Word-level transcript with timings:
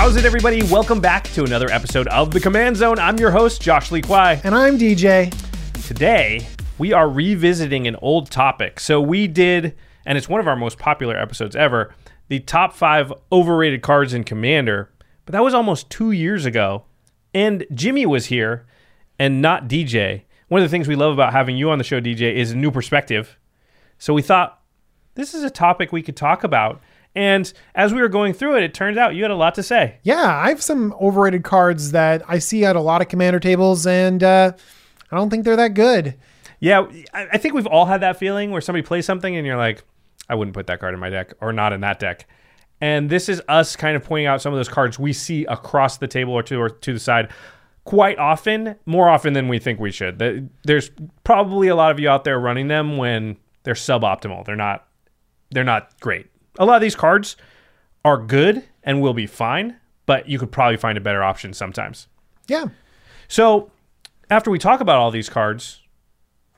How's 0.00 0.16
it, 0.16 0.24
everybody? 0.24 0.62
Welcome 0.62 0.98
back 0.98 1.24
to 1.34 1.44
another 1.44 1.70
episode 1.70 2.08
of 2.08 2.30
The 2.30 2.40
Command 2.40 2.74
Zone. 2.74 2.98
I'm 2.98 3.18
your 3.18 3.30
host, 3.30 3.60
Josh 3.60 3.92
Lee 3.92 4.00
Kwai. 4.00 4.40
And 4.44 4.54
I'm 4.54 4.78
DJ. 4.78 5.30
Today, 5.86 6.48
we 6.78 6.94
are 6.94 7.06
revisiting 7.06 7.86
an 7.86 7.96
old 7.96 8.30
topic. 8.30 8.80
So, 8.80 8.98
we 8.98 9.26
did, 9.26 9.76
and 10.06 10.16
it's 10.16 10.26
one 10.26 10.40
of 10.40 10.48
our 10.48 10.56
most 10.56 10.78
popular 10.78 11.18
episodes 11.18 11.54
ever, 11.54 11.94
the 12.28 12.40
top 12.40 12.72
five 12.72 13.12
overrated 13.30 13.82
cards 13.82 14.14
in 14.14 14.24
Commander. 14.24 14.90
But 15.26 15.32
that 15.32 15.44
was 15.44 15.52
almost 15.52 15.90
two 15.90 16.12
years 16.12 16.46
ago. 16.46 16.84
And 17.34 17.66
Jimmy 17.74 18.06
was 18.06 18.26
here 18.26 18.66
and 19.18 19.42
not 19.42 19.68
DJ. 19.68 20.22
One 20.48 20.62
of 20.62 20.64
the 20.64 20.72
things 20.72 20.88
we 20.88 20.96
love 20.96 21.12
about 21.12 21.34
having 21.34 21.58
you 21.58 21.68
on 21.70 21.76
the 21.76 21.84
show, 21.84 22.00
DJ, 22.00 22.36
is 22.36 22.52
a 22.52 22.56
new 22.56 22.70
perspective. 22.70 23.36
So, 23.98 24.14
we 24.14 24.22
thought 24.22 24.62
this 25.14 25.34
is 25.34 25.44
a 25.44 25.50
topic 25.50 25.92
we 25.92 26.00
could 26.00 26.16
talk 26.16 26.42
about. 26.42 26.80
And 27.14 27.52
as 27.74 27.92
we 27.92 28.00
were 28.00 28.08
going 28.08 28.32
through 28.34 28.56
it, 28.56 28.62
it 28.62 28.72
turns 28.72 28.96
out 28.96 29.14
you 29.14 29.22
had 29.22 29.30
a 29.30 29.36
lot 29.36 29.54
to 29.56 29.62
say. 29.62 29.98
Yeah, 30.02 30.36
I 30.36 30.48
have 30.48 30.62
some 30.62 30.94
overrated 31.00 31.42
cards 31.42 31.90
that 31.90 32.22
I 32.28 32.38
see 32.38 32.64
at 32.64 32.76
a 32.76 32.80
lot 32.80 33.02
of 33.02 33.08
commander 33.08 33.40
tables, 33.40 33.86
and 33.86 34.22
uh, 34.22 34.52
I 35.10 35.16
don't 35.16 35.28
think 35.28 35.44
they're 35.44 35.56
that 35.56 35.74
good. 35.74 36.16
Yeah, 36.60 36.86
I 37.14 37.38
think 37.38 37.54
we've 37.54 37.66
all 37.66 37.86
had 37.86 38.02
that 38.02 38.18
feeling 38.18 38.50
where 38.50 38.60
somebody 38.60 38.86
plays 38.86 39.06
something 39.06 39.34
and 39.34 39.46
you're 39.46 39.56
like, 39.56 39.82
I 40.28 40.34
wouldn't 40.34 40.54
put 40.54 40.66
that 40.66 40.78
card 40.78 40.92
in 40.92 41.00
my 41.00 41.08
deck 41.08 41.32
or 41.40 41.54
not 41.54 41.72
in 41.72 41.80
that 41.80 41.98
deck. 41.98 42.26
And 42.82 43.08
this 43.08 43.28
is 43.28 43.42
us 43.48 43.76
kind 43.76 43.96
of 43.96 44.04
pointing 44.04 44.26
out 44.26 44.42
some 44.42 44.52
of 44.52 44.58
those 44.58 44.68
cards 44.68 44.98
we 44.98 45.14
see 45.14 45.46
across 45.46 45.96
the 45.96 46.06
table 46.06 46.34
or 46.34 46.42
to 46.44 46.56
or 46.60 46.68
to 46.68 46.92
the 46.92 47.00
side 47.00 47.30
quite 47.84 48.18
often, 48.18 48.76
more 48.86 49.08
often 49.08 49.32
than 49.32 49.48
we 49.48 49.58
think 49.58 49.80
we 49.80 49.90
should. 49.90 50.50
There's 50.64 50.90
probably 51.24 51.68
a 51.68 51.74
lot 51.74 51.90
of 51.90 51.98
you 51.98 52.08
out 52.08 52.24
there 52.24 52.38
running 52.38 52.68
them 52.68 52.98
when 52.98 53.38
they're 53.62 53.74
suboptimal. 53.74 54.44
They're 54.44 54.54
not 54.54 54.86
they're 55.50 55.64
not 55.64 55.98
great. 56.00 56.26
A 56.58 56.64
lot 56.64 56.76
of 56.76 56.82
these 56.82 56.96
cards 56.96 57.36
are 58.04 58.16
good 58.16 58.64
and 58.82 59.00
will 59.00 59.14
be 59.14 59.26
fine, 59.26 59.76
but 60.06 60.28
you 60.28 60.38
could 60.38 60.50
probably 60.50 60.76
find 60.76 60.96
a 60.98 61.00
better 61.00 61.22
option 61.22 61.52
sometimes. 61.52 62.08
Yeah. 62.48 62.66
So, 63.28 63.70
after 64.30 64.50
we 64.50 64.58
talk 64.58 64.80
about 64.80 64.96
all 64.96 65.10
these 65.10 65.28
cards, 65.28 65.80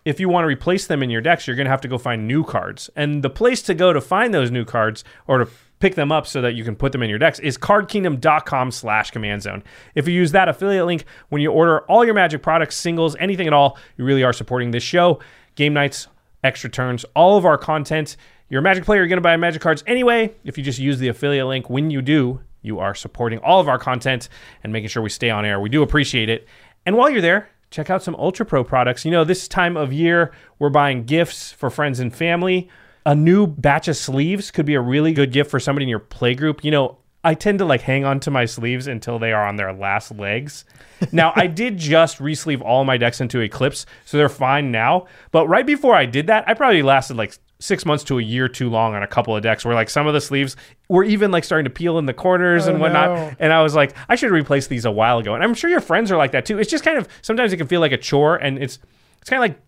if 0.05 0.19
you 0.19 0.29
want 0.29 0.45
to 0.45 0.49
replace 0.49 0.87
them 0.87 1.03
in 1.03 1.11
your 1.11 1.21
decks, 1.21 1.47
you're 1.47 1.57
going 1.57 1.67
to 1.67 1.71
have 1.71 1.81
to 1.83 1.89
go 1.89 1.99
find 1.99 2.27
new 2.27 2.45
cards. 2.45 2.91
And 2.97 3.23
the 3.23 3.31
place 3.31 3.63
to 3.63 3.75
go 3.75 3.93
to 3.93 4.01
find 4.01 4.35
those 4.35 4.51
new 4.51 4.65
cards 4.65 5.05
or 5.27 5.39
to 5.39 5.49
pick 5.79 5.95
them 5.95 6.13
up 6.13 6.27
so 6.27 6.41
that 6.41 6.55
you 6.55 6.65
can 6.65 6.77
put 6.77 6.93
them 6.93 7.03
in 7.03 7.11
your 7.11 7.19
decks 7.19 7.39
is 7.41 7.59
cardkingdom.com 7.59 8.71
slash 8.71 9.11
command 9.11 9.43
zone. 9.43 9.63
If 9.95 10.07
you 10.07 10.15
use 10.15 10.33
that 10.33 10.49
affiliate 10.49 10.87
link 10.87 11.05
when 11.29 11.43
you 11.43 11.51
order 11.51 11.81
all 11.83 12.05
your 12.05 12.15
magic 12.15 12.43
products, 12.43 12.77
singles, 12.77 13.17
anything 13.19 13.47
at 13.47 13.53
all, 13.53 13.79
you 13.97 14.05
really 14.05 14.23
are 14.23 14.33
supporting 14.33 14.71
this 14.71 14.83
show. 14.83 15.21
Game 15.55 15.75
nights, 15.75 16.09
extra 16.45 16.71
turns, 16.71 17.05
all 17.15 17.37
of 17.37 17.45
our 17.45 17.59
content. 17.59 18.17
You're 18.53 18.59
a 18.59 18.63
magic 18.63 18.85
player, 18.85 19.01
you're 19.01 19.09
going 19.09 19.17
to 19.17 19.23
buy 19.23 19.35
magic 19.39 19.63
cards 19.63 19.83
anyway. 19.87 20.35
If 20.45 20.59
you 20.59 20.63
just 20.63 20.79
use 20.79 20.99
the 20.99 21.09
affiliate 21.09 21.47
link 21.47 21.71
when 21.71 21.91
you 21.91 22.03
do, 22.03 22.43
you 22.61 22.81
are 22.81 22.95
supporting 22.95 23.39
all 23.39 23.61
of 23.61 23.67
our 23.67 23.79
content 23.79 24.29
and 24.63 24.75
making 24.75 24.91
sure 24.91 25.03
we 25.03 25.09
stay 25.09 25.31
on 25.31 25.47
air. 25.47 25.59
We 25.59 25.71
do 25.71 25.83
appreciate 25.83 26.29
it. 26.29 26.47
And 26.85 26.95
while 26.95 27.09
you're 27.09 27.23
there, 27.23 27.49
check 27.71 27.89
out 27.89 28.03
some 28.03 28.15
Ultra 28.15 28.45
Pro 28.45 28.63
products. 28.63 29.07
You 29.07 29.11
know, 29.11 29.25
this 29.25 29.49
time 29.49 29.79
of 29.79 29.91
year, 29.91 30.33
we're 30.59 30.69
buying 30.69 31.05
gifts 31.05 31.51
for 31.51 31.71
friends 31.71 31.99
and 31.99 32.15
family. 32.15 32.69
A 33.07 33.15
new 33.15 33.47
batch 33.47 33.89
of 33.89 33.97
sleeves 33.97 34.51
could 34.51 34.67
be 34.67 34.75
a 34.75 34.83
really 34.83 35.15
good 35.15 35.33
gift 35.33 35.51
for 35.51 35.59
somebody 35.59 35.85
in 35.85 35.89
your 35.89 35.99
play 35.99 36.35
group. 36.35 36.63
You 36.63 36.73
know, 36.73 36.99
I 37.25 37.33
tend 37.33 37.59
to 37.61 37.65
like 37.65 37.81
hang 37.81 38.05
on 38.05 38.21
to 38.21 38.31
my 38.31 38.45
sleeves 38.45 38.87
until 38.87 39.19
they 39.19 39.33
are 39.33 39.47
on 39.47 39.57
their 39.57 39.73
last 39.73 40.13
legs. 40.13 40.67
Now, 41.11 41.33
I 41.35 41.49
did 41.49 41.79
just 41.79 42.19
resleeve 42.19 42.63
all 42.63 42.85
my 42.85 42.97
decks 42.97 43.21
into 43.21 43.41
Eclipse, 43.41 43.87
so 44.05 44.17
they're 44.17 44.29
fine 44.29 44.71
now. 44.71 45.09
But 45.33 45.49
right 45.49 45.67
before 45.67 45.97
I 45.97 46.07
did 46.07 46.29
that, 46.29 46.49
I 46.49 46.55
probably 46.55 46.83
lasted 46.83 47.17
like 47.17 47.37
six 47.63 47.87
months 47.87 48.03
to 48.05 48.19
a 48.19 48.23
year 48.23 48.49
too 48.49 48.69
long 48.69 48.95
on 48.95 49.03
a 49.03 49.07
couple 49.07 49.37
of 49.37 49.43
decks 49.43 49.65
where 49.65 49.75
like 49.75 49.89
some 49.89 50.07
of 50.09 50.15
the 50.15 50.21
sleeves 50.21 50.57
were 50.89 51.05
even 51.05 51.31
like 51.31 51.45
starting 51.45 51.65
to 51.65 51.71
peel 51.71 51.97
in 51.99 52.07
the 52.07 52.13
corners 52.13 52.67
and 52.67 52.79
Oh, 52.79 52.81
whatnot. 52.81 53.09
no. 53.17 53.33
And 53.39 53.53
I 53.53 53.63
was 53.63 53.75
like, 53.75 53.95
I 54.09 54.17
should 54.17 54.33
replace 54.33 54.67
these 54.67 54.85
a 54.85 54.91
while 54.91 55.19
ago. 55.19 55.35
And 55.35 55.45
I'm 55.45 55.55
sure 55.55 55.71
your 55.71 55.81
friends 55.81 56.11
are 56.11 56.17
like 56.17 56.33
that 56.33 56.45
too. 56.45 56.59
It's 56.59 56.71
just 56.71 56.83
kind 56.85 56.99
of 56.99 57.07
sometimes 57.23 57.53
it 57.53 57.59
can 57.59 57.69
feel 57.69 57.81
like 57.81 57.93
a 57.93 57.97
chore 57.99 58.37
and 58.37 58.59
it's 58.59 58.79
it's 59.21 59.31
kind 59.31 59.43
of 59.43 59.49
like, 59.51 59.61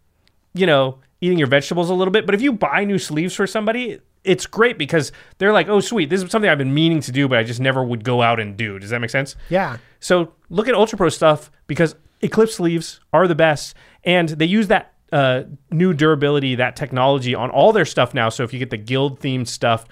you 0.54 0.66
know, 0.66 0.98
eating 1.20 1.38
your 1.38 1.46
vegetables 1.46 1.88
a 1.90 1.94
little 1.94 2.10
bit. 2.12 2.26
But 2.26 2.34
if 2.34 2.42
you 2.42 2.52
buy 2.52 2.84
new 2.84 2.98
sleeves 2.98 3.34
for 3.34 3.46
somebody, 3.46 4.00
it's 4.24 4.46
great 4.46 4.78
because 4.78 5.12
they're 5.38 5.52
like, 5.52 5.68
oh 5.68 5.80
sweet, 5.80 6.10
this 6.10 6.22
is 6.22 6.30
something 6.30 6.50
I've 6.50 6.58
been 6.58 6.74
meaning 6.74 7.00
to 7.02 7.12
do, 7.12 7.28
but 7.28 7.38
I 7.38 7.44
just 7.44 7.60
never 7.60 7.84
would 7.84 8.02
go 8.02 8.22
out 8.22 8.40
and 8.40 8.56
do. 8.56 8.78
Does 8.80 8.90
that 8.90 9.00
make 9.00 9.10
sense? 9.10 9.36
Yeah. 9.50 9.76
So 10.00 10.32
look 10.50 10.66
at 10.66 10.74
Ultra 10.74 10.96
Pro 10.98 11.10
stuff 11.10 11.50
because 11.66 11.94
Eclipse 12.22 12.54
sleeves 12.54 13.00
are 13.12 13.28
the 13.28 13.34
best, 13.34 13.76
and 14.02 14.30
they 14.30 14.46
use 14.46 14.68
that 14.68 14.93
uh, 15.14 15.44
new 15.70 15.94
durability, 15.94 16.56
that 16.56 16.74
technology 16.74 17.34
on 17.36 17.48
all 17.50 17.72
their 17.72 17.84
stuff 17.84 18.12
now. 18.14 18.28
So 18.28 18.42
if 18.42 18.52
you 18.52 18.58
get 18.58 18.70
the 18.70 18.76
guild 18.76 19.20
themed 19.20 19.46
stuff, 19.46 19.86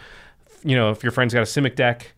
you 0.64 0.74
know, 0.76 0.90
if 0.90 1.02
your 1.04 1.12
friend's 1.12 1.32
got 1.32 1.40
a 1.40 1.44
Simic 1.44 1.76
deck, 1.76 2.12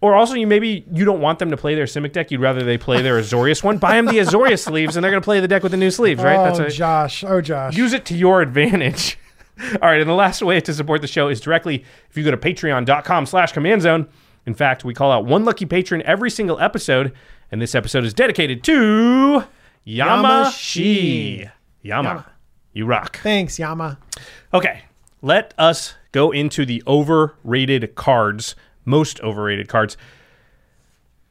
or 0.00 0.14
also 0.14 0.34
you 0.34 0.46
maybe 0.46 0.84
you 0.90 1.04
don't 1.04 1.20
want 1.20 1.38
them 1.38 1.50
to 1.50 1.56
play 1.58 1.74
their 1.74 1.84
Simic 1.84 2.12
deck, 2.12 2.30
you'd 2.30 2.40
rather 2.40 2.62
they 2.64 2.78
play 2.78 3.02
their 3.02 3.20
Azorius 3.20 3.62
one. 3.62 3.76
Buy 3.76 3.96
them 3.96 4.06
the 4.06 4.18
Azorius 4.18 4.64
sleeves, 4.64 4.96
and 4.96 5.04
they're 5.04 5.10
going 5.10 5.20
to 5.20 5.24
play 5.24 5.38
the 5.40 5.48
deck 5.48 5.62
with 5.62 5.72
the 5.72 5.78
new 5.78 5.90
sleeves, 5.90 6.22
right? 6.22 6.36
Oh, 6.58 6.64
a- 6.64 6.70
Josh. 6.70 7.22
Oh, 7.24 7.40
Josh. 7.42 7.76
use 7.76 7.92
it 7.92 8.06
to 8.06 8.16
your 8.16 8.40
advantage. 8.40 9.18
All 9.82 9.88
right, 9.88 10.00
and 10.00 10.08
the 10.08 10.14
last 10.14 10.42
way 10.42 10.58
to 10.60 10.72
support 10.74 11.02
the 11.02 11.06
show 11.06 11.28
is 11.28 11.40
directly 11.40 11.84
if 12.10 12.16
you 12.16 12.24
go 12.24 12.30
to 12.30 12.36
patreon.com 12.36 13.26
slash 13.26 13.52
command 13.52 13.82
zone. 13.82 14.08
In 14.46 14.54
fact, 14.54 14.84
we 14.84 14.94
call 14.94 15.10
out 15.12 15.24
one 15.26 15.44
lucky 15.44 15.66
patron 15.66 16.02
every 16.02 16.30
single 16.30 16.58
episode, 16.60 17.12
and 17.50 17.60
this 17.60 17.74
episode 17.74 18.04
is 18.04 18.14
dedicated 18.14 18.62
to 18.64 19.44
Yama 19.84 20.52
Shi. 20.54 21.48
Yama, 21.82 22.08
Yama. 22.08 22.26
You 22.76 22.86
rock. 22.86 23.18
Thanks, 23.22 23.58
Yama. 23.58 23.98
Okay, 24.52 24.82
let 25.22 25.54
us 25.56 25.94
go 26.12 26.30
into 26.30 26.66
the 26.66 26.82
overrated 26.86 27.94
cards, 27.94 28.54
most 28.84 29.20
overrated 29.20 29.68
cards. 29.68 29.96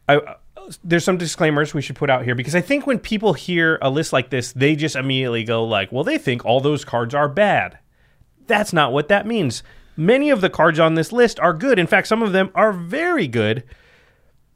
I, 0.10 0.18
uh, 0.18 0.36
there's 0.84 1.04
some 1.04 1.18
disclaimers 1.18 1.74
we 1.74 1.82
should 1.82 1.96
put 1.96 2.10
out 2.10 2.24
here 2.24 2.34
because 2.34 2.56
I 2.56 2.62
think 2.62 2.88
when 2.88 2.98
people 2.98 3.34
hear 3.34 3.78
a 3.82 3.90
list 3.90 4.12
like 4.12 4.32
this, 4.32 4.52
they 4.54 4.76
just 4.76 4.96
immediately 4.96 5.44
go 5.44 5.64
like, 5.64 5.92
"Well, 5.92 6.04
they 6.04 6.18
think 6.18 6.44
all 6.44 6.60
those 6.60 6.84
cards 6.84 7.14
are 7.14 7.30
bad." 7.30 7.78
That's 8.48 8.74
not 8.74 8.92
what 8.92 9.08
that 9.10 9.28
means. 9.28 9.64
Many 9.96 10.30
of 10.30 10.42
the 10.42 10.50
cards 10.50 10.80
on 10.80 10.96
this 10.96 11.12
list 11.12 11.40
are 11.40 11.54
good. 11.54 11.80
In 11.80 11.88
fact, 11.88 12.08
some 12.08 12.22
of 12.22 12.32
them 12.32 12.50
are 12.56 12.74
very 12.74 13.28
good. 13.28 13.64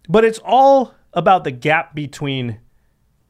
But 0.07 0.25
it's 0.25 0.39
all 0.44 0.95
about 1.13 1.44
the 1.44 1.51
gap 1.51 1.94
between 1.94 2.59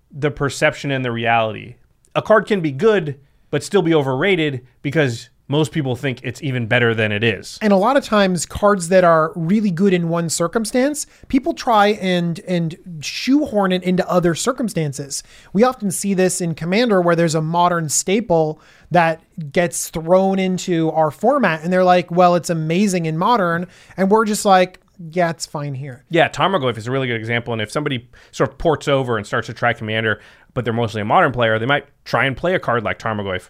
the 0.09 0.31
perception 0.31 0.91
and 0.91 1.03
the 1.03 1.11
reality. 1.11 1.75
A 2.15 2.21
card 2.21 2.47
can 2.47 2.61
be 2.61 2.71
good 2.71 3.19
but 3.49 3.63
still 3.63 3.81
be 3.81 3.93
overrated 3.93 4.65
because 4.81 5.29
most 5.49 5.71
people 5.71 5.95
think 5.95 6.21
it's 6.23 6.41
even 6.43 6.67
better 6.67 6.93
than 6.93 7.11
it 7.11 7.23
is. 7.23 7.57
And 7.61 7.73
a 7.73 7.75
lot 7.75 7.97
of 7.97 8.05
times 8.05 8.45
cards 8.45 8.89
that 8.89 9.03
are 9.03 9.33
really 9.35 9.71
good 9.71 9.93
in 9.93 10.07
one 10.07 10.29
circumstance, 10.29 11.07
people 11.27 11.53
try 11.53 11.87
and 11.87 12.39
and 12.41 12.77
shoehorn 13.01 13.71
it 13.71 13.83
into 13.83 14.07
other 14.07 14.35
circumstances. 14.35 15.23
We 15.51 15.63
often 15.63 15.89
see 15.89 16.13
this 16.13 16.39
in 16.39 16.53
Commander 16.53 17.01
where 17.01 17.15
there's 17.15 17.35
a 17.35 17.41
modern 17.41 17.89
staple 17.89 18.61
that 18.91 19.21
gets 19.51 19.89
thrown 19.89 20.37
into 20.37 20.91
our 20.91 21.09
format 21.09 21.63
and 21.63 21.73
they're 21.73 21.83
like, 21.83 22.11
"Well, 22.11 22.35
it's 22.35 22.51
amazing 22.51 23.07
in 23.07 23.17
modern." 23.17 23.67
And 23.97 24.11
we're 24.11 24.25
just 24.25 24.45
like, 24.45 24.79
yeah, 25.11 25.29
it's 25.29 25.45
fine 25.45 25.75
here. 25.75 26.03
Yeah, 26.09 26.27
Tarmogoyf 26.27 26.77
is 26.77 26.85
a 26.85 26.91
really 26.91 27.07
good 27.07 27.15
example. 27.15 27.53
And 27.53 27.61
if 27.61 27.71
somebody 27.71 28.09
sort 28.31 28.51
of 28.51 28.57
ports 28.57 28.87
over 28.87 29.17
and 29.17 29.25
starts 29.25 29.47
to 29.47 29.53
try 29.53 29.71
Commander, 29.71 30.19
but 30.59 30.65
they're 30.65 30.73
mostly 30.73 30.99
a 30.99 31.05
modern 31.05 31.31
player, 31.31 31.57
they 31.57 31.65
might 31.65 31.85
try 32.03 32.25
and 32.25 32.35
play 32.35 32.53
a 32.53 32.59
card 32.59 32.83
like 32.83 32.99
Tarmogoyf. 32.99 33.49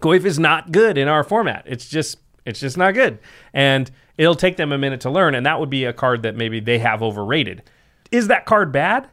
Goyf 0.00 0.24
is 0.24 0.38
not 0.38 0.72
good 0.72 0.96
in 0.96 1.06
our 1.06 1.22
format. 1.22 1.62
It's 1.66 1.86
just 1.86 2.16
it's 2.46 2.58
just 2.58 2.78
not 2.78 2.94
good. 2.94 3.18
And 3.52 3.90
it'll 4.16 4.34
take 4.34 4.56
them 4.56 4.72
a 4.72 4.78
minute 4.78 5.02
to 5.02 5.10
learn, 5.10 5.34
and 5.34 5.44
that 5.44 5.60
would 5.60 5.68
be 5.68 5.84
a 5.84 5.92
card 5.92 6.22
that 6.22 6.34
maybe 6.34 6.58
they 6.58 6.78
have 6.78 7.02
overrated. 7.02 7.64
Is 8.10 8.28
that 8.28 8.46
card 8.46 8.72
bad? 8.72 9.08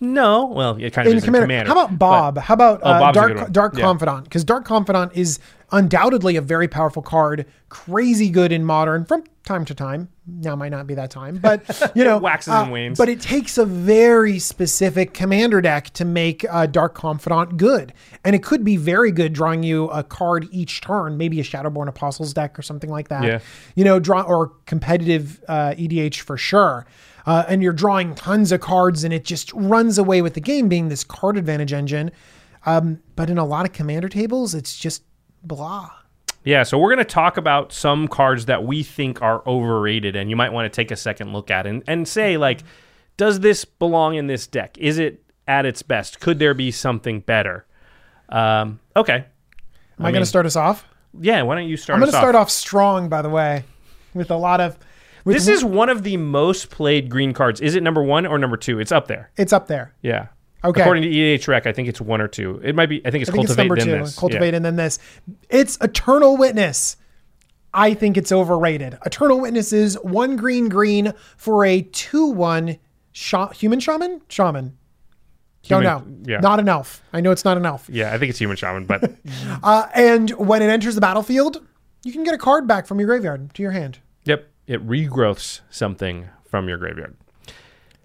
No. 0.00 0.46
Well, 0.48 0.76
it 0.78 0.92
kind 0.92 1.08
of 1.08 1.12
in 1.12 1.16
is 1.18 1.24
Commander. 1.24 1.44
Commander. 1.46 1.72
How 1.72 1.84
about 1.84 1.98
Bob? 1.98 2.34
but- 2.34 2.42
How 2.42 2.52
about 2.54 2.80
Oh, 2.82 2.90
uh, 2.90 3.12
good 3.12 3.36
Dark. 3.36 3.52
Dark 3.52 3.74
Yeah. 3.76 3.84
Confidant? 3.84 4.24
Because 4.24 4.44
Dark 4.44 4.66
Confidant 4.66 5.12
is 5.14 5.38
undoubtedly 5.72 6.36
a 6.36 6.42
very 6.42 6.68
powerful 6.68 7.00
card, 7.02 7.46
crazy 7.70 8.28
good 8.28 8.52
in 8.52 8.64
modern 8.66 9.06
from 9.06 9.24
time 9.50 9.64
to 9.64 9.74
time. 9.74 10.08
Now 10.26 10.54
might 10.54 10.68
not 10.68 10.86
be 10.86 10.94
that 10.94 11.10
time, 11.10 11.38
but 11.38 11.90
you 11.96 12.04
know, 12.04 12.18
uh, 12.18 12.20
waxes 12.28 12.54
and 12.54 12.70
wanes. 12.70 12.96
But 12.96 13.08
it 13.08 13.20
takes 13.20 13.58
a 13.58 13.66
very 13.66 14.38
specific 14.38 15.12
commander 15.12 15.60
deck 15.60 15.90
to 15.94 16.04
make 16.04 16.46
uh, 16.48 16.66
Dark 16.66 16.94
Confidant 16.94 17.56
good, 17.56 17.92
and 18.24 18.36
it 18.36 18.44
could 18.44 18.64
be 18.64 18.76
very 18.76 19.10
good, 19.10 19.32
drawing 19.32 19.64
you 19.64 19.88
a 19.88 20.04
card 20.04 20.46
each 20.52 20.80
turn, 20.80 21.16
maybe 21.16 21.40
a 21.40 21.42
Shadowborn 21.42 21.88
Apostles 21.88 22.32
deck 22.32 22.56
or 22.58 22.62
something 22.62 22.90
like 22.90 23.08
that. 23.08 23.24
Yeah. 23.24 23.40
You 23.74 23.84
know, 23.84 23.98
draw 23.98 24.22
or 24.22 24.52
competitive 24.66 25.42
uh, 25.48 25.74
EDH 25.76 26.20
for 26.20 26.36
sure. 26.36 26.86
Uh, 27.26 27.44
and 27.48 27.62
you're 27.62 27.72
drawing 27.72 28.14
tons 28.14 28.52
of 28.52 28.60
cards, 28.60 29.02
and 29.02 29.12
it 29.12 29.24
just 29.24 29.52
runs 29.52 29.98
away 29.98 30.22
with 30.22 30.34
the 30.34 30.40
game 30.40 30.68
being 30.68 30.88
this 30.88 31.02
card 31.02 31.36
advantage 31.36 31.72
engine. 31.72 32.12
Um, 32.66 33.02
but 33.16 33.28
in 33.28 33.36
a 33.36 33.44
lot 33.44 33.66
of 33.66 33.72
commander 33.72 34.08
tables, 34.08 34.54
it's 34.54 34.78
just 34.78 35.02
blah. 35.42 35.90
Yeah, 36.42 36.62
so 36.62 36.78
we're 36.78 36.94
going 36.94 37.04
to 37.06 37.12
talk 37.12 37.36
about 37.36 37.72
some 37.72 38.08
cards 38.08 38.46
that 38.46 38.64
we 38.64 38.82
think 38.82 39.20
are 39.20 39.46
overrated, 39.46 40.16
and 40.16 40.30
you 40.30 40.36
might 40.36 40.52
want 40.52 40.72
to 40.72 40.74
take 40.74 40.90
a 40.90 40.96
second 40.96 41.32
look 41.32 41.50
at 41.50 41.66
and, 41.66 41.82
and 41.86 42.08
say, 42.08 42.36
like, 42.36 42.62
does 43.16 43.40
this 43.40 43.64
belong 43.64 44.14
in 44.14 44.26
this 44.26 44.46
deck? 44.46 44.78
Is 44.78 44.98
it 44.98 45.22
at 45.46 45.66
its 45.66 45.82
best? 45.82 46.20
Could 46.20 46.38
there 46.38 46.54
be 46.54 46.70
something 46.70 47.20
better? 47.20 47.66
Um, 48.30 48.80
okay. 48.96 49.26
Am 49.98 50.06
I, 50.06 50.12
going 50.12 50.22
to 50.22 50.26
start 50.26 50.46
us 50.46 50.56
off? 50.56 50.86
Yeah, 51.20 51.42
why 51.42 51.56
don't 51.56 51.68
you 51.68 51.76
start 51.76 51.96
I'm 51.96 52.00
going 52.00 52.12
to 52.12 52.16
start 52.16 52.34
off? 52.34 52.42
off 52.42 52.50
strong, 52.50 53.10
by 53.10 53.20
the 53.20 53.28
way, 53.28 53.64
with 54.14 54.30
a 54.30 54.36
lot 54.36 54.60
of. 54.60 54.78
With 55.24 55.36
This 55.36 55.48
is 55.48 55.62
one 55.62 55.90
of 55.90 56.02
the 56.02 56.16
most 56.16 56.70
played 56.70 57.10
green 57.10 57.34
cards. 57.34 57.60
Is 57.60 57.74
it 57.74 57.82
number 57.82 58.02
one 58.02 58.24
or 58.24 58.38
number 58.38 58.56
two? 58.56 58.80
It's 58.80 58.92
up 58.92 59.06
there. 59.06 59.30
It's 59.36 59.52
up 59.52 59.66
there. 59.66 59.92
Yeah. 60.00 60.28
Okay. 60.62 60.80
According 60.82 61.04
to 61.04 61.08
EDH 61.08 61.48
Rec, 61.48 61.66
I 61.66 61.72
think 61.72 61.88
it's 61.88 62.00
one 62.00 62.20
or 62.20 62.28
two. 62.28 62.60
It 62.62 62.74
might 62.74 62.86
be. 62.90 63.00
I 63.06 63.10
think 63.10 63.22
it's 63.22 63.30
I 63.30 63.32
think 63.32 63.44
it's 63.48 63.56
number 63.56 63.76
then 63.76 63.86
two. 63.86 63.92
this. 63.98 64.18
Cultivate 64.18 64.50
Yeah. 64.50 64.56
and 64.56 64.64
then 64.64 64.76
this. 64.76 64.98
It's 65.48 65.78
Eternal 65.80 66.36
Witness. 66.36 66.96
I 67.72 67.94
think 67.94 68.16
it's 68.16 68.30
overrated. 68.32 68.98
Eternal 69.06 69.40
Witness 69.40 69.72
is 69.72 69.94
one 70.02 70.36
green 70.36 70.68
green 70.68 71.14
for 71.36 71.64
a 71.64 71.82
two 71.82 72.26
one 72.26 72.78
sha- 73.12 73.48
human 73.50 73.80
shaman 73.80 74.20
shaman. 74.28 74.76
Don't 75.62 75.82
know. 75.82 76.04
Yeah. 76.24 76.40
Not 76.40 76.58
an 76.58 76.68
elf. 76.68 77.02
I 77.12 77.20
know 77.20 77.30
it's 77.30 77.44
not 77.44 77.56
an 77.56 77.64
elf. 77.66 77.88
Yeah, 77.90 78.12
I 78.14 78.18
think 78.18 78.30
it's 78.30 78.38
human 78.38 78.56
shaman, 78.56 78.86
but 78.86 79.12
Uh, 79.62 79.86
and 79.94 80.30
when 80.32 80.62
it 80.62 80.68
enters 80.70 80.94
the 80.94 81.00
battlefield, 81.02 81.64
you 82.02 82.12
can 82.12 82.24
get 82.24 82.34
a 82.34 82.38
card 82.38 82.66
back 82.66 82.86
from 82.86 82.98
your 82.98 83.06
graveyard 83.06 83.52
to 83.54 83.62
your 83.62 83.72
hand. 83.72 83.98
yep, 84.24 84.50
it 84.66 84.84
regrowths 84.86 85.60
something 85.70 86.28
from 86.46 86.66
your 86.68 86.78
graveyard. 86.78 87.14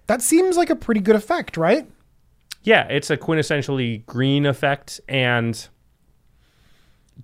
That 0.06 0.22
seems 0.22 0.56
like 0.56 0.70
a 0.70 0.76
pretty 0.76 1.00
good 1.00 1.16
effect, 1.16 1.56
right? 1.56 1.88
Yeah, 2.66 2.88
it's 2.88 3.10
a 3.10 3.16
quintessentially 3.16 4.04
green 4.06 4.44
effect, 4.44 5.00
and 5.08 5.68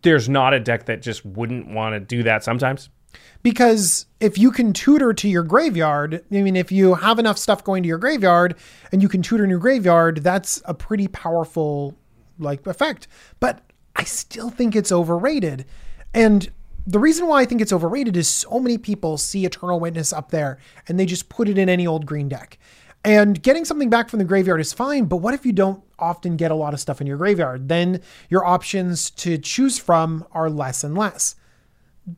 there's 0.03 0.29
not 0.29 0.55
a 0.55 0.61
deck 0.61 0.87
that 0.87 1.03
just 1.03 1.25
wouldn't 1.27 1.67
want 1.67 1.95
to 1.95 2.01
do 2.01 2.23
that 2.23 2.45
sometimes. 2.45 2.91
Because 3.43 4.07
if 4.21 4.39
you 4.39 4.53
can 4.53 4.73
tutor 4.73 5.13
to 5.13 5.29
your 5.29 5.43
graveyard, 5.43 6.25
I 6.31 6.43
mean, 6.43 6.55
if 6.55 6.71
you 6.71 6.95
have 6.95 7.19
enough 7.19 7.39
stuff 7.39 7.65
going 7.65 7.83
to 7.83 7.89
your 7.89 7.99
graveyard 7.99 8.55
and 8.93 9.03
you 9.03 9.09
can 9.09 9.21
tutor 9.21 9.43
in 9.43 9.51
your 9.51 9.59
graveyard, 9.59 10.19
that's 10.19 10.63
a 10.65 10.75
pretty 10.75 11.09
powerful 11.09 11.99
like 12.39 12.65
effect. 12.65 13.09
But 13.41 13.63
I 13.97 14.05
still 14.05 14.49
think 14.49 14.77
it's 14.77 14.93
overrated. 14.93 15.67
And 16.15 16.53
the 16.87 17.01
reason 17.01 17.27
why 17.27 17.41
I 17.41 17.47
think 17.47 17.61
it's 17.61 17.73
overrated 17.73 18.17
is 18.17 18.29
so 18.29 18.61
many 18.61 18.79
people 18.79 19.19
see 19.19 19.45
Eternal 19.45 19.81
Witness 19.81 20.13
up 20.13 20.31
there 20.31 20.59
and 20.87 21.01
they 21.01 21.07
just 21.07 21.29
put 21.29 21.49
it 21.49 21.59
in 21.59 21.69
any 21.69 21.87
old 21.87 22.07
green 22.07 22.29
deck. 22.29 22.59
And 23.05 23.43
getting 23.43 23.65
something 23.65 23.91
back 23.91 24.09
from 24.09 24.19
the 24.21 24.25
graveyard 24.25 24.61
is 24.61 24.73
fine, 24.73 25.07
but 25.07 25.17
what 25.17 25.35
if 25.35 25.45
you 25.45 25.53
don't 25.53 25.83
often 25.99 26.37
get 26.37 26.51
a 26.51 26.55
lot 26.55 26.73
of 26.73 26.81
stuff 26.81 27.01
in 27.01 27.07
your 27.07 27.17
graveyard? 27.17 27.69
Then 27.69 28.01
your 28.29 28.45
options 28.45 29.11
to 29.11 29.39
choose 29.39 29.79
from 29.79 30.25
are 30.33 30.49
less 30.49 30.85
and 30.85 30.97
less. 30.97 31.35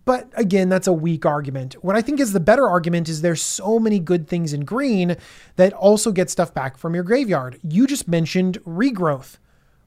But 0.04 0.30
again, 0.34 0.68
that's 0.68 0.86
a 0.86 0.92
weak 0.92 1.26
argument. 1.26 1.74
What 1.84 1.96
I 1.96 2.02
think 2.02 2.20
is 2.20 2.32
the 2.32 2.40
better 2.40 2.68
argument 2.68 3.08
is 3.08 3.20
there's 3.20 3.42
so 3.42 3.78
many 3.78 3.98
good 3.98 4.28
things 4.28 4.52
in 4.52 4.64
green 4.64 5.16
that 5.56 5.72
also 5.74 6.10
get 6.10 6.30
stuff 6.30 6.54
back 6.54 6.78
from 6.78 6.94
your 6.94 7.04
graveyard. 7.04 7.60
You 7.62 7.86
just 7.86 8.08
mentioned 8.08 8.58
regrowth. 8.64 9.38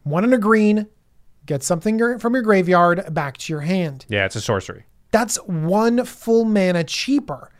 One 0.03 0.23
in 0.23 0.33
a 0.33 0.37
green, 0.37 0.87
get 1.45 1.63
something 1.63 2.19
from 2.19 2.33
your 2.33 2.43
graveyard 2.43 3.13
back 3.13 3.37
to 3.37 3.53
your 3.53 3.61
hand. 3.61 4.05
Yeah, 4.07 4.25
it's 4.25 4.35
a 4.35 4.41
sorcery. 4.41 4.85
That's 5.11 5.37
one 5.45 6.05
full 6.05 6.45
mana 6.45 6.83
cheaper. 6.83 7.51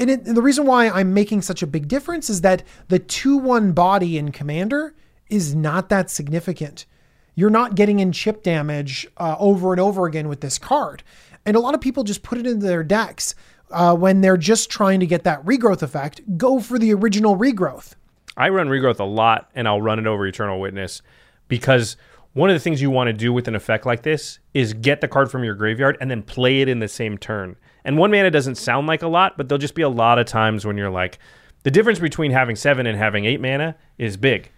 And, 0.00 0.08
it, 0.08 0.26
and 0.26 0.36
the 0.36 0.42
reason 0.42 0.64
why 0.64 0.88
I'm 0.88 1.12
making 1.12 1.42
such 1.42 1.62
a 1.62 1.66
big 1.66 1.86
difference 1.86 2.30
is 2.30 2.40
that 2.40 2.62
the 2.88 2.98
2 2.98 3.36
1 3.36 3.72
body 3.72 4.16
in 4.16 4.32
Commander 4.32 4.94
is 5.28 5.54
not 5.54 5.90
that 5.90 6.10
significant. 6.10 6.86
You're 7.34 7.50
not 7.50 7.74
getting 7.74 8.00
in 8.00 8.10
chip 8.10 8.42
damage 8.42 9.06
uh, 9.18 9.36
over 9.38 9.72
and 9.72 9.80
over 9.80 10.06
again 10.06 10.26
with 10.26 10.40
this 10.40 10.58
card. 10.58 11.02
And 11.44 11.54
a 11.54 11.60
lot 11.60 11.74
of 11.74 11.82
people 11.82 12.02
just 12.02 12.22
put 12.22 12.38
it 12.38 12.46
into 12.46 12.66
their 12.66 12.82
decks 12.82 13.34
uh, 13.70 13.94
when 13.94 14.22
they're 14.22 14.38
just 14.38 14.70
trying 14.70 15.00
to 15.00 15.06
get 15.06 15.24
that 15.24 15.44
regrowth 15.44 15.82
effect. 15.82 16.22
Go 16.38 16.60
for 16.60 16.78
the 16.78 16.92
original 16.94 17.36
regrowth. 17.36 17.94
I 18.36 18.48
run 18.48 18.68
regrowth 18.68 19.00
a 19.00 19.04
lot, 19.04 19.50
and 19.54 19.68
I'll 19.68 19.82
run 19.82 19.98
it 19.98 20.06
over 20.06 20.26
Eternal 20.26 20.60
Witness 20.60 21.02
because 21.46 21.96
one 22.32 22.48
of 22.48 22.54
the 22.54 22.60
things 22.60 22.80
you 22.80 22.90
want 22.90 23.08
to 23.08 23.12
do 23.12 23.32
with 23.32 23.48
an 23.48 23.54
effect 23.54 23.84
like 23.84 24.02
this 24.02 24.38
is 24.54 24.72
get 24.72 25.00
the 25.00 25.08
card 25.08 25.30
from 25.30 25.44
your 25.44 25.54
graveyard 25.54 25.98
and 26.00 26.10
then 26.10 26.22
play 26.22 26.62
it 26.62 26.68
in 26.68 26.78
the 26.78 26.88
same 26.88 27.18
turn. 27.18 27.56
And 27.84 27.96
one 27.98 28.10
mana 28.10 28.30
doesn't 28.30 28.56
sound 28.56 28.86
like 28.86 29.02
a 29.02 29.08
lot, 29.08 29.36
but 29.36 29.48
there'll 29.48 29.58
just 29.58 29.74
be 29.74 29.82
a 29.82 29.88
lot 29.88 30.18
of 30.18 30.26
times 30.26 30.64
when 30.66 30.76
you're 30.76 30.90
like, 30.90 31.18
the 31.62 31.70
difference 31.70 31.98
between 31.98 32.30
having 32.30 32.56
seven 32.56 32.86
and 32.86 32.96
having 32.98 33.24
eight 33.24 33.40
mana 33.40 33.76
is 33.98 34.16
big. 34.16 34.50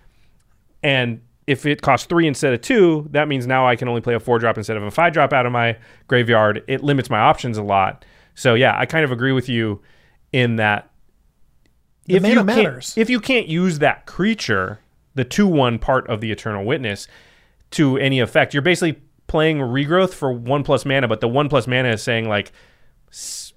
And 0.83 1.21
if 1.47 1.67
it 1.67 1.83
costs 1.83 2.07
three 2.07 2.27
instead 2.27 2.53
of 2.55 2.61
two, 2.61 3.09
that 3.11 3.29
means 3.29 3.47
now 3.47 3.67
I 3.67 3.77
can 3.77 3.89
only 3.89 4.01
play 4.01 4.15
a 4.15 4.21
four 4.21 4.39
drop 4.39 4.57
instead 4.57 4.77
of 4.77 4.83
a 4.83 4.91
five 4.91 5.13
drop 5.13 5.33
out 5.33 5.47
of 5.47 5.53
my 5.53 5.77
graveyard. 6.09 6.63
It 6.69 6.83
limits 6.83 7.11
my 7.11 7.19
options 7.19 7.59
a 7.59 7.63
lot. 7.63 8.05
So 8.35 8.55
yeah, 8.55 8.75
I 8.79 8.87
kind 8.87 9.05
of 9.05 9.13
agree 9.13 9.33
with 9.33 9.49
you 9.49 9.83
in 10.33 10.57
that 10.57 10.91
The 12.07 12.15
mana 12.21 12.29
you 12.29 12.35
can't- 12.35 12.47
matters. 12.47 12.95
if 12.97 13.11
you 13.11 13.21
can't 13.21 13.49
use 13.49 13.79
that 13.81 14.07
creature, 14.07 14.79
the 15.15 15.25
two 15.25 15.47
one 15.47 15.79
part 15.79 16.09
of 16.09 16.21
the 16.21 16.31
Eternal 16.33 16.65
Witness, 16.65 17.07
to 17.73 17.97
any 17.99 18.21
effect, 18.21 18.55
you're 18.55 18.63
basically 18.63 19.01
playing 19.27 19.59
regrowth 19.59 20.13
for 20.15 20.33
one 20.33 20.63
plus 20.63 20.85
mana, 20.85 21.09
but 21.09 21.21
the 21.21 21.29
one 21.29 21.49
plus 21.49 21.67
mana 21.67 21.91
is 21.91 22.03
saying 22.03 22.29
like, 22.29 22.53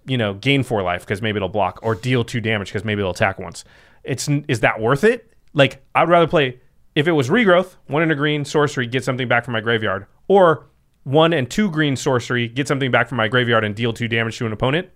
you 0.06 0.18
know, 0.18 0.34
gain 0.34 0.64
four 0.64 0.84
life 0.84 1.02
because 1.02 1.22
maybe 1.22 1.38
it'll 1.38 1.50
block, 1.50 1.80
or 1.82 1.96
deal 1.96 2.24
two 2.24 2.42
damage 2.42 2.70
because 2.70 2.84
maybe 2.84 3.02
it'll 3.02 3.12
attack 3.12 3.40
once. 3.40 3.64
It's 4.04 4.28
is 4.48 4.60
that 4.60 4.80
worth 4.80 5.04
it? 5.04 5.32
Like 5.54 5.84
I'd 5.96 6.10
rather 6.10 6.28
play 6.28 6.60
if 6.96 7.08
it 7.08 7.12
was 7.12 7.30
regrowth, 7.30 7.76
one 7.88 8.02
and 8.02 8.12
a 8.12 8.16
green 8.16 8.46
sorcery, 8.46 8.88
get 8.88 9.04
something 9.04 9.28
back 9.28 9.44
from 9.44 9.54
my 9.54 9.62
graveyard, 9.62 10.06
or 10.28 10.68
one 11.04 11.34
and 11.34 11.50
two 11.50 11.70
green 11.70 11.96
sorcery, 11.96 12.48
get 12.48 12.68
something 12.68 12.92
back 12.92 13.08
from 13.08 13.18
my 13.18 13.28
graveyard 13.28 13.64
and 13.64 13.76
deal 13.76 13.94
two 13.94 14.08
damage 14.08 14.38
to 14.38 14.46
an 14.46 14.54
opponent. 14.54 14.90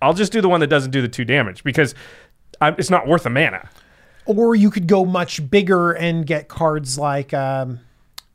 I'll 0.00 0.14
just 0.14 0.30
do 0.30 0.40
the 0.40 0.48
one 0.48 0.60
that 0.60 0.68
doesn't 0.68 0.92
do 0.92 1.02
the 1.02 1.08
two 1.08 1.24
damage 1.24 1.64
because 1.64 1.94
i 2.60 2.68
it's 2.70 2.90
not 2.90 3.06
worth 3.06 3.26
a 3.26 3.30
mana. 3.30 3.68
Or 4.26 4.54
you 4.54 4.70
could 4.70 4.86
go 4.86 5.04
much 5.04 5.48
bigger 5.50 5.92
and 5.92 6.26
get 6.26 6.48
cards 6.48 6.98
like 6.98 7.32
um, 7.32 7.80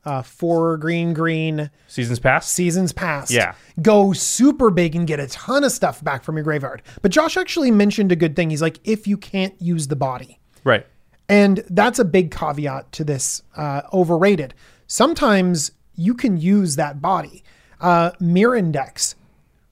uh, 0.05 0.21
four 0.21 0.77
green, 0.77 1.13
green, 1.13 1.69
Seasons 1.87 2.19
past. 2.19 2.51
seasons 2.51 2.91
past. 2.91 3.31
Yeah. 3.31 3.55
Go 3.81 4.13
super 4.13 4.69
big 4.69 4.95
and 4.95 5.07
get 5.07 5.19
a 5.19 5.27
ton 5.27 5.63
of 5.63 5.71
stuff 5.71 6.03
back 6.03 6.23
from 6.23 6.35
your 6.35 6.43
graveyard. 6.43 6.81
But 7.01 7.11
Josh 7.11 7.37
actually 7.37 7.71
mentioned 7.71 8.11
a 8.11 8.15
good 8.15 8.35
thing. 8.35 8.49
He's 8.49 8.61
like, 8.61 8.79
if 8.83 9.07
you 9.07 9.17
can't 9.17 9.53
use 9.61 9.87
the 9.87 9.95
body. 9.95 10.39
Right. 10.63 10.85
And 11.29 11.63
that's 11.69 11.99
a 11.99 12.05
big 12.05 12.31
caveat 12.31 12.91
to 12.93 13.03
this 13.03 13.43
uh, 13.55 13.83
overrated. 13.93 14.53
Sometimes 14.87 15.71
you 15.95 16.13
can 16.13 16.37
use 16.37 16.75
that 16.75 17.01
body. 17.01 17.43
Uh, 17.79 18.11
Mirror 18.19 18.57
Index, 18.57 19.15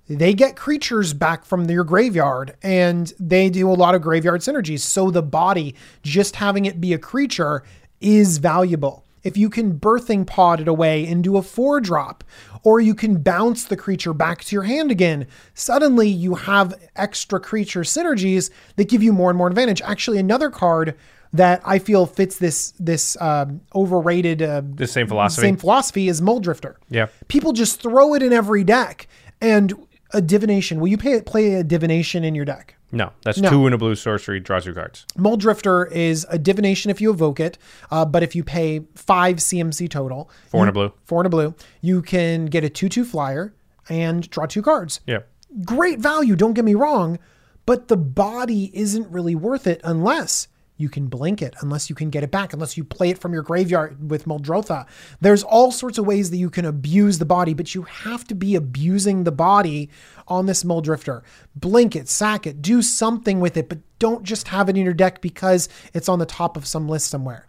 they 0.08 0.34
get 0.34 0.56
creatures 0.56 1.14
back 1.14 1.46
from 1.46 1.70
your 1.70 1.84
graveyard 1.84 2.56
and 2.64 3.14
they 3.20 3.50
do 3.50 3.70
a 3.70 3.74
lot 3.74 3.96
of 3.96 4.02
graveyard 4.02 4.42
synergies. 4.42 4.80
So 4.80 5.12
the 5.12 5.22
body, 5.22 5.76
just 6.04 6.36
having 6.38 6.66
it 6.66 6.82
be 6.82 6.94
a 6.94 6.98
creature, 6.98 7.64
is 8.00 8.38
valuable. 8.38 9.06
If 9.24 9.38
you 9.38 9.50
can 9.50 9.80
birthing 9.80 10.26
pod 10.26 10.60
it 10.62 10.68
away 10.68 11.06
into 11.06 11.38
a 11.38 11.42
four 11.42 11.80
drop, 11.80 12.24
or 12.64 12.80
you 12.80 12.96
can 12.96 13.22
bounce 13.22 13.66
the 13.66 13.78
creature 13.78 14.14
back 14.14 14.44
to 14.46 14.56
your 14.56 14.64
hand 14.64 14.92
again, 14.92 15.28
suddenly 15.54 16.08
you 16.08 16.36
have 16.36 16.74
extra 16.96 17.40
creature 17.40 17.82
synergies 17.82 18.50
that 18.76 18.90
give 18.90 19.04
you 19.04 19.14
more 19.14 19.30
and 19.30 19.38
more 19.38 19.48
advantage. 19.48 19.82
Actually, 19.82 20.18
another 20.20 20.50
card 20.50 20.96
that 21.34 21.62
I 21.64 21.80
feel 21.80 22.06
fits 22.06 22.38
this 22.38 22.72
this 22.80 23.16
um, 23.22 23.62
overrated 23.74 24.42
uh, 24.42 24.62
The 24.76 24.88
same 24.88 25.08
philosophy. 25.08 25.48
same 25.48 25.58
philosophy 25.58 26.08
is 26.10 26.20
Muldrifter. 26.22 26.76
Yeah. 26.90 27.08
people 27.30 27.54
just 27.54 27.82
throw 27.82 28.14
it 28.16 28.22
in 28.22 28.34
every 28.34 28.64
deck, 28.64 29.08
and 29.40 29.74
a 30.14 30.22
divination. 30.22 30.80
Will 30.82 30.90
you 30.90 30.98
pay, 30.98 31.22
play 31.22 31.54
a 31.54 31.64
divination 31.64 32.24
in 32.26 32.36
your 32.36 32.44
deck? 32.46 32.76
No, 32.92 33.12
that's 33.24 33.38
No. 33.40 33.50
two 33.50 33.68
in 33.68 33.74
a 33.74 33.78
blue 33.78 33.96
sorcery, 33.96 34.40
draws 34.40 34.66
two 34.66 34.74
cards. 34.74 35.06
Muldrifter 35.18 35.90
is 35.92 36.26
a 36.30 36.38
divination 36.38 36.92
if 36.92 37.00
you 37.00 37.10
evoke 37.12 37.40
it, 37.40 37.58
uh, 37.90 38.04
but 38.06 38.22
if 38.24 38.36
you 38.36 38.44
pay 38.44 38.82
five 38.96 39.38
CMC 39.42 39.88
total, 39.90 40.30
Four 40.50 40.66
and 40.66 40.76
you- 40.76 40.82
a 40.82 40.88
blue. 40.90 40.94
four 41.06 41.22
and 41.22 41.28
a 41.28 41.30
blue, 41.30 41.54
you 41.82 42.02
can 42.02 42.46
get 42.48 42.64
a 42.64 42.70
two-two 42.70 43.06
flyer 43.06 43.54
and 43.90 44.30
draw 44.30 44.46
two 44.46 44.62
cards. 44.62 45.00
Yeah. 45.08 45.20
Great 45.66 46.00
value, 46.00 46.36
don't 46.36 46.54
get 46.54 46.66
me 46.66 46.76
wrong, 46.76 47.18
but 47.66 47.88
the 47.88 47.98
body 47.98 48.72
isn't 48.74 49.10
really 49.10 49.36
worth 49.36 49.68
it 49.68 49.80
unless 49.84 50.48
you 50.82 50.90
can 50.90 51.08
blink 51.08 51.42
it, 51.42 51.56
unless 51.62 51.90
you 51.90 51.96
can 51.96 52.10
get 52.10 52.24
it 52.24 52.32
back, 52.32 52.54
unless 52.54 52.76
you 52.76 52.84
play 52.84 53.10
it 53.10 53.18
from 53.18 53.34
your 53.34 53.44
graveyard 53.44 54.10
with 54.10 54.26
Muldrotha. 54.26 54.86
There's 55.20 55.44
all 55.44 55.72
sorts 55.72 55.98
of 55.98 56.06
ways 56.06 56.32
that 56.32 56.38
you 56.38 56.50
can 56.50 56.66
abuse 56.66 57.20
the 57.20 57.26
body, 57.26 57.54
but 57.54 57.74
you 57.76 57.84
have 57.84 58.26
to 58.28 58.36
be 58.36 58.56
abusing 58.56 59.24
the 59.24 59.32
body 59.32 59.90
on 60.28 60.46
this 60.46 60.64
Muldrifter. 60.64 61.22
Blink 61.56 61.96
it, 61.96 62.10
sack 62.10 62.48
it, 62.48 62.62
do 62.62 62.82
something 62.82 63.40
with 63.40 63.58
it, 63.58 63.70
but 63.70 63.80
don't 64.00 64.24
just 64.24 64.48
have 64.48 64.68
it 64.68 64.78
in 64.78 64.84
your 64.84 64.94
deck 64.94 65.22
because 65.22 65.70
it's 65.94 66.10
on 66.10 66.20
the 66.20 66.26
top 66.26 66.58
of 66.58 66.66
some 66.66 66.90
list 66.90 67.10
somewhere. 67.10 67.48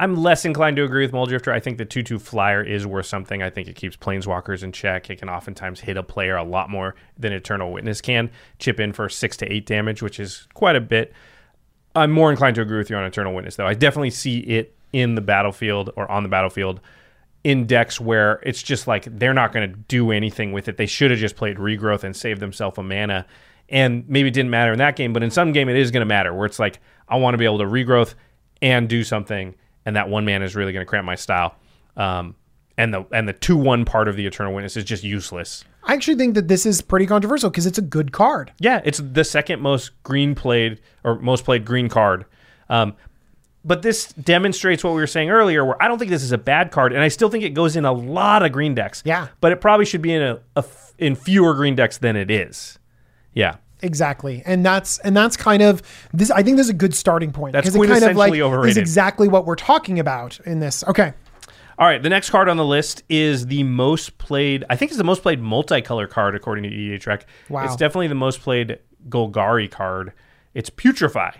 I'm 0.00 0.14
less 0.14 0.44
inclined 0.44 0.76
to 0.76 0.84
agree 0.84 1.04
with 1.04 1.12
Muldrifter. 1.12 1.52
I 1.52 1.58
think 1.58 1.76
the 1.76 1.84
2 1.84 2.04
2 2.04 2.20
flyer 2.20 2.62
is 2.62 2.86
worth 2.86 3.06
something. 3.06 3.42
I 3.42 3.50
think 3.50 3.66
it 3.66 3.74
keeps 3.74 3.96
planeswalkers 3.96 4.62
in 4.62 4.70
check. 4.70 5.10
It 5.10 5.18
can 5.18 5.28
oftentimes 5.28 5.80
hit 5.80 5.96
a 5.96 6.04
player 6.04 6.36
a 6.36 6.44
lot 6.44 6.70
more 6.70 6.94
than 7.18 7.32
Eternal 7.32 7.72
Witness 7.72 8.00
can. 8.00 8.30
Chip 8.60 8.78
in 8.78 8.92
for 8.92 9.08
6 9.08 9.36
to 9.38 9.52
8 9.52 9.66
damage, 9.66 10.00
which 10.00 10.20
is 10.20 10.46
quite 10.54 10.76
a 10.76 10.80
bit. 10.80 11.12
I'm 11.98 12.10
more 12.10 12.30
inclined 12.30 12.54
to 12.56 12.62
agree 12.62 12.78
with 12.78 12.90
you 12.90 12.96
on 12.96 13.04
Eternal 13.04 13.34
Witness, 13.34 13.56
though. 13.56 13.66
I 13.66 13.74
definitely 13.74 14.10
see 14.10 14.38
it 14.40 14.74
in 14.92 15.14
the 15.14 15.20
battlefield 15.20 15.90
or 15.96 16.10
on 16.10 16.22
the 16.22 16.28
battlefield 16.28 16.80
in 17.44 17.66
decks 17.66 18.00
where 18.00 18.40
it's 18.42 18.62
just 18.62 18.86
like 18.86 19.04
they're 19.04 19.34
not 19.34 19.52
going 19.52 19.70
to 19.70 19.76
do 19.76 20.10
anything 20.10 20.52
with 20.52 20.68
it. 20.68 20.76
They 20.76 20.86
should 20.86 21.10
have 21.10 21.20
just 21.20 21.36
played 21.36 21.56
regrowth 21.56 22.04
and 22.04 22.16
saved 22.16 22.40
themselves 22.40 22.78
a 22.78 22.82
mana. 22.82 23.26
And 23.68 24.08
maybe 24.08 24.28
it 24.28 24.34
didn't 24.34 24.50
matter 24.50 24.72
in 24.72 24.78
that 24.78 24.96
game, 24.96 25.12
but 25.12 25.22
in 25.22 25.30
some 25.30 25.52
game 25.52 25.68
it 25.68 25.76
is 25.76 25.90
going 25.90 26.00
to 26.00 26.06
matter 26.06 26.32
where 26.32 26.46
it's 26.46 26.58
like 26.58 26.80
I 27.08 27.16
want 27.16 27.34
to 27.34 27.38
be 27.38 27.44
able 27.44 27.58
to 27.58 27.64
regrowth 27.64 28.14
and 28.60 28.88
do 28.88 29.04
something, 29.04 29.54
and 29.84 29.96
that 29.96 30.08
one 30.08 30.24
man 30.24 30.42
is 30.42 30.56
really 30.56 30.72
going 30.72 30.84
to 30.84 30.88
cramp 30.88 31.04
my 31.06 31.14
style. 31.14 31.54
Um, 31.96 32.34
and 32.76 32.94
the 32.94 33.06
and 33.12 33.28
the 33.28 33.32
two 33.32 33.56
one 33.56 33.84
part 33.84 34.08
of 34.08 34.16
the 34.16 34.26
Eternal 34.26 34.54
Witness 34.54 34.76
is 34.76 34.84
just 34.84 35.04
useless. 35.04 35.64
I 35.88 35.94
actually 35.94 36.16
think 36.16 36.34
that 36.34 36.46
this 36.48 36.66
is 36.66 36.80
pretty 36.82 37.06
controversial 37.06 37.48
because 37.50 37.66
it's 37.66 37.78
a 37.78 37.82
good 37.82 38.12
card. 38.12 38.52
Yeah, 38.60 38.80
it's 38.84 38.98
the 38.98 39.24
second 39.24 39.60
most 39.60 40.00
green 40.02 40.34
played 40.34 40.80
or 41.02 41.18
most 41.18 41.44
played 41.44 41.64
green 41.64 41.88
card. 41.88 42.26
Um, 42.68 42.94
but 43.64 43.82
this 43.82 44.12
demonstrates 44.12 44.84
what 44.84 44.90
we 44.94 45.00
were 45.00 45.06
saying 45.06 45.30
earlier, 45.30 45.64
where 45.64 45.82
I 45.82 45.88
don't 45.88 45.98
think 45.98 46.10
this 46.10 46.22
is 46.22 46.30
a 46.32 46.38
bad 46.38 46.70
card, 46.70 46.92
and 46.92 47.02
I 47.02 47.08
still 47.08 47.28
think 47.30 47.42
it 47.42 47.50
goes 47.54 47.74
in 47.74 47.84
a 47.84 47.92
lot 47.92 48.42
of 48.44 48.52
green 48.52 48.74
decks. 48.74 49.02
Yeah. 49.04 49.28
but 49.40 49.50
it 49.50 49.60
probably 49.60 49.84
should 49.86 50.02
be 50.02 50.12
in 50.12 50.22
a, 50.22 50.34
a 50.56 50.58
f- 50.58 50.94
in 50.98 51.14
fewer 51.16 51.54
green 51.54 51.74
decks 51.74 51.98
than 51.98 52.14
it 52.16 52.30
is. 52.30 52.78
Yeah, 53.34 53.56
Exactly, 53.80 54.42
and 54.44 54.66
that's 54.66 54.98
and 54.98 55.16
that's 55.16 55.36
kind 55.36 55.62
of 55.62 55.82
this. 56.12 56.30
I 56.32 56.42
think 56.42 56.56
this 56.56 56.66
is 56.66 56.70
a 56.70 56.74
good 56.74 56.94
starting 56.94 57.30
point. 57.30 57.52
That's 57.52 57.66
'cause 57.68 57.76
it 57.76 57.86
kind 57.88 58.02
of 58.04 58.16
like 58.16 58.32
quintessentially 58.32 58.68
is 58.68 58.76
exactly 58.76 59.28
what 59.28 59.46
we're 59.46 59.54
talking 59.54 60.00
about 60.00 60.40
in 60.44 60.58
this. 60.58 60.82
Okay, 60.88 61.12
All 61.78 61.86
right, 61.86 62.02
the 62.02 62.08
next 62.08 62.30
card 62.30 62.48
on 62.48 62.56
the 62.56 62.64
list 62.64 63.04
is 63.08 63.46
the 63.46 63.62
most 63.62 64.18
played. 64.18 64.64
I 64.68 64.74
think 64.74 64.90
it's 64.90 64.98
the 64.98 65.04
most 65.04 65.22
played 65.22 65.40
multicolor 65.40 66.10
card 66.10 66.34
according 66.34 66.64
to 66.64 66.70
EDH 66.70 67.06
Rec. 67.06 67.26
Wow. 67.48 67.64
It's 67.64 67.76
definitely 67.76 68.08
the 68.08 68.16
most 68.16 68.40
played 68.40 68.80
Golgari 69.08 69.70
card. 69.70 70.12
It's 70.54 70.70
Putrefy. 70.70 71.34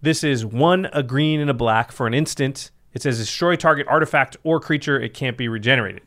This 0.00 0.24
is 0.24 0.46
one 0.46 0.88
a 0.94 1.02
green 1.02 1.40
and 1.40 1.50
a 1.50 1.54
black 1.54 1.92
for 1.92 2.06
an 2.06 2.14
instant. 2.14 2.70
It 2.94 3.02
says 3.02 3.18
destroy 3.18 3.56
target 3.56 3.86
artifact 3.86 4.38
or 4.44 4.60
creature. 4.60 4.98
It 4.98 5.12
can't 5.12 5.36
be 5.36 5.48
regenerated. 5.48 6.02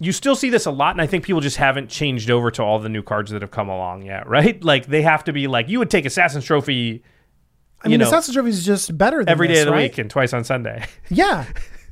You 0.00 0.12
still 0.12 0.34
see 0.34 0.50
this 0.50 0.66
a 0.66 0.70
lot, 0.70 0.90
and 0.90 1.00
I 1.00 1.06
think 1.06 1.24
people 1.24 1.40
just 1.40 1.56
haven't 1.56 1.88
changed 1.88 2.28
over 2.28 2.50
to 2.50 2.62
all 2.62 2.78
the 2.78 2.88
new 2.88 3.02
cards 3.02 3.30
that 3.30 3.42
have 3.42 3.52
come 3.52 3.70
along 3.70 4.02
yet, 4.02 4.28
right? 4.28 4.62
Like 4.62 4.86
they 4.86 5.00
have 5.00 5.24
to 5.24 5.32
be 5.32 5.46
like 5.46 5.70
you 5.70 5.78
would 5.78 5.90
take 5.90 6.04
Assassin's 6.04 6.44
Trophy 6.44 7.02
I 7.84 7.88
mean, 7.88 8.00
know, 8.00 8.06
Assassin's 8.06 8.34
Trophy 8.34 8.48
is 8.48 8.64
just 8.64 8.96
better 8.96 9.18
than 9.18 9.28
every 9.28 9.46
day 9.46 9.54
this, 9.54 9.62
of 9.62 9.66
the 9.66 9.72
right? 9.72 9.90
week 9.90 9.98
and 9.98 10.10
twice 10.10 10.32
on 10.32 10.44
Sunday. 10.44 10.84
Yeah, 11.10 11.44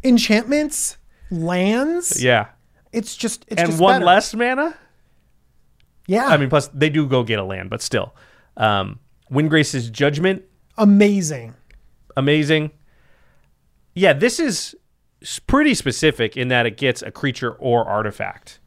enchantments, 0.04 0.96
lands. 1.30 2.22
yeah, 2.22 2.46
It's 2.92 3.16
just 3.16 3.44
it's 3.48 3.60
and 3.60 3.70
just 3.70 3.80
one 3.80 3.94
better. 3.96 4.04
less 4.06 4.34
mana. 4.34 4.76
Yeah, 6.06 6.26
I 6.26 6.36
mean, 6.36 6.48
plus 6.50 6.68
they 6.68 6.90
do 6.90 7.06
go 7.06 7.22
get 7.22 7.38
a 7.38 7.44
land, 7.44 7.70
but 7.70 7.80
still. 7.80 8.14
Um, 8.56 8.98
Windgrace's 9.30 9.88
Judgment, 9.88 10.42
amazing. 10.76 11.54
amazing. 12.16 12.70
Yeah, 13.94 14.12
this 14.12 14.40
is 14.40 14.74
pretty 15.46 15.74
specific 15.74 16.36
in 16.36 16.48
that 16.48 16.66
it 16.66 16.76
gets 16.76 17.02
a 17.02 17.10
creature 17.10 17.52
or 17.52 17.84
artifact. 17.86 18.58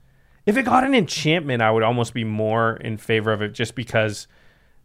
If 0.46 0.58
it 0.58 0.64
got 0.64 0.84
an 0.84 0.94
enchantment, 0.96 1.62
I 1.62 1.72
would 1.72 1.84
almost 1.84 2.14
be 2.14 2.24
more 2.24 2.78
in 2.78 2.98
favor 2.98 3.34
of 3.34 3.42
it 3.42 3.50
just 3.54 3.76
because 3.76 4.28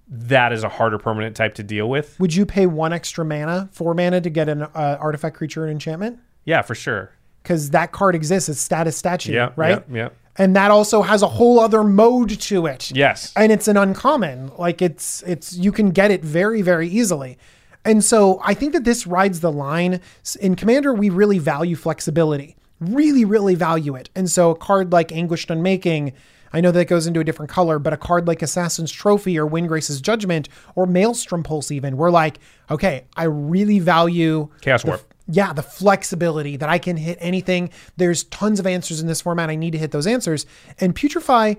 that 0.08 0.52
is 0.52 0.64
a 0.64 0.68
harder 0.68 0.98
permanent 0.98 1.36
type 1.36 1.54
to 1.54 1.62
deal 1.62 1.88
with. 1.88 2.18
Would 2.18 2.34
you 2.34 2.44
pay 2.44 2.66
one 2.66 2.92
extra 2.92 3.24
mana, 3.24 3.68
four 3.72 3.94
mana, 3.94 4.20
to 4.22 4.30
get 4.30 4.48
an 4.48 4.62
uh, 4.62 4.96
artifact 4.98 5.36
creature 5.36 5.62
and 5.62 5.70
enchantment? 5.72 6.18
Yeah, 6.44 6.62
for 6.62 6.74
sure. 6.74 7.12
Because 7.42 7.70
that 7.70 7.92
card 7.92 8.14
exists. 8.14 8.48
It's 8.48 8.60
status 8.60 8.96
statue, 8.96 9.32
Yeah, 9.32 9.50
right? 9.56 9.82
yeah, 9.90 9.96
yeah. 9.96 10.08
And 10.36 10.54
that 10.56 10.70
also 10.70 11.02
has 11.02 11.22
a 11.22 11.28
whole 11.28 11.60
other 11.60 11.82
mode 11.84 12.30
to 12.40 12.66
it. 12.66 12.90
Yes. 12.94 13.32
and 13.36 13.50
it's 13.52 13.68
an 13.68 13.76
uncommon 13.76 14.50
like 14.58 14.80
it's 14.80 15.22
it's 15.26 15.54
you 15.54 15.70
can 15.72 15.90
get 15.90 16.10
it 16.10 16.22
very 16.24 16.62
very 16.62 16.88
easily 16.88 17.36
and 17.84 18.02
so 18.04 18.40
i 18.44 18.52
think 18.54 18.72
that 18.72 18.84
this 18.84 19.06
rides 19.06 19.40
the 19.40 19.50
line 19.52 20.00
in 20.40 20.54
commander 20.54 20.92
we 20.94 21.08
really 21.10 21.38
value 21.38 21.74
flexibility 21.76 22.56
really 22.78 23.24
really 23.24 23.54
value 23.54 23.94
it 23.96 24.08
and 24.14 24.30
so 24.30 24.50
a 24.50 24.54
card 24.54 24.92
like 24.92 25.10
anguished 25.12 25.50
unmaking 25.50 26.12
i 26.52 26.60
know 26.60 26.70
that 26.70 26.86
goes 26.86 27.06
into 27.06 27.20
a 27.20 27.24
different 27.24 27.50
color 27.50 27.78
but 27.78 27.92
a 27.92 27.96
card 27.96 28.26
like 28.26 28.42
assassin's 28.42 28.92
trophy 28.92 29.38
or 29.38 29.46
windgrace's 29.46 30.00
judgment 30.00 30.48
or 30.74 30.86
maelstrom 30.86 31.42
pulse 31.42 31.70
even 31.70 31.96
we're 31.96 32.10
like 32.10 32.38
okay 32.70 33.04
i 33.16 33.24
really 33.24 33.78
value 33.78 34.48
Chaos 34.60 34.82
the- 34.82 34.88
Warp. 34.88 35.09
Yeah, 35.30 35.52
the 35.52 35.62
flexibility 35.62 36.56
that 36.56 36.68
I 36.68 36.78
can 36.78 36.96
hit 36.96 37.18
anything. 37.20 37.70
There's 37.96 38.24
tons 38.24 38.58
of 38.60 38.66
answers 38.66 39.00
in 39.00 39.06
this 39.06 39.20
format. 39.20 39.50
I 39.50 39.56
need 39.56 39.72
to 39.72 39.78
hit 39.78 39.90
those 39.90 40.06
answers. 40.06 40.46
And 40.78 40.94
Putrefy 40.94 41.56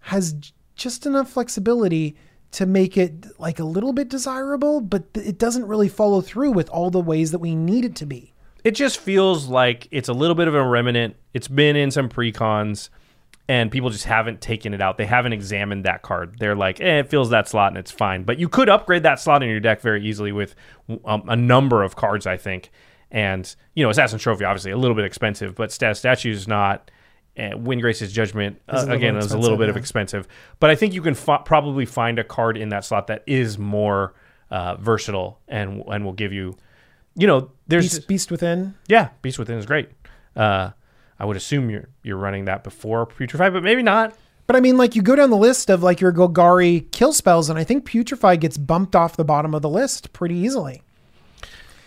has 0.00 0.34
just 0.74 1.06
enough 1.06 1.30
flexibility 1.30 2.16
to 2.52 2.66
make 2.66 2.96
it 2.96 3.26
like 3.40 3.58
a 3.58 3.64
little 3.64 3.92
bit 3.92 4.08
desirable, 4.08 4.80
but 4.80 5.04
it 5.14 5.38
doesn't 5.38 5.66
really 5.66 5.88
follow 5.88 6.20
through 6.20 6.52
with 6.52 6.68
all 6.70 6.90
the 6.90 7.00
ways 7.00 7.30
that 7.32 7.38
we 7.38 7.54
need 7.54 7.84
it 7.84 7.96
to 7.96 8.06
be. 8.06 8.32
it 8.64 8.74
just 8.74 8.98
feels 8.98 9.46
like 9.46 9.86
it's 9.92 10.08
a 10.08 10.12
little 10.12 10.34
bit 10.34 10.48
of 10.48 10.54
a 10.54 10.66
remnant. 10.66 11.14
It's 11.34 11.46
been 11.46 11.76
in 11.76 11.92
some 11.92 12.08
precons, 12.08 12.88
and 13.48 13.70
people 13.70 13.90
just 13.90 14.06
haven't 14.06 14.40
taken 14.40 14.74
it 14.74 14.80
out. 14.80 14.98
They 14.98 15.06
haven't 15.06 15.34
examined 15.34 15.84
that 15.84 16.02
card. 16.02 16.36
They're 16.40 16.56
like, 16.56 16.80
eh, 16.80 16.98
it 16.98 17.08
fills 17.08 17.30
that 17.30 17.48
slot 17.48 17.68
and 17.68 17.78
it's 17.78 17.92
fine. 17.92 18.24
But 18.24 18.40
you 18.40 18.48
could 18.48 18.68
upgrade 18.68 19.04
that 19.04 19.20
slot 19.20 19.44
in 19.44 19.48
your 19.48 19.60
deck 19.60 19.80
very 19.80 20.04
easily 20.04 20.32
with 20.32 20.56
um, 21.04 21.22
a 21.28 21.36
number 21.36 21.84
of 21.84 21.94
cards, 21.94 22.26
I 22.26 22.36
think. 22.36 22.70
And 23.16 23.56
you 23.72 23.82
know, 23.82 23.88
Assassin's 23.88 24.20
Trophy 24.20 24.44
obviously 24.44 24.72
a 24.72 24.76
little 24.76 24.94
bit 24.94 25.06
expensive, 25.06 25.54
but 25.54 25.72
Stat 25.72 25.96
Statue 25.96 26.30
is 26.30 26.46
not. 26.46 26.90
Uh, 27.38 27.50
Windgrace's 27.56 28.12
Judgment 28.12 28.60
uh, 28.68 28.86
again 28.88 29.16
is 29.16 29.32
a 29.32 29.38
little 29.38 29.56
bit 29.58 29.68
of 29.70 29.76
expensive, 29.76 30.26
but 30.58 30.70
I 30.70 30.74
think 30.74 30.94
you 30.94 31.02
can 31.02 31.14
fi- 31.14 31.36
probably 31.38 31.84
find 31.84 32.18
a 32.18 32.24
card 32.24 32.56
in 32.56 32.70
that 32.70 32.82
slot 32.84 33.06
that 33.08 33.22
is 33.26 33.58
more 33.58 34.14
uh, 34.50 34.76
versatile 34.76 35.38
and 35.48 35.82
and 35.88 36.04
will 36.04 36.14
give 36.14 36.32
you, 36.32 36.56
you 37.14 37.26
know, 37.26 37.50
there's 37.68 37.94
Beast, 37.94 38.08
Beast 38.08 38.30
Within. 38.30 38.74
yeah, 38.88 39.10
Beast 39.22 39.38
Within 39.38 39.58
is 39.58 39.66
great. 39.66 39.90
Uh, 40.34 40.70
I 41.18 41.24
would 41.24 41.36
assume 41.36 41.70
you're 41.70 41.88
you're 42.02 42.16
running 42.18 42.46
that 42.46 42.64
before 42.64 43.06
Putrefy, 43.06 43.52
but 43.52 43.62
maybe 43.62 43.82
not. 43.82 44.14
But 44.46 44.56
I 44.56 44.60
mean, 44.60 44.76
like 44.76 44.94
you 44.94 45.02
go 45.02 45.16
down 45.16 45.30
the 45.30 45.36
list 45.36 45.70
of 45.70 45.82
like 45.82 46.00
your 46.00 46.12
Golgari 46.12 46.90
kill 46.90 47.12
spells, 47.12 47.50
and 47.50 47.58
I 47.58 47.64
think 47.64 47.84
Putrefy 47.86 48.38
gets 48.40 48.56
bumped 48.56 48.94
off 48.96 49.16
the 49.16 49.24
bottom 49.24 49.54
of 49.54 49.60
the 49.62 49.70
list 49.70 50.12
pretty 50.12 50.36
easily, 50.36 50.82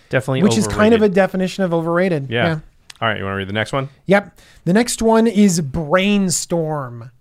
Definitely, 0.09 0.43
which 0.43 0.57
is 0.57 0.67
kind 0.67 0.93
of 0.93 1.01
a 1.01 1.09
definition 1.09 1.63
of 1.63 1.73
overrated. 1.73 2.29
yeah. 2.29 2.59
All 3.01 3.07
right, 3.07 3.17
you 3.17 3.23
want 3.23 3.33
to 3.33 3.37
read 3.37 3.47
the 3.47 3.53
next 3.53 3.71
one? 3.71 3.87
Yep. 4.07 4.37
The 4.65 4.73
next 4.73 5.01
one 5.01 5.25
is 5.25 5.61
Brainstorm. 5.61 7.11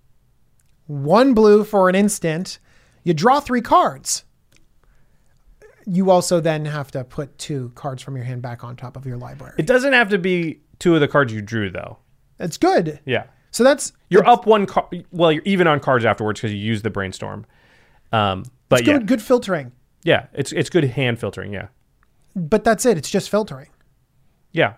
One 0.87 1.33
blue 1.33 1.63
for 1.63 1.87
an 1.87 1.95
instant. 1.95 2.59
You 3.05 3.13
draw 3.13 3.39
three 3.39 3.61
cards. 3.61 4.25
You 5.85 6.11
also 6.11 6.39
then 6.41 6.65
have 6.65 6.91
to 6.91 7.03
put 7.03 7.37
two 7.37 7.71
cards 7.75 8.03
from 8.03 8.15
your 8.17 8.25
hand 8.25 8.41
back 8.41 8.63
on 8.63 8.75
top 8.75 8.97
of 8.97 9.05
your 9.05 9.17
library. 9.17 9.55
It 9.57 9.65
doesn't 9.67 9.93
have 9.93 10.09
to 10.09 10.17
be 10.17 10.59
two 10.79 10.93
of 10.95 11.01
the 11.01 11.07
cards 11.07 11.31
you 11.33 11.41
drew, 11.41 11.69
though. 11.69 11.97
It's 12.39 12.57
good. 12.57 12.99
Yeah, 13.05 13.23
So 13.51 13.63
that's 13.63 13.93
you're 14.09 14.27
up 14.27 14.45
one 14.45 14.65
card. 14.65 15.05
Well, 15.11 15.31
you're 15.31 15.43
even 15.45 15.65
on 15.67 15.79
cards 15.79 16.05
afterwards 16.05 16.39
because 16.41 16.53
you 16.53 16.59
use 16.59 16.81
the 16.81 16.89
brainstorm. 16.89 17.45
Um, 18.11 18.43
but 18.67 18.79
it's 18.81 18.87
yeah, 18.87 18.97
good, 18.97 19.07
good 19.07 19.21
filtering. 19.21 19.71
yeah, 20.03 20.27
it's 20.33 20.51
it's 20.51 20.69
good 20.69 20.83
hand 20.83 21.19
filtering. 21.19 21.53
Yeah, 21.53 21.67
But 22.39 22.63
that's 22.63 22.85
it. 22.85 22.97
It's 22.97 23.09
just 23.09 23.29
filtering. 23.29 23.69
yeah. 24.51 24.73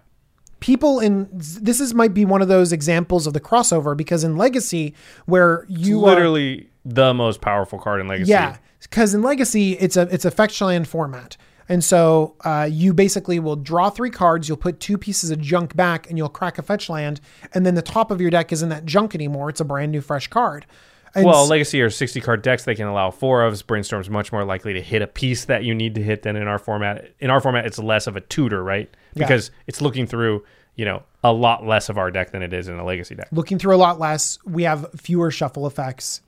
people 0.60 1.00
in 1.00 1.28
this 1.32 1.80
is 1.80 1.94
might 1.94 2.14
be 2.14 2.24
one 2.26 2.42
of 2.42 2.48
those 2.48 2.72
examples 2.72 3.28
of 3.28 3.34
the 3.34 3.40
crossover 3.40 3.96
because 3.96 4.24
in 4.24 4.38
Legacy, 4.38 4.94
where 5.26 5.66
you 5.68 6.04
are 6.06 6.10
Literally 6.10 6.70
the 6.86 7.14
most 7.14 7.42
powerful 7.42 7.80
card 7.80 8.00
in 8.02 8.08
Legacy. 8.08 8.32
yeah, 8.32 8.58
because 8.82 9.14
in 9.14 9.22
Legacy 9.22 9.74
it's 9.74 9.98
a 9.98 10.04
it's 10.14 10.26
a 10.26 10.32
fetch 10.32 10.62
land 10.62 10.88
format, 10.88 11.38
and 11.70 11.84
so 11.84 12.36
uh, 12.44 12.68
you 12.70 12.94
basically 12.94 13.40
will 13.40 13.56
draw 13.56 13.90
three 13.90 14.10
cards. 14.10 14.48
You'll 14.48 14.58
put 14.58 14.80
two 14.80 14.98
pieces 14.98 15.32
of 15.32 15.40
junk 15.42 15.76
back, 15.76 16.08
and 16.10 16.18
you'll 16.18 16.30
crack 16.30 16.58
a 16.58 16.62
fetch 16.62 16.90
land, 16.90 17.22
and 17.54 17.66
then 17.66 17.76
the 17.76 17.82
top 17.82 18.12
of 18.12 18.22
your 18.22 18.30
deck 18.32 18.52
isn't 18.52 18.70
that 18.70 18.86
junk 18.86 19.16
anymore. 19.16 19.50
It's 19.50 19.62
a 19.62 19.66
brand 19.66 19.92
new 19.92 20.02
fresh 20.02 20.28
card. 20.28 20.66
And 21.14 21.26
Well, 21.26 21.48
Legacy 21.48 21.82
are 21.82 21.90
60 21.90 22.22
card 22.22 22.42
decks. 22.42 22.64
They 22.64 22.76
can 22.76 22.88
allow 22.88 23.12
four 23.12 23.42
ofs. 23.42 23.66
Brainstorm's 23.66 24.10
much 24.10 24.32
more 24.32 24.46
likely 24.46 24.74
to 24.74 24.82
hit 24.82 25.02
a 25.02 25.08
piece 25.08 25.46
that 25.46 25.64
you 25.64 25.76
need 25.76 25.96
to 25.96 26.04
hit 26.04 26.24
than 26.24 26.36
in 26.36 26.48
our 26.48 26.60
format. 26.60 27.12
In 27.20 27.30
our 27.30 27.42
format, 27.42 27.66
it's 27.66 27.78
less 27.78 28.08
of 28.08 28.16
a 28.16 28.22
tutor, 28.22 28.64
right? 28.64 28.90
Yeah. 29.14 29.26
Because 29.26 29.52
it's 29.68 29.82
looking 29.82 30.08
through, 30.08 30.46
you 30.76 30.86
know, 30.86 31.04
a 31.24 31.34
lot 31.34 31.66
less 31.66 31.90
of 31.90 31.98
our 31.98 32.12
deck 32.12 32.32
than 32.32 32.42
it 32.42 32.54
is 32.54 32.68
in 32.68 32.80
a 32.80 32.86
Legacy 32.86 33.16
deck. 33.16 33.28
looking 33.32 33.60
through 33.60 33.76
a 33.76 33.78
lot 33.78 34.00
less, 34.00 34.40
we 34.46 34.64
have 34.64 34.88
fewer 34.96 35.32
shuffle 35.32 35.68
effects. 35.68 36.22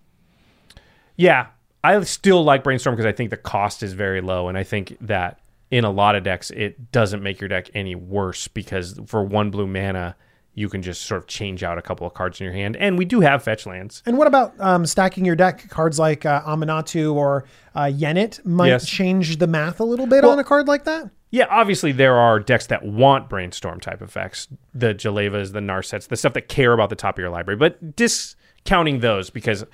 Yeah, 1.16 1.48
I 1.84 2.02
still 2.04 2.44
like 2.44 2.63
Brainstorm 2.63 2.96
because 2.96 3.06
I 3.06 3.12
think 3.12 3.30
the 3.30 3.38
cost 3.38 3.84
is 3.84 3.94
very 3.94 4.22
low, 4.22 4.48
and 4.48 4.58
I 4.58 4.63
think 4.63 4.98
that 5.02 5.40
in 5.70 5.84
a 5.84 5.92
lot 5.92 6.16
of 6.16 6.24
decks, 6.24 6.52
it 6.52 6.92
doesn't 6.92 7.24
make 7.24 7.42
your 7.42 7.48
deck 7.48 7.70
any 7.74 7.96
worse 7.96 8.48
because 8.48 9.00
for 9.08 9.24
one 9.24 9.50
blue 9.50 9.68
mana, 9.68 10.16
you 10.55 10.69
can 10.69 10.81
just 10.81 11.03
sort 11.03 11.19
of 11.22 11.27
change 11.27 11.63
out 11.63 11.77
a 11.77 11.81
couple 11.81 12.05
of 12.05 12.13
cards 12.13 12.39
in 12.39 12.45
your 12.45 12.53
hand, 12.53 12.75
and 12.77 12.98
we 12.98 13.05
do 13.05 13.22
have 13.22 13.43
fetch 13.43 13.65
lands. 13.65 14.03
And 14.05 14.17
what 14.17 14.27
about 14.27 14.53
um, 14.60 14.86
stacking 14.86 15.25
your 15.25 15.36
deck? 15.36 15.67
Cards 15.69 15.98
like 15.98 16.25
uh, 16.25 16.41
Aminatou 16.43 17.13
or 17.15 17.45
uh, 17.75 17.83
Yennett 17.91 18.45
might 18.45 18.67
Yes. 18.67 18.86
change 18.88 19.38
the 19.38 19.48
math 19.48 19.79
a 19.79 19.83
little 19.83 20.05
bit 20.05 20.24
on 20.24 20.38
a 20.39 20.43
card 20.43 20.67
like 20.67 20.83
that. 20.86 21.10
Yeah, 21.31 21.48
obviously 21.50 21.91
there 21.91 22.15
are 22.15 22.39
decks 22.39 22.67
that 22.67 22.86
want 22.86 23.27
brainstorm 23.27 23.79
type 23.79 24.03
effects, 24.03 24.48
the 24.75 24.93
Jalevas, 24.93 25.51
the 25.53 25.62
Narsets, 25.62 26.07
the 26.07 26.15
stuff 26.15 26.33
that 26.33 26.48
care 26.48 26.74
about 26.74 26.89
the 26.91 26.95
top 26.95 27.15
of 27.17 27.19
your 27.22 27.31
library, 27.31 27.57
but 27.57 27.95
discounting 27.95 29.00
those 29.00 29.31
because 29.31 29.65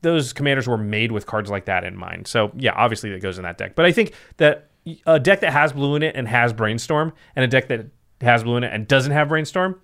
those 0.00 0.32
commanders 0.32 0.66
were 0.66 0.78
made 0.78 1.12
with 1.12 1.26
cards 1.26 1.50
like 1.50 1.66
that 1.66 1.84
in 1.84 1.94
mind. 1.96 2.26
So 2.26 2.52
yeah, 2.56 2.72
obviously 2.74 3.10
that 3.12 3.20
goes 3.20 3.36
in 3.36 3.44
that 3.44 3.58
deck. 3.58 3.74
But 3.74 3.84
I 3.84 3.92
think 3.92 4.14
that 4.38 4.70
a 5.06 5.20
deck 5.20 5.40
that 5.40 5.52
has 5.52 5.74
blue 5.74 5.94
in 5.96 6.02
it 6.02 6.16
and 6.16 6.26
has 6.28 6.54
brainstorm, 6.54 7.12
and 7.36 7.44
a 7.44 7.48
deck 7.48 7.68
that 7.68 7.86
has 8.22 8.42
blue 8.42 8.56
in 8.56 8.64
it 8.64 8.72
and 8.72 8.88
doesn't 8.88 9.12
have 9.12 9.28
brainstorm, 9.28 9.80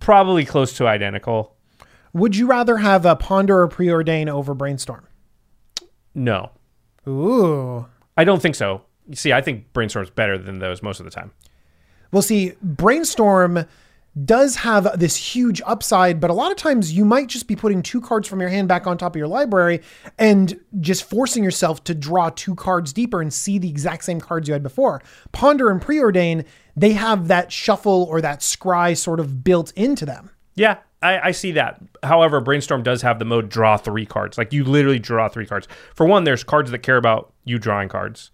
probably 0.00 0.44
close 0.44 0.72
to 0.74 0.86
identical. 0.86 1.54
Would 2.12 2.36
you 2.36 2.46
rather 2.46 2.78
have 2.78 3.04
a 3.04 3.16
Ponder 3.16 3.60
or 3.62 3.68
Preordain 3.68 4.28
over 4.28 4.54
Brainstorm? 4.54 5.06
No, 6.14 6.50
Ooh. 7.06 7.86
I 8.16 8.24
don't 8.24 8.40
think 8.40 8.54
so. 8.54 8.82
You 9.08 9.16
see, 9.16 9.32
I 9.32 9.40
think 9.40 9.72
brainstorm's 9.72 10.10
better 10.10 10.36
than 10.38 10.58
those 10.58 10.82
most 10.82 10.98
of 10.98 11.04
the 11.04 11.10
time. 11.10 11.32
Well, 12.10 12.22
see, 12.22 12.54
Brainstorm 12.62 13.66
does 14.24 14.56
have 14.56 14.98
this 14.98 15.16
huge 15.16 15.60
upside, 15.66 16.20
but 16.20 16.30
a 16.30 16.34
lot 16.34 16.50
of 16.50 16.56
times 16.56 16.92
you 16.92 17.04
might 17.04 17.28
just 17.28 17.46
be 17.46 17.56
putting 17.56 17.82
two 17.82 18.00
cards 18.00 18.26
from 18.26 18.40
your 18.40 18.48
hand 18.48 18.68
back 18.68 18.86
on 18.86 18.96
top 18.96 19.14
of 19.14 19.18
your 19.18 19.28
library 19.28 19.82
and 20.18 20.58
just 20.80 21.04
forcing 21.04 21.44
yourself 21.44 21.84
to 21.84 21.94
draw 21.94 22.30
two 22.30 22.54
cards 22.54 22.92
deeper 22.92 23.20
and 23.20 23.32
see 23.32 23.58
the 23.58 23.68
exact 23.68 24.04
same 24.04 24.20
cards 24.20 24.48
you 24.48 24.52
had 24.52 24.62
before. 24.62 25.02
Ponder 25.32 25.70
and 25.70 25.82
Preordain, 25.82 26.46
they 26.74 26.92
have 26.92 27.28
that 27.28 27.52
shuffle 27.52 28.04
or 28.04 28.20
that 28.20 28.40
scry 28.40 28.96
sort 28.96 29.20
of 29.20 29.44
built 29.44 29.72
into 29.72 30.06
them. 30.06 30.30
Yeah, 30.54 30.78
I, 31.02 31.28
I 31.28 31.30
see 31.32 31.52
that. 31.52 31.82
However, 32.02 32.40
Brainstorm 32.40 32.82
does 32.82 33.02
have 33.02 33.18
the 33.18 33.24
mode 33.26 33.50
draw 33.50 33.76
three 33.76 34.06
cards. 34.06 34.38
Like 34.38 34.52
you 34.52 34.64
literally 34.64 34.98
draw 34.98 35.28
three 35.28 35.46
cards. 35.46 35.68
For 35.94 36.06
one, 36.06 36.24
there's 36.24 36.42
cards 36.42 36.70
that 36.70 36.78
care 36.78 36.96
about 36.96 37.32
you 37.44 37.58
drawing 37.58 37.90
cards, 37.90 38.30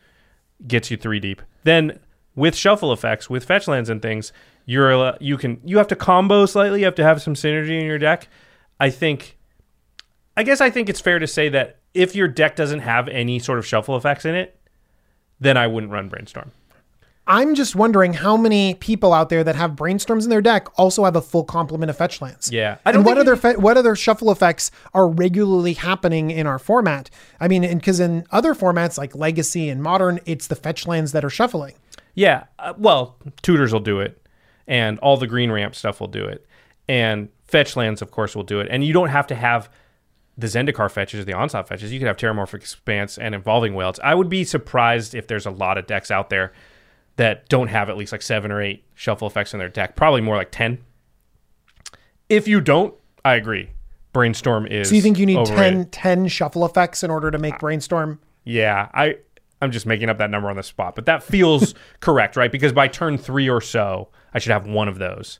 gets 0.66 0.90
you 0.90 0.96
three 0.96 1.18
deep. 1.18 1.42
Then 1.64 1.98
with 2.34 2.56
shuffle 2.56 2.92
effects, 2.92 3.28
with 3.28 3.44
fetch 3.44 3.68
lands 3.68 3.90
and 3.90 4.00
things, 4.00 4.32
you're 4.64 5.16
you 5.20 5.36
can 5.36 5.60
you 5.64 5.78
have 5.78 5.88
to 5.88 5.96
combo 5.96 6.46
slightly. 6.46 6.80
You 6.80 6.84
have 6.86 6.94
to 6.96 7.04
have 7.04 7.22
some 7.22 7.34
synergy 7.34 7.78
in 7.80 7.86
your 7.86 7.98
deck. 7.98 8.28
I 8.80 8.90
think, 8.90 9.38
I 10.36 10.42
guess 10.42 10.60
I 10.60 10.70
think 10.70 10.88
it's 10.88 11.00
fair 11.00 11.18
to 11.18 11.26
say 11.26 11.48
that 11.50 11.78
if 11.94 12.16
your 12.16 12.28
deck 12.28 12.56
doesn't 12.56 12.80
have 12.80 13.08
any 13.08 13.38
sort 13.38 13.58
of 13.58 13.66
shuffle 13.66 13.96
effects 13.96 14.24
in 14.24 14.34
it, 14.34 14.58
then 15.38 15.56
I 15.56 15.66
wouldn't 15.66 15.92
run 15.92 16.08
Brainstorm. 16.08 16.50
I'm 17.26 17.54
just 17.54 17.76
wondering 17.76 18.14
how 18.14 18.36
many 18.36 18.74
people 18.74 19.12
out 19.12 19.28
there 19.28 19.44
that 19.44 19.54
have 19.54 19.72
brainstorms 19.72 20.24
in 20.24 20.30
their 20.30 20.42
deck 20.42 20.66
also 20.76 21.04
have 21.04 21.14
a 21.14 21.22
full 21.22 21.44
complement 21.44 21.88
of 21.88 21.96
fetch 21.96 22.20
lands. 22.20 22.50
Yeah. 22.50 22.78
I 22.84 22.88
I 22.88 22.92
don't 22.92 23.00
and 23.00 23.06
what 23.06 23.18
other 23.18 23.36
fe- 23.36 23.56
what 23.56 23.76
other 23.76 23.94
shuffle 23.94 24.32
effects 24.32 24.72
are 24.92 25.06
regularly 25.06 25.74
happening 25.74 26.32
in 26.32 26.48
our 26.48 26.58
format? 26.58 27.10
I 27.38 27.46
mean, 27.46 27.62
because 27.76 28.00
in 28.00 28.26
other 28.32 28.54
formats 28.54 28.98
like 28.98 29.14
Legacy 29.14 29.68
and 29.68 29.80
Modern, 29.80 30.18
it's 30.26 30.48
the 30.48 30.56
fetch 30.56 30.86
lands 30.86 31.12
that 31.12 31.24
are 31.24 31.30
shuffling. 31.30 31.74
Yeah, 32.14 32.44
uh, 32.58 32.74
well, 32.76 33.16
tutors 33.42 33.72
will 33.72 33.80
do 33.80 34.00
it, 34.00 34.20
and 34.72 34.98
all 35.00 35.18
the 35.18 35.26
green 35.26 35.52
ramp 35.52 35.74
stuff 35.74 36.00
will 36.00 36.08
do 36.08 36.24
it, 36.24 36.46
and 36.88 37.28
fetch 37.44 37.76
lands, 37.76 38.00
of 38.00 38.10
course, 38.10 38.34
will 38.34 38.42
do 38.42 38.58
it. 38.58 38.68
And 38.70 38.82
you 38.82 38.94
don't 38.94 39.10
have 39.10 39.26
to 39.26 39.34
have 39.34 39.68
the 40.38 40.46
Zendikar 40.46 40.90
fetches, 40.90 41.20
or 41.20 41.24
the 41.24 41.34
onslaught 41.34 41.68
fetches. 41.68 41.92
You 41.92 41.98
could 41.98 42.08
have 42.08 42.16
Terramorphic 42.16 42.54
Expanse 42.54 43.18
and 43.18 43.34
Evolving 43.34 43.74
Wilds. 43.74 44.00
I 44.02 44.14
would 44.14 44.30
be 44.30 44.44
surprised 44.44 45.14
if 45.14 45.26
there's 45.26 45.44
a 45.44 45.50
lot 45.50 45.76
of 45.76 45.86
decks 45.86 46.10
out 46.10 46.30
there 46.30 46.54
that 47.16 47.50
don't 47.50 47.68
have 47.68 47.90
at 47.90 47.98
least 47.98 48.12
like 48.12 48.22
seven 48.22 48.50
or 48.50 48.62
eight 48.62 48.82
shuffle 48.94 49.28
effects 49.28 49.52
in 49.52 49.58
their 49.58 49.68
deck. 49.68 49.94
Probably 49.94 50.22
more 50.22 50.36
like 50.36 50.50
ten. 50.50 50.78
If 52.30 52.48
you 52.48 52.62
don't, 52.62 52.94
I 53.26 53.34
agree. 53.34 53.72
Brainstorm 54.14 54.66
is. 54.66 54.88
So 54.88 54.94
you 54.94 55.02
think 55.02 55.18
you 55.18 55.26
need 55.26 55.36
overrated. 55.36 55.92
10, 55.92 56.22
10 56.22 56.28
shuffle 56.28 56.64
effects 56.64 57.02
in 57.02 57.10
order 57.10 57.30
to 57.30 57.38
make 57.38 57.58
brainstorm? 57.58 58.20
Yeah, 58.44 58.88
I 58.94 59.16
I'm 59.60 59.70
just 59.70 59.84
making 59.84 60.08
up 60.08 60.16
that 60.16 60.30
number 60.30 60.48
on 60.48 60.56
the 60.56 60.62
spot, 60.62 60.94
but 60.94 61.04
that 61.04 61.22
feels 61.22 61.74
correct, 62.00 62.36
right? 62.36 62.50
Because 62.50 62.72
by 62.72 62.88
turn 62.88 63.18
three 63.18 63.50
or 63.50 63.60
so, 63.60 64.08
I 64.32 64.38
should 64.38 64.52
have 64.52 64.66
one 64.66 64.88
of 64.88 64.98
those. 64.98 65.38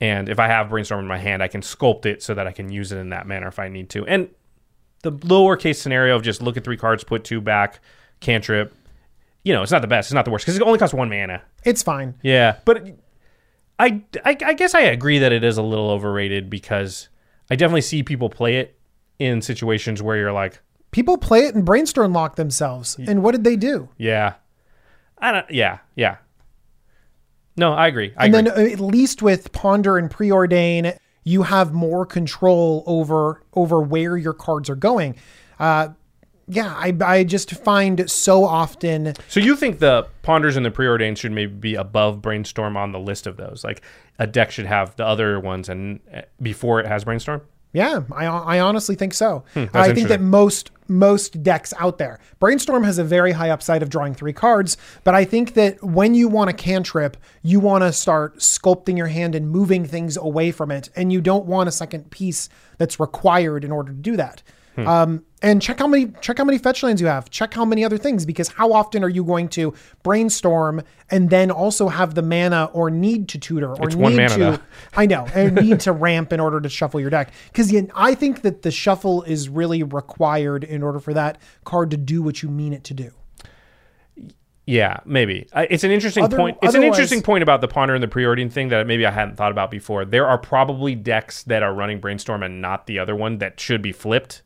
And 0.00 0.28
if 0.28 0.38
I 0.38 0.48
have 0.48 0.70
brainstorm 0.70 1.00
in 1.00 1.06
my 1.06 1.18
hand, 1.18 1.42
I 1.42 1.48
can 1.48 1.60
sculpt 1.60 2.04
it 2.06 2.22
so 2.22 2.34
that 2.34 2.46
I 2.46 2.52
can 2.52 2.70
use 2.70 2.92
it 2.92 2.98
in 2.98 3.10
that 3.10 3.26
manner 3.26 3.48
if 3.48 3.58
I 3.58 3.68
need 3.68 3.90
to. 3.90 4.04
And 4.06 4.28
the 5.02 5.12
lower 5.24 5.56
case 5.56 5.80
scenario 5.80 6.16
of 6.16 6.22
just 6.22 6.42
look 6.42 6.56
at 6.56 6.64
three 6.64 6.76
cards, 6.76 7.04
put 7.04 7.24
two 7.24 7.40
back, 7.40 7.80
cantrip, 8.20 8.74
you 9.44 9.52
know, 9.52 9.62
it's 9.62 9.72
not 9.72 9.82
the 9.82 9.88
best, 9.88 10.08
it's 10.08 10.14
not 10.14 10.24
the 10.24 10.30
worst 10.30 10.44
because 10.44 10.56
it 10.56 10.62
only 10.62 10.78
costs 10.78 10.94
one 10.94 11.08
mana. 11.08 11.42
It's 11.64 11.82
fine. 11.82 12.14
Yeah, 12.22 12.56
but 12.64 12.86
I, 13.78 14.02
I 14.24 14.36
I 14.44 14.54
guess 14.54 14.74
I 14.74 14.80
agree 14.80 15.18
that 15.18 15.32
it 15.32 15.44
is 15.44 15.58
a 15.58 15.62
little 15.62 15.90
overrated 15.90 16.48
because 16.48 17.08
I 17.50 17.56
definitely 17.56 17.82
see 17.82 18.02
people 18.02 18.30
play 18.30 18.56
it 18.56 18.78
in 19.18 19.42
situations 19.42 20.02
where 20.02 20.16
you're 20.16 20.32
like, 20.32 20.60
People 20.94 21.18
play 21.18 21.40
it 21.40 21.56
and 21.56 21.64
brainstorm 21.64 22.12
lock 22.12 22.36
themselves. 22.36 22.96
And 22.98 23.24
what 23.24 23.32
did 23.32 23.42
they 23.42 23.56
do? 23.56 23.88
Yeah. 23.98 24.34
I 25.18 25.32
don't 25.32 25.50
yeah, 25.50 25.78
yeah. 25.96 26.18
No, 27.56 27.72
I 27.72 27.86
agree. 27.86 28.12
I 28.16 28.26
and 28.26 28.34
agree. 28.34 28.50
then 28.50 28.68
uh, 28.68 28.72
at 28.72 28.80
least 28.80 29.22
with 29.22 29.52
ponder 29.52 29.96
and 29.98 30.10
preordain 30.10 30.96
you 31.24 31.42
have 31.42 31.72
more 31.72 32.04
control 32.04 32.84
over 32.86 33.42
over 33.54 33.80
where 33.80 34.16
your 34.16 34.34
cards 34.34 34.68
are 34.68 34.76
going 34.76 35.16
uh 35.58 35.88
yeah 36.46 36.74
i 36.76 36.94
i 37.02 37.24
just 37.24 37.50
find 37.52 38.10
so 38.10 38.44
often 38.44 39.14
so 39.28 39.40
you 39.40 39.56
think 39.56 39.78
the 39.78 40.06
ponders 40.22 40.56
and 40.56 40.66
the 40.66 40.70
preordained 40.70 41.16
should 41.18 41.32
maybe 41.32 41.54
be 41.54 41.74
above 41.74 42.20
brainstorm 42.20 42.76
on 42.76 42.92
the 42.92 42.98
list 42.98 43.26
of 43.26 43.36
those? 43.36 43.62
Like 43.64 43.82
a 44.18 44.26
deck 44.26 44.50
should 44.50 44.66
have 44.66 44.96
the 44.96 45.06
other 45.06 45.38
ones 45.40 45.68
and 45.68 46.00
uh, 46.12 46.22
before 46.42 46.80
it 46.80 46.86
has 46.86 47.04
brainstorm? 47.04 47.42
Yeah 47.74 48.00
i 48.12 48.24
i 48.24 48.60
honestly 48.60 48.94
think 48.94 49.12
so. 49.12 49.44
I 49.54 49.92
think 49.92 50.06
Hmm, 50.06 50.12
that 50.12 50.20
most 50.22 50.70
most 50.88 51.42
decks 51.42 51.74
out 51.78 51.98
there 51.98 52.20
brainstorm 52.40 52.84
has 52.84 52.98
a 52.98 53.04
very 53.04 53.32
high 53.32 53.50
upside 53.50 53.82
of 53.82 53.88
drawing 53.90 54.14
three 54.14 54.32
cards 54.32 54.76
but 55.02 55.14
i 55.14 55.24
think 55.24 55.54
that 55.54 55.82
when 55.82 56.14
you 56.14 56.28
want 56.28 56.50
a 56.50 56.52
cantrip 56.52 57.16
you 57.42 57.58
want 57.60 57.82
to 57.82 57.92
start 57.92 58.38
sculpting 58.38 58.96
your 58.96 59.06
hand 59.08 59.34
and 59.34 59.50
moving 59.50 59.84
things 59.86 60.16
away 60.16 60.50
from 60.50 60.70
it 60.70 60.88
and 60.94 61.12
you 61.12 61.20
don't 61.20 61.46
want 61.46 61.68
a 61.68 61.72
second 61.72 62.10
piece 62.10 62.48
that's 62.78 63.00
required 63.00 63.64
in 63.64 63.72
order 63.72 63.92
to 63.92 63.98
do 63.98 64.16
that 64.16 64.42
Hmm. 64.74 64.88
Um, 64.88 65.24
and 65.42 65.60
check 65.60 65.78
how 65.78 65.86
many 65.86 66.12
check 66.20 66.38
how 66.38 66.44
many 66.44 66.58
fetch 66.58 66.82
lands 66.82 67.00
you 67.00 67.06
have. 67.06 67.30
Check 67.30 67.54
how 67.54 67.64
many 67.64 67.84
other 67.84 67.98
things 67.98 68.24
because 68.24 68.48
how 68.48 68.72
often 68.72 69.04
are 69.04 69.08
you 69.08 69.22
going 69.22 69.48
to 69.50 69.74
brainstorm 70.02 70.82
and 71.10 71.30
then 71.30 71.50
also 71.50 71.88
have 71.88 72.14
the 72.14 72.22
mana 72.22 72.70
or 72.72 72.90
need 72.90 73.28
to 73.28 73.38
tutor 73.38 73.70
or 73.70 73.88
It's 73.88 73.94
need 73.94 74.28
to 74.30 74.38
though. 74.38 74.58
I 74.96 75.06
know 75.06 75.26
and 75.34 75.54
need 75.68 75.80
to 75.80 75.92
ramp 75.92 76.32
in 76.32 76.40
order 76.40 76.60
to 76.60 76.68
shuffle 76.68 77.00
your 77.00 77.10
deck 77.10 77.32
because 77.52 77.74
I 77.94 78.14
think 78.14 78.42
that 78.42 78.62
the 78.62 78.70
shuffle 78.70 79.22
is 79.22 79.48
really 79.48 79.82
required 79.82 80.64
in 80.64 80.82
order 80.82 80.98
for 80.98 81.12
that 81.14 81.38
card 81.64 81.90
to 81.90 81.96
do 81.96 82.22
what 82.22 82.42
you 82.42 82.48
mean 82.48 82.72
it 82.72 82.84
to 82.84 82.94
do. 82.94 83.12
Yeah, 84.66 85.00
maybe. 85.04 85.46
It's 85.54 85.84
an 85.84 85.90
interesting 85.90 86.24
Other- 86.24 86.38
point. 86.38 86.58
It's 86.62 86.74
an 86.74 86.82
interesting 86.82 87.20
point 87.20 87.42
about 87.42 87.60
the 87.60 87.68
ponder 87.68 87.94
and 87.94 88.02
the 88.02 88.08
preordained 88.08 88.52
thing 88.52 88.68
that 88.68 88.86
maybe 88.86 89.04
I 89.04 89.10
hadn't 89.10 89.36
thought 89.36 89.52
about 89.52 89.70
before. 89.70 90.06
There 90.06 90.26
are 90.26 90.38
probably 90.38 90.94
decks 90.94 91.42
that 91.44 91.62
are 91.62 91.74
running 91.74 92.00
brainstorm 92.00 92.42
and 92.42 92.62
not 92.62 92.86
the 92.86 92.98
other 92.98 93.14
one 93.14 93.38
that 93.38 93.60
should 93.60 93.82
be 93.82 93.92
flipped. 93.92 94.42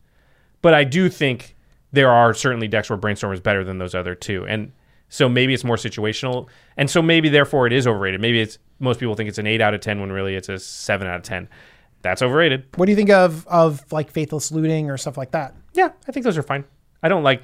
But 0.63 0.75
I 0.75 0.85
do 0.85 1.09
think 1.09 1.57
there 1.93 2.11
are 2.11 2.35
certainly 2.35 2.69
decks 2.69 2.91
where 2.91 2.97
brainstorm 2.97 3.33
is 3.33 3.41
better 3.41 3.65
than 3.65 3.79
those 3.79 3.95
other 3.95 4.15
two. 4.15 4.47
And 4.47 4.73
so 5.09 5.29
maybe 5.29 5.55
it's 5.55 5.65
more 5.65 5.77
situational. 5.77 6.49
And 6.77 6.91
so 6.91 7.01
maybe 7.01 7.29
therefore 7.29 7.67
it 7.67 7.73
is 7.73 7.87
overrated. 7.87 8.21
Maybe 8.21 8.41
it's 8.41 8.59
most 8.79 9.01
people 9.01 9.15
think 9.15 9.29
it's 9.29 9.39
an 9.39 9.47
8 9.47 9.61
out 9.61 9.75
of 9.75 9.81
10 9.81 10.01
when 10.01 10.13
really 10.13 10.35
it's 10.35 10.49
a 10.49 10.59
7 10.59 11.07
out 11.07 11.17
of 11.17 11.23
10. 11.23 11.49
That's 12.03 12.23
overrated. 12.23 12.65
What 12.77 12.87
do 12.87 12.93
you 12.93 12.97
think 12.97 13.11
of 13.11 13.47
of 13.49 13.91
like 13.93 14.11
faithless 14.11 14.53
looting 14.53 14.91
or 14.91 14.97
stuff 14.97 15.17
like 15.17 15.33
that? 15.33 15.55
Yeah, 15.75 15.91
I 16.07 16.13
think 16.13 16.25
those 16.25 16.39
are 16.39 16.43
fine. 16.43 16.65
I 17.03 17.09
don't 17.09 17.23
like 17.25 17.43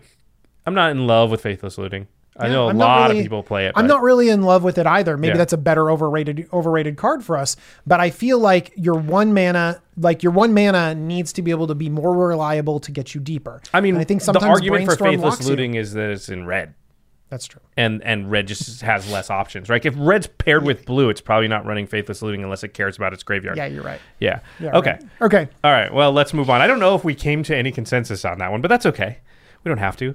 I'm 0.66 0.74
not 0.74 0.90
in 0.90 1.07
love 1.07 1.31
with 1.31 1.40
faithless 1.40 1.79
looting. 1.79 2.07
I 2.37 2.49
know 2.49 2.66
a 2.66 2.70
I'm 2.70 2.79
lot 2.79 3.09
really- 3.11 3.20
of 3.20 3.25
people 3.25 3.42
play 3.44 3.66
it. 3.66 3.73
I'm 3.77 3.85
but- 3.87 3.94
not 3.94 4.03
really 4.03 4.29
in 4.29 4.42
love 4.42 4.64
with 4.64 4.77
it 4.79 4.87
either. 4.87 5.16
Maybe 5.16 5.33
Yeah. 5.33 5.37
that's 5.38 5.53
a 5.53 5.57
better 5.59 5.90
overrated 5.90 6.49
overrated 6.53 6.97
card 6.97 7.23
for 7.25 7.37
us. 7.37 7.57
But 7.87 8.01
I 8.01 8.11
feel 8.11 8.38
like 8.38 8.73
your 8.75 8.94
one 8.94 9.33
mana, 9.33 9.81
like 9.97 10.23
your 10.23 10.33
one 10.33 10.53
mana, 10.53 10.94
needs 10.94 11.33
to 11.35 11.42
be 11.42 11.51
able 11.53 11.68
to 11.68 11.75
be 11.75 11.88
more 11.88 12.12
reliable 12.12 12.81
to 12.81 12.90
get 12.90 13.14
you 13.14 13.20
deeper. 13.20 13.61
I 13.73 13.81
mean, 13.81 13.94
And 13.94 14.01
I 14.01 14.05
think 14.05 14.20
sometimes 14.20 14.44
the 14.44 14.49
argument 14.51 14.85
for 14.87 14.97
faithless 14.97 15.35
locks 15.35 15.44
you. 15.44 15.51
looting 15.51 15.75
is 15.77 15.92
that 15.94 16.11
it's 16.11 16.29
in 16.29 16.47
red. 16.47 16.75
That's 17.31 17.47
true. 17.47 17.62
and 17.77 18.01
and 18.05 18.31
red 18.31 18.47
just 18.47 18.83
has 18.83 19.11
less 19.11 19.29
options, 19.29 19.68
right? 19.68 19.85
If 19.85 19.94
red's 19.99 20.27
paired 20.29 20.64
with 20.64 20.85
blue, 20.87 21.09
it's 21.09 21.20
probably 21.20 21.49
not 21.49 21.64
running 21.66 21.87
faithless 21.87 22.23
looting 22.23 22.44
unless 22.44 22.62
it 22.62 22.75
cares 22.75 22.97
about 22.97 23.12
its 23.12 23.25
graveyard. 23.25 23.57
Yeah, 23.57 23.66
you're 23.66 23.83
right. 23.83 23.99
Yeah. 24.20 24.38
Yeah, 24.61 24.77
okay. 24.77 24.92
right. 24.92 25.03
Okay. 25.23 25.49
All 25.64 25.73
right. 25.73 25.92
Well, 25.92 26.12
let's 26.12 26.33
move 26.33 26.49
on. 26.49 26.61
I 26.61 26.68
don't 26.68 26.79
know 26.79 26.94
if 26.94 27.03
we 27.03 27.14
came 27.14 27.42
to 27.44 27.57
any 27.57 27.73
consensus 27.73 28.25
on 28.25 28.38
that 28.38 28.53
one, 28.53 28.61
but 28.61 28.68
that's 28.68 28.87
okay. 28.87 29.18
We 29.64 29.68
don't 29.68 29.79
have 29.79 29.97
to. 29.97 30.14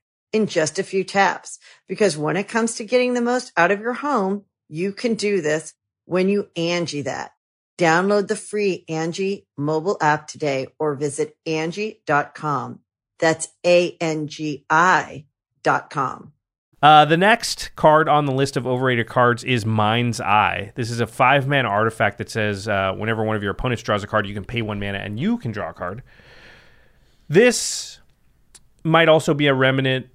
in 0.33 0.47
just 0.47 0.79
a 0.79 0.83
few 0.83 1.03
taps. 1.03 1.59
Because 1.87 2.17
when 2.17 2.37
it 2.37 2.47
comes 2.47 2.75
to 2.75 2.85
getting 2.85 3.13
the 3.13 3.21
most 3.21 3.51
out 3.57 3.71
of 3.71 3.79
your 3.79 3.93
home, 3.93 4.45
you 4.69 4.91
can 4.93 5.15
do 5.15 5.41
this 5.41 5.73
when 6.05 6.29
you 6.29 6.49
Angie 6.55 7.03
that. 7.03 7.31
Download 7.77 8.27
the 8.27 8.35
free 8.35 8.85
Angie 8.87 9.47
mobile 9.57 9.97
app 10.01 10.27
today 10.27 10.67
or 10.77 10.95
visit 10.95 11.35
Angie.com. 11.45 12.79
That's 13.19 13.47
A-N-G-I 13.65 15.25
dot 15.63 15.89
com. 15.89 16.33
Uh, 16.81 17.05
the 17.05 17.17
next 17.17 17.75
card 17.75 18.09
on 18.09 18.25
the 18.25 18.31
list 18.31 18.57
of 18.57 18.65
overrated 18.65 19.07
cards 19.07 19.43
is 19.43 19.65
Mind's 19.65 20.19
Eye. 20.19 20.71
This 20.75 20.89
is 20.89 20.99
a 20.99 21.05
five 21.05 21.47
mana 21.47 21.69
artifact 21.69 22.17
that 22.17 22.29
says 22.29 22.67
uh, 22.67 22.93
whenever 22.97 23.23
one 23.23 23.35
of 23.35 23.43
your 23.43 23.51
opponents 23.51 23.83
draws 23.83 24.03
a 24.03 24.07
card, 24.07 24.25
you 24.25 24.33
can 24.33 24.43
pay 24.43 24.63
one 24.63 24.79
mana 24.79 24.97
and 24.97 25.19
you 25.19 25.37
can 25.37 25.51
draw 25.51 25.69
a 25.69 25.73
card. 25.73 26.01
This 27.29 27.99
might 28.83 29.09
also 29.09 29.35
be 29.35 29.45
a 29.47 29.53
remnant. 29.53 30.07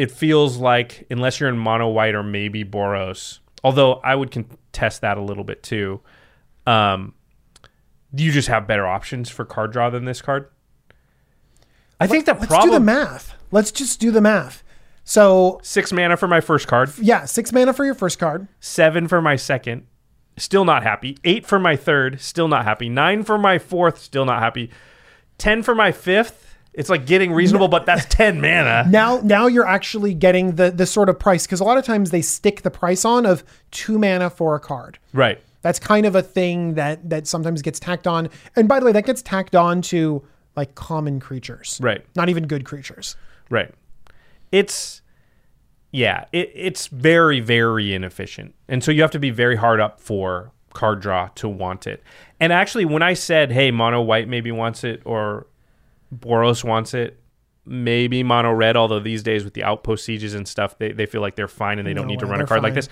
It 0.00 0.10
feels 0.10 0.56
like, 0.56 1.06
unless 1.10 1.40
you're 1.40 1.50
in 1.50 1.58
mono 1.58 1.88
white 1.88 2.14
or 2.14 2.22
maybe 2.22 2.64
Boros, 2.64 3.40
although 3.62 3.96
I 3.96 4.14
would 4.14 4.30
contest 4.30 5.02
that 5.02 5.18
a 5.18 5.20
little 5.20 5.44
bit 5.44 5.62
too. 5.62 6.00
Um, 6.66 7.12
you 8.16 8.32
just 8.32 8.48
have 8.48 8.66
better 8.66 8.86
options 8.86 9.28
for 9.28 9.44
card 9.44 9.72
draw 9.72 9.90
than 9.90 10.06
this 10.06 10.22
card. 10.22 10.48
I 12.00 12.06
think 12.06 12.24
the 12.24 12.32
Let's 12.32 12.46
problem 12.46 12.70
do 12.70 12.74
the 12.76 12.80
math. 12.80 13.34
Let's 13.50 13.70
just 13.70 14.00
do 14.00 14.10
the 14.10 14.22
math. 14.22 14.64
So 15.04 15.60
six 15.62 15.92
mana 15.92 16.16
for 16.16 16.28
my 16.28 16.40
first 16.40 16.66
card. 16.66 16.90
yeah, 16.98 17.26
six 17.26 17.52
mana 17.52 17.74
for 17.74 17.84
your 17.84 17.94
first 17.94 18.18
card. 18.18 18.48
seven 18.58 19.06
for 19.06 19.20
my 19.20 19.36
second, 19.36 19.86
still 20.38 20.64
not 20.64 20.82
happy. 20.82 21.18
Eight 21.24 21.44
for 21.44 21.58
my 21.58 21.76
third, 21.76 22.22
still 22.22 22.48
not 22.48 22.64
happy. 22.64 22.88
Nine 22.88 23.22
for 23.22 23.36
my 23.36 23.58
fourth, 23.58 23.98
still 23.98 24.24
not 24.24 24.40
happy. 24.40 24.70
Ten 25.36 25.62
for 25.62 25.74
my 25.74 25.92
fifth. 25.92 26.49
It's 26.72 26.88
like 26.88 27.04
getting 27.04 27.32
reasonable, 27.32 27.68
but 27.68 27.84
that's 27.84 28.06
ten 28.06 28.40
mana. 28.40 28.86
Now, 28.88 29.20
now 29.22 29.46
you're 29.48 29.66
actually 29.66 30.14
getting 30.14 30.56
the 30.56 30.70
the 30.70 30.86
sort 30.86 31.08
of 31.08 31.18
price 31.18 31.46
because 31.46 31.60
a 31.60 31.64
lot 31.64 31.78
of 31.78 31.84
times 31.84 32.10
they 32.10 32.22
stick 32.22 32.62
the 32.62 32.70
price 32.70 33.04
on 33.04 33.26
of 33.26 33.42
two 33.70 33.98
mana 33.98 34.30
for 34.30 34.54
a 34.54 34.60
card. 34.60 34.98
Right. 35.12 35.40
That's 35.62 35.78
kind 35.78 36.06
of 36.06 36.14
a 36.14 36.22
thing 36.22 36.74
that 36.74 37.10
that 37.10 37.26
sometimes 37.26 37.60
gets 37.62 37.80
tacked 37.80 38.06
on. 38.06 38.28
And 38.56 38.68
by 38.68 38.80
the 38.80 38.86
way, 38.86 38.92
that 38.92 39.04
gets 39.04 39.20
tacked 39.20 39.56
on 39.56 39.82
to 39.82 40.24
like 40.56 40.74
common 40.74 41.20
creatures, 41.20 41.78
Right. 41.82 42.04
Not 42.14 42.28
even 42.28 42.46
good 42.46 42.64
creatures. 42.64 43.16
Right. 43.48 43.72
It's 44.52 45.02
yeah, 45.92 46.26
it, 46.32 46.52
it's 46.54 46.86
very, 46.86 47.40
very 47.40 47.92
inefficient. 47.92 48.54
And 48.68 48.82
so 48.84 48.92
you 48.92 49.02
have 49.02 49.10
to 49.10 49.18
be 49.18 49.30
very 49.30 49.56
hard 49.56 49.80
up 49.80 50.00
for 50.00 50.52
card 50.72 51.00
draw 51.00 51.28
to 51.34 51.48
want 51.48 51.86
it. 51.86 52.02
And 52.38 52.52
actually 52.52 52.84
when 52.84 53.02
I 53.02 53.14
said, 53.14 53.50
hey, 53.50 53.70
mono 53.70 54.00
white 54.00 54.28
maybe 54.28 54.52
wants 54.52 54.84
it 54.84 55.02
or 55.04 55.46
Boros 56.14 56.64
wants 56.64 56.94
it, 56.94 57.20
maybe 57.64 58.22
mono 58.22 58.52
red, 58.52 58.76
although 58.76 59.00
these 59.00 59.22
days 59.22 59.44
with 59.44 59.54
the 59.54 59.62
outpost 59.64 60.04
sieges 60.04 60.34
and 60.34 60.46
stuff, 60.46 60.78
they, 60.78 60.92
they 60.92 61.06
feel 61.06 61.20
like 61.20 61.36
they're 61.36 61.48
fine 61.48 61.78
and 61.78 61.86
they 61.86 61.94
don't 61.94 62.06
No 62.06 62.10
need 62.10 62.20
to 62.20 62.26
run 62.26 62.40
a 62.40 62.46
card 62.46 62.62
like 62.62 62.74
this. 62.74 62.88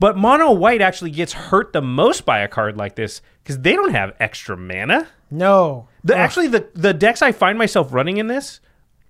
But 0.00 0.16
mono 0.16 0.52
white 0.52 0.80
actually 0.80 1.10
gets 1.10 1.32
hurt 1.32 1.72
the 1.72 1.82
most 1.82 2.24
by 2.24 2.40
a 2.40 2.48
card 2.48 2.76
like 2.76 2.94
this 2.94 3.20
because 3.42 3.58
they 3.60 3.72
don't 3.72 3.90
have 3.90 4.14
extra 4.20 4.56
mana. 4.56 5.08
No, 5.30 5.88
The, 6.04 6.16
actually, 6.16 6.48
the 6.48 6.68
the 6.74 6.94
decks 6.94 7.20
I 7.20 7.32
find 7.32 7.58
myself 7.58 7.92
running 7.92 8.16
in 8.16 8.28
this 8.28 8.60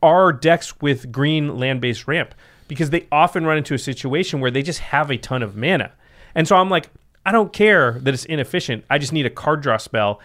are 0.03 0.33
decks 0.33 0.81
with 0.81 1.13
green 1.13 1.59
land 1.59 1.81
based 1.81 2.09
ramp 2.09 2.35
because 2.69 2.91
they 2.91 3.07
often 3.13 3.45
run 3.47 3.59
into 3.59 3.75
a 3.75 3.79
situation 3.79 4.41
where 4.41 4.51
they 4.51 4.63
just 4.63 4.81
have 4.81 5.11
a 5.11 5.17
ton 5.17 5.43
of 5.43 5.57
mana, 5.57 5.93
and 6.35 6.49
so 6.49 6.57
I'm 6.57 6.71
like, 6.71 6.91
I 7.25 7.33
don't 7.33 7.53
care 7.53 7.99
that 8.01 8.15
it's 8.15 8.25
inefficient. 8.25 8.85
I 8.89 8.99
just 8.99 9.13
need 9.13 9.27
a 9.27 9.31
card 9.31 9.61
draw 9.61 9.77
spell 9.77 10.21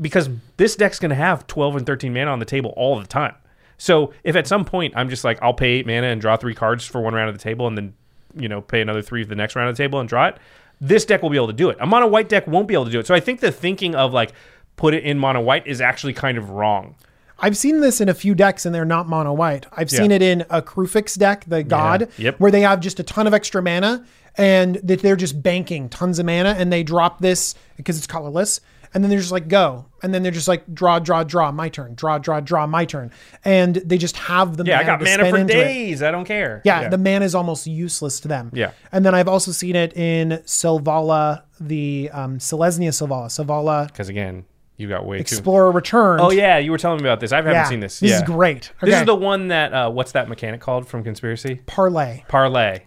because 0.00 0.28
this 0.56 0.76
deck's 0.76 0.98
going 0.98 1.10
to 1.10 1.14
have 1.16 1.46
12 1.46 1.76
and 1.76 1.86
13 1.86 2.12
mana 2.12 2.30
on 2.30 2.38
the 2.38 2.44
table 2.44 2.72
all 2.76 2.98
the 3.00 3.06
time. 3.06 3.34
So 3.78 4.12
if 4.24 4.36
at 4.36 4.46
some 4.46 4.64
point 4.64 4.94
I'm 4.96 5.08
just 5.08 5.24
like, 5.24 5.38
I'll 5.42 5.54
pay 5.54 5.70
eight 5.72 5.86
mana 5.86 6.08
and 6.08 6.20
draw 6.20 6.36
three 6.36 6.54
cards 6.54 6.84
for 6.84 7.00
one 7.00 7.14
round 7.14 7.28
of 7.28 7.34
the 7.36 7.42
table, 7.42 7.66
and 7.66 7.76
then 7.76 7.94
you 8.36 8.48
know 8.48 8.60
pay 8.60 8.80
another 8.80 9.02
three 9.02 9.22
for 9.24 9.28
the 9.28 9.34
next 9.34 9.56
round 9.56 9.68
of 9.68 9.76
the 9.76 9.82
table 9.82 9.98
and 10.00 10.08
draw 10.08 10.26
it, 10.28 10.36
this 10.80 11.04
deck 11.04 11.22
will 11.22 11.30
be 11.30 11.36
able 11.36 11.48
to 11.48 11.52
do 11.52 11.68
it. 11.68 11.76
A 11.80 11.86
mono 11.86 12.06
white 12.06 12.28
deck 12.28 12.46
won't 12.46 12.68
be 12.68 12.74
able 12.74 12.84
to 12.86 12.90
do 12.90 12.98
it. 13.00 13.06
So 13.06 13.14
I 13.14 13.20
think 13.20 13.40
the 13.40 13.52
thinking 13.52 13.94
of 13.94 14.12
like 14.12 14.32
put 14.76 14.94
it 14.94 15.04
in 15.04 15.18
mono 15.18 15.40
white 15.40 15.66
is 15.66 15.80
actually 15.80 16.12
kind 16.12 16.38
of 16.38 16.50
wrong. 16.50 16.94
I've 17.38 17.56
seen 17.56 17.80
this 17.80 18.00
in 18.00 18.08
a 18.08 18.14
few 18.14 18.34
decks 18.36 18.64
and 18.66 18.72
they're 18.74 18.84
not 18.84 19.08
mono 19.08 19.32
white. 19.32 19.66
I've 19.72 19.90
seen 19.90 20.10
Yeah. 20.10 20.16
it 20.16 20.22
in 20.22 20.40
a 20.48 20.62
Kruphix 20.62 21.18
deck, 21.18 21.44
the 21.48 21.64
god, 21.64 22.08
Yep. 22.18 22.38
where 22.38 22.52
they 22.52 22.60
have 22.60 22.78
just 22.78 23.00
a 23.00 23.02
ton 23.02 23.26
of 23.26 23.34
extra 23.34 23.60
mana 23.60 24.04
and 24.38 24.76
that 24.76 25.02
they're 25.02 25.16
just 25.16 25.42
banking 25.42 25.88
tons 25.88 26.20
of 26.20 26.26
mana 26.26 26.54
and 26.56 26.72
they 26.72 26.84
drop 26.84 27.18
this 27.18 27.56
because 27.76 27.98
it's 27.98 28.06
colorless. 28.06 28.60
And 28.94 29.02
then 29.02 29.08
they're 29.10 29.18
just 29.20 29.32
like, 29.32 29.48
go. 29.48 29.86
And 30.02 30.12
then 30.12 30.22
they're 30.22 30.32
just 30.32 30.48
like, 30.48 30.64
draw, 30.74 30.98
draw, 30.98 31.22
draw, 31.24 31.50
my 31.50 31.68
turn. 31.68 31.94
Draw, 31.94 32.18
draw, 32.18 32.40
draw, 32.40 32.66
my 32.66 32.84
turn. 32.84 33.10
And 33.44 33.76
they 33.76 33.96
just 33.98 34.16
have 34.18 34.56
the 34.56 34.64
Yeah, 34.64 34.80
I 34.80 34.84
got 34.84 35.00
mana 35.02 35.30
for 35.30 35.38
into 35.38 35.54
it. 35.54 35.64
days. 35.64 36.02
I 36.02 36.10
don't 36.10 36.24
care. 36.26 36.60
Yeah, 36.64 36.88
the 36.88 36.98
mana 36.98 37.24
is 37.24 37.34
almost 37.34 37.66
useless 37.66 38.20
to 38.20 38.28
them. 38.28 38.50
Yeah. 38.52 38.72
And 38.90 39.04
then 39.06 39.14
I've 39.14 39.28
also 39.28 39.50
seen 39.52 39.76
it 39.76 39.96
in 39.96 40.42
Selvala, 40.44 41.42
the 41.60 42.10
um, 42.12 42.38
Selesnya 42.38 42.88
Selvala, 42.90 43.26
Selvala 43.26 43.86
because 43.86 44.08
again, 44.08 44.44
you 44.76 44.88
got 44.88 45.06
way 45.06 45.18
too. 45.18 45.20
Explorer 45.22 45.70
Returned. 45.70 46.20
Oh 46.20 46.30
yeah, 46.30 46.58
you 46.58 46.70
were 46.70 46.78
telling 46.78 47.02
me 47.02 47.08
about 47.08 47.20
this. 47.20 47.32
I 47.32 47.36
haven't 47.36 47.52
Yeah, 47.52 47.64
seen 47.68 47.80
this. 47.80 48.00
This 48.00 48.10
yeah. 48.10 48.16
is 48.16 48.22
great. 48.24 48.72
This 48.80 48.98
is 49.00 49.06
the 49.06 49.14
one 49.14 49.48
that 49.48 49.72
uh, 49.72 49.90
what's 49.90 50.12
that 50.12 50.28
mechanic 50.28 50.60
called 50.60 50.88
from 50.88 51.04
Conspiracy? 51.04 51.60
parlay. 51.66 52.24
Parlay. 52.28 52.80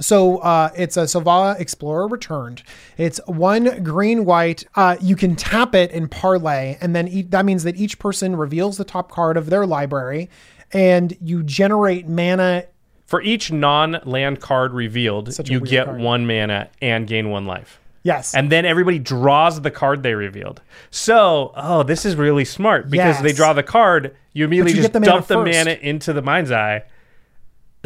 So 0.00 0.38
uh, 0.38 0.70
it's 0.76 0.96
a 0.96 1.02
Selvala 1.02 1.58
Explorer 1.60 2.08
Returned. 2.08 2.62
It's 2.98 3.20
one 3.26 3.82
green 3.82 4.24
white. 4.24 4.64
Uh, 4.74 4.96
you 5.00 5.16
can 5.16 5.36
tap 5.36 5.74
it 5.74 5.90
in 5.92 6.08
parlay, 6.08 6.76
and 6.80 6.94
then 6.96 7.08
e- 7.08 7.22
that 7.22 7.44
means 7.44 7.62
that 7.62 7.76
each 7.76 7.98
person 7.98 8.36
reveals 8.36 8.76
the 8.76 8.84
top 8.84 9.10
card 9.10 9.36
of 9.36 9.50
their 9.50 9.66
library, 9.66 10.30
and 10.72 11.16
you 11.20 11.42
generate 11.42 12.08
mana. 12.08 12.64
For 13.06 13.22
each 13.22 13.52
non-land 13.52 14.40
card 14.40 14.72
revealed, 14.72 15.36
you 15.48 15.60
get 15.60 15.86
card. 15.86 16.00
one 16.00 16.26
mana 16.26 16.70
and 16.82 17.06
gain 17.06 17.30
one 17.30 17.46
life. 17.46 17.80
Yes, 18.04 18.34
And 18.34 18.52
then 18.52 18.66
everybody 18.66 18.98
draws 18.98 19.62
the 19.62 19.70
card 19.70 20.02
they 20.02 20.14
revealed. 20.14 20.60
So, 20.90 21.52
oh, 21.56 21.82
this 21.84 22.04
is 22.04 22.16
really 22.16 22.44
smart 22.44 22.90
because 22.90 23.22
they 23.22 23.32
draw 23.32 23.54
the 23.54 23.62
card, 23.62 24.14
you 24.34 24.44
immediately 24.44 24.72
you 24.72 24.82
just 24.82 24.92
the 24.92 25.00
dump 25.00 25.26
the 25.26 25.36
first. 25.36 25.56
mana 25.56 25.70
into 25.80 26.12
the 26.12 26.20
mind's 26.20 26.50
eye. 26.52 26.82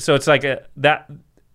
So 0.01 0.17
it's 0.17 0.27
like 0.27 0.43
a, 0.43 0.65
that. 0.79 1.09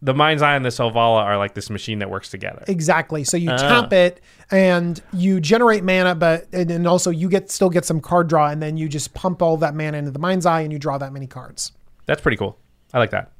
The 0.04 0.13
mind's 0.13 0.42
eye 0.44 0.56
and 0.56 0.66
the 0.66 0.70
Selvala 0.70 1.24
are 1.24 1.38
like 1.38 1.54
this 1.54 1.70
machine 1.70 2.00
that 2.00 2.10
works 2.10 2.30
together. 2.30 2.63
exactly. 2.68 3.24
So 3.24 3.38
you 3.38 3.50
Ah. 3.52 3.58
tap 3.58 3.94
it, 3.94 4.20
and 4.52 5.02
you 5.13 5.39
generate 5.39 5.84
mana, 5.84 6.13
but 6.13 6.46
and 6.54 6.70
then 6.70 6.86
also 6.86 7.10
you 7.10 7.30
get 7.30 7.50
still 7.50 7.70
get 7.70 7.86
some 7.86 8.02
card 8.02 8.28
draw, 8.28 8.48
and 8.50 8.62
then 8.62 8.76
you 8.78 8.89
just 8.89 9.13
pump 9.13 9.42
all 9.42 9.56
that 9.58 9.74
mana 9.76 9.98
into 9.98 10.12
the 10.12 10.20
mind's 10.20 10.46
eye, 10.46 10.62
and 10.62 10.72
you 10.74 10.78
draw 10.80 10.98
that 10.98 11.13
many 11.13 11.26
cards. 11.26 11.72
That's 12.06 12.22
pretty 12.22 12.38
cool. 12.38 12.58
I 12.94 13.00
like 13.00 13.12
that. 13.12 13.32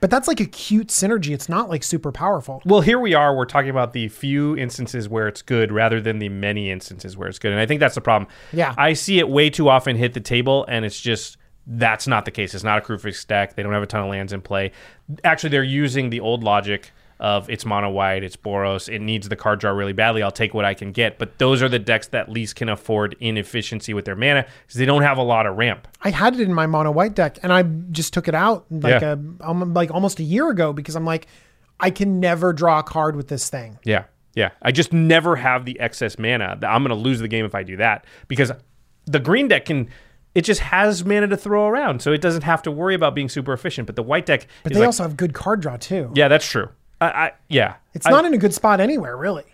But 0.00 0.10
that's 0.10 0.28
like 0.28 0.40
a 0.40 0.44
cute 0.46 0.88
synergy. 0.88 1.32
It's 1.32 1.48
not 1.48 1.68
like 1.70 1.82
super 1.82 2.12
powerful. 2.12 2.60
Well, 2.66 2.82
here 2.82 2.98
we 2.98 3.14
are. 3.14 3.34
We're 3.34 3.46
talking 3.46 3.70
about 3.70 3.92
the 3.94 4.08
few 4.08 4.56
instances 4.56 5.08
where 5.08 5.26
it's 5.26 5.40
good 5.42 5.72
rather 5.72 6.00
than 6.02 6.18
the 6.18 6.28
many 6.28 6.70
instances 6.70 7.16
where 7.16 7.28
it's 7.28 7.38
good. 7.38 7.50
And 7.52 7.60
I 7.60 7.64
think 7.66 7.80
that's 7.80 7.94
the 7.94 8.02
problem. 8.02 8.30
Yeah. 8.52 8.74
I 8.76 8.92
see 8.92 9.18
it 9.18 9.28
way 9.28 9.48
too 9.48 9.68
often 9.70 9.96
hit 9.96 10.12
the 10.12 10.20
table, 10.20 10.66
and 10.68 10.84
it's 10.84 11.00
just 11.00 11.38
that's 11.66 12.06
not 12.06 12.24
the 12.24 12.30
case. 12.30 12.54
It's 12.54 12.64
not 12.64 12.78
a 12.78 12.80
Kruphix 12.80 13.26
deck. 13.26 13.56
They 13.56 13.62
don't 13.62 13.72
have 13.72 13.82
a 13.82 13.86
ton 13.86 14.02
of 14.02 14.08
lands 14.10 14.32
in 14.32 14.40
play. 14.40 14.72
Actually, 15.24 15.50
they're 15.50 15.62
using 15.64 16.10
the 16.10 16.20
old 16.20 16.44
logic 16.44 16.92
of 17.18 17.48
it's 17.48 17.64
mono 17.64 17.88
white, 17.90 18.22
it's 18.22 18.36
Boros, 18.36 18.92
it 18.92 19.00
needs 19.00 19.26
the 19.30 19.36
card 19.36 19.58
draw 19.58 19.70
really 19.70 19.94
badly. 19.94 20.22
I'll 20.22 20.30
take 20.30 20.52
what 20.52 20.66
I 20.66 20.74
can 20.74 20.92
get. 20.92 21.18
But 21.18 21.38
those 21.38 21.62
are 21.62 21.68
the 21.68 21.78
decks 21.78 22.08
that 22.08 22.28
least 22.28 22.56
can 22.56 22.68
afford 22.68 23.16
inefficiency 23.20 23.94
with 23.94 24.04
their 24.04 24.14
mana 24.16 24.44
because 24.66 24.78
they 24.78 24.84
don't 24.84 25.00
have 25.00 25.16
a 25.16 25.22
lot 25.22 25.46
of 25.46 25.56
ramp. 25.56 25.88
I 26.02 26.10
had 26.10 26.34
it 26.34 26.40
in 26.40 26.52
my 26.52 26.66
mono 26.66 26.90
white 26.90 27.14
deck 27.14 27.38
and 27.42 27.52
I 27.54 27.62
just 27.90 28.12
took 28.12 28.28
it 28.28 28.34
out 28.34 28.66
like 28.70 29.00
Yeah. 29.00 29.14
a 29.40 29.48
um, 29.48 29.72
like 29.72 29.90
almost 29.90 30.20
a 30.20 30.24
year 30.24 30.50
ago 30.50 30.74
because 30.74 30.94
I'm 30.94 31.06
like 31.06 31.26
I 31.80 31.90
can 31.90 32.20
never 32.20 32.52
draw 32.52 32.80
a 32.80 32.82
card 32.82 33.16
with 33.16 33.28
this 33.28 33.48
thing. 33.48 33.78
Yeah. 33.82 34.04
Yeah. 34.34 34.50
I 34.60 34.70
just 34.70 34.92
never 34.92 35.36
have 35.36 35.64
the 35.64 35.80
excess 35.80 36.18
mana. 36.18 36.58
I'm 36.62 36.82
going 36.82 36.88
to 36.90 36.94
lose 37.02 37.20
the 37.20 37.28
game 37.28 37.46
if 37.46 37.54
I 37.54 37.62
do 37.62 37.78
that 37.78 38.04
because 38.28 38.52
the 39.06 39.20
green 39.20 39.48
deck 39.48 39.64
can. 39.64 39.88
It 40.36 40.44
just 40.44 40.60
has 40.60 41.02
mana 41.04 41.26
to 41.28 41.36
throw 41.36 41.66
around, 41.66 42.02
so 42.02 42.12
it 42.12 42.20
doesn't 42.20 42.42
have 42.42 42.60
to 42.62 42.70
worry 42.70 42.94
about 42.94 43.14
being 43.14 43.28
super 43.30 43.52
efficient. 43.54 43.86
But 43.86 43.96
the 43.96 44.02
white 44.02 44.26
deck, 44.26 44.46
But 44.64 44.74
they 44.74 44.80
like, 44.80 44.86
also 44.86 45.02
have 45.04 45.16
good 45.16 45.32
card 45.32 45.60
draw 45.62 45.76
too. 45.78 46.10
yeah, 46.14 46.28
that's 46.28 46.46
true. 46.46 46.68
I, 47.00 47.06
I 47.06 47.32
yeah, 47.48 47.76
It's 47.94 48.06
I, 48.06 48.10
not 48.10 48.24
in 48.26 48.34
a 48.34 48.38
good 48.38 48.52
spot 48.52 48.78
anywhere, 48.78 49.16
really. 49.16 49.44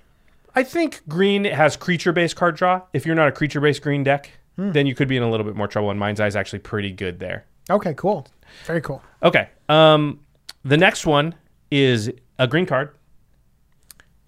I 0.56 0.64
think 0.64 1.00
green 1.08 1.44
has 1.44 1.76
creature-based 1.76 2.34
card 2.36 2.56
draw. 2.56 2.82
If 2.92 3.06
you're 3.06 3.14
not 3.14 3.28
a 3.28 3.32
creature-based 3.32 3.80
green 3.80 4.02
deck, 4.02 4.30
Hmm. 4.56 4.72
then 4.72 4.86
you 4.86 4.94
could 4.94 5.08
be 5.08 5.16
in 5.16 5.22
a 5.22 5.30
little 5.30 5.46
bit 5.46 5.54
more 5.56 5.66
trouble. 5.68 5.90
And 5.90 5.98
Mind's 6.00 6.20
Eye 6.20 6.26
is 6.26 6.36
actually 6.36 6.58
pretty 6.58 6.90
good 6.90 7.20
there. 7.20 7.46
Okay, 7.70 7.94
cool. 7.96 8.26
Very 8.66 8.80
cool. 8.82 9.02
Okay. 9.22 9.48
Um, 9.68 10.18
the 10.64 10.76
next 10.76 11.06
one 11.06 11.34
is 11.70 12.10
a 12.38 12.46
green 12.46 12.66
card. 12.66 12.90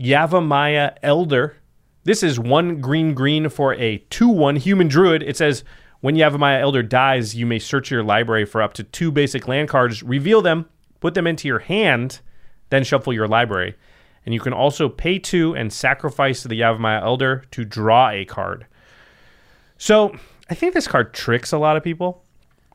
Yavimaya 0.01 0.97
Elder. 1.03 1.57
This 2.05 2.23
is 2.23 2.39
one 2.39 2.81
green 2.81 3.15
green 3.15 3.49
for 3.49 3.75
a 3.75 3.99
2 4.11 4.29
1 4.29 4.57
human 4.57 4.89
druid. 4.89 5.23
It 5.23 5.37
says 5.37 5.65
when 6.05 6.17
Yavimaya 6.17 6.61
Elder 6.61 6.83
dies, 6.83 7.35
you 7.35 7.47
may 7.47 7.59
search 7.59 7.91
your 7.91 8.03
library 8.03 8.45
for 8.45 8.61
up 8.61 8.75
to 8.75 8.83
two 8.83 9.11
basic 9.11 9.49
land 9.49 9.71
cards, 9.71 10.03
reveal 10.03 10.43
them, 10.43 10.69
put 11.01 11.15
them 11.15 11.27
into 11.27 11.49
your 11.49 11.61
hand, 11.61 12.21
then 12.69 12.85
shuffle 12.85 13.15
your 13.15 13.27
library. 13.27 13.75
And 14.27 14.35
you 14.35 14.41
can 14.41 14.53
also 14.53 14.91
pay 14.91 15.19
two 15.19 15.57
and 15.57 15.73
sacrifice 15.73 16.43
the 16.43 16.61
Yavimaya 16.61 17.01
Elder 17.03 17.45
to 17.53 17.65
draw 17.65 18.11
a 18.11 18.27
card. 18.27 18.67
So 19.79 20.15
I 20.51 20.55
think 20.55 20.75
this 20.75 20.87
card 20.87 21.15
tricks 21.15 21.53
a 21.53 21.59
lot 21.59 21.75
of 21.75 21.83
people. 21.83 22.23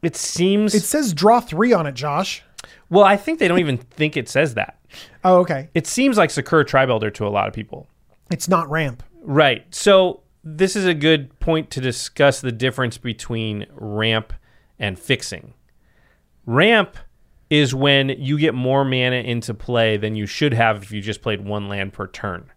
It 0.02 0.16
seems. 0.16 0.74
It 0.74 0.82
says 0.82 1.14
draw 1.14 1.40
three 1.40 1.72
on 1.72 1.86
it, 1.86 1.94
Josh. 1.94 2.42
Well, 2.90 3.04
I 3.04 3.16
think 3.16 3.38
they 3.38 3.48
don't 3.48 3.60
even 3.60 3.78
think 3.78 4.18
it 4.18 4.28
says 4.28 4.56
that. 4.56 4.80
Oh, 5.24 5.38
okay. 5.42 5.70
It 5.76 5.86
seems 5.86 6.18
like 6.18 6.32
Sakura 6.32 6.66
Tribe 6.66 6.90
Elder 6.90 7.12
to 7.12 7.28
a 7.28 7.30
lot 7.30 7.48
of 7.48 7.54
people. 7.54 7.88
It's 8.32 8.48
not 8.48 8.68
ramp. 8.72 9.04
Right. 9.22 9.68
So 9.70 10.22
this 10.44 10.76
is 10.76 10.86
a 10.86 10.94
good 10.94 11.38
point 11.40 11.70
to 11.72 11.82
discuss 11.82 12.42
the 12.42 12.52
difference 12.52 12.98
between 12.98 13.66
ramp 13.72 14.34
and 14.78 14.98
fixing. 14.98 15.54
Ramp 16.46 16.98
is 17.50 17.74
when 17.74 18.10
you 18.10 18.38
get 18.38 18.54
more 18.54 18.86
mana 18.86 19.18
into 19.18 19.54
play 19.54 19.98
than 19.98 20.16
you 20.16 20.26
should 20.26 20.54
have 20.54 20.84
if 20.84 20.92
you 20.92 21.02
just 21.02 21.22
played 21.22 21.46
one 21.46 21.68
land 21.68 21.94
per 21.94 22.08
turn. 22.08 22.52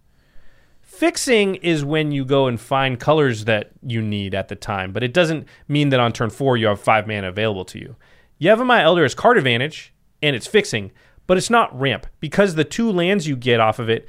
Fixing 0.82 1.54
is 1.56 1.84
when 1.84 2.12
you 2.12 2.24
go 2.24 2.46
and 2.46 2.60
find 2.60 3.00
colors 3.00 3.46
that 3.46 3.70
you 3.82 4.02
need 4.02 4.34
at 4.34 4.48
the 4.48 4.54
time, 4.54 4.92
but 4.92 5.02
it 5.02 5.14
doesn't 5.14 5.48
mean 5.66 5.88
that 5.88 6.00
on 6.00 6.12
turn 6.12 6.30
four 6.30 6.56
you 6.56 6.66
have 6.66 6.80
five 6.80 7.06
mana 7.06 7.28
available 7.28 7.64
to 7.64 7.78
you. 7.78 7.96
Yavimaya 8.40 8.82
Elder 8.82 9.04
is 9.04 9.14
card 9.14 9.38
advantage 9.38 9.94
and 10.20 10.36
it's 10.36 10.46
fixing, 10.46 10.92
but 11.26 11.38
it's 11.38 11.50
not 11.50 11.78
ramp 11.78 12.06
because 12.20 12.54
the 12.54 12.64
two 12.64 12.90
lands 12.90 13.26
you 13.26 13.36
get 13.36 13.60
off 13.60 13.78
of 13.78 13.88
it, 13.88 14.06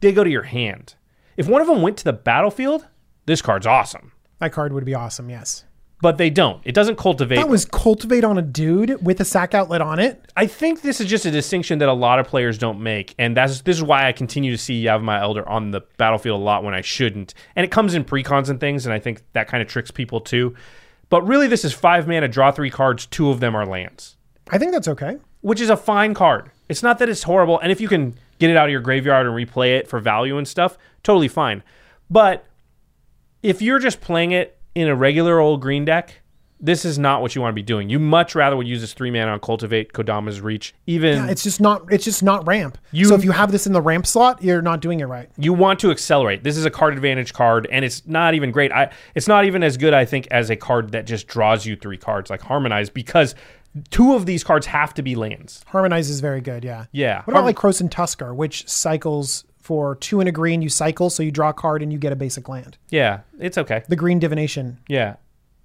they 0.00 0.12
go 0.12 0.22
to 0.22 0.30
your 0.30 0.42
hand. 0.42 0.94
If 1.36 1.48
one 1.48 1.62
of 1.62 1.68
them 1.68 1.82
went 1.82 1.96
to 1.98 2.04
the 2.04 2.12
battlefield, 2.12 2.86
this 3.26 3.42
card's 3.42 3.66
awesome. 3.66 4.12
That 4.38 4.52
card 4.52 4.72
would 4.72 4.84
be 4.84 4.94
awesome, 4.94 5.30
yes. 5.30 5.64
But 6.02 6.18
they 6.18 6.28
don't. 6.28 6.60
It 6.64 6.74
doesn't 6.74 6.96
cultivate. 6.98 7.36
That 7.36 7.48
was 7.48 7.64
cultivate 7.64 8.22
on 8.22 8.36
a 8.36 8.42
dude 8.42 9.02
with 9.04 9.18
a 9.20 9.24
sack 9.24 9.54
outlet 9.54 9.80
on 9.80 9.98
it. 9.98 10.30
I 10.36 10.46
think 10.46 10.82
this 10.82 11.00
is 11.00 11.06
just 11.06 11.24
a 11.24 11.30
distinction 11.30 11.78
that 11.78 11.88
a 11.88 11.94
lot 11.94 12.18
of 12.18 12.26
players 12.26 12.58
don't 12.58 12.80
make, 12.82 13.14
and 13.18 13.34
that's 13.34 13.62
this 13.62 13.78
is 13.78 13.82
why 13.82 14.06
I 14.06 14.12
continue 14.12 14.52
to 14.52 14.58
see 14.58 14.84
Yavimaya 14.84 15.22
Elder 15.22 15.48
on 15.48 15.70
the 15.70 15.80
battlefield 15.96 16.38
a 16.40 16.44
lot 16.44 16.62
when 16.62 16.74
I 16.74 16.82
shouldn't. 16.82 17.32
And 17.56 17.64
it 17.64 17.70
comes 17.70 17.94
in 17.94 18.04
precons 18.04 18.50
and 18.50 18.60
things, 18.60 18.84
and 18.84 18.92
I 18.92 18.98
think 18.98 19.22
that 19.32 19.48
kind 19.48 19.62
of 19.62 19.68
tricks 19.68 19.90
people 19.90 20.20
too. 20.20 20.54
But 21.08 21.26
really, 21.26 21.46
this 21.46 21.64
is 21.64 21.72
five 21.72 22.06
mana, 22.06 22.28
draw 22.28 22.52
three 22.52 22.70
cards. 22.70 23.06
Two 23.06 23.30
of 23.30 23.40
them 23.40 23.54
are 23.54 23.64
lands, 23.64 24.16
I 24.50 24.58
think 24.58 24.72
that's 24.72 24.88
okay. 24.88 25.16
which 25.40 25.62
is 25.62 25.70
a 25.70 25.76
fine 25.78 26.12
card. 26.12 26.50
It's 26.68 26.82
not 26.82 26.98
that 26.98 27.08
it's 27.08 27.22
horrible, 27.22 27.58
and 27.60 27.72
if 27.72 27.80
you 27.80 27.88
can 27.88 28.16
get 28.38 28.50
it 28.50 28.56
out 28.58 28.66
of 28.66 28.70
your 28.70 28.82
graveyard 28.82 29.26
and 29.26 29.34
replay 29.34 29.78
it 29.78 29.88
for 29.88 29.98
value 29.98 30.36
and 30.36 30.46
stuff, 30.46 30.76
totally 31.02 31.28
fine. 31.28 31.62
But 32.10 32.44
if 33.42 33.62
you're 33.62 33.78
just 33.78 34.00
playing 34.00 34.32
it 34.32 34.58
in 34.74 34.88
a 34.88 34.94
regular 34.94 35.38
old 35.38 35.60
green 35.60 35.84
deck, 35.84 36.20
this 36.58 36.86
is 36.86 36.98
not 36.98 37.20
what 37.20 37.34
you 37.34 37.42
want 37.42 37.52
to 37.52 37.54
be 37.54 37.62
doing. 37.62 37.90
You 37.90 37.98
much 37.98 38.34
rather 38.34 38.56
would 38.56 38.66
use 38.66 38.80
this 38.80 38.94
three 38.94 39.10
mana 39.10 39.30
on 39.32 39.40
Cultivate, 39.40 39.92
Kodama's 39.92 40.40
Reach, 40.40 40.74
even 40.86 41.16
Yeah, 41.18 41.30
it's 41.30 41.42
just 41.42 41.60
not 41.60 41.82
it's 41.92 42.04
just 42.04 42.22
not 42.22 42.46
ramp. 42.46 42.78
You- 42.92 43.04
so 43.06 43.14
if 43.14 43.24
you 43.24 43.32
have 43.32 43.52
this 43.52 43.66
in 43.66 43.72
the 43.74 43.82
ramp 43.82 44.06
slot, 44.06 44.42
you're 44.42 44.62
not 44.62 44.80
doing 44.80 45.00
it 45.00 45.04
right. 45.04 45.28
you 45.36 45.52
want 45.52 45.80
to 45.80 45.90
accelerate. 45.90 46.44
This 46.44 46.56
is 46.56 46.64
a 46.64 46.70
card 46.70 46.94
advantage 46.94 47.34
card, 47.34 47.68
and 47.70 47.84
it's 47.84 48.06
not 48.06 48.32
even 48.34 48.52
great. 48.52 48.72
I 48.72 48.90
it's 49.14 49.28
not 49.28 49.44
even 49.44 49.62
as 49.62 49.76
good, 49.76 49.92
I 49.92 50.06
think, 50.06 50.28
as 50.30 50.48
a 50.48 50.56
card 50.56 50.92
that 50.92 51.06
just 51.06 51.26
draws 51.28 51.66
you 51.66 51.76
three 51.76 51.98
cards 51.98 52.30
like 52.30 52.40
Harmonize, 52.40 52.88
because 52.88 53.34
two 53.90 54.14
of 54.14 54.24
these 54.24 54.42
cards 54.42 54.64
have 54.64 54.94
to 54.94 55.02
be 55.02 55.14
lands. 55.14 55.62
Harmonize 55.66 56.08
is 56.08 56.20
very 56.20 56.40
good, 56.40 56.64
yeah. 56.64 56.86
Yeah. 56.92 57.16
What 57.18 57.28
about 57.28 57.34
Harm- 57.34 57.44
like 57.44 57.56
Krosan 57.56 57.90
Tusker, 57.90 58.34
which 58.34 58.66
cycles 58.66 59.44
for 59.66 59.96
two 59.96 60.20
and 60.20 60.28
a 60.28 60.32
green, 60.32 60.62
you 60.62 60.68
cycle, 60.68 61.10
so 61.10 61.24
you 61.24 61.32
draw 61.32 61.48
a 61.48 61.52
card 61.52 61.82
and 61.82 61.92
you 61.92 61.98
get 61.98 62.12
a 62.12 62.16
basic 62.16 62.48
land. 62.48 62.78
Yeah, 62.88 63.22
it's 63.40 63.58
okay. 63.58 63.82
The 63.88 63.96
green 63.96 64.20
divination. 64.20 64.78
Yeah. 64.86 65.16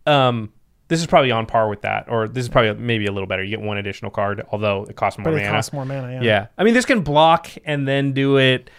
Um, 0.08 0.52
this 0.88 1.00
is 1.00 1.06
probably 1.06 1.30
on 1.30 1.46
par 1.46 1.70
with 1.70 1.84
that, 1.84 2.10
or 2.10 2.28
this 2.28 2.42
is 2.42 2.50
probably 2.50 2.74
maybe 2.84 3.06
a 3.06 3.12
little 3.12 3.28
better. 3.28 3.44
You 3.44 3.52
get 3.52 3.62
one 3.62 3.78
additional 3.78 4.10
card, 4.10 4.44
although 4.52 4.86
it 4.90 4.96
costs 4.96 5.20
more 5.20 5.26
But 5.26 5.34
mana. 5.36 5.44
it 5.44 5.52
costs 5.52 5.72
more 5.72 5.86
mana, 5.86 6.14
yeah. 6.14 6.22
Yeah, 6.24 6.48
I 6.58 6.64
mean 6.64 6.74
this 6.74 6.86
can 6.86 7.02
block 7.02 7.48
and 7.64 7.88
then 7.88 8.14
do 8.14 8.38
it. 8.38 8.72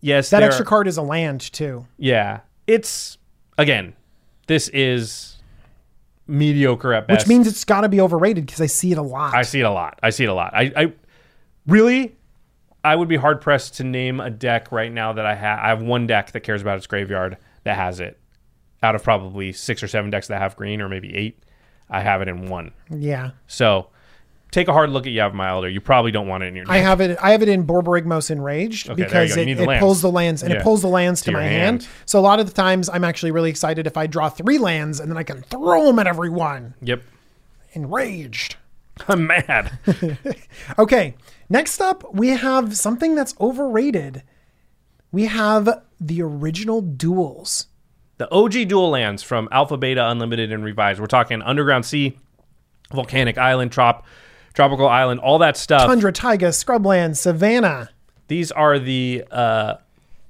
Yes, 0.00 0.30
That 0.30 0.42
extra 0.42 0.64
card 0.64 0.88
is 0.88 0.96
a 0.96 1.02
land 1.02 1.42
too. 1.52 1.86
Yeah, 1.98 2.40
it's 2.66 3.18
again, 3.58 3.92
this 4.46 4.68
is 4.68 5.36
mediocre 6.26 6.94
at 6.94 7.06
best. 7.06 7.24
Which 7.24 7.28
means 7.28 7.46
it's 7.46 7.66
got 7.66 7.82
to 7.82 7.90
be 7.90 8.00
overrated 8.00 8.46
because 8.46 8.62
I 8.62 8.66
see 8.66 8.92
it 8.92 8.98
a 8.98 9.02
lot. 9.02 9.34
I 9.34 9.42
see 9.42 9.60
it 9.60 9.64
a 9.64 9.70
lot. 9.70 9.98
I 10.02 10.08
see 10.08 10.24
it 10.24 10.28
a 10.30 10.34
lot. 10.34 10.54
I, 10.54 10.72
I 10.74 10.92
really, 11.66 12.16
I 12.84 12.96
would 12.96 13.08
be 13.08 13.16
hard 13.16 13.40
pressed 13.40 13.76
to 13.76 13.84
name 13.84 14.20
a 14.20 14.30
deck 14.30 14.72
right 14.72 14.90
now 14.92 15.12
that 15.12 15.26
I 15.26 15.34
have. 15.34 15.58
I 15.58 15.68
have 15.68 15.82
one 15.82 16.06
deck 16.06 16.32
that 16.32 16.40
cares 16.40 16.62
about 16.62 16.78
its 16.78 16.86
graveyard 16.86 17.36
that 17.64 17.76
has 17.76 18.00
it. 18.00 18.18
Out 18.82 18.94
of 18.94 19.02
probably 19.02 19.52
six 19.52 19.82
or 19.82 19.88
seven 19.88 20.10
decks 20.10 20.28
that 20.28 20.40
have 20.40 20.56
green, 20.56 20.80
or 20.80 20.88
maybe 20.88 21.14
eight, 21.14 21.38
I 21.90 22.00
have 22.00 22.22
it 22.22 22.28
in 22.28 22.46
one. 22.48 22.72
yeah. 22.88 23.32
So 23.46 23.88
take 24.50 24.68
a 24.68 24.72
hard 24.72 24.88
look 24.88 25.06
at 25.06 25.12
Yavimaya 25.12 25.50
Elder. 25.50 25.68
You 25.68 25.82
probably 25.82 26.10
don't 26.10 26.26
want 26.26 26.42
it 26.44 26.46
in 26.46 26.56
your 26.56 26.64
deck. 26.64 26.72
I 26.74 26.78
have 26.78 27.00
it. 27.02 27.18
I 27.20 27.32
have 27.32 27.42
it 27.42 27.50
in 27.50 27.66
Borborygmos 27.66 28.30
Enraged 28.30 28.88
Okay, 28.88 29.04
because 29.04 29.36
it, 29.36 29.44
the 29.56 29.70
it 29.70 29.78
pulls 29.80 30.00
the 30.00 30.10
lands 30.10 30.42
and 30.42 30.50
Yeah. 30.52 30.60
it 30.60 30.62
pulls 30.62 30.80
the 30.80 30.88
lands 30.88 31.20
to, 31.22 31.30
your 31.32 31.40
my 31.40 31.46
hand. 31.46 31.82
hand. 31.82 31.88
So 32.06 32.18
a 32.18 32.22
lot 32.22 32.40
of 32.40 32.46
the 32.46 32.52
times, 32.54 32.88
I'm 32.88 33.04
actually 33.04 33.32
really 33.32 33.50
excited 33.50 33.86
if 33.86 33.98
I 33.98 34.06
draw 34.06 34.30
three 34.30 34.56
lands 34.56 34.98
and 34.98 35.10
then 35.10 35.18
I 35.18 35.22
can 35.24 35.42
throw 35.42 35.84
them 35.84 35.98
at 35.98 36.06
everyone. 36.06 36.72
Yep. 36.80 37.02
Enraged. 37.74 38.56
I'm 39.08 39.26
mad. 39.26 39.78
Okay, 40.78 41.14
next 41.50 41.80
up 41.80 42.14
we 42.14 42.28
have 42.28 42.76
something 42.76 43.14
that's 43.14 43.34
overrated. 43.40 44.22
We 45.12 45.26
have 45.26 45.68
the 46.00 46.22
original 46.22 46.80
duels. 46.80 47.66
the 48.18 48.30
OG 48.32 48.68
dual 48.68 48.90
lands 48.90 49.22
from 49.22 49.48
Alpha, 49.50 49.76
Beta, 49.76 50.08
Unlimited, 50.08 50.52
and 50.52 50.62
Revised. 50.64 51.00
We're 51.00 51.06
talking 51.06 51.42
Underground 51.42 51.84
Sea, 51.84 52.16
Volcanic 52.92 53.36
Island, 53.38 53.72
Trop, 53.72 54.04
Tropical 54.54 54.88
Island, 54.88 55.20
all 55.20 55.38
that 55.38 55.56
stuff. 55.56 55.86
Tundra, 55.86 56.12
Taiga, 56.12 56.48
Scrubland, 56.48 57.16
Savannah. 57.16 57.90
These 58.28 58.52
are 58.52 58.78
the 58.78 59.24
uh, 59.30 59.74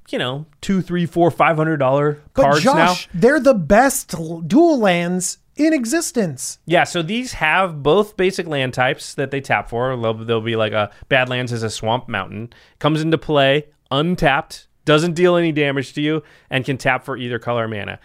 you 0.08 0.18
know, 0.18 0.46
two, 0.60 0.80
three, 0.82 1.04
four, 1.06 1.30
five 1.30 1.56
hundred 1.56 1.76
dollar 1.76 2.20
But 2.34 2.42
cards 2.42 2.62
Josh, 2.62 3.06
now. 3.12 3.20
they're 3.20 3.40
the 3.40 3.54
best 3.54 4.08
dual 4.48 4.78
lands 4.78 5.38
in 5.60 5.72
existence. 5.74 6.58
Yeah, 6.64 6.84
so 6.84 7.02
these 7.02 7.34
have 7.34 7.82
both 7.82 8.16
basic 8.16 8.46
land 8.46 8.72
types 8.72 9.14
that 9.14 9.30
they 9.30 9.40
tap 9.40 9.68
for. 9.68 9.94
They'll, 9.96 10.14
they'll 10.14 10.40
be 10.40 10.56
like 10.56 10.72
a 10.72 10.90
Badlands 11.08 11.52
is 11.52 11.62
a 11.62 11.70
swamp 11.70 12.08
mountain. 12.08 12.52
Comes 12.78 13.02
into 13.02 13.18
play 13.18 13.66
untapped, 13.90 14.68
doesn't 14.84 15.14
deal 15.14 15.36
any 15.36 15.52
damage 15.52 15.92
to 15.94 16.00
you, 16.00 16.22
and 16.48 16.64
can 16.64 16.78
tap 16.78 17.04
for 17.04 17.16
either 17.16 17.38
color 17.38 17.68
mana. 17.68 17.98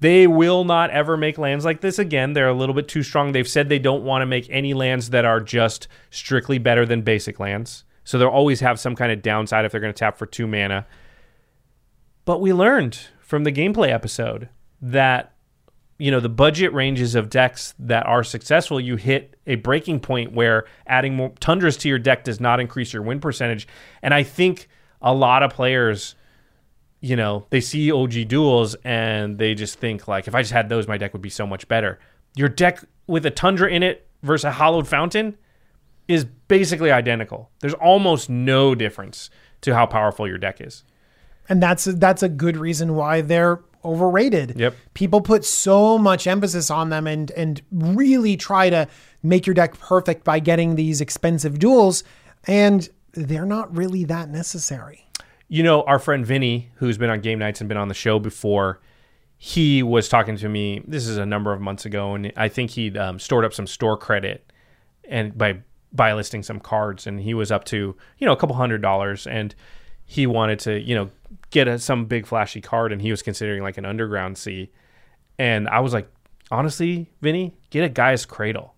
They 0.00 0.26
will 0.26 0.64
not 0.64 0.90
ever 0.90 1.16
make 1.16 1.38
lands 1.38 1.64
like 1.64 1.80
this 1.80 1.98
again. 1.98 2.32
They're 2.32 2.48
a 2.48 2.54
little 2.54 2.74
bit 2.74 2.88
too 2.88 3.02
strong. 3.02 3.32
They've 3.32 3.48
said 3.48 3.68
they 3.68 3.78
don't 3.78 4.04
want 4.04 4.22
to 4.22 4.26
make 4.26 4.48
any 4.50 4.74
lands 4.74 5.10
that 5.10 5.24
are 5.24 5.40
just 5.40 5.88
strictly 6.10 6.58
better 6.58 6.86
than 6.86 7.02
basic 7.02 7.40
lands. 7.40 7.84
So 8.04 8.18
they'll 8.18 8.28
always 8.28 8.60
have 8.60 8.80
some 8.80 8.96
kind 8.96 9.12
of 9.12 9.22
downside 9.22 9.64
if 9.64 9.72
they're 9.72 9.80
going 9.80 9.92
to 9.92 9.98
tap 9.98 10.16
for 10.16 10.26
two 10.26 10.46
mana. 10.46 10.86
But 12.24 12.40
we 12.40 12.52
learned 12.52 12.98
from 13.20 13.44
the 13.44 13.52
gameplay 13.52 13.90
episode 13.90 14.48
that 14.80 15.32
you 15.98 16.10
know 16.10 16.20
the 16.20 16.28
budget 16.28 16.72
ranges 16.72 17.14
of 17.14 17.28
decks 17.28 17.74
that 17.78 18.06
are 18.06 18.22
successful, 18.24 18.80
you 18.80 18.96
hit 18.96 19.36
a 19.46 19.56
breaking 19.56 20.00
point 20.00 20.32
where 20.32 20.64
adding 20.86 21.16
more 21.16 21.32
tundras 21.40 21.76
to 21.78 21.88
your 21.88 21.98
deck 21.98 22.24
does 22.24 22.40
not 22.40 22.60
increase 22.60 22.92
your 22.92 23.02
win 23.02 23.20
percentage. 23.20 23.66
And 24.02 24.14
I 24.14 24.22
think 24.22 24.68
a 25.02 25.12
lot 25.12 25.42
of 25.42 25.52
players, 25.52 26.14
you 27.00 27.16
know, 27.16 27.46
they 27.50 27.60
see 27.60 27.90
OG 27.90 28.28
duels 28.28 28.76
and 28.84 29.38
they 29.38 29.54
just 29.54 29.78
think 29.78 30.06
like, 30.06 30.28
if 30.28 30.34
I 30.34 30.42
just 30.42 30.52
had 30.52 30.68
those, 30.68 30.86
my 30.86 30.98
deck 30.98 31.12
would 31.12 31.22
be 31.22 31.30
so 31.30 31.46
much 31.46 31.66
better. 31.68 31.98
Your 32.36 32.48
deck 32.48 32.84
with 33.06 33.26
a 33.26 33.30
tundra 33.30 33.68
in 33.68 33.82
it 33.82 34.06
versus 34.22 34.44
a 34.44 34.52
hallowed 34.52 34.86
fountain 34.86 35.36
is 36.06 36.24
basically 36.24 36.90
identical. 36.90 37.50
There's 37.60 37.74
almost 37.74 38.30
no 38.30 38.74
difference 38.74 39.30
to 39.62 39.74
how 39.74 39.86
powerful 39.86 40.28
your 40.28 40.38
deck 40.38 40.60
is. 40.60 40.84
and 41.48 41.62
that's 41.62 41.84
that's 41.84 42.22
a 42.22 42.28
good 42.28 42.56
reason 42.56 42.94
why 42.94 43.20
they're 43.20 43.60
overrated. 43.84 44.54
Yep. 44.56 44.74
People 44.94 45.20
put 45.20 45.44
so 45.44 45.98
much 45.98 46.26
emphasis 46.26 46.70
on 46.70 46.90
them 46.90 47.06
and 47.06 47.30
and 47.32 47.62
really 47.70 48.36
try 48.36 48.70
to 48.70 48.88
make 49.22 49.46
your 49.46 49.54
deck 49.54 49.78
perfect 49.78 50.24
by 50.24 50.38
getting 50.38 50.74
these 50.74 51.00
expensive 51.00 51.58
duels, 51.58 52.04
and 52.46 52.88
they're 53.12 53.46
not 53.46 53.74
really 53.76 54.04
that 54.04 54.28
necessary. 54.28 55.06
You 55.48 55.62
know, 55.62 55.82
our 55.82 55.98
friend 55.98 56.26
Vinny, 56.26 56.70
who's 56.74 56.98
been 56.98 57.10
on 57.10 57.20
game 57.20 57.38
nights 57.38 57.60
and 57.60 57.68
been 57.68 57.78
on 57.78 57.88
the 57.88 57.94
show 57.94 58.18
before, 58.18 58.80
he 59.38 59.82
was 59.82 60.08
talking 60.08 60.36
to 60.36 60.48
me. 60.48 60.82
This 60.86 61.06
is 61.06 61.16
a 61.16 61.24
number 61.24 61.52
of 61.52 61.60
months 61.60 61.86
ago, 61.86 62.14
and 62.14 62.32
I 62.36 62.48
think 62.48 62.72
he'd 62.72 62.96
um, 62.96 63.18
stored 63.18 63.44
up 63.44 63.54
some 63.54 63.66
store 63.66 63.96
credit 63.96 64.52
and 65.08 65.36
by 65.36 65.60
by 65.92 66.12
listing 66.12 66.42
some 66.42 66.60
cards, 66.60 67.06
and 67.06 67.20
he 67.20 67.34
was 67.34 67.50
up 67.50 67.64
to 67.66 67.96
you 68.18 68.26
know 68.26 68.32
a 68.32 68.36
couple 68.36 68.56
hundred 68.56 68.82
dollars, 68.82 69.26
and 69.26 69.54
he 70.04 70.26
wanted 70.26 70.58
to 70.60 70.80
you 70.80 70.94
know 70.94 71.10
get 71.50 71.68
a, 71.68 71.78
some 71.78 72.06
big 72.06 72.26
flashy 72.26 72.60
card, 72.60 72.92
and 72.92 73.00
he 73.02 73.10
was 73.10 73.22
considering 73.22 73.62
like 73.62 73.78
an 73.78 73.84
Underground 73.84 74.38
Sea. 74.38 74.70
and 75.38 75.68
I 75.68 75.80
was 75.80 75.92
like, 75.92 76.08
honestly, 76.50 77.10
Vinny, 77.20 77.54
get 77.70 77.84
a 77.84 77.88
Gaea's 77.88 78.26
Cradle. 78.26 78.74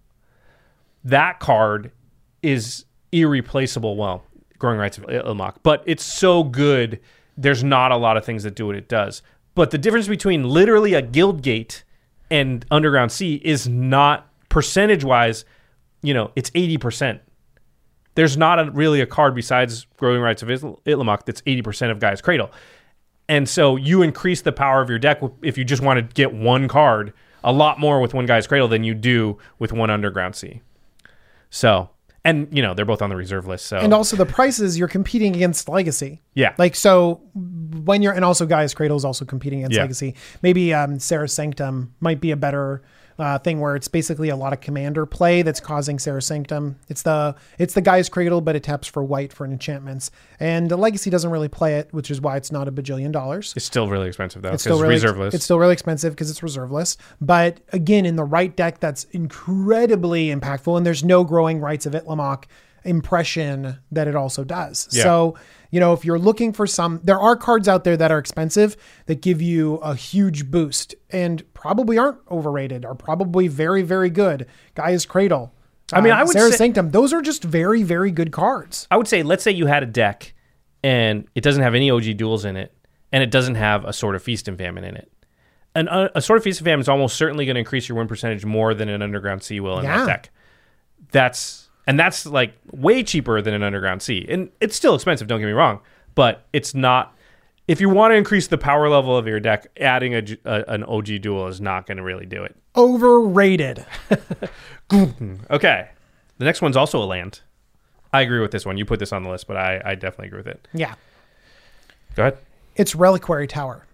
That 1.05 1.41
card 1.41 1.93
is 2.43 2.85
irreplaceable. 3.13 3.97
Well, 3.97 4.25
Growing 4.59 4.79
Rites 4.79 4.99
of 4.99 5.05
Itlimoc, 5.05 5.57
but 5.63 5.83
it's 5.87 6.05
so 6.05 6.45
good. 6.45 7.01
There's 7.37 7.65
not 7.65 7.93
a 7.93 7.97
lot 7.97 8.17
of 8.17 8.25
things 8.25 8.43
that 8.43 8.55
do 8.55 8.67
what 8.67 8.77
it 8.77 8.89
does. 8.89 9.23
But 9.55 9.71
the 9.71 9.79
difference 9.79 10.07
between 10.07 10.45
literally 10.45 10.95
a 10.95 11.03
guild 11.03 11.43
gate 11.43 11.85
and 12.31 12.65
Underground 12.71 13.11
Sea 13.11 13.41
is 13.43 13.67
not 13.69 14.29
percentage 14.49 15.03
wise. 15.03 15.45
You 16.03 16.13
know, 16.15 16.31
it's 16.37 16.51
eighty 16.55 16.77
percent. 16.77 17.23
There's 18.21 18.37
not 18.37 18.59
a, 18.59 18.71
really 18.71 19.01
a 19.01 19.07
card 19.07 19.35
besides 19.35 19.87
Growing 19.97 20.21
Rites 20.21 20.43
of 20.43 20.49
Itlimoc 20.51 21.25
that's 21.25 21.43
eighty 21.47 21.63
percent 21.63 21.91
of 21.91 21.99
Gaea's 22.01 22.21
Cradle, 22.21 22.51
and 23.31 23.49
so 23.49 23.77
you 23.77 24.03
increase 24.03 24.43
the 24.43 24.53
power 24.53 24.83
of 24.83 24.91
your 24.91 24.99
deck 24.99 25.23
if 25.43 25.57
you 25.57 25.65
just 25.65 25.83
want 25.83 25.97
to 25.99 26.15
get 26.15 26.35
one 26.35 26.69
card 26.69 27.15
a 27.43 27.53
lot 27.53 27.81
more 27.81 28.01
with 28.01 28.13
one 28.13 28.27
Gaea's 28.27 28.47
Cradle 28.47 28.69
than 28.69 28.85
you 28.85 28.93
do 28.95 29.39
with 29.59 29.73
one 29.73 29.89
Underground 29.89 30.37
Sea. 30.37 30.61
So, 31.49 31.89
and 32.25 32.47
you 32.53 32.63
know 32.63 32.75
they're 32.75 32.85
both 32.85 33.01
on 33.03 33.09
the 33.11 33.17
reserve 33.17 33.47
list. 33.47 33.65
So, 33.67 33.79
And 33.79 33.95
also 33.95 34.17
the 34.17 34.27
prices 34.27 34.79
you're 34.79 34.89
competing 34.89 35.35
against 35.35 35.69
Legacy. 35.69 36.21
yeah, 36.35 36.55
Like 36.59 36.75
so, 36.75 37.23
when 37.35 38.03
you're 38.03 38.13
and 38.13 38.25
also 38.25 38.45
Gaea's 38.47 38.75
Cradle 38.75 38.97
is 38.99 39.05
also 39.05 39.25
competing 39.25 39.61
against 39.61 39.77
Yeah. 39.77 39.83
Legacy. 39.83 40.15
Maybe 40.43 40.75
um, 40.75 40.99
Serra's 40.99 41.33
Sanctum 41.33 41.95
might 42.01 42.21
be 42.21 42.31
a 42.31 42.37
better 42.37 42.83
uh, 43.21 43.39
thing 43.39 43.61
where 43.61 43.77
it's 43.77 43.89
basically 43.89 44.31
a 44.31 44.37
lot 44.37 44.53
of 44.53 44.61
commander 44.61 45.05
play 45.05 45.43
that's 45.43 45.61
causing 45.61 45.99
Serra's 45.99 46.27
Sanctum. 46.27 46.77
It's 46.89 47.03
the 47.03 47.35
it's 47.59 47.75
the 47.75 47.83
Gaea's 47.83 48.09
Cradle, 48.09 48.41
but 48.41 48.57
it 48.57 48.63
taps 48.63 48.89
for 48.89 49.05
white 49.05 49.33
for 49.33 49.45
enchantments, 49.45 50.11
and 50.39 50.71
the 50.71 50.77
Legacy 50.77 51.11
doesn't 51.11 51.31
really 51.31 51.49
play 51.49 51.77
it, 51.77 51.93
which 51.93 52.11
is 52.11 52.21
why 52.21 52.37
it's 52.37 52.51
not 52.51 52.67
a 52.67 52.73
bajillion 52.73 53.13
dollars. 53.13 53.53
it's 53.55 53.67
still 53.67 53.89
really 53.89 54.09
expensive 54.09 54.43
though. 54.43 54.53
It's 54.53 54.63
still 54.63 54.81
really 54.81 54.95
reserve 54.95 55.19
list. 55.19 55.35
It's 55.35 55.45
still 55.45 55.59
really 55.59 55.75
expensive 55.75 56.15
because 56.15 56.31
it's 56.31 56.43
reserveless. 56.43 56.97
But 57.21 57.61
again, 57.73 58.07
in 58.07 58.17
the 58.17 58.25
right 58.25 58.55
deck, 58.57 58.81
that's 58.81 59.05
incredibly 59.13 60.29
impactful. 60.29 60.77
And 60.77 60.87
there's 60.87 61.05
no 61.05 61.23
Growing 61.25 61.61
Rites 61.61 61.87
of 61.87 61.93
Itlimoc 61.93 62.45
impression 62.85 63.79
that 63.93 64.09
it 64.09 64.17
also 64.17 64.45
does. 64.45 64.89
Yeah. 64.93 65.03
So, 65.03 65.37
you 65.71 65.81
know, 65.81 65.93
if 65.93 66.05
you're 66.05 66.19
looking 66.19 66.53
for 66.53 66.67
some, 66.67 67.01
there 67.05 67.21
are 67.21 67.37
cards 67.37 67.69
out 67.69 67.85
there 67.85 67.97
that 67.97 68.11
are 68.11 68.19
expensive 68.19 68.77
that 69.07 69.21
give 69.21 69.41
you 69.43 69.75
a 69.77 69.95
huge 69.95 70.51
boost 70.51 70.95
and 71.11 71.50
probably 71.61 71.99
aren't 71.99 72.19
overrated, 72.31 72.87
are 72.87 72.95
probably 72.95 73.47
very, 73.47 73.83
very 73.83 74.09
good. 74.09 74.47
Gaea's 74.75 75.05
Cradle. 75.05 75.53
I 75.93 76.01
mean, 76.01 76.13
uh, 76.13 76.17
I 76.17 76.23
would 76.25 76.33
Serra's 76.33 76.53
say- 76.53 76.57
Sanctum. 76.59 76.91
Those 76.91 77.13
are 77.13 77.21
just 77.21 77.45
very, 77.45 77.83
very 77.83 78.11
good 78.11 78.33
cards. 78.33 78.87
I 78.91 78.97
would 78.97 79.07
say, 79.07 79.23
let's 79.23 79.43
say 79.45 79.51
you 79.51 79.67
had 79.67 79.83
a 79.83 79.87
deck 79.87 80.33
and 80.83 81.27
it 81.35 81.43
doesn't 81.43 81.63
have 81.63 81.75
any 81.75 81.91
OG 81.91 82.15
duels 82.17 82.47
in 82.47 82.57
it, 82.57 82.73
and 83.13 83.23
it 83.23 83.31
doesn't 83.31 83.57
have 83.57 83.85
a 83.85 83.93
Sword 83.93 84.15
of 84.15 84.23
Feast 84.23 84.49
and 84.49 84.57
Famine 84.57 84.85
in 84.85 84.97
it. 84.97 85.13
An, 85.75 85.89
a, 85.89 86.11
a 86.15 86.23
Sword 86.23 86.39
of 86.39 86.45
Feast 86.45 86.61
and 86.61 86.65
Famine 86.65 86.81
is 86.81 86.89
almost 86.89 87.17
certainly 87.17 87.45
going 87.45 87.57
to 87.57 87.61
increase 87.61 87.89
your 87.89 87.99
win 87.99 88.09
percentage 88.09 88.47
more 88.47 88.73
than 88.73 88.89
an 88.89 89.03
underground 89.03 89.43
sea 89.43 89.61
will 89.61 89.79
in 89.79 89.85
Yeah. 89.85 89.99
that 89.99 90.07
deck. 90.07 90.31
That's 91.13 91.69
and 91.87 91.99
that's 91.99 92.25
like 92.25 92.55
way 92.73 93.03
cheaper 93.03 93.43
than 93.43 93.53
an 93.53 93.63
underground 93.63 94.01
sea, 94.03 94.25
and 94.29 94.49
it's 94.61 94.77
still 94.77 94.95
expensive. 94.95 95.29
Don't 95.29 95.41
get 95.41 95.47
me 95.47 95.53
wrong, 95.53 95.81
but 96.15 96.47
it's 96.53 96.75
not. 96.75 97.15
If 97.71 97.81
you 97.81 97.89
want 97.89 98.11
to 98.11 98.17
increase 98.17 98.49
the 98.49 98.59
power 98.59 98.89
level 98.89 99.17
of 99.17 99.29
your 99.29 99.39
deck, 99.39 99.69
adding 99.81 100.13
a, 100.15 100.23
a- 100.45 100.65
an 100.67 100.83
OG 100.83 101.21
duel 101.23 101.47
is 101.47 101.61
not 101.61 101.87
going 101.87 101.99
to 101.99 102.03
really 102.03 102.27
do 102.27 102.43
it. 102.43 102.57
Overrated. 102.77 103.85
Okay, 104.93 105.89
the 106.39 106.45
next 106.45 106.61
one's 106.63 106.77
also 106.77 107.01
a 107.01 107.07
land. 107.07 107.43
I 108.13 108.23
agree 108.23 108.41
with 108.41 108.51
this 108.51 108.67
one. 108.67 108.77
You 108.77 108.85
put 108.85 108.99
this 108.99 109.13
on 109.13 109.23
the 109.23 109.31
list, 109.31 109.47
but 109.47 109.57
I, 109.57 109.81
I 109.85 109.95
definitely 109.95 110.27
agree 110.27 110.39
with 110.41 110.49
it. 110.49 110.67
Yeah. 110.75 110.95
Go 112.17 112.25
ahead. 112.25 112.39
It's 112.75 112.97
Reliquary 112.97 113.47
Tower. 113.47 113.87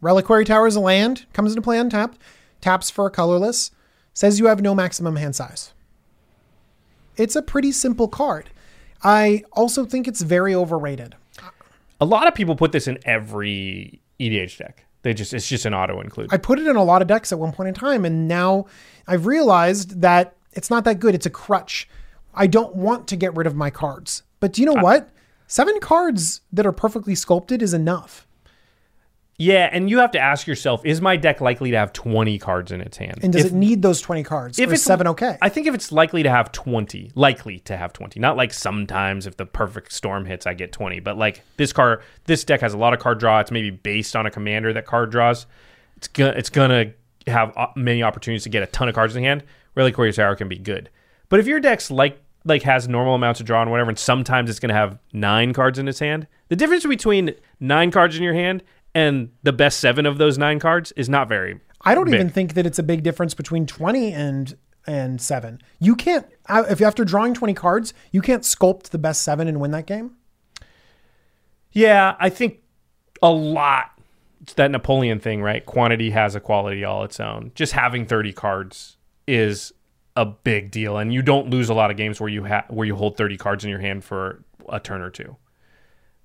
Reliquary 0.00 0.46
Tower 0.46 0.66
is 0.66 0.74
a 0.74 0.80
land, 0.80 1.26
comes 1.34 1.52
into 1.52 1.60
play 1.60 1.78
untapped, 1.78 2.16
taps 2.62 2.88
for 2.88 3.04
a 3.04 3.10
colorless, 3.10 3.72
says 4.14 4.38
you 4.38 4.46
have 4.46 4.62
no 4.62 4.74
maximum 4.74 5.16
hand 5.16 5.36
size. 5.36 5.74
It's 7.18 7.36
a 7.36 7.42
pretty 7.42 7.72
simple 7.72 8.08
card. 8.08 8.48
I 9.02 9.44
also 9.52 9.84
think 9.84 10.08
it's 10.08 10.22
very 10.22 10.54
overrated. 10.54 11.14
A 12.02 12.04
lot 12.04 12.26
of 12.26 12.34
people 12.34 12.56
put 12.56 12.72
this 12.72 12.88
in 12.88 12.98
every 13.04 14.02
EDH 14.18 14.58
deck. 14.58 14.86
They 15.02 15.14
just 15.14 15.32
it's 15.32 15.48
just 15.48 15.66
an 15.66 15.72
auto 15.72 16.00
include. 16.00 16.30
I 16.32 16.36
put 16.36 16.58
it 16.58 16.66
in 16.66 16.74
a 16.74 16.82
lot 16.82 17.00
of 17.00 17.06
decks 17.06 17.30
at 17.30 17.38
one 17.38 17.52
point 17.52 17.68
in 17.68 17.74
time, 17.74 18.04
and 18.04 18.26
now 18.26 18.66
I've 19.06 19.24
realized 19.24 20.00
that 20.00 20.34
it's 20.52 20.68
not 20.68 20.82
that 20.82 20.98
good. 20.98 21.14
It's 21.14 21.26
a 21.26 21.30
crutch. 21.30 21.88
I 22.34 22.48
don't 22.48 22.74
want 22.74 23.06
to 23.06 23.16
get 23.16 23.36
rid 23.36 23.46
of 23.46 23.54
my 23.54 23.70
cards. 23.70 24.24
But 24.40 24.52
do 24.52 24.62
you 24.62 24.66
know 24.66 24.82
what? 24.82 25.10
Seven 25.46 25.78
cards 25.78 26.40
that 26.52 26.66
are 26.66 26.72
perfectly 26.72 27.14
sculpted 27.14 27.62
is 27.62 27.72
enough. 27.72 28.26
Yeah, 29.38 29.68
and 29.72 29.88
you 29.90 29.98
have 29.98 30.10
to 30.12 30.20
ask 30.20 30.46
yourself: 30.46 30.84
Is 30.84 31.00
my 31.00 31.16
deck 31.16 31.40
likely 31.40 31.70
to 31.72 31.76
have 31.76 31.92
twenty 31.92 32.38
cards 32.38 32.70
in 32.70 32.80
its 32.80 32.96
hand? 32.96 33.18
And 33.22 33.32
does 33.32 33.46
If- 33.46 33.52
it 33.52 33.54
need 33.54 33.82
those 33.82 34.00
20 34.00 34.22
cards? 34.22 34.58
if 34.58 34.70
it's 34.72 34.82
seven 34.82 35.06
okay? 35.08 35.38
I 35.42 35.48
think 35.48 35.66
if 35.66 35.74
it's 35.74 35.90
likely 35.90 36.22
to 36.22 36.30
have 36.30 36.52
20, 36.52 37.10
likely 37.14 37.58
to 37.60 37.76
have 37.76 37.92
20, 37.92 38.20
not 38.20 38.36
like 38.36 38.52
sometimes 38.52 39.26
if 39.26 39.36
the 39.36 39.46
perfect 39.46 39.92
storm 39.92 40.26
hits, 40.26 40.46
I 40.46 40.54
get 40.54 40.70
20, 40.72 41.00
but 41.00 41.16
like 41.16 41.42
this 41.56 41.72
card, 41.72 42.02
this 42.26 42.44
deck 42.44 42.60
has 42.60 42.74
a 42.74 42.78
lot 42.78 42.92
of 42.92 43.00
card 43.00 43.18
draw. 43.18 43.40
It's 43.40 43.50
maybe 43.50 43.70
based 43.70 44.14
on 44.14 44.26
a 44.26 44.30
commander 44.30 44.72
that 44.74 44.86
card 44.86 45.10
draws. 45.10 45.46
It's 45.96 46.08
gonna, 46.08 46.32
it's 46.36 46.50
gonna 46.50 46.92
have 47.26 47.52
uh, 47.56 47.68
many 47.74 48.02
opportunities 48.02 48.42
to 48.44 48.48
get 48.48 48.62
a 48.62 48.66
ton 48.66 48.88
of 48.88 48.94
cards 48.94 49.16
in 49.16 49.22
hand. 49.24 49.42
Really, 49.74 49.86
Reliquary 49.90 50.12
Tower 50.12 50.36
can 50.36 50.48
be 50.48 50.58
good, 50.58 50.90
but 51.30 51.40
if 51.40 51.46
your 51.46 51.58
deck's 51.60 51.90
like 51.90 52.20
like 52.44 52.62
has 52.62 52.88
normal 52.88 53.14
amounts 53.14 53.38
of 53.40 53.46
draw 53.46 53.62
and 53.62 53.70
whatever, 53.70 53.88
and 53.88 53.98
sometimes 53.98 54.50
it's 54.50 54.58
gonna 54.58 54.74
have 54.74 54.98
nine 55.12 55.52
cards 55.52 55.78
in 55.78 55.86
its 55.88 56.00
hand. 56.00 56.26
The 56.48 56.56
difference 56.56 56.84
between 56.84 57.34
nine 57.60 57.90
cards 57.90 58.16
in 58.16 58.22
your 58.22 58.34
hand 58.34 58.62
and 58.94 59.30
the 59.42 59.52
best 59.52 59.80
seven 59.80 60.06
of 60.06 60.18
those 60.18 60.38
nine 60.38 60.58
cards 60.60 60.92
is 60.92 61.08
not 61.08 61.28
very. 61.28 61.60
I 61.82 61.94
don't 61.94 62.04
big. 62.06 62.14
even 62.14 62.28
think 62.28 62.54
that 62.54 62.66
it's 62.66 62.78
a 62.78 62.82
big 62.82 63.02
difference 63.02 63.34
between 63.34 63.66
20 63.66 64.12
and 64.12 64.56
and 64.86 65.20
7. 65.20 65.60
You 65.78 65.94
can't 65.94 66.26
I- 66.46 66.64
if 66.64 66.80
after 66.82 67.04
drawing 67.04 67.34
20 67.34 67.54
cards, 67.54 67.94
you 68.10 68.20
can't 68.20 68.42
sculpt 68.42 68.90
the 68.90 68.98
best 68.98 69.22
7 69.22 69.46
and 69.48 69.60
win 69.60 69.70
that 69.70 69.86
game. 69.86 70.16
Yeah, 71.72 72.16
I 72.18 72.28
think 72.28 72.58
a 73.22 73.30
lot. 73.30 73.90
It's 74.42 74.54
that 74.54 74.70
Napoleon 74.72 75.20
thing, 75.20 75.40
right? 75.42 75.64
Quantity 75.64 76.10
has 76.10 76.34
a 76.34 76.40
quality 76.40 76.84
all 76.84 77.04
its 77.04 77.20
own. 77.20 77.52
Just 77.54 77.72
having 77.74 78.06
30 78.06 78.32
cards 78.32 78.96
is 79.26 79.72
a 80.16 80.26
big 80.26 80.70
deal, 80.72 80.98
and 80.98 81.14
you 81.14 81.22
don't 81.22 81.48
lose 81.48 81.68
a 81.68 81.74
lot 81.74 81.90
of 81.92 81.96
games 81.96 82.20
where 82.20 82.28
you 82.28 82.44
ha- 82.44 82.64
where 82.68 82.86
you 82.86 82.96
hold 82.96 83.16
30 83.16 83.36
cards 83.36 83.64
in 83.64 83.70
your 83.70 83.78
hand 83.78 84.04
for 84.04 84.42
a 84.68 84.80
turn 84.80 85.00
or 85.00 85.10
two. 85.10 85.36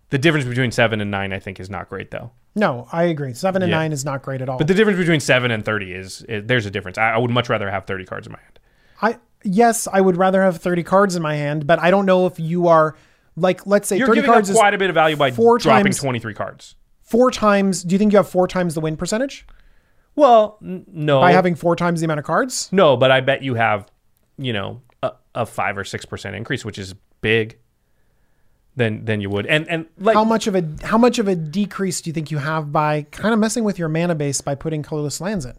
The 0.09 0.17
difference 0.17 0.47
between 0.47 0.71
seven 0.71 0.99
and 0.99 1.11
nine, 1.11 1.31
I 1.31 1.39
think, 1.39 1.59
is 1.59 1.69
not 1.69 1.89
great 1.89 2.09
though. 2.11 2.31
No, 2.57 2.87
I 2.91 3.03
agree. 3.03 3.33
7 3.33 3.61
and 3.61 3.69
Yeah. 3.69 3.77
9 3.77 3.91
is 3.93 4.03
not 4.03 4.21
great 4.23 4.41
at 4.41 4.49
all. 4.49 4.57
But 4.57 4.67
the 4.67 4.73
difference 4.73 4.97
between 4.99 5.19
seven 5.19 5.51
and 5.51 5.63
30 5.63 5.93
is, 5.93 6.23
is 6.23 6.43
there's 6.45 6.65
a 6.65 6.71
difference. 6.71 6.97
I, 6.97 7.11
I 7.11 7.17
would 7.17 7.31
much 7.31 7.49
rather 7.49 7.69
have 7.69 7.85
30 7.85 8.05
cards 8.05 8.25
in 8.27 8.33
my 8.33 8.39
hand. 8.39 8.59
I 9.01 9.17
yes, 9.43 9.87
I 9.91 10.01
would 10.01 10.17
rather 10.17 10.41
have 10.43 10.57
30 10.57 10.81
cards 10.83 11.15
in 11.15 11.21
my 11.21 11.35
hand, 11.35 11.67
but 11.67 11.79
I 11.79 11.91
don't 11.91 12.05
know 12.07 12.25
if 12.25 12.39
you 12.39 12.67
are 12.67 12.95
like 13.35 13.67
let's 13.67 13.87
say 13.87 13.97
You're 13.97 14.07
30 14.07 14.17
giving 14.17 14.29
up 14.31 14.33
cards 14.35 14.49
is 14.49 14.55
quite 14.57 14.73
a 14.73 14.77
bit 14.79 14.89
of 14.89 14.95
value 14.95 15.15
by 15.15 15.29
four 15.31 15.59
dropping 15.59 15.85
times- 15.85 15.99
23 15.99 16.33
cards. 16.33 16.75
four 17.03 17.29
times. 17.29 17.83
Do 17.83 17.93
you 17.93 17.99
think 17.99 18.11
you 18.11 18.17
have 18.17 18.27
four 18.27 18.47
times 18.47 18.73
the 18.73 18.81
win 18.81 18.97
percentage 18.97 19.45
Well, 20.15 20.57
n- 20.63 20.85
no, 20.91 21.19
by 21.21 21.31
having 21.33 21.53
four 21.53 21.75
times 21.75 22.01
the 22.01 22.05
amount 22.05 22.19
of 22.19 22.25
cards? 22.25 22.69
No, 22.71 22.97
but 22.97 23.11
I 23.11 23.21
bet 23.21 23.43
you 23.43 23.53
have, 23.53 23.85
you 24.39 24.51
know, 24.53 24.81
a, 25.03 25.11
a 25.35 25.45
five 25.45 25.77
or 25.77 25.83
six 25.83 26.05
percent 26.05 26.35
increase, 26.35 26.65
which 26.65 26.79
is 26.79 26.95
big. 27.21 27.59
Than 28.77 29.05
than 29.05 29.21
you 29.21 29.29
would, 29.31 29.47
and 29.47 29.67
and 29.67 29.87
like 29.97 30.13
How 30.13 30.23
much 30.23 30.45
of 30.45 30.53
a 30.55 30.63
how 30.83 30.99
much 30.99 31.17
of 31.17 31.27
a 31.27 31.35
decrease 31.35 31.99
do 31.99 32.09
you 32.11 32.13
think 32.13 32.29
you 32.29 32.37
have 32.37 32.71
by 32.71 33.07
kind 33.09 33.33
of 33.33 33.39
messing 33.39 33.63
with 33.63 33.79
your 33.79 33.89
mana 33.89 34.13
base 34.13 34.39
by 34.39 34.53
putting 34.53 34.83
colorless 34.83 35.19
lands 35.19 35.45
in? 35.45 35.55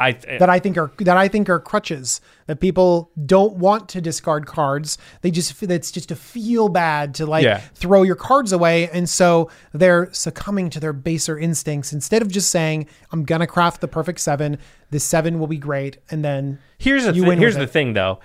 I 0.00 0.12
that 0.40 0.50
I 0.50 0.58
think 0.58 0.76
are 0.78 0.90
that 0.98 1.16
I 1.16 1.28
think 1.28 1.48
are 1.48 1.60
crutches 1.60 2.20
that 2.48 2.58
people 2.58 3.12
don't 3.24 3.54
want 3.54 3.88
to 3.90 4.00
discard 4.00 4.46
cards. 4.46 4.98
They 5.20 5.30
just 5.30 5.60
that's 5.68 5.92
just 5.92 6.08
to 6.08 6.16
feel 6.16 6.68
bad 6.68 7.14
to 7.16 7.26
like 7.26 7.44
Yeah. 7.44 7.58
throw 7.74 8.02
your 8.02 8.16
cards 8.16 8.50
away, 8.50 8.90
and 8.90 9.08
so 9.08 9.48
they're 9.72 10.08
succumbing 10.12 10.70
to 10.70 10.80
their 10.80 10.92
baser 10.92 11.38
instincts 11.38 11.92
instead 11.92 12.20
of 12.20 12.26
just 12.28 12.50
saying, 12.50 12.88
"I'm 13.12 13.22
gonna 13.24 13.46
craft 13.46 13.80
the 13.80 13.86
perfect 13.86 14.18
seven. 14.18 14.58
This 14.90 15.04
seven 15.04 15.38
will 15.38 15.46
be 15.46 15.58
great," 15.58 15.98
and 16.10 16.24
then 16.24 16.58
Here's 16.78 17.04
the 17.04 17.12
win 17.22 17.38
here's 17.38 17.54
the 17.54 17.62
it. 17.62 17.70
thing 17.70 17.92
though. 17.92 18.18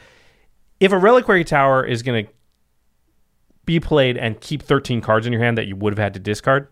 If 0.80 0.92
a 0.92 0.98
reliquary 0.98 1.44
tower 1.44 1.86
is 1.86 2.02
going 2.02 2.26
to 2.26 2.32
be 3.68 3.80
played 3.80 4.18
and 4.18 4.42
keep 4.42 4.64
13 4.64 5.02
cards 5.02 5.28
in 5.28 5.34
your 5.34 5.44
hand 5.44 5.60
that 5.60 5.68
you 5.68 5.76
would 5.76 5.94
have 5.94 6.00
had 6.00 6.16
to 6.16 6.20
discard, 6.20 6.68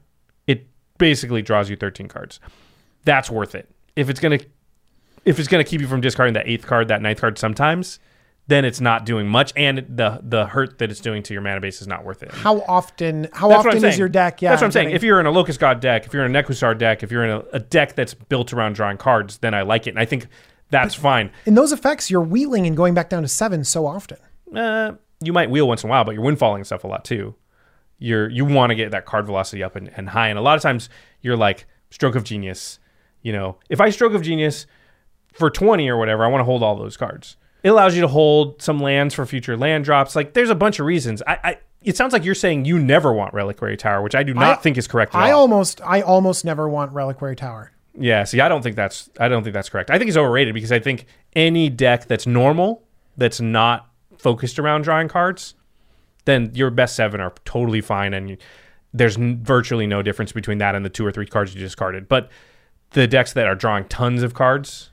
it 0.48 0.66
basically 0.98 1.44
draws 1.44 1.70
you 1.70 1.76
13 1.76 2.08
cards. 2.08 2.40
That's 3.04 3.30
worth 3.30 3.54
it. 3.54 3.70
If 3.96 4.10
it's 4.10 4.20
going 4.20 4.40
to 4.40 4.46
if 5.26 5.38
it's 5.40 5.48
going 5.48 5.64
to 5.64 5.70
keep 5.70 5.82
you 5.82 5.88
from 5.88 6.02
discarding 6.02 6.34
that 6.34 6.48
eighth 6.48 6.66
card, 6.66 6.88
that 6.88 7.02
ninth 7.02 7.20
card 7.22 7.38
sometimes, 7.38 8.00
then 8.48 8.64
it's 8.64 8.80
not 8.80 9.06
doing 9.06 9.28
much 9.28 9.52
and 9.56 9.80
the 9.90 10.20
the 10.24 10.46
hurt 10.48 10.78
that 10.80 10.90
it's 10.92 11.00
doing 11.00 11.22
to 11.24 11.34
your 11.34 11.42
mana 11.42 11.60
base 11.60 11.82
is 11.82 11.88
not 11.88 12.04
worth 12.06 12.24
it. 12.24 12.32
how 12.32 12.62
often 12.68 13.28
how 13.34 13.50
That's 13.50 13.66
often 13.66 13.84
is 13.86 13.98
your 14.00 14.10
deck? 14.10 14.42
Yeah, 14.42 14.50
that's 14.52 14.62
what 14.62 14.68
I'm 14.68 14.72
saying. 14.72 14.86
getting- 14.88 14.96
If 14.96 15.04
you're 15.04 15.20
in 15.20 15.26
a 15.26 15.32
Locust 15.32 15.60
God 15.60 15.80
deck, 15.80 16.06
if 16.06 16.14
you're 16.14 16.26
in 16.26 16.36
a 16.36 16.44
Nekusar 16.44 16.78
deck, 16.78 17.04
if 17.04 17.12
you're 17.12 17.24
in 17.24 17.32
a, 17.32 17.40
a 17.54 17.60
deck 17.60 17.96
that's 17.96 18.14
built 18.14 18.54
around 18.54 18.74
drawing 18.74 18.98
cards, 18.98 19.40
then 19.40 19.54
I 19.54 19.64
like 19.64 19.88
it, 19.88 19.92
and 19.92 20.00
I 20.00 20.06
think 20.06 20.28
that's 20.70 20.96
fine. 20.96 21.32
in 21.46 21.54
those 21.56 21.72
effects, 21.72 22.10
you're 22.10 22.22
wheeling 22.22 22.66
and 22.68 22.76
going 22.78 22.94
back 22.94 23.10
down 23.10 23.22
to 23.24 23.28
seven 23.28 23.64
so 23.64 23.86
often. 23.86 24.18
uh, 24.56 24.94
you 25.26 25.34
might 25.34 25.50
wheel 25.50 25.68
once 25.68 25.84
in 25.84 25.90
a 25.90 25.92
while, 25.92 26.04
but 26.04 26.16
you're 26.16 26.24
windfalling 26.24 26.66
stuff 26.66 26.84
a 26.84 26.88
lot 26.88 27.06
too. 27.06 27.36
You're 27.98 28.30
you 28.30 28.46
want 28.46 28.72
to 28.72 28.76
get 28.76 28.92
that 28.92 29.06
card 29.06 29.26
velocity 29.26 29.64
up 29.64 29.76
and, 29.76 29.90
and 29.96 30.10
high, 30.10 30.28
and 30.28 30.38
a 30.38 30.42
lot 30.42 30.56
of 30.58 30.62
times 30.62 30.90
you're 31.22 31.38
like 31.38 31.66
stroke 31.90 32.16
of 32.16 32.24
genius. 32.24 32.80
You 33.22 33.32
know, 33.34 33.58
if 33.70 33.80
I 33.82 33.90
stroke 33.90 34.14
of 34.14 34.22
genius 34.22 34.68
for 35.34 35.50
twenty 35.50 35.90
or 35.90 35.98
whatever, 35.98 36.26
I 36.26 36.28
want 36.28 36.42
to 36.42 36.46
hold 36.46 36.62
all 36.64 36.76
those 36.76 36.98
cards. 36.98 37.38
It 37.64 37.70
allows 37.70 37.96
you 37.96 38.02
to 38.02 38.08
hold 38.08 38.62
some 38.62 38.80
lands 38.80 39.16
for 39.16 39.26
future 39.26 39.58
land 39.58 39.86
drops. 39.86 40.16
Like 40.16 40.34
there's 40.34 40.50
a 40.52 40.56
bunch 40.56 40.80
of 40.80 40.86
reasons. 40.86 41.24
I, 41.26 41.40
I 41.44 41.58
it 41.82 41.96
sounds 41.96 42.14
like 42.14 42.26
you're 42.26 42.36
saying 42.36 42.66
you 42.66 42.80
never 42.80 43.14
want 43.14 43.34
Reliquary 43.34 43.78
Tower, 43.78 44.02
which 44.02 44.14
I 44.16 44.24
do 44.24 44.34
not 44.34 44.60
I- 44.60 44.62
think 44.62 44.78
is 44.78 44.88
correct. 44.88 45.16
At 45.16 45.22
I 45.22 45.32
all. 45.32 45.42
almost 45.42 45.82
I 45.84 46.02
almost 46.02 46.44
never 46.46 46.68
want 46.70 46.92
Reliquary 46.94 47.36
Tower. 47.36 47.72
Yeah, 47.98 48.26
see, 48.26 48.42
I 48.42 48.50
don't 48.50 48.62
think 48.62 48.76
that's 48.76 49.10
I 49.20 49.30
don't 49.30 49.44
think 49.44 49.54
that's 49.54 49.70
correct. 49.70 49.90
I 49.90 49.98
think 49.98 50.10
it's 50.10 50.18
overrated 50.18 50.54
because 50.54 50.72
I 50.74 50.80
think 50.80 51.06
any 51.34 51.70
deck 51.70 52.08
that's 52.08 52.28
normal, 52.28 52.84
that's 53.16 53.40
not 53.40 53.90
focused 54.26 54.58
around 54.58 54.82
drawing 54.82 55.08
cards, 55.08 55.54
then 56.26 56.50
your 56.56 56.72
best 56.72 56.96
seven 56.96 57.22
are 57.22 57.32
totally 57.46 57.80
fine, 57.80 58.12
and 58.12 58.32
you, 58.32 58.38
there's 58.92 59.18
n- 59.18 59.40
virtually 59.44 59.86
no 59.86 60.02
difference 60.02 60.32
between 60.32 60.58
that 60.58 60.74
and 60.74 60.84
the 60.84 60.90
two 60.90 61.06
or 61.06 61.12
three 61.12 61.28
cards 61.28 61.54
you 61.54 61.60
discarded. 61.62 62.08
But 62.08 62.32
the 62.90 63.06
decks 63.06 63.34
that 63.34 63.46
are 63.46 63.54
drawing 63.54 63.86
tons 63.86 64.24
of 64.24 64.34
cards, 64.34 64.90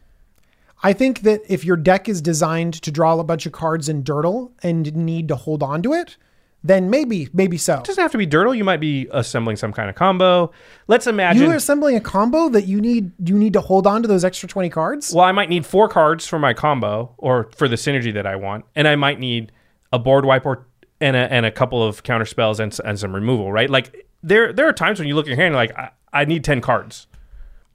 I 0.83 0.93
think 0.93 1.21
that 1.21 1.41
if 1.49 1.65
your 1.65 1.79
deck 1.79 2.11
is 2.11 2.21
designed 2.21 2.75
to 2.83 2.91
draw 2.91 3.19
a 3.19 3.25
bunch 3.25 3.47
of 3.47 3.53
cards 3.53 3.89
in 3.89 4.05
Dirtle 4.05 4.53
and 4.63 4.95
need 4.95 5.29
to 5.29 5.37
hold 5.37 5.63
on 5.63 5.81
to 5.81 5.95
it, 5.95 6.19
then 6.65 6.91
maybe, 6.91 7.29
maybe 7.33 7.59
so. 7.59 7.79
it 7.79 7.85
doesn't 7.85 8.01
have 8.01 8.13
to 8.13 8.19
be 8.19 8.27
Dirtle. 8.27 8.57
You 8.57 8.65
might 8.65 8.81
be 8.81 9.09
assembling 9.11 9.57
some 9.57 9.73
kind 9.73 9.91
of 9.91 9.97
combo. 9.97 10.53
Let's 10.87 11.07
imagine. 11.07 11.43
You're 11.43 11.55
assembling 11.55 11.97
a 11.97 12.01
combo 12.01 12.49
that 12.51 12.67
you 12.67 12.81
need 12.81 13.11
you 13.29 13.37
need 13.37 13.53
to 13.55 13.61
hold 13.61 13.87
on 13.87 14.03
to 14.03 14.09
those 14.09 14.25
extra 14.25 14.49
20 14.49 14.69
cards? 14.71 15.13
Well, 15.13 15.25
I 15.25 15.33
might 15.33 15.49
need 15.49 15.67
four 15.67 15.89
cards 15.89 16.27
for 16.27 16.39
my 16.39 16.55
combo 16.55 17.15
or 17.19 17.51
for 17.57 17.69
the 17.69 17.77
synergy 17.77 18.15
that 18.15 18.27
I 18.27 18.37
want, 18.37 18.65
and 18.77 18.87
I 18.87 18.97
might 18.97 19.19
need 19.19 19.51
a 19.93 19.99
board 19.99 20.25
wipe 20.25 20.47
or 20.47 20.67
and 21.01 21.17
a, 21.17 21.33
and 21.33 21.45
a 21.45 21.51
couple 21.51 21.83
of 21.83 22.05
counter 22.05 22.25
spells 22.25 22.61
and, 22.61 22.79
and 22.85 22.99
some 22.99 23.15
removal. 23.15 23.51
Right? 23.53 23.69
Like 23.69 24.07
there 24.23 24.53
there 24.53 24.69
are 24.69 24.73
times 24.73 25.01
when 25.01 25.09
you 25.09 25.17
look 25.17 25.27
at 25.27 25.31
your 25.31 25.37
hand, 25.37 25.55
and 25.55 25.69
you're 25.69 25.77
like 25.77 25.95
I, 26.13 26.21
I 26.23 26.25
need 26.25 26.45
ten 26.45 26.61
cards 26.61 27.09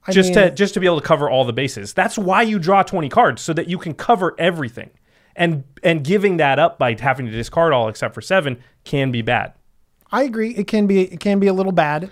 I 0.06 0.12
just 0.12 0.34
mean, 0.34 0.36
to 0.36 0.50
just 0.50 0.74
to 0.74 0.80
be 0.80 0.86
able 0.86 1.00
to 1.00 1.06
cover 1.06 1.28
all 1.28 1.44
the 1.44 1.52
bases. 1.52 1.92
That's 1.92 2.16
why 2.16 2.42
you 2.42 2.58
draw 2.58 2.82
twenty 2.82 3.10
cards 3.10 3.42
so 3.42 3.52
that 3.52 3.68
you 3.68 3.76
can 3.76 3.92
cover 3.92 4.34
everything. 4.38 4.90
And 5.38 5.64
and 5.84 6.02
giving 6.02 6.36
that 6.38 6.58
up 6.58 6.78
by 6.78 6.96
having 6.98 7.24
to 7.26 7.32
discard 7.32 7.72
all 7.72 7.88
except 7.88 8.12
for 8.12 8.20
seven 8.20 8.60
can 8.84 9.12
be 9.12 9.22
bad. 9.22 9.54
I 10.10 10.24
agree. 10.24 10.50
It 10.50 10.66
can 10.66 10.86
be 10.86 11.02
it 11.02 11.20
can 11.20 11.38
be 11.38 11.46
a 11.46 11.52
little 11.52 11.72
bad. 11.72 12.10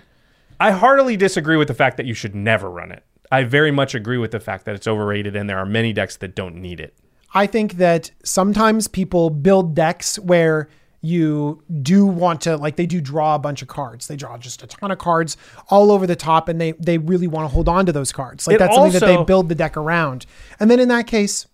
I 0.59 0.71
heartily 0.71 1.17
disagree 1.17 1.57
with 1.57 1.67
the 1.67 1.73
fact 1.73 1.97
that 1.97 2.05
you 2.05 2.13
should 2.13 2.33
never 2.33 2.69
run 2.71 2.91
it. 2.91 3.03
I 3.31 3.43
very 3.43 3.69
much 3.69 3.93
agree 3.93 4.17
with 4.17 4.31
the 4.31 4.39
fact 4.39 4.65
that 4.65 4.75
it's 4.75 4.87
overrated 4.87 5.35
and 5.35 5.49
there 5.49 5.57
are 5.57 5.65
many 5.65 5.93
decks 5.93 6.15
that 6.17 6.35
don't 6.35 6.55
need 6.55 6.79
it. 6.79 6.95
I 7.33 7.45
think 7.45 7.73
that 7.73 8.11
sometimes 8.23 8.87
people 8.87 9.29
build 9.29 9.75
decks 9.75 10.17
where 10.17 10.69
you 11.01 11.63
do 11.81 12.05
want 12.05 12.41
to 12.41 12.57
like 12.57 12.75
they 12.75 12.85
do 12.85 13.01
draw 13.01 13.35
a 13.35 13.39
bunch 13.39 13.61
of 13.61 13.67
cards. 13.67 14.07
They 14.07 14.15
draw 14.15 14.37
just 14.37 14.63
a 14.63 14.67
ton 14.67 14.89
of 14.89 14.97
cards 14.97 15.37
all 15.69 15.91
over 15.91 16.07
the 16.07 16.15
top 16.15 16.47
and 16.47 16.59
they 16.59 16.71
they 16.73 16.97
really 16.97 17.27
want 17.27 17.43
to 17.43 17.53
hold 17.53 17.67
on 17.67 17.85
to 17.85 17.91
those 17.91 18.11
cards. 18.11 18.47
Like 18.47 18.55
It 18.55 18.59
that's 18.59 18.75
something 18.75 18.99
that 18.99 19.05
they 19.05 19.23
build 19.25 19.49
the 19.49 19.55
deck 19.55 19.77
around. 19.77 20.25
And 20.59 20.71
then 20.71 20.79
in 20.79 20.87
that 20.87 21.07
case, 21.07 21.45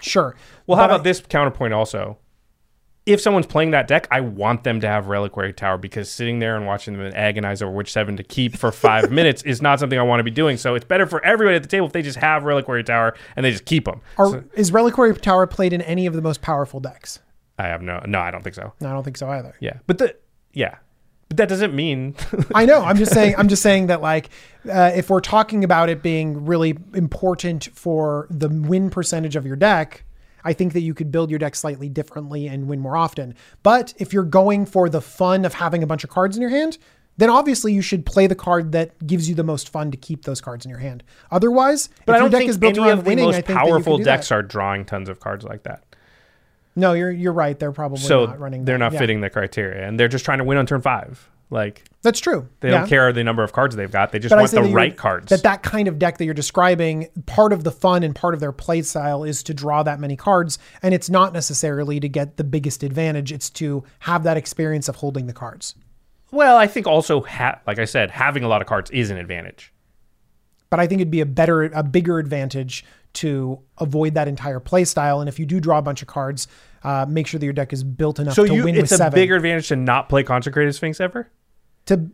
sure. 0.00 0.36
Well, 0.66 0.78
how 0.78 0.84
But 0.86 0.94
about 0.94 1.04
this 1.04 1.20
counterpoint 1.20 1.74
also? 1.74 2.18
If 3.06 3.20
someone's 3.20 3.46
playing 3.46 3.70
that 3.70 3.86
deck, 3.86 4.08
I 4.10 4.20
want 4.20 4.64
them 4.64 4.80
to 4.80 4.88
have 4.88 5.06
Reliquary 5.06 5.52
Tower 5.52 5.78
because 5.78 6.10
sitting 6.10 6.40
there 6.40 6.56
and 6.56 6.66
watching 6.66 6.98
them 6.98 7.12
agonize 7.14 7.62
over 7.62 7.70
which 7.70 7.92
seven 7.92 8.16
to 8.16 8.24
keep 8.24 8.56
for 8.56 8.72
five 8.72 9.12
minutes 9.12 9.42
is 9.44 9.62
not 9.62 9.78
something 9.78 9.96
I 9.96 10.02
want 10.02 10.18
to 10.18 10.24
be 10.24 10.32
doing. 10.32 10.56
So 10.56 10.74
it's 10.74 10.84
better 10.84 11.06
for 11.06 11.24
everybody 11.24 11.54
at 11.54 11.62
the 11.62 11.68
table 11.68 11.86
if 11.86 11.92
they 11.92 12.02
just 12.02 12.18
have 12.18 12.42
Reliquary 12.42 12.82
Tower 12.82 13.14
and 13.36 13.46
they 13.46 13.52
just 13.52 13.64
keep 13.64 13.84
them. 13.84 14.00
Are, 14.18 14.44
is 14.54 14.72
Reliquary 14.72 15.14
Tower 15.14 15.46
played 15.46 15.72
in 15.72 15.82
any 15.82 16.06
of 16.06 16.14
the 16.14 16.22
most 16.22 16.42
powerful 16.42 16.80
decks? 16.80 17.20
I 17.60 17.68
have 17.68 17.80
no, 17.80 18.02
no, 18.06 18.18
I 18.18 18.32
don't 18.32 18.42
think 18.42 18.56
so. 18.56 18.72
No, 18.80 18.88
I 18.88 18.92
don't 18.92 19.04
think 19.04 19.16
so 19.16 19.28
either. 19.28 19.54
Yeah, 19.60 19.78
but 19.86 19.98
the, 19.98 20.16
yeah, 20.52 20.74
but 21.28 21.36
that 21.38 21.48
doesn't 21.48 21.74
mean 21.74 22.14
I 22.54 22.66
know. 22.66 22.82
I'm 22.82 22.96
just 22.96 23.12
saying. 23.12 23.34
I'm 23.36 23.48
just 23.48 23.62
saying 23.62 23.86
that 23.86 24.00
like, 24.00 24.30
uh, 24.70 24.92
if 24.94 25.10
we're 25.10 25.20
talking 25.20 25.64
about 25.64 25.88
it 25.88 26.02
being 26.02 26.46
really 26.46 26.76
important 26.94 27.68
for 27.74 28.26
the 28.30 28.48
win 28.48 28.90
percentage 28.90 29.36
of 29.36 29.46
your 29.46 29.56
deck, 29.56 30.04
I 30.44 30.52
think 30.52 30.74
that 30.74 30.82
you 30.82 30.94
could 30.94 31.10
build 31.10 31.30
your 31.30 31.40
deck 31.40 31.56
slightly 31.56 31.88
differently 31.88 32.46
and 32.46 32.68
win 32.68 32.78
more 32.78 32.96
often. 32.96 33.34
But 33.64 33.94
if 33.96 34.12
you're 34.12 34.22
going 34.22 34.66
for 34.66 34.88
the 34.88 35.00
fun 35.00 35.44
of 35.44 35.54
having 35.54 35.82
a 35.82 35.86
bunch 35.86 36.04
of 36.04 36.10
cards 36.10 36.36
in 36.36 36.40
your 36.42 36.50
hand, 36.50 36.78
then 37.16 37.30
obviously 37.30 37.72
you 37.72 37.82
should 37.82 38.06
play 38.06 38.26
the 38.26 38.34
card 38.34 38.72
that 38.72 39.04
gives 39.06 39.28
you 39.28 39.34
the 39.34 39.42
most 39.42 39.68
fun 39.70 39.90
to 39.90 39.96
keep 39.96 40.24
those 40.24 40.40
cards 40.40 40.64
in 40.64 40.70
your 40.70 40.78
hand. 40.78 41.02
Otherwise, 41.30 41.88
But 42.04 42.12
if 42.12 42.16
I 42.16 42.18
don't 42.20 42.30
deck 42.30 42.38
think 42.40 42.50
is 42.50 42.58
built 42.58 42.76
any 42.76 42.86
around 42.86 42.98
of 42.98 43.04
the 43.04 43.08
winning, 43.08 43.24
I 43.24 43.28
most 43.28 43.34
think 43.34 43.46
that 43.46 43.52
you 43.54 43.58
could 43.58 43.70
powerful 43.70 43.98
decks 43.98 44.28
that. 44.28 44.34
are 44.36 44.42
drawing 44.42 44.84
tons 44.84 45.08
of 45.08 45.18
cards 45.18 45.44
like 45.44 45.62
that. 45.64 45.82
No, 46.76 46.92
you're 46.92 47.10
you're 47.10 47.32
right. 47.32 47.58
They're 47.58 47.72
probably 47.72 47.98
So 47.98 48.26
not 48.26 48.38
running. 48.38 48.64
they're 48.64 48.74
that. 48.74 48.84
not 48.84 48.92
Yeah. 48.92 48.98
fitting 48.98 49.20
the 49.22 49.30
criteria, 49.30 49.86
and 49.86 49.98
they're 49.98 50.08
just 50.08 50.24
trying 50.24 50.38
to 50.38 50.44
win 50.44 50.58
on 50.58 50.66
turn 50.66 50.82
five. 50.82 51.28
Like 51.48 51.84
That's 52.02 52.18
true. 52.18 52.48
they 52.60 52.70
Yeah. 52.70 52.78
don't 52.80 52.88
care 52.88 53.12
the 53.12 53.22
number 53.22 53.42
of 53.44 53.52
cards 53.52 53.76
they've 53.76 53.90
got; 53.90 54.10
they 54.12 54.18
just 54.18 54.30
But 54.30 54.38
want 54.40 54.50
the 54.50 54.62
right 54.62 54.92
would- 54.92 54.98
cards. 54.98 55.28
That 55.30 55.44
that 55.44 55.62
kind 55.62 55.86
of 55.88 55.98
deck 55.98 56.18
that 56.18 56.24
you're 56.24 56.34
describing, 56.34 57.06
part 57.26 57.52
of 57.52 57.62
the 57.64 57.70
fun 57.70 58.02
and 58.02 58.14
part 58.16 58.34
of 58.34 58.40
their 58.40 58.50
play 58.52 58.82
style 58.82 59.22
is 59.24 59.42
to 59.44 59.54
draw 59.54 59.82
that 59.84 60.00
many 60.00 60.16
cards, 60.16 60.58
and 60.82 60.92
it's 60.92 61.08
not 61.08 61.32
necessarily 61.32 62.00
to 62.00 62.08
get 62.08 62.36
the 62.36 62.42
biggest 62.44 62.82
advantage. 62.82 63.30
It's 63.32 63.48
to 63.50 63.84
have 64.00 64.24
that 64.24 64.36
experience 64.36 64.88
of 64.88 64.96
holding 64.96 65.28
the 65.28 65.32
cards. 65.32 65.76
Well, 66.32 66.56
I 66.56 66.66
think 66.66 66.88
also, 66.88 67.20
ha- 67.22 67.60
like 67.66 67.78
I 67.78 67.84
said, 67.84 68.10
having 68.10 68.42
a 68.42 68.48
lot 68.48 68.60
of 68.60 68.66
cards 68.66 68.90
is 68.90 69.10
an 69.10 69.16
advantage. 69.16 69.72
But 70.68 70.80
I 70.80 70.88
think 70.88 71.00
it'd 71.00 71.12
be 71.12 71.20
a 71.20 71.26
better, 71.26 71.62
a 71.62 71.84
bigger 71.84 72.18
advantage 72.18 72.84
to 73.16 73.60
avoid 73.78 74.14
that 74.14 74.28
entire 74.28 74.60
play 74.60 74.84
style. 74.84 75.20
And 75.20 75.28
if 75.28 75.38
you 75.38 75.46
do 75.46 75.60
draw 75.60 75.78
a 75.78 75.82
bunch 75.82 76.02
of 76.02 76.08
cards, 76.08 76.48
uh, 76.84 77.06
make 77.08 77.26
sure 77.26 77.38
that 77.38 77.44
your 77.46 77.52
deck 77.52 77.72
is 77.72 77.82
built 77.84 78.18
enough 78.18 78.34
So 78.34 78.46
to 78.46 78.54
you, 78.54 78.64
win 78.64 78.76
it's 78.76 78.92
a 78.98 79.10
bigger 79.10 79.36
advantage 79.36 79.68
to 79.68 79.76
not 79.76 80.08
play 80.08 80.22
Consecrated 80.22 80.72
Sphinx 80.74 81.00
ever. 81.00 81.30
to, 81.86 82.10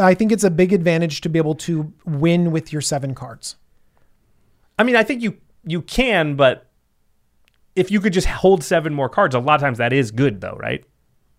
I 0.00 0.14
think 0.14 0.30
it's 0.32 0.44
a 0.44 0.50
big 0.50 0.72
advantage 0.72 1.20
to 1.22 1.28
be 1.28 1.38
able 1.38 1.54
to 1.56 1.92
win 2.04 2.50
with 2.52 2.72
your 2.72 2.82
seven 2.82 3.14
cards. 3.14 3.56
I 4.78 4.82
mean, 4.84 4.96
I 4.96 5.02
think 5.02 5.22
you 5.22 5.36
you 5.66 5.80
can, 5.82 6.36
but 6.36 6.70
if 7.74 7.90
you 7.90 8.00
could 8.00 8.12
just 8.12 8.26
hold 8.26 8.62
seven 8.62 8.92
more 8.94 9.08
cards, 9.08 9.34
a 9.34 9.38
lot 9.38 9.54
of 9.56 9.60
times 9.62 9.78
that 9.78 9.92
is 9.92 10.10
good, 10.10 10.40
though, 10.40 10.56
right? 10.60 10.84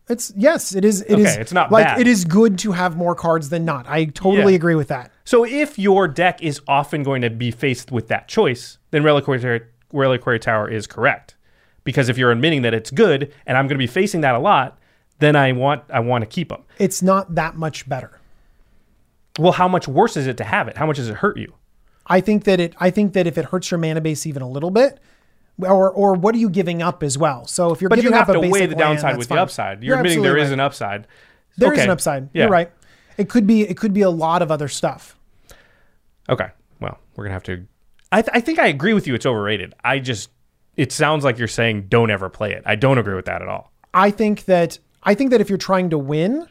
It's 0.09 0.31
yes, 0.35 0.73
it 0.75 0.83
is. 0.85 1.01
It 1.01 1.19
is. 1.19 1.27
Okay, 1.33 1.41
it's 1.41 1.53
not 1.53 1.71
like 1.71 1.85
bad. 1.85 1.99
it 1.99 2.07
is 2.07 2.25
good 2.25 2.57
to 2.59 2.71
have 2.71 2.95
more 2.97 3.15
cards 3.15 3.49
than 3.49 3.65
not. 3.65 3.85
I 3.87 4.05
totally 4.05 4.53
Yeah. 4.53 4.57
agree 4.57 4.75
with 4.75 4.87
that. 4.89 5.11
So 5.25 5.43
if 5.43 5.77
your 5.79 6.07
deck 6.07 6.41
is 6.43 6.61
often 6.67 7.03
going 7.03 7.21
to 7.23 7.29
be 7.29 7.51
faced 7.51 7.91
with 7.91 8.07
that 8.09 8.27
choice, 8.27 8.77
then 8.91 9.03
Reliquary, 9.03 9.61
Reliquary 9.91 10.39
Tower 10.39 10.69
is 10.69 10.85
correct. 10.87 11.35
Because 11.83 12.09
if 12.09 12.17
you're 12.17 12.31
admitting 12.31 12.61
that 12.61 12.73
it's 12.73 12.91
good 12.91 13.33
and 13.45 13.57
I'm 13.57 13.65
going 13.67 13.77
to 13.77 13.83
be 13.83 13.87
facing 13.87 14.21
that 14.21 14.35
a 14.35 14.39
lot, 14.39 14.79
then 15.19 15.35
I 15.35 15.51
want 15.51 15.83
I 15.89 15.99
want 15.99 16.23
to 16.23 16.25
keep 16.27 16.49
them. 16.49 16.63
It's 16.79 17.01
not 17.01 17.35
that 17.35 17.55
much 17.55 17.87
better. 17.87 18.19
Well, 19.37 19.51
how 19.51 19.67
much 19.67 19.87
worse 19.87 20.15
is 20.17 20.27
it 20.27 20.37
to 20.37 20.43
have 20.43 20.67
it? 20.67 20.77
How 20.77 20.85
much 20.85 20.95
does 20.97 21.09
it 21.09 21.15
hurt 21.17 21.37
you? 21.37 21.53
I 22.07 22.21
think 22.21 22.43
that 22.45 22.59
it. 22.59 22.73
I 22.79 22.89
think 22.89 23.13
that 23.13 23.27
if 23.27 23.37
it 23.37 23.45
hurts 23.45 23.69
your 23.71 23.77
mana 23.79 24.01
base 24.01 24.25
even 24.25 24.41
a 24.41 24.49
little 24.49 24.71
bit, 24.71 24.99
or 25.59 25.91
or 25.91 26.13
what 26.13 26.35
are 26.35 26.37
you 26.37 26.49
giving 26.49 26.81
up 26.81 27.01
as 27.03 27.17
well? 27.17 27.45
So 27.45 27.71
if 27.71 27.81
you're 27.81 27.89
But 27.89 27.97
you 27.99 28.03
giving 28.03 28.17
have 28.17 28.29
up 28.29 28.33
to 28.35 28.39
a 28.47 28.49
weigh 28.49 28.65
the 28.65 28.75
land, 28.75 28.79
downside 28.79 29.17
with 29.17 29.27
fine. 29.27 29.37
the 29.37 29.41
upside. 29.41 29.83
You're, 29.83 29.95
You're 29.95 29.97
admitting 29.99 30.21
there 30.21 30.31
absolutely 30.33 30.45
is 30.47 30.51
an 30.51 30.59
upside. 30.59 31.07
There 31.57 31.71
is 31.71 31.79
Okay. 31.79 31.83
an 31.85 31.91
upside. 31.91 32.29
Yeah. 32.33 32.43
You're 32.43 32.51
right. 32.51 32.71
It 33.17 33.29
could 33.29 33.47
be. 33.47 33.61
It 33.61 33.77
could 33.77 33.93
be 33.93 34.01
a 34.01 34.09
lot 34.09 34.41
of 34.41 34.51
other 34.51 34.67
stuff. 34.67 35.17
Okay. 36.29 36.49
Well, 36.79 36.99
we're 37.15 37.25
gonna 37.25 37.33
have 37.33 37.43
to. 37.43 37.65
I, 38.11 38.21
th- 38.21 38.31
I 38.33 38.39
think 38.41 38.59
I 38.59 38.67
agree 38.67 38.93
with 38.93 39.07
you. 39.07 39.15
It's 39.15 39.25
overrated. 39.25 39.73
I 39.83 39.99
just. 39.99 40.29
It 40.75 40.91
sounds 40.91 41.23
like 41.23 41.37
you're 41.37 41.47
saying 41.47 41.87
don't 41.87 42.09
ever 42.11 42.29
play 42.29 42.51
it. 42.51 42.63
I 42.65 42.75
don't 42.75 42.97
agree 42.97 43.15
with 43.15 43.25
that 43.25 43.41
at 43.41 43.47
all. 43.47 43.71
I 43.93 44.11
think 44.11 44.45
that. 44.45 44.79
I 45.03 45.13
think 45.13 45.31
that 45.31 45.39
if 45.39 45.49
you're 45.49 45.57
trying 45.57 45.91
to 45.91 45.97
win, 45.97 46.47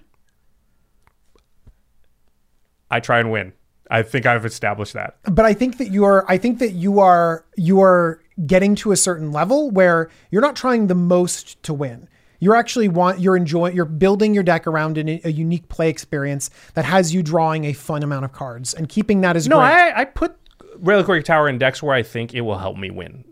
I 2.90 3.00
try 3.00 3.18
and 3.18 3.30
win. 3.30 3.52
I 3.90 4.02
think 4.02 4.24
I've 4.26 4.46
established 4.46 4.94
that. 4.94 5.16
but 5.24 5.44
I 5.44 5.52
think 5.52 5.78
that 5.78 5.90
you 5.90 6.04
are 6.04 6.24
I 6.28 6.38
think 6.38 6.58
that 6.60 6.72
you 6.72 7.00
are 7.00 7.44
you 7.56 7.80
are 7.82 8.20
getting 8.46 8.74
to 8.76 8.92
a 8.92 8.96
certain 8.96 9.30
level 9.30 9.70
where 9.70 10.10
you're 10.30 10.42
not 10.42 10.56
trying 10.56 10.86
the 10.86 10.94
most 10.94 11.62
to 11.64 11.74
win. 11.74 12.08
You're 12.40 12.56
actually 12.56 12.88
want 12.88 13.20
you're 13.20 13.36
enjoying 13.36 13.74
you're 13.74 13.84
building 13.84 14.34
your 14.34 14.42
deck 14.42 14.66
around 14.66 14.98
an, 14.98 15.20
a 15.24 15.30
unique 15.30 15.68
play 15.68 15.88
experience 15.88 16.50
that 16.74 16.84
has 16.84 17.14
you 17.14 17.22
drawing 17.22 17.64
a 17.64 17.72
fun 17.72 18.02
amount 18.02 18.24
of 18.24 18.32
cards 18.32 18.74
and 18.74 18.88
keeping 18.88 19.20
that 19.22 19.36
as 19.36 19.48
No, 19.48 19.58
great. 19.58 19.66
I, 19.66 20.00
I 20.00 20.04
put 20.04 20.36
Reliquary 20.78 21.22
Tower 21.22 21.48
in 21.48 21.58
decks 21.58 21.82
where 21.82 21.94
I 21.94 22.02
think 22.02 22.34
it 22.34 22.42
will 22.42 22.58
help 22.58 22.76
me 22.76 22.90
win. 22.90 23.24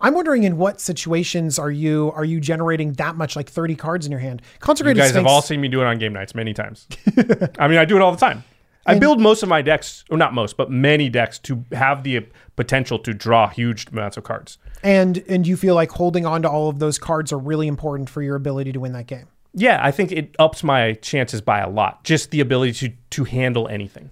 I'm 0.00 0.14
wondering 0.14 0.42
in 0.42 0.58
what 0.58 0.80
situations 0.80 1.58
are 1.58 1.70
you 1.70 2.12
are 2.14 2.24
you 2.24 2.40
generating 2.40 2.92
that 2.94 3.16
much 3.16 3.36
like 3.36 3.48
30 3.48 3.76
cards 3.76 4.04
in 4.04 4.12
your 4.12 4.20
hand? 4.20 4.42
You 4.42 4.60
Consecrated 4.60 4.98
guys 4.98 5.14
have 5.14 5.26
all 5.26 5.40
seen 5.40 5.60
me 5.60 5.68
do 5.68 5.80
it 5.80 5.86
on 5.86 5.98
game 5.98 6.12
nights 6.12 6.34
many 6.34 6.52
times. 6.52 6.86
I 7.58 7.68
mean, 7.68 7.78
I 7.78 7.84
do 7.84 7.96
it 7.96 8.02
all 8.02 8.12
the 8.12 8.18
time. 8.18 8.44
I 8.86 8.98
build 8.98 9.20
most 9.20 9.42
of 9.42 9.48
my 9.48 9.62
decks, 9.62 10.04
or 10.10 10.18
not 10.18 10.34
most, 10.34 10.56
but 10.56 10.70
many 10.70 11.08
decks 11.08 11.38
to 11.40 11.64
have 11.72 12.02
the 12.02 12.26
potential 12.56 12.98
to 12.98 13.14
draw 13.14 13.48
huge 13.48 13.88
amounts 13.88 14.16
of 14.16 14.24
cards. 14.24 14.58
and 14.82 15.24
and 15.28 15.46
you 15.46 15.56
feel 15.56 15.74
like 15.74 15.90
holding 15.92 16.26
on 16.26 16.42
to 16.42 16.50
all 16.50 16.68
of 16.68 16.78
those 16.78 16.98
cards 16.98 17.32
are 17.32 17.38
really 17.38 17.66
important 17.66 18.10
for 18.10 18.22
your 18.22 18.36
ability 18.36 18.72
to 18.72 18.80
win 18.80 18.92
that 18.92 19.06
game. 19.06 19.26
Yeah, 19.54 19.78
I 19.82 19.90
think 19.90 20.12
it 20.12 20.34
ups 20.38 20.62
my 20.62 20.94
chances 20.94 21.40
by 21.40 21.60
a 21.60 21.68
lot. 21.70 22.04
Just 22.04 22.30
the 22.30 22.40
ability 22.40 22.72
to 22.72 22.92
to 23.10 23.24
handle 23.24 23.68
anything. 23.68 24.10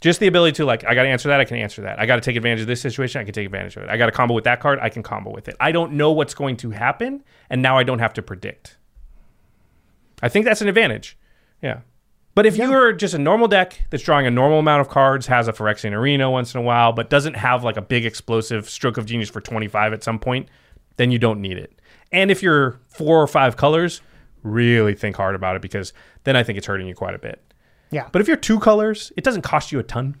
Just 0.00 0.18
the 0.18 0.26
ability 0.26 0.56
to 0.56 0.64
like, 0.64 0.84
I 0.84 0.96
got 0.96 1.04
to 1.04 1.08
answer 1.08 1.28
that. 1.28 1.38
I 1.38 1.44
can 1.44 1.58
answer 1.58 1.82
that. 1.82 2.00
I 2.00 2.06
got 2.06 2.16
to 2.16 2.22
take 2.22 2.34
advantage 2.34 2.62
of 2.62 2.66
this 2.66 2.80
situation. 2.80 3.20
I 3.20 3.24
can 3.24 3.32
take 3.32 3.46
advantage 3.46 3.76
of 3.76 3.84
it. 3.84 3.88
I 3.88 3.96
got 3.96 4.06
to 4.06 4.12
combo 4.12 4.34
with 4.34 4.42
that 4.44 4.58
card. 4.58 4.80
I 4.80 4.88
can 4.88 5.04
combo 5.04 5.30
with 5.30 5.46
it. 5.46 5.54
I 5.60 5.70
don't 5.70 5.92
know 5.92 6.10
what's 6.10 6.34
going 6.34 6.56
to 6.56 6.70
happen, 6.70 7.22
and 7.48 7.62
now 7.62 7.78
I 7.78 7.84
don't 7.84 8.00
have 8.00 8.12
to 8.14 8.22
predict. 8.22 8.78
I 10.20 10.28
think 10.28 10.44
that's 10.44 10.60
an 10.60 10.66
advantage. 10.66 11.16
Yeah. 11.62 11.80
But 12.34 12.46
if 12.46 12.56
you're 12.56 12.92
just 12.92 13.12
a 13.12 13.18
normal 13.18 13.46
deck 13.46 13.82
that's 13.90 14.02
drawing 14.02 14.26
a 14.26 14.30
normal 14.30 14.58
amount 14.60 14.80
of 14.80 14.88
cards, 14.88 15.26
has 15.26 15.48
a 15.48 15.52
Phyrexian 15.52 15.92
Arena 15.92 16.30
once 16.30 16.54
in 16.54 16.60
a 16.60 16.62
while, 16.62 16.92
but 16.92 17.10
doesn't 17.10 17.34
have 17.34 17.62
like 17.62 17.76
a 17.76 17.82
big 17.82 18.06
explosive 18.06 18.70
stroke 18.70 18.96
of 18.96 19.04
genius 19.04 19.28
for 19.28 19.40
25 19.40 19.92
at 19.92 20.02
some 20.02 20.18
point, 20.18 20.48
then 20.96 21.10
you 21.10 21.18
don't 21.18 21.40
need 21.42 21.58
it. 21.58 21.78
And 22.10 22.30
if 22.30 22.42
you're 22.42 22.80
four 22.88 23.20
or 23.20 23.26
five 23.26 23.56
colors, 23.56 24.00
really 24.42 24.94
think 24.94 25.16
hard 25.16 25.34
about 25.34 25.56
it 25.56 25.62
because 25.62 25.92
then 26.24 26.36
I 26.36 26.42
think 26.42 26.56
it's 26.56 26.66
hurting 26.66 26.86
you 26.86 26.94
quite 26.94 27.14
a 27.14 27.18
bit. 27.18 27.42
Yeah. 27.90 28.08
But 28.10 28.22
if 28.22 28.28
you're 28.28 28.36
two 28.38 28.58
colors, 28.58 29.12
it 29.16 29.24
doesn't 29.24 29.42
cost 29.42 29.70
you 29.70 29.78
a 29.78 29.82
ton. 29.82 30.16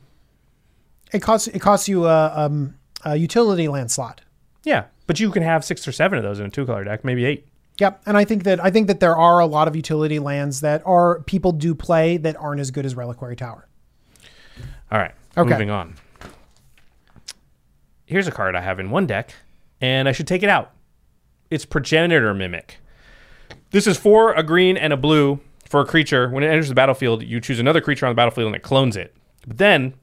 It 1.12 1.20
costs 1.20 1.48
it 1.48 1.60
costs 1.60 1.88
you 1.88 2.06
a, 2.06 2.32
um, 2.34 2.74
a 3.04 3.16
utility 3.16 3.68
land 3.68 3.90
slot. 3.90 4.20
Yeah. 4.64 4.84
But 5.06 5.18
you 5.18 5.30
can 5.30 5.42
have 5.42 5.64
six 5.64 5.86
or 5.88 5.92
seven 5.92 6.18
of 6.18 6.24
those 6.24 6.40
in 6.40 6.46
a 6.46 6.50
two 6.50 6.66
color 6.66 6.84
deck, 6.84 7.04
maybe 7.04 7.24
eight. 7.24 7.46
Yep, 7.82 8.02
and 8.06 8.16
I 8.16 8.24
think 8.24 8.44
that 8.44 8.64
I 8.64 8.70
think 8.70 8.86
that 8.86 9.00
there 9.00 9.16
are 9.16 9.40
a 9.40 9.46
lot 9.46 9.66
of 9.66 9.74
utility 9.74 10.20
lands 10.20 10.60
that 10.60 10.86
are 10.86 11.18
people 11.22 11.50
do 11.50 11.74
play 11.74 12.16
that 12.16 12.36
aren't 12.36 12.60
as 12.60 12.70
good 12.70 12.86
as 12.86 12.94
Reliquary 12.94 13.34
Tower. 13.34 13.66
All 14.92 15.00
right. 15.00 15.10
Okay. 15.36 15.50
Moving 15.50 15.70
on. 15.70 15.96
Here's 18.06 18.28
a 18.28 18.30
card 18.30 18.54
I 18.54 18.60
have 18.60 18.78
in 18.78 18.90
one 18.90 19.08
deck, 19.08 19.34
and 19.80 20.08
I 20.08 20.12
should 20.12 20.28
take 20.28 20.44
it 20.44 20.48
out. 20.48 20.70
It's 21.50 21.64
Progenitor 21.64 22.32
Mimic. 22.32 22.76
This 23.72 23.88
is 23.88 23.98
for 23.98 24.32
a 24.34 24.44
green 24.44 24.76
and 24.76 24.92
a 24.92 24.96
blue 24.96 25.40
for 25.68 25.80
a 25.80 25.84
creature. 25.84 26.30
When 26.30 26.44
it 26.44 26.46
enters 26.46 26.68
the 26.68 26.76
battlefield, 26.76 27.24
you 27.24 27.40
choose 27.40 27.58
another 27.58 27.80
creature 27.80 28.06
on 28.06 28.12
the 28.12 28.16
battlefield 28.16 28.46
and 28.46 28.54
it 28.54 28.62
clones 28.62 28.96
it. 28.96 29.12
But 29.44 29.58
then, 29.58 29.94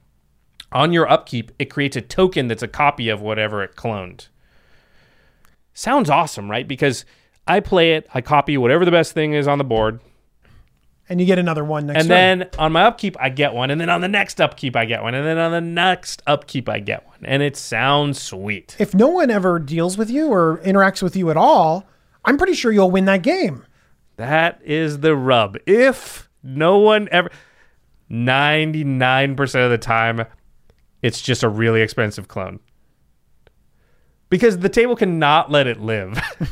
on 0.74 0.92
your 0.92 1.10
upkeep, 1.10 1.54
it 1.58 1.70
creates 1.70 1.96
a 1.96 2.02
token 2.02 2.50
that's 2.50 2.62
a 2.62 2.68
copy 2.68 3.08
of 3.08 3.22
whatever 3.22 3.64
it 3.64 3.78
cloned. 3.78 4.28
Sounds 5.74 6.10
awesome, 6.10 6.52
right? 6.52 6.68
Because 6.68 7.06
I 7.50 7.60
play 7.60 7.94
it, 7.94 8.08
I 8.14 8.22
copy 8.22 8.58
whatever 8.58 8.86
the 8.86 8.92
best 8.92 9.14
thing 9.14 9.34
is 9.34 9.48
on 9.48 9.58
the 9.58 9.64
board, 9.64 10.00
And 11.10 11.20
you 11.20 11.26
get 11.26 11.40
another 11.40 11.64
one 11.64 11.88
next 11.88 12.02
and 12.02 12.10
then 12.10 12.50
on 12.60 12.72
my 12.72 12.84
upkeep, 12.84 13.18
I 13.20 13.30
get 13.30 13.54
one. 13.54 13.72
And 13.72 13.82
then 13.82 13.90
on 13.90 14.02
the 14.02 14.08
next 14.08 14.40
upkeep, 14.40 14.76
I 14.76 14.86
get 14.86 15.02
one. 15.02 15.16
And 15.16 15.26
then 15.26 15.40
on 15.40 15.52
the 15.52 15.60
next 15.60 16.22
upkeep, 16.28 16.70
I 16.70 16.80
get 16.80 17.06
one. 17.08 17.18
And 17.24 17.42
it 17.42 17.58
sounds 17.58 18.22
sweet. 18.22 18.76
if 18.80 18.94
no 18.94 19.08
one 19.08 19.32
ever 19.32 19.58
deals 19.58 19.98
with 19.98 20.10
you 20.12 20.32
or 20.32 20.62
interacts 20.64 21.02
with 21.02 21.16
you 21.16 21.32
at 21.32 21.38
all, 21.38 21.86
I'm 22.24 22.38
pretty 22.38 22.54
sure 22.54 22.72
you'll 22.72 22.92
win 22.92 23.06
that 23.06 23.24
game. 23.24 23.66
That 24.18 24.62
is 24.64 25.00
the 25.00 25.16
rub. 25.16 25.58
If 25.66 26.30
no 26.44 26.78
one 26.78 27.08
ever, 27.12 27.32
99% 28.12 29.66
of 29.66 29.72
the 29.72 29.78
time, 29.78 30.26
it's 31.02 31.22
just 31.22 31.42
a 31.44 31.50
really 31.50 31.82
expensive 31.82 32.28
clone. 32.28 32.60
Because 34.30 34.60
the 34.60 34.70
table 34.70 34.96
cannot 34.96 35.52
let 35.52 35.68
it 35.68 35.80
live. 35.80 36.20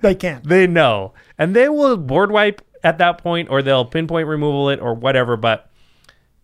They 0.00 0.14
can't. 0.14 0.44
they 0.44 0.66
know. 0.68 1.12
And 1.38 1.56
they 1.56 1.68
will 1.68 1.96
board 1.96 2.30
wipe 2.30 2.62
at 2.84 2.98
that 2.98 3.18
point, 3.18 3.48
or 3.50 3.62
they'll 3.62 3.84
pinpoint 3.84 4.28
removal 4.28 4.68
it, 4.70 4.78
or 4.80 4.94
whatever. 4.94 5.36
But 5.36 5.68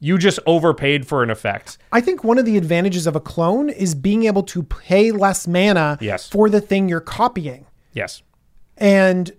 you 0.01 0.19
just 0.19 0.41
overpaid 0.47 1.07
for 1.07 1.23
an 1.23 1.31
effect. 1.31 1.79
I 1.93 2.01
think 2.01 2.25
one 2.25 2.39
of 2.39 2.45
the 2.47 2.57
advantages 2.57 3.07
of 3.07 3.15
a 3.15 3.21
clone 3.21 3.69
is 3.71 3.95
being 3.95 4.25
able 4.25 4.43
to 4.45 4.63
pay 4.65 5.13
less 5.13 5.47
mana 5.47 5.99
Yes. 6.01 6.29
for 6.29 6.51
the 6.51 6.61
thing 6.61 6.89
you're 6.89 7.01
copying. 7.01 7.67
Yes. 7.93 8.23
And 8.77 9.31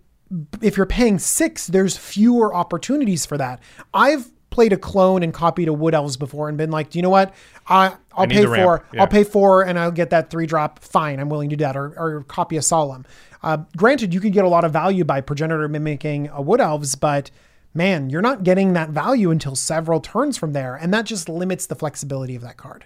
if 0.61 0.77
you're 0.77 0.85
paying 0.85 1.19
six, 1.19 1.67
there's 1.67 1.97
fewer 1.97 2.55
opportunities 2.55 3.25
for 3.25 3.37
that. 3.37 3.59
I've 3.93 4.31
played 4.55 4.73
a 4.73 4.77
clone 4.77 5.21
and 5.21 5.33
copied 5.33 5.67
a 5.67 5.73
wood 5.73 5.93
elves 5.93 6.15
before 6.17 6.47
and 6.47 6.57
been 6.57 6.71
like, 6.71 6.89
do 6.89 6.97
you 6.97 7.03
know 7.03 7.09
what? 7.09 7.33
I 7.67 7.93
I'll 8.13 8.25
need 8.25 8.37
pay 8.37 8.45
four. 8.45 8.85
Yeah. 8.93 9.01
I'll 9.01 9.07
pay 9.07 9.25
four 9.25 9.63
and 9.63 9.77
I'll 9.77 9.91
get 9.91 10.09
that 10.11 10.29
three 10.29 10.47
drop. 10.47 10.79
Fine, 10.79 11.19
I'm 11.19 11.27
willing 11.27 11.49
to 11.49 11.55
do 11.57 11.63
that. 11.65 11.75
Or, 11.75 11.93
or 11.99 12.23
copy 12.23 12.55
a 12.55 12.61
solemn. 12.61 13.05
Uh, 13.43 13.57
granted, 13.75 14.13
you 14.13 14.21
could 14.21 14.33
get 14.33 14.45
a 14.45 14.47
lot 14.47 14.63
of 14.63 14.71
value 14.71 15.03
by 15.03 15.21
progenitor 15.21 15.67
mimicking 15.67 16.29
a 16.29 16.41
wood 16.41 16.61
elves, 16.61 16.95
but 16.95 17.29
man, 17.73 18.09
you're 18.09 18.21
not 18.21 18.43
getting 18.43 18.73
that 18.73 18.89
value 18.89 19.29
until 19.29 19.55
several 19.55 19.99
turns 19.99 20.37
from 20.37 20.53
there, 20.53 20.75
and 20.75 20.93
that 20.93 21.05
just 21.05 21.27
limits 21.27 21.65
the 21.67 21.75
flexibility 21.75 22.35
of 22.35 22.41
that 22.41 22.55
card. 22.57 22.85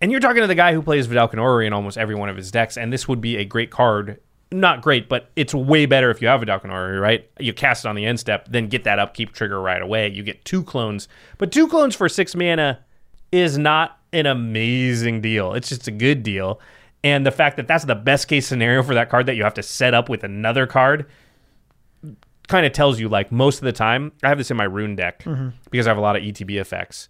And 0.00 0.10
you're 0.10 0.20
talking 0.20 0.40
to 0.40 0.46
the 0.46 0.54
guy 0.54 0.72
who 0.72 0.82
plays 0.82 1.08
Vedalken 1.08 1.38
Orrery 1.38 1.66
in 1.66 1.72
almost 1.72 1.98
every 1.98 2.14
one 2.14 2.28
of 2.28 2.36
his 2.36 2.50
decks, 2.50 2.76
and 2.78 2.92
this 2.92 3.06
would 3.06 3.20
be 3.20 3.36
a 3.36 3.44
great 3.44 3.70
card. 3.70 4.18
Not 4.52 4.82
great, 4.82 5.08
but 5.08 5.30
it's 5.34 5.54
way 5.54 5.86
better 5.86 6.10
if 6.10 6.20
you 6.20 6.28
have 6.28 6.42
a 6.42 6.46
Orrery, 6.46 7.00
right? 7.00 7.30
You 7.38 7.52
cast 7.52 7.84
it 7.84 7.88
on 7.88 7.94
the 7.94 8.04
end 8.04 8.20
step, 8.20 8.48
then 8.50 8.68
get 8.68 8.84
that 8.84 8.98
upkeep 8.98 9.32
trigger 9.32 9.60
right 9.60 9.80
away. 9.80 10.08
You 10.08 10.22
get 10.22 10.44
two 10.44 10.62
clones. 10.62 11.08
But 11.38 11.52
two 11.52 11.66
clones 11.68 11.96
for 11.96 12.08
six 12.08 12.34
mana 12.34 12.80
is 13.30 13.56
not 13.56 13.98
an 14.12 14.26
amazing 14.26 15.22
deal. 15.22 15.54
It's 15.54 15.68
just 15.70 15.88
a 15.88 15.90
good 15.90 16.22
deal. 16.22 16.60
And 17.02 17.26
the 17.26 17.30
fact 17.30 17.56
that 17.56 17.66
that's 17.66 17.84
the 17.84 17.94
best 17.94 18.28
case 18.28 18.46
scenario 18.46 18.82
for 18.82 18.94
that 18.94 19.08
card 19.08 19.26
that 19.26 19.34
you 19.34 19.42
have 19.42 19.54
to 19.54 19.62
set 19.62 19.94
up 19.94 20.08
with 20.08 20.22
another 20.22 20.66
card 20.66 21.06
kind 22.48 22.66
of 22.66 22.72
tells 22.72 23.00
you 23.00 23.08
like 23.08 23.32
most 23.32 23.58
of 23.58 23.64
the 23.64 23.72
time 23.72 24.12
I 24.22 24.28
have 24.28 24.38
this 24.38 24.50
in 24.50 24.56
my 24.56 24.64
Roon 24.64 24.94
deck 24.94 25.22
mm-hmm. 25.24 25.48
because 25.70 25.86
I 25.86 25.90
have 25.90 25.96
a 25.96 26.02
lot 26.02 26.16
of 26.16 26.22
ETB 26.22 26.60
effects. 26.60 27.08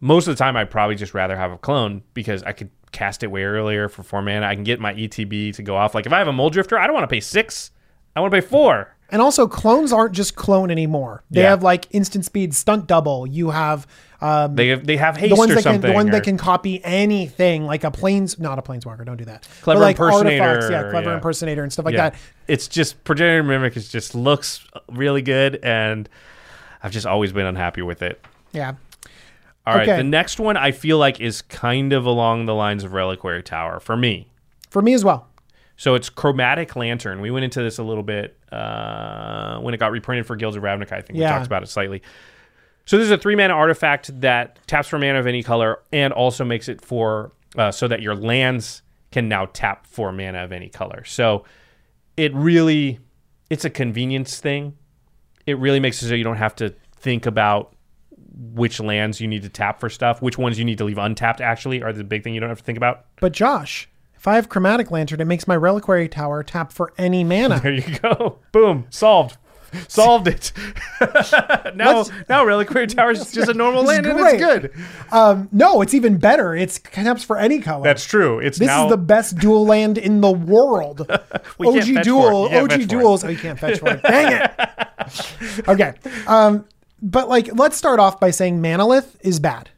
Most 0.00 0.28
of 0.28 0.36
the 0.36 0.38
time 0.38 0.56
I'd 0.56 0.70
probably 0.70 0.94
just 0.94 1.14
rather 1.14 1.36
have 1.36 1.50
a 1.50 1.58
clone 1.58 2.02
because 2.14 2.42
I 2.42 2.52
could 2.52 2.70
cast 2.92 3.22
it 3.22 3.28
way 3.28 3.44
earlier 3.44 3.88
for 3.88 4.02
four 4.02 4.22
mana. 4.22 4.46
I 4.46 4.54
can 4.54 4.64
get 4.64 4.80
my 4.80 4.94
ETB 4.94 5.54
to 5.56 5.62
go 5.62 5.76
off. 5.76 5.94
Like 5.94 6.06
if 6.06 6.12
I 6.12 6.18
have 6.18 6.28
a 6.28 6.32
Muldrifter, 6.32 6.78
I 6.78 6.86
don't 6.86 6.94
want 6.94 7.04
to 7.04 7.12
pay 7.14 7.20
six. 7.20 7.70
I 8.16 8.20
want 8.20 8.32
to 8.32 8.40
pay 8.40 8.46
four. 8.46 8.94
And 9.10 9.22
also, 9.22 9.46
clones 9.48 9.90
aren't 9.92 10.12
just 10.14 10.34
clone 10.36 10.70
anymore. 10.70 11.24
They 11.30 11.40
Yeah. 11.40 11.50
have 11.50 11.62
like 11.62 11.86
instant 11.92 12.26
speed, 12.26 12.54
stunt 12.54 12.86
double. 12.86 13.26
You 13.26 13.50
have 13.50 13.86
um, 14.20 14.56
They 14.56 14.68
have, 14.68 14.84
they 14.84 14.96
have 14.96 15.16
haste 15.16 15.30
the 15.32 15.38
ones 15.38 15.52
or 15.52 15.54
that 15.54 15.62
can 15.62 15.72
something. 15.74 15.90
the 15.90 15.94
one 15.94 16.08
or- 16.08 16.12
that 16.12 16.24
can 16.24 16.36
copy 16.36 16.84
anything, 16.84 17.64
like 17.64 17.84
a 17.84 17.90
planes, 17.92 18.38
not 18.38 18.58
a 18.58 18.62
planeswalker. 18.62 19.06
Don't 19.06 19.16
do 19.16 19.24
that. 19.26 19.46
Clever 19.62 19.78
But, 19.78 19.84
like 19.84 19.96
impersonator, 19.96 20.42
artifacts, 20.44 20.70
yeah, 20.72 20.90
clever 20.90 21.10
yeah. 21.10 21.14
impersonator 21.14 21.62
and 21.62 21.72
stuff 21.72 21.84
like 21.86 21.94
yeah. 21.94 22.10
that. 22.10 22.18
It's 22.48 22.66
just 22.68 23.02
progenitor 23.04 23.44
mimic. 23.44 23.76
It 23.76 23.82
just 23.88 24.14
looks 24.16 24.66
really 24.90 25.22
good, 25.22 25.60
and 25.62 26.08
I've 26.82 26.90
just 26.92 27.06
always 27.06 27.32
been 27.32 27.46
unhappy 27.46 27.82
with 27.82 28.02
it. 28.02 28.20
Yeah, 28.52 28.74
All 29.68 29.74
right, 29.76 29.88
Okay. 29.88 29.96
the 29.98 30.04
next 30.04 30.40
one 30.40 30.56
I 30.56 30.70
feel 30.72 30.98
like 30.98 31.20
is 31.20 31.42
kind 31.42 31.92
of 31.92 32.06
along 32.06 32.46
the 32.46 32.54
lines 32.54 32.84
of 32.84 32.92
Reliquary 32.92 33.42
Tower 33.42 33.80
for 33.80 33.96
me. 33.96 34.30
for 34.70 34.82
me 34.82 34.94
as 34.94 35.04
well. 35.04 35.26
So 35.76 35.94
it's 35.94 36.08
Chromatic 36.10 36.74
Lantern. 36.76 37.20
We 37.20 37.30
went 37.30 37.44
into 37.44 37.62
this 37.62 37.78
a 37.78 37.82
little 37.84 38.02
bit 38.02 38.36
uh, 38.50 39.58
when 39.60 39.74
it 39.74 39.78
got 39.78 39.92
reprinted 39.92 40.26
for 40.26 40.36
Guilds 40.36 40.56
of 40.56 40.62
Ravnica. 40.62 40.92
I 40.92 41.00
think 41.00 41.18
we 41.18 41.24
talked 41.24 41.46
about 41.46 41.62
it 41.62 41.68
slightly. 41.68 42.02
So 42.84 42.96
this 42.98 43.04
is 43.04 43.10
a 43.10 43.18
three 43.18 43.36
mana 43.36 43.54
artifact 43.54 44.20
that 44.22 44.58
taps 44.66 44.88
for 44.88 44.98
mana 44.98 45.18
of 45.20 45.26
any 45.26 45.42
color 45.42 45.80
and 45.92 46.12
also 46.12 46.44
makes 46.44 46.68
it 46.68 46.80
for 46.80 47.32
uh, 47.56 47.70
so 47.70 47.86
that 47.88 48.02
your 48.02 48.14
lands 48.14 48.82
can 49.12 49.28
now 49.28 49.46
tap 49.46 49.86
for 49.86 50.10
mana 50.12 50.42
of 50.44 50.52
any 50.52 50.68
color. 50.68 51.04
So 51.04 51.44
it 52.16 52.34
really 52.34 52.98
it's 53.50 53.64
a 53.64 53.70
convenience 53.70 54.40
thing. 54.40 54.76
It 55.46 55.58
really 55.58 55.80
makes 55.80 56.02
it 56.02 56.08
so 56.08 56.14
you 56.14 56.24
don't 56.24 56.36
have 56.36 56.56
to 56.56 56.74
think 56.96 57.24
about 57.24 57.72
which 58.38 58.80
lands 58.80 59.20
you 59.20 59.26
need 59.28 59.42
to 59.42 59.48
tap 59.48 59.80
for 59.80 59.88
stuff, 59.88 60.22
which 60.22 60.38
ones 60.38 60.58
you 60.58 60.64
need 60.64 60.78
to 60.78 60.84
leave 60.84 60.98
untapped. 60.98 61.40
Actually, 61.40 61.82
are 61.82 61.92
the 61.92 62.04
big 62.04 62.22
thing 62.22 62.34
you 62.34 62.40
don't 62.40 62.48
have 62.48 62.58
to 62.58 62.64
think 62.64 62.78
about. 62.78 63.06
But 63.20 63.32
Josh, 63.32 63.88
if 64.16 64.26
I 64.26 64.36
have 64.36 64.48
chromatic 64.48 64.90
lantern, 64.90 65.20
it 65.20 65.26
makes 65.26 65.46
my 65.48 65.54
reliquary 65.54 66.08
tower 66.08 66.42
tap 66.42 66.72
for 66.72 66.92
any 66.98 67.24
mana. 67.24 67.60
There 67.62 67.72
you 67.72 67.98
go. 67.98 68.38
Boom. 68.52 68.86
Solved. 68.90 69.36
Solved 69.86 70.28
it. 70.28 70.52
now, 71.74 71.98
Let's- 71.98 72.10
now 72.28 72.44
Reliquary 72.44 72.86
Tower 72.86 73.10
is 73.10 73.30
just 73.32 73.50
a 73.50 73.54
normal 73.54 73.84
land 73.84 74.06
and 74.06 74.18
it's 74.18 74.42
good. 74.42 74.72
um, 75.12 75.48
no, 75.52 75.82
it's 75.82 75.92
even 75.92 76.16
better. 76.16 76.54
It's 76.54 76.78
taps 76.78 77.22
for 77.22 77.36
any 77.36 77.60
color. 77.60 77.84
That's 77.84 78.04
true. 78.04 78.38
It's 78.38 78.58
this 78.58 78.66
now 78.66 78.86
is 78.86 78.90
the 78.90 78.96
best 78.96 79.36
dual 79.36 79.66
land 79.66 79.98
in 79.98 80.22
the 80.22 80.32
world. 80.32 81.02
OG 81.10 82.02
duel, 82.02 82.48
for 82.48 82.56
it. 82.56 82.62
You 82.62 82.68
can't 82.68 82.82
OG 82.82 82.88
duels. 82.88 83.24
Oh, 83.24 83.28
you 83.28 83.36
can't 83.36 83.58
fetch 83.58 83.80
for 83.80 83.90
it. 83.90 84.02
Dang 84.02 84.32
it. 84.42 85.68
okay. 85.68 85.92
Um, 86.26 86.64
but 87.00 87.28
like, 87.28 87.50
let's 87.54 87.76
start 87.76 88.00
off 88.00 88.20
by 88.20 88.30
saying 88.30 88.60
Manalith 88.60 89.16
is 89.20 89.40
bad. 89.40 89.70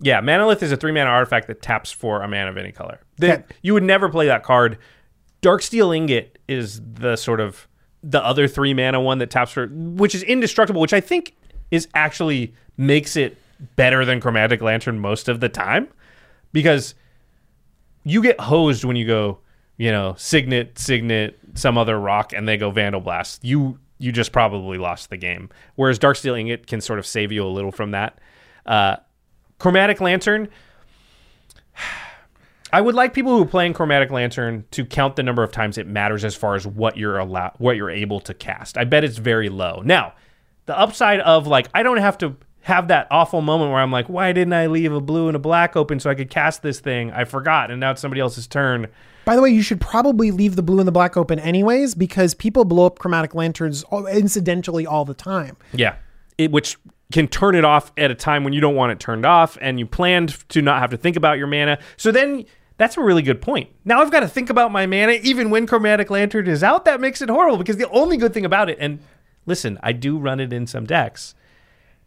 Yeah, 0.00 0.20
Manalith 0.20 0.62
is 0.62 0.72
a 0.72 0.76
three 0.76 0.92
mana 0.92 1.10
artifact 1.10 1.46
that 1.48 1.60
taps 1.60 1.92
for 1.92 2.22
a 2.22 2.28
mana 2.28 2.50
of 2.50 2.56
any 2.56 2.72
color. 2.72 3.00
Okay. 3.22 3.44
You 3.62 3.74
would 3.74 3.82
never 3.82 4.08
play 4.08 4.26
that 4.26 4.42
card. 4.42 4.78
Darksteel 5.42 5.94
Ingot 5.94 6.38
is 6.48 6.80
the 6.80 7.16
sort 7.16 7.40
of 7.40 7.68
the 8.02 8.24
other 8.24 8.48
three 8.48 8.72
mana 8.72 9.00
one 9.00 9.18
that 9.18 9.30
taps 9.30 9.52
for, 9.52 9.66
which 9.66 10.14
is 10.14 10.22
indestructible, 10.22 10.80
which 10.80 10.94
I 10.94 11.00
think 11.00 11.36
is 11.70 11.86
actually 11.94 12.54
makes 12.76 13.16
it 13.16 13.36
better 13.76 14.04
than 14.04 14.20
Chromatic 14.20 14.62
Lantern 14.62 14.98
most 14.98 15.28
of 15.28 15.40
the 15.40 15.48
time 15.48 15.88
because 16.52 16.94
you 18.04 18.22
get 18.22 18.40
hosed 18.40 18.84
when 18.84 18.96
you 18.96 19.06
go, 19.06 19.38
you 19.76 19.92
know, 19.92 20.14
Signet, 20.16 20.78
Signet, 20.78 21.38
some 21.54 21.76
other 21.76 21.98
rock, 22.00 22.32
and 22.32 22.48
they 22.48 22.56
go 22.56 22.70
Vandal 22.70 23.00
Blast. 23.00 23.44
You 23.44 23.78
you 24.00 24.12
just 24.12 24.32
probably 24.32 24.78
lost 24.78 25.10
the 25.10 25.16
game. 25.16 25.50
Whereas 25.76 25.98
Darksteel 25.98 26.38
Ingot 26.38 26.66
can 26.66 26.80
sort 26.80 26.98
of 26.98 27.06
save 27.06 27.30
you 27.30 27.44
a 27.44 27.48
little 27.48 27.70
from 27.70 27.92
that. 27.92 28.18
Uh, 28.64 28.96
Chromatic 29.58 30.00
Lantern. 30.00 30.48
I 32.72 32.80
would 32.80 32.94
like 32.94 33.14
people 33.14 33.36
who 33.36 33.42
are 33.42 33.48
playing 33.48 33.72
Chromatic 33.72 34.10
Lantern 34.10 34.64
to 34.70 34.84
count 34.84 35.16
the 35.16 35.24
number 35.24 35.42
of 35.42 35.50
times 35.50 35.76
it 35.76 35.88
matters 35.88 36.24
as 36.24 36.36
far 36.36 36.54
as 36.54 36.66
what 36.66 36.96
you're 36.96 37.18
allowed, 37.18 37.54
what 37.58 37.76
you're 37.76 37.90
able 37.90 38.20
to 38.20 38.32
cast. 38.32 38.78
I 38.78 38.84
bet 38.84 39.02
it's 39.02 39.18
very 39.18 39.48
low. 39.48 39.82
Now, 39.84 40.14
the 40.66 40.78
upside 40.78 41.18
of 41.20 41.48
like 41.48 41.68
I 41.74 41.82
don't 41.82 41.96
have 41.96 42.16
to 42.18 42.36
have 42.62 42.88
that 42.88 43.06
awful 43.10 43.40
moment 43.40 43.70
where 43.70 43.80
I'm 43.80 43.90
like, 43.90 44.08
why 44.08 44.32
didn't 44.32 44.52
I 44.52 44.66
leave 44.66 44.92
a 44.92 45.00
blue 45.00 45.28
and 45.28 45.36
a 45.36 45.40
black 45.40 45.76
open 45.76 45.98
so 46.00 46.10
I 46.10 46.14
could 46.14 46.30
cast 46.30 46.62
this 46.62 46.80
thing? 46.80 47.10
I 47.10 47.24
forgot, 47.24 47.70
and 47.70 47.80
now 47.80 47.92
it's 47.92 48.00
somebody 48.00 48.20
else's 48.20 48.46
turn. 48.46 48.88
By 49.24 49.36
the 49.36 49.42
way, 49.42 49.50
you 49.50 49.62
should 49.62 49.80
probably 49.80 50.30
leave 50.30 50.56
the 50.56 50.62
blue 50.62 50.78
and 50.78 50.88
the 50.88 50.92
black 50.92 51.16
open 51.16 51.38
anyways 51.38 51.94
because 51.94 52.34
people 52.34 52.64
blow 52.64 52.86
up 52.86 52.98
chromatic 52.98 53.34
lanterns 53.34 53.84
incidentally 54.10 54.86
all 54.86 55.04
the 55.04 55.14
time. 55.14 55.56
Yeah. 55.72 55.96
It, 56.38 56.50
which 56.50 56.76
can 57.12 57.28
turn 57.28 57.54
it 57.54 57.64
off 57.64 57.92
at 57.96 58.10
a 58.10 58.14
time 58.14 58.44
when 58.44 58.52
you 58.52 58.60
don't 58.60 58.74
want 58.74 58.92
it 58.92 59.00
turned 59.00 59.26
off 59.26 59.58
and 59.60 59.78
you 59.78 59.86
planned 59.86 60.48
to 60.48 60.62
not 60.62 60.80
have 60.80 60.90
to 60.90 60.96
think 60.96 61.16
about 61.16 61.38
your 61.38 61.46
mana. 61.46 61.78
So 61.96 62.12
then 62.12 62.44
that's 62.76 62.96
a 62.96 63.02
really 63.02 63.22
good 63.22 63.42
point. 63.42 63.68
Now 63.84 64.00
I've 64.00 64.10
got 64.10 64.20
to 64.20 64.28
think 64.28 64.48
about 64.48 64.72
my 64.72 64.86
mana 64.86 65.12
even 65.22 65.50
when 65.50 65.66
Chromatic 65.66 66.10
Lantern 66.10 66.46
is 66.46 66.62
out. 66.62 66.84
That 66.84 67.00
makes 67.00 67.20
it 67.20 67.28
horrible 67.28 67.58
because 67.58 67.76
the 67.76 67.90
only 67.90 68.16
good 68.16 68.32
thing 68.32 68.44
about 68.44 68.70
it, 68.70 68.78
and 68.80 69.00
listen, 69.44 69.78
I 69.82 69.92
do 69.92 70.18
run 70.18 70.40
it 70.40 70.52
in 70.52 70.66
some 70.66 70.86
decks. 70.86 71.34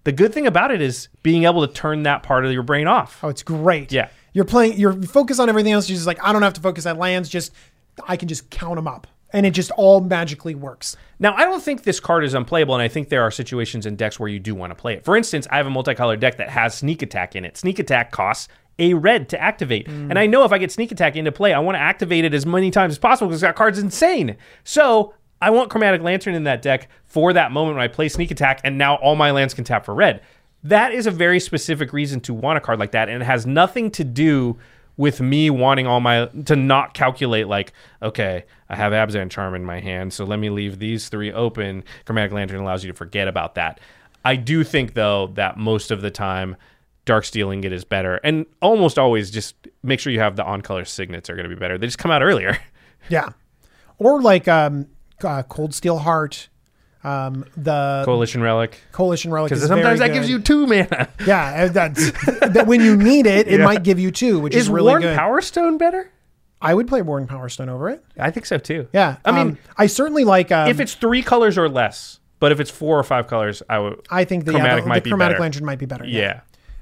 The 0.04 0.12
good 0.12 0.34
thing 0.34 0.48
about 0.48 0.72
it 0.72 0.82
is 0.82 1.08
being 1.22 1.46
able 1.46 1.66
to 1.66 1.74
turn 1.74 2.04
that 2.04 2.24
part 2.24 2.46
of 2.46 2.52
your 2.52 2.64
brain 2.64 2.88
off. 2.88 3.20
Oh, 3.24 3.30
it's 3.30 3.44
great. 3.44 3.92
Yeah. 3.92 4.10
You're 4.34 4.46
playing, 4.46 4.78
you're 4.80 4.94
focused 5.04 5.40
on 5.40 5.48
everything 5.50 5.72
else. 5.72 5.88
You're 5.90 5.96
just 5.96 6.08
like, 6.08 6.24
I 6.24 6.34
don't 6.34 6.42
have 6.42 6.54
to 6.54 6.62
focus 6.62 6.86
on 6.86 6.98
lands. 6.98 7.30
Just, 7.30 7.54
I 8.08 8.18
can 8.18 8.28
just 8.28 8.50
count 8.50 8.76
them 8.76 8.88
up. 8.88 9.08
And 9.32 9.48
it 9.48 9.52
just 9.52 9.72
all 9.72 10.00
magically 10.00 10.54
works. 10.54 10.96
Now, 11.18 11.34
I 11.34 11.46
don't 11.46 11.64
think 11.64 11.84
this 11.84 12.00
card 12.00 12.24
is 12.24 12.36
unplayable, 12.36 12.76
and 12.76 12.84
I 12.84 12.88
think 12.88 13.10
there 13.10 13.24
are 13.24 13.32
situations 13.32 13.88
in 13.88 13.96
decks 13.96 14.20
where 14.20 14.30
you 14.30 14.40
do 14.40 14.54
want 14.54 14.70
to 14.70 14.76
play 14.76 14.94
it. 14.94 15.04
For 15.04 15.18
instance, 15.18 15.48
I 15.50 15.58
have 15.58 15.66
a 15.66 15.72
multicolored 15.72 16.20
deck 16.20 16.38
that 16.38 16.50
has 16.50 16.76
Sneak 16.76 17.02
Attack 17.02 17.36
in 17.36 17.44
it. 17.44 17.58
Sneak 17.58 17.80
Attack 17.80 18.12
costs 18.12 18.48
a 18.78 18.94
red 18.94 19.30
to 19.30 19.42
activate. 19.42 19.88
Mm. 19.88 20.12
And 20.12 20.20
I 20.20 20.28
know 20.28 20.44
if 20.44 20.52
I 20.52 20.60
get 20.60 20.72
Sneak 20.72 20.92
Attack 20.92 21.16
into 21.16 21.32
play, 21.32 21.52
I 21.52 21.60
want 21.60 21.76
to 21.76 21.80
activate 21.80 22.26
it 22.26 22.34
as 22.36 22.46
many 22.46 22.70
times 22.70 22.94
as 22.94 23.00
possible 23.00 23.30
because 23.30 23.42
that 23.42 23.56
card's 23.56 23.80
insane. 23.80 24.38
So 24.64 25.16
I 25.44 25.50
want 25.50 25.70
Chromatic 25.70 26.02
Lantern 26.02 26.36
in 26.36 26.46
that 26.46 26.62
deck 26.62 26.90
for 27.06 27.34
that 27.34 27.52
moment 27.52 27.76
when 27.76 27.84
I 27.84 27.90
play 27.90 28.08
Sneak 28.08 28.32
Attack, 28.32 28.62
and 28.64 28.78
now 28.78 28.96
all 28.96 29.16
my 29.16 29.32
lands 29.32 29.54
can 29.54 29.64
tap 29.64 29.86
for 29.86 29.94
red. 29.94 30.22
That 30.64 30.94
is 30.94 31.06
a 31.06 31.12
very 31.12 31.40
specific 31.40 31.92
reason 31.92 32.22
to 32.22 32.34
want 32.34 32.58
a 32.58 32.62
card 32.62 32.80
like 32.80 32.92
that, 32.92 33.10
and 33.10 33.22
it 33.22 33.26
has 33.26 33.46
nothing 33.46 33.92
to 33.92 34.04
do 34.04 34.58
with 34.96 35.20
me 35.20 35.50
wanting 35.50 35.88
all 35.88 36.00
my 36.00 36.28
to 36.46 36.56
not 36.56 36.94
calculate 36.94 37.48
like 37.48 37.74
okay 38.04 38.46
i 38.70 38.76
have 38.76 38.94
abzan 38.94 39.28
charm 39.28 39.56
in 39.56 39.66
my 39.66 39.80
hand 39.80 40.14
so 40.14 40.24
let 40.24 40.38
me 40.38 40.52
leave 40.52 40.78
these 40.78 41.10
three 41.10 41.34
open 41.34 41.84
chromatic 42.06 42.32
lantern 42.32 42.60
allows 42.60 42.84
you 42.84 42.92
to 42.92 42.96
forget 42.96 43.28
about 43.28 43.56
that 43.56 43.80
i 44.24 44.36
do 44.36 44.64
think 44.64 44.94
though 44.94 45.32
that 45.34 45.58
most 45.58 45.90
of 45.90 46.02
the 46.02 46.12
time 46.12 46.56
Darksteel 47.08 47.52
Ingot 47.52 47.74
is 47.74 47.84
better 47.84 48.18
and 48.18 48.46
almost 48.62 49.00
always 49.00 49.32
just 49.32 49.56
make 49.82 50.00
sure 50.00 50.14
you 50.14 50.20
have 50.20 50.36
the 50.36 50.46
on 50.46 50.62
color 50.62 50.86
signets 50.86 51.28
are 51.28 51.34
going 51.36 51.50
to 51.50 51.56
be 51.56 51.60
better 51.60 51.80
they 51.80 51.88
just 51.88 51.98
come 51.98 52.12
out 52.12 52.22
earlier 52.22 52.60
Yeah. 53.10 53.30
Or 53.98 54.22
like 54.22 54.48
um, 54.48 54.88
uh, 55.24 55.44
Cold 55.44 55.74
Steel 55.74 55.98
Heart, 56.00 56.50
um, 57.04 57.46
the 57.58 58.04
coalition 58.06 58.42
relic 58.42 58.80
Coalition 58.94 59.32
Relic. 59.32 59.50
because 59.50 59.66
sometimes 59.68 60.00
that 60.00 60.14
gives 60.14 60.30
you 60.30 60.40
two 60.40 60.66
mana 60.68 61.10
Yeah, 61.28 61.68
that's 61.68 62.12
that 62.40 62.66
when 62.68 62.80
you 62.82 62.96
need 62.96 63.26
it, 63.26 63.48
it 63.48 63.60
Yeah. 63.60 63.66
might 63.66 63.84
give 63.84 64.00
you 64.00 64.10
two, 64.12 64.40
which 64.40 64.56
is, 64.56 64.64
is 64.64 64.70
really 64.70 64.92
Worn 64.92 65.02
good. 65.02 65.18
power 65.18 65.42
stone 65.42 65.78
better 65.78 66.10
I 66.62 66.74
would 66.74 66.88
play 66.88 67.02
Worn 67.02 67.28
Power 67.28 67.50
Stone 67.50 67.68
over 67.68 67.90
it. 67.90 68.04
i 68.18 68.32
think 68.32 68.46
so 68.46 68.58
too 68.58 68.88
Yeah, 68.94 69.18
i 69.26 69.32
mean 69.32 69.48
um, 69.52 69.58
I 69.78 69.88
certainly 69.88 70.24
like. 70.24 70.50
Um, 70.52 70.70
if 70.70 70.80
it's 70.80 70.94
three 70.96 71.22
colors 71.22 71.58
or 71.58 71.68
less 71.68 72.20
but 72.40 72.52
if 72.54 72.60
it's 72.62 72.72
four 72.72 72.98
or 72.98 73.04
five 73.04 73.28
colors 73.28 73.62
i 73.70 73.80
would 73.80 74.00
I 74.10 74.24
think 74.24 74.46
the, 74.46 74.54
yeah, 74.54 74.60
chromatic 74.60 74.84
the, 74.86 74.90
might 74.90 74.96
the 75.00 75.04
be 75.04 75.10
chromatic 75.10 75.36
better. 75.36 75.42
lantern 75.42 75.66
might 75.66 75.80
be 75.80 75.86
better. 75.86 76.06
yeah. 76.06 76.42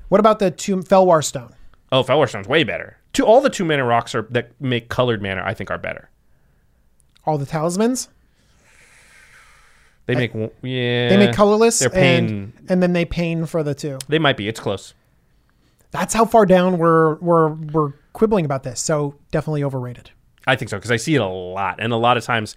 What 0.10 0.20
about 0.20 0.38
the 0.40 0.52
two 0.52 0.78
Fellwar 0.78 1.24
Stone? 1.24 1.54
Oh, 1.92 2.04
Fellwar 2.04 2.28
Stone's 2.30 2.48
way 2.48 2.64
better. 2.64 2.98
Two, 3.14 3.26
all 3.26 3.42
the 3.42 3.50
two 3.50 3.64
mana 3.66 3.84
rocks 3.86 4.14
are 4.14 4.24
that 4.30 4.52
make 4.62 4.88
colored 4.90 5.22
mana, 5.22 5.42
I 5.44 5.54
think, 5.54 5.72
are 5.72 5.78
better. 5.78 6.10
All 7.26 7.38
the 7.38 7.46
talismans 7.46 8.10
They 10.14 10.20
make 10.20 10.34
one- 10.34 10.52
yeah. 10.62 11.10
they 11.10 11.18
make 11.18 11.34
colorless. 11.36 11.80
They're 11.80 11.96
and, 11.96 12.28
pain. 12.28 12.54
and 12.70 12.82
then 12.84 12.94
they 12.94 13.06
pain 13.06 13.46
for 13.46 13.64
the 13.64 13.74
two. 13.76 13.98
They 14.08 14.20
might 14.20 14.38
be. 14.38 14.48
It's 14.48 14.60
close. 14.60 14.94
That's 15.92 16.14
how 16.14 16.26
far 16.26 16.46
down 16.46 16.78
we're 16.78 17.16
we're 17.16 17.50
we're 17.50 17.94
quibbling 18.14 18.46
about 18.46 18.64
this. 18.64 18.80
So 18.80 19.16
definitely 19.32 19.64
overrated. 19.64 20.12
I 20.48 20.56
think 20.56 20.70
so 20.70 20.78
because 20.78 20.92
I 20.92 20.98
see 20.98 21.16
it 21.16 21.22
a 21.22 21.28
lot, 21.28 21.80
and 21.80 21.94
a 21.94 21.98
lot 21.98 22.18
of 22.18 22.24
times, 22.24 22.56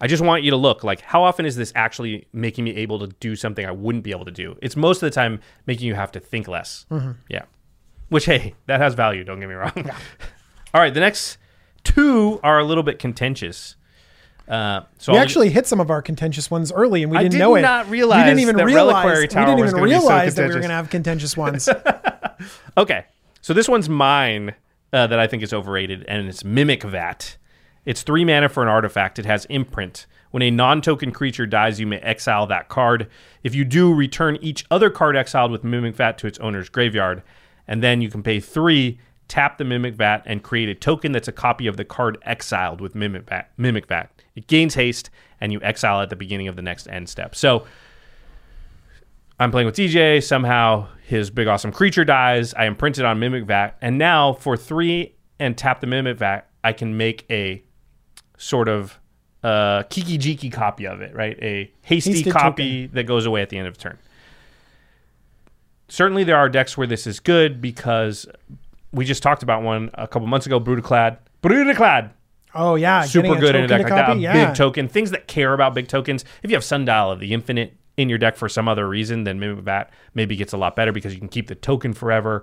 I 0.00 0.06
just 0.06 0.22
want 0.22 0.42
you 0.42 0.50
to 0.50 0.56
look 0.56 0.84
like 0.84 1.00
how 1.00 1.22
often 1.22 1.46
is 1.46 1.56
this 1.56 1.72
actually 1.74 2.26
making 2.32 2.64
me 2.64 2.76
able 2.76 2.98
to 3.00 3.08
do 3.20 3.36
something 3.36 3.66
I 3.66 3.72
wouldn't 3.72 4.04
be 4.04 4.10
able 4.10 4.24
to 4.24 4.30
do? 4.30 4.56
It's 4.62 4.76
most 4.76 5.02
of 5.02 5.06
the 5.06 5.10
time 5.10 5.40
making 5.66 5.86
you 5.86 5.94
have 5.94 6.12
to 6.12 6.20
think 6.20 6.48
less. 6.48 6.86
Mm-hmm. 6.90 7.12
Yeah. 7.28 7.42
Which 8.08 8.24
hey, 8.26 8.54
that 8.66 8.80
has 8.80 8.94
value. 8.94 9.24
Don't 9.24 9.40
get 9.40 9.48
me 9.48 9.54
wrong. 9.54 9.72
all 10.74 10.80
right, 10.80 10.94
the 10.94 11.00
next 11.00 11.38
two 11.82 12.40
are 12.42 12.58
a 12.58 12.64
little 12.64 12.84
bit 12.84 12.98
contentious. 12.98 13.76
Uh, 14.48 14.82
so 14.98 15.12
We 15.12 15.18
I'll- 15.18 15.22
actually 15.24 15.50
hit 15.50 15.66
some 15.66 15.80
of 15.80 15.90
our 15.90 16.00
contentious 16.02 16.50
ones 16.50 16.70
early, 16.72 17.02
and 17.02 17.10
we 17.10 17.18
didn't 17.18 17.32
did 17.32 17.38
know 17.38 17.56
it. 17.56 17.62
not 17.62 17.88
we 17.88 17.98
didn't 18.00 18.38
even 18.38 18.56
realize. 18.56 19.04
We 19.04 19.26
didn't 19.26 19.58
even 19.58 19.64
be 19.64 19.70
so 19.70 19.80
realize 19.80 20.34
that 20.36 20.42
we 20.48 20.54
were 20.54 20.60
going 20.60 20.68
to 20.68 20.74
have 20.76 20.90
contentious 20.90 21.36
ones. 21.36 21.68
Okay, 22.76 23.06
so 23.40 23.54
this 23.54 23.66
one's 23.68 23.88
mine 23.88 24.54
uh, 24.92 25.06
that 25.06 25.18
I 25.18 25.26
think 25.26 25.42
is 25.42 25.52
overrated, 25.54 26.04
and 26.06 26.28
it's 26.28 26.44
Mimic 26.44 26.82
Vat. 26.82 27.36
It's 27.86 28.02
three 28.02 28.24
mana 28.24 28.48
for 28.50 28.62
an 28.62 28.68
artifact. 28.68 29.18
It 29.18 29.24
has 29.24 29.46
imprint. 29.46 30.06
When 30.32 30.42
a 30.42 30.50
non-token 30.50 31.12
creature 31.12 31.46
dies, 31.46 31.80
you 31.80 31.86
may 31.86 31.98
exile 31.98 32.46
that 32.48 32.68
card. 32.68 33.08
If 33.42 33.54
you 33.54 33.64
do, 33.64 33.94
return 33.94 34.36
each 34.42 34.66
other 34.70 34.90
card 34.90 35.16
exiled 35.16 35.50
with 35.50 35.64
Mimic 35.64 35.94
Vat 35.94 36.18
to 36.18 36.26
its 36.26 36.38
owner's 36.40 36.68
graveyard, 36.68 37.22
and 37.66 37.82
then 37.82 38.02
you 38.02 38.10
can 38.10 38.22
pay 38.22 38.40
three, 38.40 38.98
tap 39.28 39.58
the 39.58 39.64
Mimic 39.64 39.94
Vat, 39.94 40.22
and 40.26 40.42
create 40.42 40.68
a 40.68 40.74
token 40.74 41.12
that's 41.12 41.28
a 41.28 41.32
copy 41.32 41.66
of 41.66 41.76
the 41.76 41.84
card 41.84 42.18
exiled 42.22 42.80
with 42.80 42.94
Mimic 42.94 43.28
Vat. 43.28 43.50
Mimic 43.56 43.86
Vat. 43.86 44.10
It 44.34 44.46
gains 44.46 44.74
haste, 44.74 45.10
and 45.40 45.52
you 45.52 45.60
exile 45.62 46.00
at 46.00 46.10
the 46.10 46.16
beginning 46.16 46.48
of 46.48 46.56
the 46.56 46.62
next 46.62 46.86
end 46.88 47.08
step. 47.08 47.34
So 47.34 47.66
I'm 49.38 49.50
playing 49.50 49.66
with 49.66 49.76
DJ. 49.76 50.22
Somehow 50.22 50.88
his 51.04 51.30
big 51.30 51.46
awesome 51.46 51.72
creature 51.72 52.04
dies. 52.04 52.54
I 52.54 52.66
imprint 52.66 52.98
it 52.98 53.04
on 53.04 53.18
Mimic 53.18 53.44
Vat, 53.46 53.76
and 53.80 53.98
now 53.98 54.34
for 54.34 54.56
three 54.56 55.14
and 55.38 55.56
tap 55.56 55.80
the 55.80 55.86
Mimic 55.86 56.18
Vat, 56.18 56.48
I 56.64 56.72
can 56.72 56.96
make 56.96 57.26
a 57.30 57.62
sort 58.38 58.68
of 58.68 58.98
uh, 59.42 59.84
Kiki 59.84 60.18
Jiki 60.18 60.52
copy 60.52 60.86
of 60.86 61.00
it, 61.00 61.14
right? 61.14 61.38
A 61.42 61.70
hasty 61.82 62.24
copy 62.24 62.86
that 62.88 63.04
goes 63.04 63.26
away 63.26 63.42
at 63.42 63.50
the 63.50 63.58
end 63.58 63.68
of 63.68 63.78
turn. 63.78 63.98
Certainly, 65.88 66.24
there 66.24 66.36
are 66.36 66.48
decks 66.48 66.76
where 66.76 66.86
this 66.86 67.06
is 67.06 67.20
good 67.20 67.60
because 67.60 68.26
we 68.92 69.04
just 69.04 69.22
talked 69.22 69.42
about 69.42 69.62
one 69.62 69.90
a 69.94 70.06
couple 70.08 70.26
months 70.28 70.46
ago. 70.46 70.58
Brudiclad, 70.60 71.18
Brudiclad, 71.42 72.10
oh 72.54 72.74
yeah, 72.76 73.02
super 73.04 73.36
good 73.36 73.54
in 73.54 73.64
a 73.64 73.68
deck 73.68 73.82
like 73.82 73.88
that. 73.90 74.16
A 74.16 74.18
Yeah. 74.18 74.46
big 74.46 74.54
token, 74.56 74.88
things 74.88 75.10
that 75.10 75.26
care 75.28 75.52
about 75.54 75.74
big 75.74 75.88
tokens. 75.88 76.24
If 76.42 76.50
you 76.50 76.56
have 76.56 76.64
Sundial 76.64 77.10
of 77.12 77.20
the 77.20 77.32
Infinite 77.32 77.76
in 77.96 78.08
your 78.08 78.18
deck 78.18 78.36
for 78.36 78.48
some 78.48 78.68
other 78.68 78.88
reason, 78.88 79.24
then 79.24 79.40
maybe 79.40 79.60
that 79.62 79.90
maybe 80.14 80.36
gets 80.36 80.52
a 80.52 80.56
lot 80.56 80.76
better 80.76 80.92
because 80.92 81.12
you 81.14 81.18
can 81.18 81.28
keep 81.28 81.48
the 81.48 81.54
token 81.54 81.92
forever. 81.92 82.42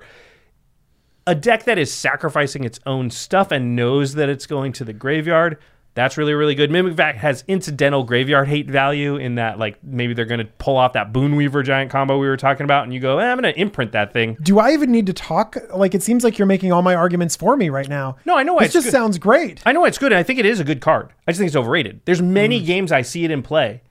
A 1.26 1.36
deck 1.36 1.64
that 1.66 1.78
is 1.78 1.92
sacrificing 1.94 2.66
its 2.66 2.80
own 2.86 3.10
stuff 3.10 3.52
and 3.52 3.76
knows 3.76 4.16
that 4.16 4.28
it's 4.30 4.46
going 4.46 4.74
to 4.74 4.84
the 4.84 4.92
graveyard. 4.94 5.58
That's 5.96 6.18
really, 6.18 6.34
really 6.34 6.56
good. 6.56 6.72
Mimic 6.72 6.94
Vat 6.94 7.18
has 7.18 7.44
incidental 7.48 8.04
graveyard 8.04 8.48
hate 8.48 8.68
value 8.68 9.16
in 9.18 9.36
that, 9.36 9.60
like, 9.60 9.78
maybe 9.84 10.16
they're 10.16 10.26
going 10.26 10.40
to 10.40 10.52
pull 10.58 10.76
off 10.76 10.94
that 10.94 11.14
Boon 11.14 11.36
Weaver 11.36 11.62
giant 11.62 11.92
combo 11.92 12.18
we 12.18 12.28
were 12.28 12.36
talking 12.36 12.64
about, 12.64 12.84
and 12.86 12.92
you 12.94 13.00
go, 13.00 13.20
eh, 13.20 13.26
I'm 13.32 13.40
going 13.40 13.54
to 13.54 13.60
imprint 13.62 13.92
that 13.92 14.12
thing. 14.12 14.36
Do 14.42 14.58
I 14.58 14.72
even 14.74 14.92
need 14.92 15.06
to 15.06 15.14
talk? 15.14 15.56
Like 15.72 15.94
it 15.94 16.02
seems 16.02 16.24
like 16.24 16.40
you're 16.40 16.48
making 16.48 16.72
all 16.72 16.82
my 16.82 16.96
arguments 16.96 17.36
for 17.36 17.56
me 17.56 17.70
right 17.70 17.88
now. 17.88 18.16
No, 18.26 18.36
I 18.36 18.42
know 18.42 18.56
why 18.56 18.64
it's 18.64 18.74
just 18.74 18.88
good. 18.88 18.92
sounds 18.92 19.20
great. 19.20 19.62
I 19.68 19.72
know 19.72 19.86
it's 19.86 20.00
good, 20.00 20.12
and 20.12 20.18
I 20.18 20.24
think 20.24 20.40
it 20.40 20.48
is 20.48 20.60
a 20.60 20.64
good 20.64 20.82
card. 20.82 21.10
I 21.28 21.32
just 21.32 21.38
think 21.38 21.48
it's 21.48 21.56
overrated. 21.56 22.02
There's 22.06 22.24
many 22.24 22.60
Mm. 22.60 22.66
games 22.66 22.92
I 22.92 23.04
see 23.04 23.24
it 23.24 23.30
in 23.30 23.44
play, 23.44 23.82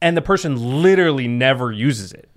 and 0.00 0.16
the 0.16 0.22
person 0.22 0.80
literally 0.82 1.28
never 1.28 1.70
uses 1.70 2.12
it. 2.12 2.29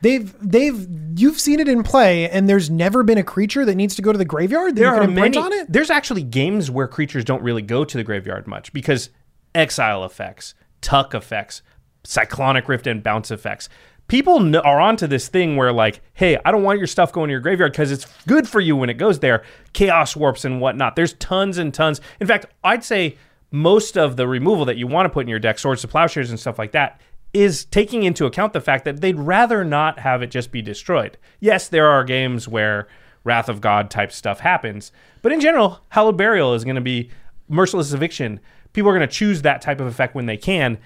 They've 0.00 0.34
they've 0.40 0.86
you've 1.16 1.38
seen 1.40 1.58
it 1.60 1.68
in 1.68 1.82
play, 1.82 2.28
and 2.30 2.48
there's 2.48 2.70
never 2.70 3.02
been 3.02 3.18
a 3.18 3.24
creature 3.24 3.64
that 3.64 3.74
needs 3.74 3.94
to 3.96 4.02
go 4.02 4.12
to 4.12 4.18
the 4.18 4.24
graveyard 4.24 4.76
that 4.76 4.80
There 4.80 4.88
you 4.90 4.94
are 4.94 5.00
can 5.00 5.10
imprint 5.10 5.34
many. 5.34 5.46
on 5.46 5.52
it. 5.52 5.72
There's 5.72 5.90
actually 5.90 6.22
games 6.22 6.70
where 6.70 6.86
creatures 6.86 7.24
don't 7.24 7.42
really 7.42 7.62
go 7.62 7.84
to 7.84 7.96
the 7.96 8.04
graveyard 8.04 8.46
much 8.46 8.72
because 8.72 9.10
exile 9.54 10.04
effects, 10.04 10.54
tuck 10.80 11.14
effects, 11.14 11.62
cyclonic 12.04 12.68
rift, 12.68 12.86
and 12.86 13.02
bounce 13.02 13.30
effects. 13.30 13.68
people 14.06 14.56
are 14.56 14.80
onto 14.80 15.06
this 15.06 15.28
thing 15.28 15.56
where 15.56 15.72
like, 15.72 16.00
hey, 16.14 16.38
I 16.44 16.50
don't 16.50 16.62
want 16.62 16.78
your 16.78 16.86
stuff 16.86 17.12
going 17.12 17.28
to 17.28 17.32
your 17.32 17.40
graveyard 17.40 17.72
because 17.72 17.92
it's 17.92 18.06
good 18.26 18.48
for 18.48 18.60
you 18.60 18.74
when 18.76 18.88
it 18.88 18.94
goes 18.94 19.18
there. 19.18 19.42
Chaos 19.74 20.16
warps 20.16 20.44
and 20.44 20.60
whatnot. 20.60 20.96
There's 20.96 21.12
tons 21.14 21.58
and 21.58 21.74
tons. 21.74 22.00
In 22.20 22.26
fact, 22.26 22.46
I'd 22.64 22.84
say 22.84 23.18
most 23.50 23.98
of 23.98 24.16
the 24.16 24.26
removal 24.26 24.64
that 24.66 24.76
you 24.78 24.86
want 24.86 25.06
to 25.06 25.10
put 25.10 25.22
in 25.22 25.28
your 25.28 25.38
deck, 25.38 25.58
swords 25.58 25.82
to 25.82 25.88
plowshares 25.88 26.30
and 26.30 26.38
stuff 26.40 26.58
like 26.58 26.72
that, 26.72 27.00
is 27.34 27.64
taking 27.64 28.02
into 28.02 28.26
account 28.26 28.52
the 28.52 28.60
fact 28.60 28.84
that 28.84 29.00
they'd 29.00 29.18
rather 29.18 29.64
not 29.64 29.98
have 30.00 30.22
it 30.22 30.30
just 30.30 30.50
be 30.50 30.62
destroyed. 30.62 31.18
Yes, 31.40 31.68
there 31.68 31.86
are 31.86 32.04
games 32.04 32.48
where 32.48 32.88
Wrath 33.24 33.48
of 33.48 33.60
God 33.60 33.90
type 33.90 34.12
stuff 34.12 34.40
happens, 34.40 34.92
but 35.22 35.32
in 35.32 35.40
general, 35.40 35.80
Hallowed 35.90 36.16
Burial 36.16 36.54
is 36.54 36.64
going 36.64 36.76
to 36.76 36.80
be 36.80 37.10
merciless 37.48 37.92
eviction. 37.92 38.40
People 38.72 38.90
are 38.90 38.96
going 38.96 39.06
to 39.08 39.14
choose 39.14 39.42
that 39.42 39.60
type 39.60 39.80
of 39.80 39.86
effect 39.86 40.14
when 40.14 40.26
they 40.26 40.36
can. 40.36 40.78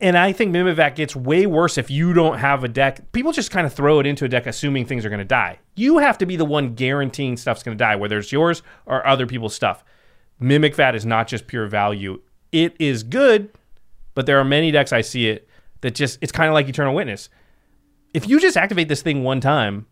And 0.00 0.18
I 0.18 0.32
think 0.32 0.50
Mimic 0.50 0.76
Vat 0.76 0.90
gets 0.90 1.16
way 1.16 1.46
worse 1.46 1.78
if 1.78 1.90
you 1.90 2.12
don't 2.12 2.38
have 2.38 2.62
a 2.62 2.68
deck. 2.68 3.12
People 3.12 3.32
just 3.32 3.50
kind 3.50 3.66
of 3.66 3.72
throw 3.72 3.98
it 3.98 4.06
into 4.06 4.26
a 4.26 4.28
deck 4.28 4.46
assuming 4.46 4.84
things 4.84 5.06
are 5.06 5.08
going 5.08 5.18
to 5.18 5.24
die. 5.24 5.58
You 5.74 5.98
have 5.98 6.18
to 6.18 6.26
be 6.26 6.36
the 6.36 6.44
one 6.44 6.74
guaranteeing 6.74 7.38
stuff's 7.38 7.62
going 7.62 7.76
to 7.76 7.82
die, 7.82 7.96
whether 7.96 8.18
it's 8.18 8.30
yours 8.30 8.62
or 8.84 9.06
other 9.06 9.26
people's 9.26 9.54
stuff. 9.54 9.84
Mimic 10.38 10.74
Vat 10.74 10.94
is 10.94 11.06
not 11.06 11.28
just 11.28 11.46
pure 11.46 11.66
value. 11.66 12.20
It 12.52 12.76
is 12.78 13.02
good, 13.02 13.50
but 14.16 14.26
there 14.26 14.40
are 14.40 14.44
many 14.44 14.72
decks 14.72 14.92
I 14.92 15.02
see 15.02 15.28
it 15.28 15.48
that 15.82 15.94
just 15.94 16.18
it's 16.20 16.32
kind 16.32 16.48
of 16.48 16.54
like 16.54 16.68
Eternal 16.68 16.94
Witness. 16.94 17.28
If 18.12 18.28
you 18.28 18.40
just 18.40 18.56
activate 18.56 18.88
this 18.88 19.02
thing 19.02 19.22
one 19.22 19.40
time, 19.40 19.86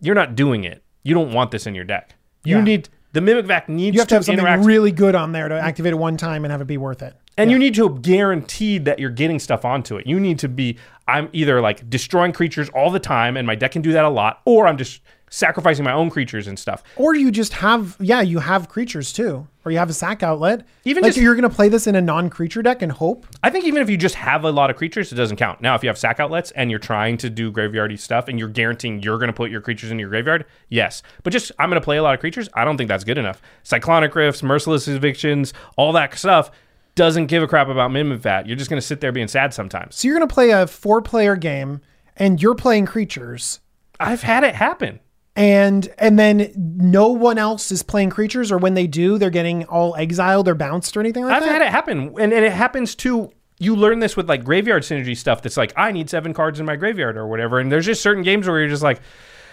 you're 0.00 0.14
not 0.14 0.36
doing 0.36 0.62
it. 0.64 0.84
You 1.02 1.14
don't 1.14 1.32
want 1.32 1.50
this 1.50 1.66
in 1.66 1.74
your 1.74 1.84
deck. 1.84 2.14
You 2.44 2.58
Yeah. 2.58 2.62
need 2.64 2.88
the 3.12 3.20
Mimic 3.20 3.46
Vat 3.46 3.68
needs 3.68 3.94
You 3.94 4.00
have 4.00 4.08
to 4.08 4.14
have 4.16 4.24
something 4.24 4.44
interact 4.44 4.64
really 4.64 4.92
good 4.92 5.14
on 5.14 5.32
there 5.32 5.48
to 5.48 5.54
activate 5.60 5.92
it 5.92 5.96
one 5.96 6.16
time 6.16 6.44
and 6.44 6.52
have 6.52 6.60
it 6.60 6.66
be 6.66 6.76
worth 6.78 7.02
it. 7.02 7.14
and 7.38 7.50
you 7.50 7.58
need 7.58 7.74
to 7.74 7.98
guarantee 8.02 8.76
that 8.76 8.98
you're 8.98 9.08
getting 9.10 9.38
stuff 9.38 9.64
onto 9.64 9.96
it. 9.96 10.06
You 10.06 10.20
need 10.20 10.38
to 10.40 10.48
be 10.48 10.76
I'm 11.08 11.28
either 11.32 11.60
like 11.62 11.88
destroying 11.88 12.32
creatures 12.32 12.68
all 12.70 12.90
the 12.90 13.00
time 13.00 13.36
and 13.38 13.46
my 13.46 13.54
deck 13.54 13.72
can 13.72 13.80
do 13.82 13.92
that 13.92 14.04
a 14.04 14.08
lot, 14.10 14.40
or 14.44 14.66
I'm 14.68 14.76
just 14.76 15.00
sacrificing 15.32 15.82
my 15.82 15.92
own 15.92 16.10
creatures 16.10 16.46
and 16.46 16.58
stuff. 16.58 16.82
Or 16.96 17.14
you 17.14 17.30
just 17.30 17.54
have, 17.54 17.96
yeah, 17.98 18.20
you 18.20 18.38
have 18.38 18.68
creatures 18.68 19.14
too, 19.14 19.48
or 19.64 19.72
you 19.72 19.78
have 19.78 19.88
a 19.88 19.94
sack 19.94 20.22
outlet. 20.22 20.66
Even 20.84 21.02
like 21.02 21.14
just- 21.14 21.22
you're 21.22 21.34
going 21.34 21.48
to 21.48 21.54
play 21.54 21.70
this 21.70 21.86
in 21.86 21.94
a 21.94 22.02
non-creature 22.02 22.62
deck 22.62 22.82
and 22.82 22.92
hope. 22.92 23.26
I 23.42 23.48
think 23.48 23.64
even 23.64 23.80
if 23.80 23.88
you 23.88 23.96
just 23.96 24.14
have 24.16 24.44
a 24.44 24.50
lot 24.50 24.68
of 24.68 24.76
creatures, 24.76 25.10
it 25.10 25.14
doesn't 25.14 25.38
count. 25.38 25.62
Now, 25.62 25.74
if 25.74 25.82
you 25.82 25.88
have 25.88 25.96
sack 25.96 26.20
outlets 26.20 26.50
and 26.50 26.70
you're 26.70 26.78
trying 26.78 27.16
to 27.16 27.30
do 27.30 27.50
graveyardy 27.50 27.98
stuff 27.98 28.28
and 28.28 28.38
you're 28.38 28.48
guaranteeing 28.48 29.02
you're 29.02 29.16
going 29.16 29.28
to 29.28 29.32
put 29.32 29.50
your 29.50 29.62
creatures 29.62 29.90
in 29.90 29.98
your 29.98 30.10
graveyard, 30.10 30.44
yes. 30.68 31.02
But 31.22 31.32
just 31.32 31.50
I'm 31.58 31.70
going 31.70 31.80
to 31.80 31.84
play 31.84 31.96
a 31.96 32.02
lot 32.02 32.12
of 32.12 32.20
creatures, 32.20 32.50
I 32.52 32.66
don't 32.66 32.76
think 32.76 32.88
that's 32.88 33.04
good 33.04 33.16
enough. 33.18 33.40
Cyclonic 33.62 34.14
Rifts, 34.14 34.42
Merciless 34.42 34.86
Evictions, 34.86 35.54
all 35.78 35.92
that 35.92 36.16
stuff 36.18 36.50
doesn't 36.94 37.28
give 37.28 37.42
a 37.42 37.48
crap 37.48 37.68
about 37.68 37.90
Mimic 37.90 38.20
Vat. 38.20 38.46
You're 38.46 38.56
just 38.56 38.68
going 38.68 38.80
to 38.80 38.86
sit 38.86 39.00
there 39.00 39.12
being 39.12 39.28
sad 39.28 39.54
sometimes. 39.54 39.96
So 39.96 40.08
you're 40.08 40.18
going 40.18 40.28
to 40.28 40.34
play 40.34 40.50
a 40.50 40.66
four-player 40.66 41.36
game, 41.36 41.80
and 42.18 42.42
you're 42.42 42.54
playing 42.54 42.84
creatures, 42.84 43.60
I've 43.98 44.20
had 44.22 44.44
it 44.44 44.54
happen. 44.54 45.00
And 45.34 45.92
and 45.98 46.18
then 46.18 46.52
no 46.56 47.08
one 47.08 47.38
else 47.38 47.72
is 47.72 47.82
playing 47.82 48.10
creatures, 48.10 48.52
or 48.52 48.58
when 48.58 48.74
they 48.74 48.86
do, 48.86 49.16
they're 49.16 49.30
getting 49.30 49.64
all 49.64 49.96
exiled 49.96 50.46
or 50.46 50.54
bounced 50.54 50.94
or 50.94 51.00
anything 51.00 51.24
like 51.24 51.40
that. 51.40 51.42
I've 51.42 51.48
had 51.48 51.62
it 51.62 51.70
happen, 51.70 52.14
and, 52.20 52.32
and 52.34 52.44
it 52.44 52.52
happens 52.52 52.94
too. 52.94 53.32
You 53.58 53.74
learn 53.74 54.00
this 54.00 54.14
with 54.14 54.28
like 54.28 54.44
graveyard 54.44 54.82
synergy 54.82 55.16
stuff. 55.16 55.40
That's 55.40 55.56
like 55.56 55.72
I 55.74 55.90
need 55.90 56.10
seven 56.10 56.34
cards 56.34 56.60
in 56.60 56.66
my 56.66 56.76
graveyard 56.76 57.16
or 57.16 57.26
whatever. 57.28 57.60
And 57.60 57.72
there's 57.72 57.86
just 57.86 58.02
certain 58.02 58.22
games 58.22 58.46
where 58.46 58.60
you're 58.60 58.68
just 58.68 58.82
like, 58.82 59.00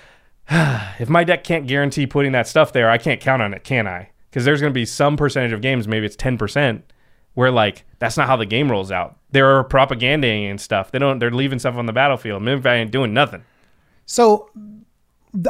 if 0.49 1.07
my 1.07 1.23
deck 1.23 1.45
can't 1.45 1.65
guarantee 1.65 2.07
putting 2.07 2.33
that 2.33 2.47
stuff 2.47 2.73
there, 2.73 2.89
I 2.89 2.97
can't 2.97 3.21
count 3.21 3.41
on 3.41 3.53
it, 3.53 3.63
can 3.63 3.87
I? 3.87 4.09
Because 4.29 4.43
there's 4.43 4.59
going 4.59 4.73
to 4.73 4.77
be 4.77 4.85
some 4.85 5.15
percentage 5.15 5.53
of 5.53 5.61
games, 5.61 5.87
maybe 5.87 6.05
it's 6.05 6.15
ten 6.17 6.37
percent, 6.37 6.91
where 7.35 7.51
like 7.51 7.85
that's 7.99 8.17
not 8.17 8.27
how 8.27 8.35
the 8.35 8.45
game 8.45 8.69
rolls 8.69 8.91
out. 8.91 9.17
They're 9.31 9.63
propaganding 9.63 10.45
and 10.45 10.59
stuff. 10.59 10.91
They 10.91 10.99
don't. 10.99 11.19
They're 11.19 11.31
leaving 11.31 11.59
stuff 11.59 11.75
on 11.75 11.85
the 11.85 11.93
battlefield. 11.93 12.43
Mimic 12.43 12.63
Vat 12.63 12.73
ain't 12.73 12.91
doing 12.91 13.13
nothing. 13.13 13.45
So 14.05 14.49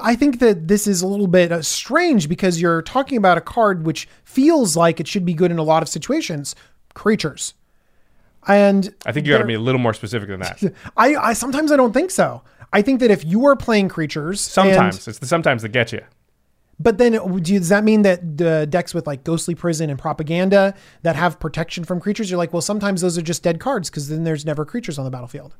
I 0.01 0.15
think 0.15 0.39
that 0.39 0.67
this 0.67 0.87
is 0.87 1.01
a 1.01 1.07
little 1.07 1.27
bit 1.27 1.51
uh, 1.51 1.61
strange 1.61 2.27
because 2.27 2.59
you're 2.61 2.81
talking 2.81 3.17
about 3.17 3.37
a 3.37 3.41
card 3.41 3.85
which 3.85 4.07
feels 4.23 4.75
like 4.75 4.99
it 4.99 5.07
should 5.07 5.25
be 5.25 5.33
good 5.33 5.51
in 5.51 5.57
a 5.57 5.63
lot 5.63 5.81
of 5.83 5.89
situations, 5.89 6.55
creatures. 6.93 7.53
And 8.47 8.93
I 9.05 9.11
think 9.11 9.25
you 9.25 9.33
got 9.33 9.39
to 9.39 9.45
be 9.45 9.53
a 9.53 9.59
little 9.59 9.79
more 9.79 9.93
specific 9.93 10.29
than 10.29 10.39
that. 10.41 10.61
I, 10.97 11.15
I 11.15 11.33
sometimes 11.33 11.71
I 11.71 11.77
don't 11.77 11.93
think 11.93 12.11
so. 12.11 12.41
I 12.71 12.81
think 12.81 12.99
that 12.99 13.11
if 13.11 13.23
you 13.25 13.45
are 13.45 13.55
playing 13.55 13.89
creatures, 13.89 14.45
and- 14.57 14.73
Sometimes 14.73 15.07
it's 15.07 15.19
the 15.19 15.25
sometimes 15.27 15.61
that 15.63 15.69
get 15.69 15.91
you. 15.91 16.01
but 16.79 16.97
then 16.97 17.13
does 17.41 17.69
that 17.69 17.83
mean 17.83 18.03
that 18.03 18.37
the 18.37 18.65
decks 18.69 18.93
with 18.93 19.07
like 19.07 19.23
Ghostly 19.23 19.55
Prison 19.55 19.89
and 19.89 19.99
Propaganda 19.99 20.73
that 21.03 21.15
have 21.15 21.39
protection 21.39 21.83
from 21.83 21.99
creatures, 21.99 22.29
you're 22.29 22.37
like, 22.37 22.53
well, 22.53 22.61
sometimes 22.61 23.01
those 23.01 23.17
are 23.17 23.21
just 23.21 23.43
dead 23.43 23.59
cards 23.59 23.89
because 23.89 24.07
then 24.09 24.23
there's 24.23 24.45
never 24.45 24.65
creatures 24.65 24.97
on 24.97 25.05
the 25.05 25.11
battlefield. 25.11 25.55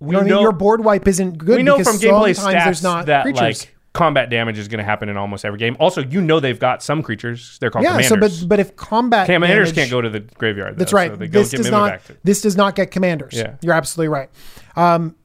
We 0.00 0.08
You 0.08 0.12
know 0.12 0.20
I 0.20 0.24
mean? 0.24 0.40
Your 0.42 0.52
board 0.52 0.84
wipe 0.84 1.06
isn't 1.08 1.38
good 1.38 1.56
we 1.56 1.62
know 1.62 1.82
from 1.82 1.96
gameplay 1.96 2.38
stats 2.38 2.64
there's 2.64 2.82
not 2.82 3.06
that 3.06 3.22
creatures. 3.22 3.40
like 3.40 3.74
combat 3.92 4.28
damage 4.28 4.58
is 4.58 4.68
going 4.68 4.78
to 4.78 4.84
happen 4.84 5.08
in 5.08 5.16
almost 5.16 5.44
every 5.44 5.58
game. 5.58 5.76
Also, 5.78 6.02
you 6.02 6.20
know 6.20 6.40
they've 6.40 6.58
got 6.58 6.82
some 6.82 7.02
creatures. 7.02 7.56
They're 7.60 7.70
called 7.70 7.84
yeah, 7.84 8.00
so 8.02 8.16
but 8.16 8.32
but 8.46 8.60
if 8.60 8.76
combat 8.76 9.26
commanders 9.26 9.72
damage- 9.72 9.74
can't 9.76 9.90
go 9.90 10.00
to 10.00 10.10
the 10.10 10.20
graveyard. 10.20 10.76
That's 10.78 10.90
though, 10.90 10.96
right. 10.96 11.10
So 11.12 11.16
they 11.16 11.28
this 11.28 11.50
does 11.50 11.70
not. 11.70 12.00
This 12.24 12.40
does 12.42 12.56
not 12.56 12.74
get 12.74 12.90
commanders. 12.90 13.34
Yeah. 13.34 13.56
You're 13.62 13.74
absolutely 13.74 14.08
right. 14.08 14.28
Um, 14.76 15.16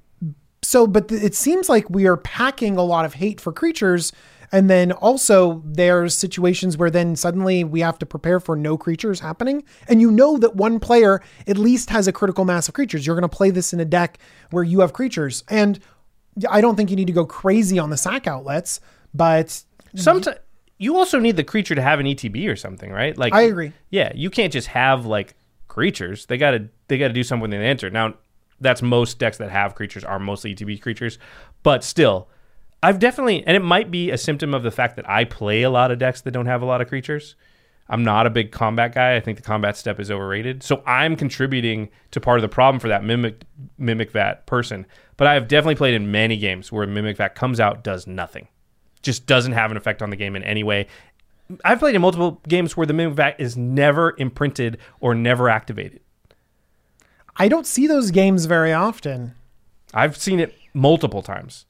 so, 0.61 0.85
but 0.87 1.07
th- 1.09 1.23
it 1.23 1.35
seems 1.35 1.67
like 1.69 1.89
we 1.89 2.05
are 2.05 2.17
packing 2.17 2.77
a 2.77 2.83
lot 2.83 3.05
of 3.05 3.15
hate 3.15 3.41
for 3.41 3.51
creatures, 3.51 4.11
and 4.51 4.69
then 4.69 4.91
also 4.91 5.61
there's 5.65 6.15
situations 6.15 6.77
where 6.77 6.89
then 6.89 7.15
suddenly 7.15 7.63
we 7.63 7.81
have 7.81 7.99
to 7.99 8.05
prepare 8.05 8.39
for 8.39 8.55
no 8.55 8.77
creatures 8.77 9.19
happening, 9.19 9.63
and 9.87 10.01
you 10.01 10.11
know 10.11 10.37
that 10.37 10.55
one 10.55 10.79
player 10.79 11.21
at 11.47 11.57
least 11.57 11.89
has 11.89 12.07
a 12.07 12.11
critical 12.11 12.45
mass 12.45 12.67
of 12.67 12.73
creatures. 12.73 13.05
You're 13.05 13.15
going 13.15 13.29
to 13.29 13.35
play 13.35 13.49
this 13.49 13.73
in 13.73 13.79
a 13.79 13.85
deck 13.85 14.19
where 14.51 14.63
you 14.63 14.79
have 14.81 14.93
creatures, 14.93 15.43
and 15.49 15.79
I 16.49 16.61
don't 16.61 16.75
think 16.75 16.89
you 16.89 16.95
need 16.95 17.07
to 17.07 17.13
go 17.13 17.25
crazy 17.25 17.79
on 17.79 17.89
the 17.89 17.97
sack 17.97 18.27
outlets, 18.27 18.79
but 19.13 19.63
Sometimes 19.95 20.37
you 20.77 20.95
also 20.95 21.19
need 21.19 21.35
the 21.35 21.43
creature 21.43 21.75
to 21.75 21.81
have 21.81 21.99
an 21.99 22.05
ETB 22.05 22.47
or 22.49 22.55
something, 22.55 22.91
right? 22.91 23.17
Like 23.17 23.33
I 23.33 23.41
agree. 23.43 23.73
Yeah, 23.89 24.11
you 24.15 24.29
can't 24.29 24.53
just 24.53 24.67
have 24.67 25.05
like 25.05 25.35
creatures. 25.67 26.25
They 26.25 26.37
got 26.37 26.51
to 26.51 26.69
they 26.87 26.97
got 26.97 27.07
to 27.09 27.13
do 27.13 27.23
something 27.23 27.41
when 27.41 27.51
they 27.51 27.57
enter. 27.57 27.89
Now, 27.89 28.15
that's 28.61 28.81
most 28.81 29.19
decks 29.19 29.37
that 29.37 29.51
have 29.51 29.75
creatures 29.75 30.03
are 30.03 30.19
mostly 30.19 30.55
ETB 30.55 30.81
creatures, 30.81 31.19
but 31.63 31.83
still, 31.83 32.29
I've 32.81 32.99
definitely 32.99 33.45
and 33.45 33.55
it 33.55 33.63
might 33.63 33.91
be 33.91 34.11
a 34.11 34.17
symptom 34.17 34.53
of 34.53 34.63
the 34.63 34.71
fact 34.71 34.95
that 34.95 35.09
I 35.09 35.25
play 35.25 35.63
a 35.63 35.69
lot 35.69 35.91
of 35.91 35.99
decks 35.99 36.21
that 36.21 36.31
don't 36.31 36.45
have 36.45 36.61
a 36.61 36.65
lot 36.65 36.81
of 36.81 36.87
creatures. 36.87 37.35
I'm 37.91 38.03
not 38.03 38.27
a 38.27 38.29
big 38.29 38.51
combat 38.51 38.93
guy. 38.93 39.15
I 39.15 39.19
think 39.19 39.37
the 39.37 39.43
combat 39.43 39.75
step 39.75 39.99
is 39.99 40.11
overrated. 40.11 40.61
So 40.61 40.83
I'm 40.85 41.15
contributing 41.15 41.89
to 42.11 42.21
part 42.21 42.37
of 42.37 42.43
the 42.43 42.49
problem 42.49 42.79
for 42.79 42.87
that 42.87 43.03
mimic 43.03 43.43
mimic 43.77 44.11
vat 44.11 44.45
person. 44.45 44.85
But 45.17 45.27
I 45.27 45.33
have 45.33 45.47
definitely 45.47 45.75
played 45.75 45.95
in 45.95 46.11
many 46.11 46.37
games 46.37 46.71
where 46.71 46.85
mimic 46.87 47.17
vat 47.17 47.35
comes 47.35 47.59
out 47.59 47.83
does 47.83 48.07
nothing 48.07 48.47
just 49.01 49.25
doesn't 49.25 49.53
have 49.53 49.71
an 49.71 49.77
effect 49.77 50.01
on 50.01 50.09
the 50.09 50.15
game 50.15 50.35
in 50.35 50.43
any 50.43 50.63
way. 50.63 50.87
I've 51.65 51.79
played 51.79 51.95
in 51.95 52.01
multiple 52.01 52.41
games 52.47 52.77
where 52.77 52.85
the 52.85 52.93
mimic 52.93 53.15
vat 53.15 53.35
is 53.39 53.57
never 53.57 54.15
imprinted 54.17 54.77
or 54.99 55.15
never 55.15 55.49
activated. 55.49 56.01
I 57.37 57.47
don't 57.47 57.65
see 57.65 57.87
those 57.87 58.11
games 58.11 58.45
very 58.45 58.73
often. 58.73 59.35
I've 59.93 60.17
seen 60.17 60.39
it 60.39 60.55
multiple 60.73 61.21
times. 61.21 61.65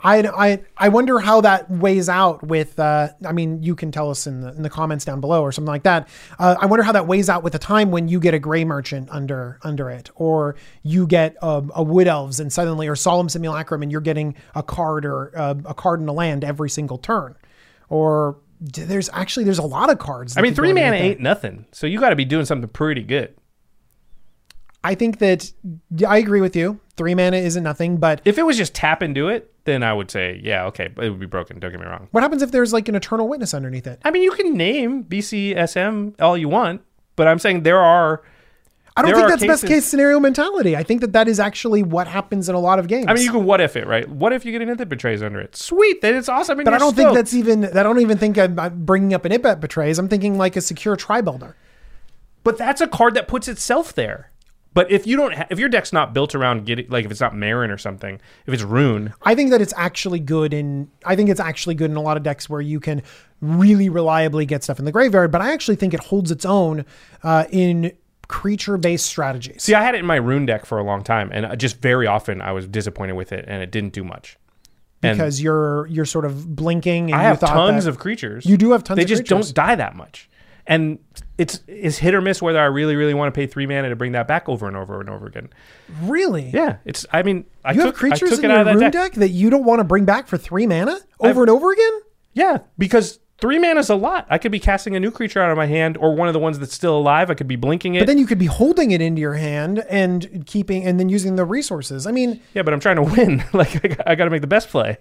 I, 0.00 0.22
I, 0.28 0.60
I 0.76 0.88
wonder 0.90 1.18
how 1.18 1.40
that 1.40 1.68
weighs 1.68 2.08
out 2.08 2.46
with, 2.46 2.78
uh, 2.78 3.08
I 3.24 3.32
mean, 3.32 3.64
you 3.64 3.74
can 3.74 3.90
tell 3.90 4.10
us 4.10 4.28
in 4.28 4.42
the, 4.42 4.50
in 4.50 4.62
the 4.62 4.70
comments 4.70 5.04
down 5.04 5.20
below 5.20 5.42
or 5.42 5.50
something 5.50 5.70
like 5.70 5.82
that. 5.82 6.08
Uh, 6.38 6.54
I 6.60 6.66
wonder 6.66 6.84
how 6.84 6.92
that 6.92 7.08
weighs 7.08 7.28
out 7.28 7.42
with 7.42 7.52
the 7.52 7.58
time 7.58 7.90
when 7.90 8.06
you 8.06 8.20
get 8.20 8.32
a 8.32 8.38
gray 8.38 8.64
merchant 8.64 9.08
under, 9.10 9.58
under 9.62 9.90
it, 9.90 10.10
or 10.14 10.54
you 10.84 11.06
get 11.06 11.42
um, 11.42 11.72
a 11.74 11.82
wood 11.82 12.06
elves 12.06 12.38
and 12.38 12.52
suddenly, 12.52 12.86
or 12.86 12.94
solemn 12.94 13.28
simulacrum 13.28 13.82
and 13.82 13.90
you're 13.90 14.00
getting 14.00 14.36
a 14.54 14.62
card 14.62 15.04
or 15.04 15.32
uh, 15.36 15.56
a 15.64 15.74
card 15.74 16.00
in 16.00 16.06
a 16.08 16.12
land 16.12 16.44
every 16.44 16.70
single 16.70 16.98
turn. 16.98 17.34
Or 17.88 18.38
there's 18.60 19.10
actually, 19.12 19.44
there's 19.44 19.58
a 19.58 19.66
lot 19.66 19.90
of 19.90 19.98
cards. 19.98 20.36
I 20.36 20.42
mean, 20.42 20.54
three 20.54 20.72
mana 20.72 20.96
ain't 20.96 21.20
nothing. 21.20 21.66
So 21.72 21.88
you 21.88 21.98
got 21.98 22.10
to 22.10 22.16
be 22.16 22.24
doing 22.24 22.44
something 22.44 22.68
pretty 22.68 23.02
good. 23.02 23.34
I 24.84 24.94
think 24.94 25.18
that 25.18 25.52
I 26.06 26.18
agree 26.18 26.40
with 26.40 26.54
you. 26.54 26.78
Three 26.96 27.16
mana 27.16 27.38
isn't 27.38 27.64
nothing, 27.64 27.96
but 27.96 28.22
If 28.24 28.38
it 28.38 28.42
was 28.44 28.56
just 28.56 28.74
tap 28.74 29.02
and 29.02 29.12
do 29.12 29.28
it, 29.28 29.52
then 29.68 29.82
I 29.82 29.92
would 29.92 30.10
say, 30.10 30.40
yeah, 30.42 30.64
okay, 30.66 30.88
but 30.88 31.04
it 31.04 31.10
would 31.10 31.20
be 31.20 31.26
broken. 31.26 31.60
Don't 31.60 31.70
get 31.70 31.78
me 31.78 31.86
wrong. 31.86 32.08
what 32.10 32.22
happens 32.22 32.42
if 32.42 32.50
there's 32.50 32.72
like 32.72 32.88
an 32.88 32.94
eternal 32.94 33.28
witness 33.28 33.52
underneath 33.52 33.86
it? 33.86 34.00
I 34.04 34.10
mean, 34.10 34.22
you 34.22 34.30
can 34.30 34.56
name 34.56 35.04
BCSM 35.04 36.20
all 36.20 36.36
you 36.36 36.48
want, 36.48 36.80
but 37.16 37.28
I'm 37.28 37.38
saying 37.38 37.62
there 37.62 37.78
are. 37.80 38.22
I 38.96 39.02
don't 39.02 39.14
think 39.14 39.28
that's 39.28 39.46
best 39.46 39.66
case 39.66 39.84
scenario 39.84 40.18
mentality. 40.18 40.74
I 40.74 40.82
think 40.82 41.02
that 41.02 41.12
that 41.12 41.28
is 41.28 41.38
actually 41.38 41.84
what 41.84 42.08
happens 42.08 42.48
in 42.48 42.56
a 42.56 42.58
lot 42.58 42.80
of 42.80 42.88
games. 42.88 43.06
I 43.06 43.14
mean, 43.14 43.22
you 43.22 43.30
can 43.30 43.44
what 43.44 43.60
if 43.60 43.76
it, 43.76 43.86
right? 43.86 44.08
What 44.08 44.32
if 44.32 44.44
you 44.44 44.50
get 44.50 44.60
an 44.60 44.76
that 44.76 44.88
betrays 44.88 45.22
under 45.22 45.38
it? 45.38 45.54
Sweet, 45.54 46.00
then 46.00 46.16
it's 46.16 46.28
awesome. 46.28 46.56
But 46.64 46.74
I 46.74 46.78
don't 46.78 46.96
think 46.96 47.14
that's 47.14 47.32
even. 47.32 47.64
I 47.64 47.84
don't 47.84 48.00
even 48.00 48.18
think 48.18 48.36
I'm, 48.38 48.58
I'm 48.58 48.84
bringing 48.84 49.14
up 49.14 49.24
an 49.24 49.30
Ipet 49.30 49.60
betrays. 49.60 50.00
I'm 50.00 50.08
thinking 50.08 50.36
like 50.36 50.56
a 50.56 50.60
Sakura-Tribe 50.60 51.28
Elder. 51.28 51.54
But 52.42 52.58
that's 52.58 52.80
a 52.80 52.88
card 52.88 53.14
that 53.14 53.28
puts 53.28 53.46
itself 53.46 53.94
there. 53.94 54.32
But 54.78 54.92
if 54.92 55.08
you 55.08 55.16
don't, 55.16 55.34
ha- 55.34 55.46
if 55.50 55.58
your 55.58 55.68
deck's 55.68 55.92
not 55.92 56.14
built 56.14 56.36
around 56.36 56.64
getting, 56.64 56.88
like 56.88 57.04
if 57.04 57.10
it's 57.10 57.20
not 57.20 57.32
Meren 57.32 57.74
or 57.74 57.78
something, 57.78 58.20
if 58.46 58.54
it's 58.54 58.62
Roon, 58.62 59.12
I 59.22 59.34
think 59.34 59.50
that 59.50 59.60
it's 59.60 59.74
actually 59.76 60.20
good 60.20 60.54
in. 60.54 60.88
I 61.04 61.16
think 61.16 61.30
it's 61.30 61.40
actually 61.40 61.74
good 61.74 61.90
in 61.90 61.96
a 61.96 62.00
lot 62.00 62.16
of 62.16 62.22
decks 62.22 62.48
where 62.48 62.60
you 62.60 62.78
can 62.78 63.02
really 63.40 63.88
reliably 63.88 64.46
get 64.46 64.62
stuff 64.62 64.78
in 64.78 64.84
the 64.84 64.92
graveyard. 64.92 65.32
But 65.32 65.40
I 65.40 65.52
actually 65.52 65.74
think 65.74 65.94
it 65.94 66.00
holds 66.04 66.30
its 66.30 66.44
own 66.44 66.84
uh, 67.24 67.46
in 67.50 67.90
creature 68.28 68.78
based 68.78 69.06
strategies. 69.06 69.64
See, 69.64 69.74
I 69.74 69.82
had 69.82 69.96
it 69.96 69.98
in 69.98 70.06
my 70.06 70.14
Roon 70.14 70.46
deck 70.46 70.64
for 70.64 70.78
a 70.78 70.84
long 70.84 71.02
time, 71.02 71.30
and 71.32 71.58
just 71.58 71.82
very 71.82 72.06
often 72.06 72.40
I 72.40 72.52
was 72.52 72.68
disappointed 72.68 73.14
with 73.14 73.32
it, 73.32 73.46
and 73.48 73.60
it 73.60 73.72
didn't 73.72 73.94
do 73.94 74.04
much. 74.04 74.38
And 75.02 75.18
because 75.18 75.42
you're 75.42 75.88
you're 75.88 76.04
sort 76.04 76.24
of 76.24 76.54
blinking 76.54 77.10
and 77.10 77.20
I 77.20 77.24
you 77.24 77.28
have 77.30 77.40
tons 77.40 77.86
of 77.86 77.98
creatures. 77.98 78.46
You 78.46 78.56
do 78.56 78.70
have 78.70 78.84
tons 78.84 79.00
of 79.00 79.06
creatures. 79.06 79.18
They 79.18 79.22
just 79.24 79.28
creatures. 79.28 79.52
don't 79.52 79.56
die 79.56 79.74
that 79.74 79.96
much, 79.96 80.30
and 80.68 80.98
it's 81.38 81.60
it's 81.66 81.98
hit 81.98 82.14
or 82.14 82.20
miss 82.20 82.40
whether 82.40 82.60
I 82.60 82.66
really 82.66 82.94
really 82.94 83.14
want 83.14 83.34
to 83.34 83.36
pay 83.36 83.46
three 83.46 83.66
mana 83.66 83.88
to 83.88 83.96
bring 83.96 84.12
that 84.12 84.28
back 84.28 84.48
over 84.48 84.68
and 84.68 84.76
over 84.76 85.00
and 85.00 85.10
over 85.10 85.26
again. 85.26 85.48
really 86.02 86.50
Yeah, 86.50 86.76
it's. 86.84 87.04
I 87.12 87.22
mean, 87.22 87.46
I 87.64 87.72
you 87.72 87.78
took 87.78 87.86
have 87.86 87.94
creatures 87.96 88.32
I 88.32 88.36
took 88.36 88.44
in 88.44 88.50
it 88.50 88.54
your 88.54 88.60
out 88.60 88.68
of 88.68 88.74
Roon 88.74 88.84
that 88.84 88.92
deck. 88.92 89.12
that 89.14 89.30
you 89.30 89.50
don't 89.50 89.64
want 89.64 89.80
to 89.80 89.84
bring 89.84 90.04
back 90.04 90.28
for 90.28 90.36
three 90.36 90.66
mana 90.66 90.98
over 91.18 91.40
and 91.40 91.50
over 91.50 91.72
again. 91.72 92.00
Yeah, 92.34 92.58
because 92.76 93.18
three 93.38 93.58
mana 93.58 93.80
is 93.80 93.88
a 93.88 93.94
lot. 93.94 94.26
I 94.28 94.38
could 94.38 94.52
be 94.52 94.60
casting 94.60 94.94
a 94.94 95.00
new 95.00 95.10
creature 95.10 95.40
out 95.40 95.50
of 95.50 95.56
my 95.56 95.66
hand, 95.66 95.96
or 95.96 96.14
one 96.14 96.28
of 96.28 96.34
the 96.34 96.38
ones 96.40 96.58
that's 96.58 96.74
still 96.74 96.96
alive. 96.98 97.30
I 97.30 97.34
could 97.34 97.48
be 97.48 97.56
blinking 97.56 97.94
it. 97.94 98.00
But 98.00 98.06
then 98.06 98.18
you 98.18 98.26
could 98.26 98.38
be 98.38 98.46
holding 98.46 98.90
it 98.90 99.00
into 99.00 99.20
your 99.20 99.34
hand 99.34 99.78
and 99.88 100.44
keeping 100.46 100.84
and 100.84 101.00
then 101.00 101.08
using 101.08 101.36
the 101.36 101.44
resources. 101.44 102.06
I 102.06 102.12
mean, 102.12 102.40
yeah, 102.54 102.62
but 102.62 102.74
I'm 102.74 102.80
trying 102.80 102.96
to 102.96 103.02
win. 103.02 103.42
like 103.52 103.76
I, 103.84 104.12
I 104.12 104.14
got 104.14 104.24
to 104.24 104.30
make 104.30 104.42
the 104.42 104.46
best 104.46 104.68
play. 104.68 104.98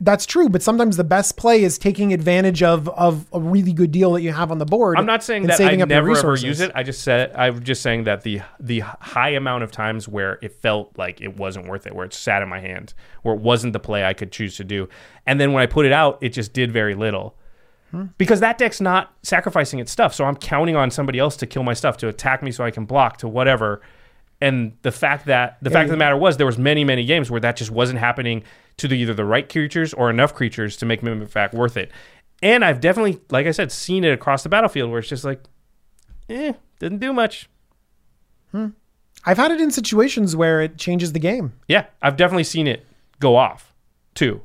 That's 0.00 0.26
true, 0.26 0.48
but 0.48 0.62
sometimes 0.62 0.96
the 0.96 1.04
best 1.04 1.36
play 1.36 1.62
is 1.62 1.78
taking 1.78 2.12
advantage 2.12 2.62
of 2.62 2.88
of 2.90 3.26
a 3.32 3.40
really 3.40 3.72
good 3.72 3.90
deal 3.90 4.12
that 4.12 4.22
you 4.22 4.32
have 4.32 4.50
on 4.50 4.58
the 4.58 4.64
board. 4.64 4.96
I'm 4.96 5.06
not 5.06 5.24
saying 5.24 5.42
that 5.44 5.52
I 5.52 5.56
saving 5.56 5.82
up 5.82 5.88
your 5.88 6.02
never 6.02 6.16
ever 6.18 6.36
use 6.36 6.60
it. 6.60 6.70
I 6.74 6.82
just 6.82 7.02
said 7.02 7.32
I'm 7.34 7.62
just 7.62 7.82
saying 7.82 8.04
that 8.04 8.22
the 8.22 8.40
the 8.60 8.80
high 8.80 9.30
amount 9.30 9.64
of 9.64 9.72
times 9.72 10.06
where 10.06 10.38
it 10.40 10.52
felt 10.52 10.96
like 10.96 11.20
it 11.20 11.36
wasn't 11.36 11.66
worth 11.66 11.86
it, 11.86 11.94
where 11.94 12.06
it 12.06 12.14
sat 12.14 12.42
in 12.42 12.48
my 12.48 12.60
hand, 12.60 12.94
where 13.22 13.34
it 13.34 13.40
wasn't 13.40 13.72
the 13.72 13.80
play 13.80 14.04
I 14.04 14.14
could 14.14 14.30
choose 14.30 14.56
to 14.56 14.64
do, 14.64 14.88
and 15.26 15.40
then 15.40 15.52
when 15.52 15.62
I 15.62 15.66
put 15.66 15.84
it 15.84 15.92
out, 15.92 16.18
it 16.20 16.30
just 16.30 16.52
did 16.52 16.70
very 16.72 16.94
little. 16.94 17.36
Hmm. 17.90 18.06
Because 18.18 18.40
that 18.40 18.58
deck's 18.58 18.80
not 18.80 19.14
sacrificing 19.22 19.78
its 19.80 19.90
stuff, 19.90 20.14
so 20.14 20.24
I'm 20.24 20.36
counting 20.36 20.76
on 20.76 20.90
somebody 20.90 21.18
else 21.18 21.36
to 21.38 21.46
kill 21.46 21.62
my 21.62 21.72
stuff, 21.72 21.96
to 21.98 22.08
attack 22.08 22.42
me, 22.42 22.52
so 22.52 22.62
I 22.62 22.70
can 22.70 22.84
block, 22.84 23.16
to 23.18 23.28
whatever. 23.28 23.80
And 24.40 24.76
the 24.82 24.92
fact 24.92 25.26
that 25.26 25.56
the 25.62 25.70
fact 25.70 25.86
of 25.86 25.90
the 25.90 25.96
matter 25.96 26.16
was, 26.16 26.36
there 26.36 26.46
was 26.46 26.58
many 26.58 26.84
many 26.84 27.04
games 27.04 27.30
where 27.30 27.40
that 27.40 27.56
just 27.56 27.72
wasn't 27.72 27.98
happening 27.98 28.44
to 28.78 28.88
the, 28.88 28.96
either 28.96 29.14
the 29.14 29.24
right 29.24 29.48
creatures 29.48 29.92
or 29.92 30.10
enough 30.10 30.34
creatures 30.34 30.76
to 30.78 30.86
make 30.86 31.02
Mimic 31.02 31.28
Vat 31.28 31.52
worth 31.52 31.76
it. 31.76 31.90
And 32.42 32.64
I've 32.64 32.80
definitely, 32.80 33.20
like 33.30 33.46
I 33.46 33.50
said, 33.50 33.70
seen 33.70 34.04
it 34.04 34.12
across 34.12 34.42
the 34.42 34.48
battlefield 34.48 34.90
where 34.90 35.00
it's 35.00 35.08
just 35.08 35.24
like, 35.24 35.42
eh, 36.30 36.52
didn't 36.78 36.98
do 36.98 37.12
much. 37.12 37.48
Hmm. 38.52 38.68
I've 39.24 39.36
had 39.36 39.50
it 39.50 39.60
in 39.60 39.70
situations 39.70 40.36
where 40.36 40.60
it 40.60 40.78
changes 40.78 41.12
the 41.12 41.18
game. 41.18 41.52
Yeah, 41.66 41.86
I've 42.00 42.16
definitely 42.16 42.44
seen 42.44 42.66
it 42.66 42.86
go 43.18 43.36
off 43.36 43.74
too. 44.14 44.40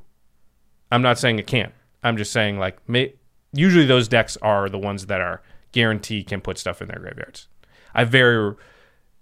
I'm 0.91 1.01
not 1.01 1.19
saying 1.19 1.39
it 1.39 1.47
can't. 1.47 1.73
I'm 2.03 2.17
just 2.17 2.31
saying 2.31 2.59
like 2.59 2.77
may, 2.89 3.13
usually 3.53 3.85
those 3.85 4.07
decks 4.07 4.35
are 4.41 4.67
the 4.69 4.79
ones 4.79 5.05
that 5.05 5.21
are 5.21 5.41
guaranteed 5.71 6.27
can 6.27 6.41
put 6.41 6.57
stuff 6.57 6.81
in 6.81 6.87
their 6.87 6.99
graveyards. 6.99 7.47
I 7.93 8.03
very 8.03 8.55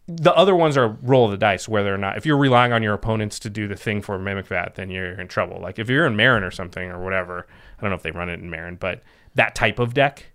the 0.08 0.34
other 0.36 0.56
ones 0.56 0.78
are 0.78 0.98
roll 1.02 1.26
of 1.26 1.32
the 1.32 1.38
dice 1.38 1.70
whether 1.70 1.94
or 1.94 1.98
not 1.98 2.18
if 2.18 2.26
you're 2.26 2.38
relying 2.38 2.74
on 2.74 2.84
your 2.84 2.94
opponents 2.94 3.40
to 3.40 3.50
do 3.50 3.68
the 3.68 3.76
thing 3.76 4.02
for 4.02 4.18
Mimic 4.18 4.48
Vat, 4.48 4.76
then 4.76 4.90
you're 4.90 5.20
in 5.20 5.28
trouble. 5.28 5.60
Like 5.62 5.80
if 5.80 5.90
you're 5.90 6.06
in 6.06 6.16
Meren 6.16 6.42
or 6.44 6.52
something 6.52 6.90
or 6.90 7.04
whatever, 7.04 7.48
I 7.78 7.82
don't 7.82 7.92
know 7.92 7.96
if 7.96 8.04
they 8.04 8.12
run 8.12 8.30
it 8.30 8.40
in 8.40 8.50
Meren, 8.50 8.80
but 8.80 9.04
that 9.36 9.56
type 9.56 9.80
of 9.80 9.94
deck, 9.94 10.32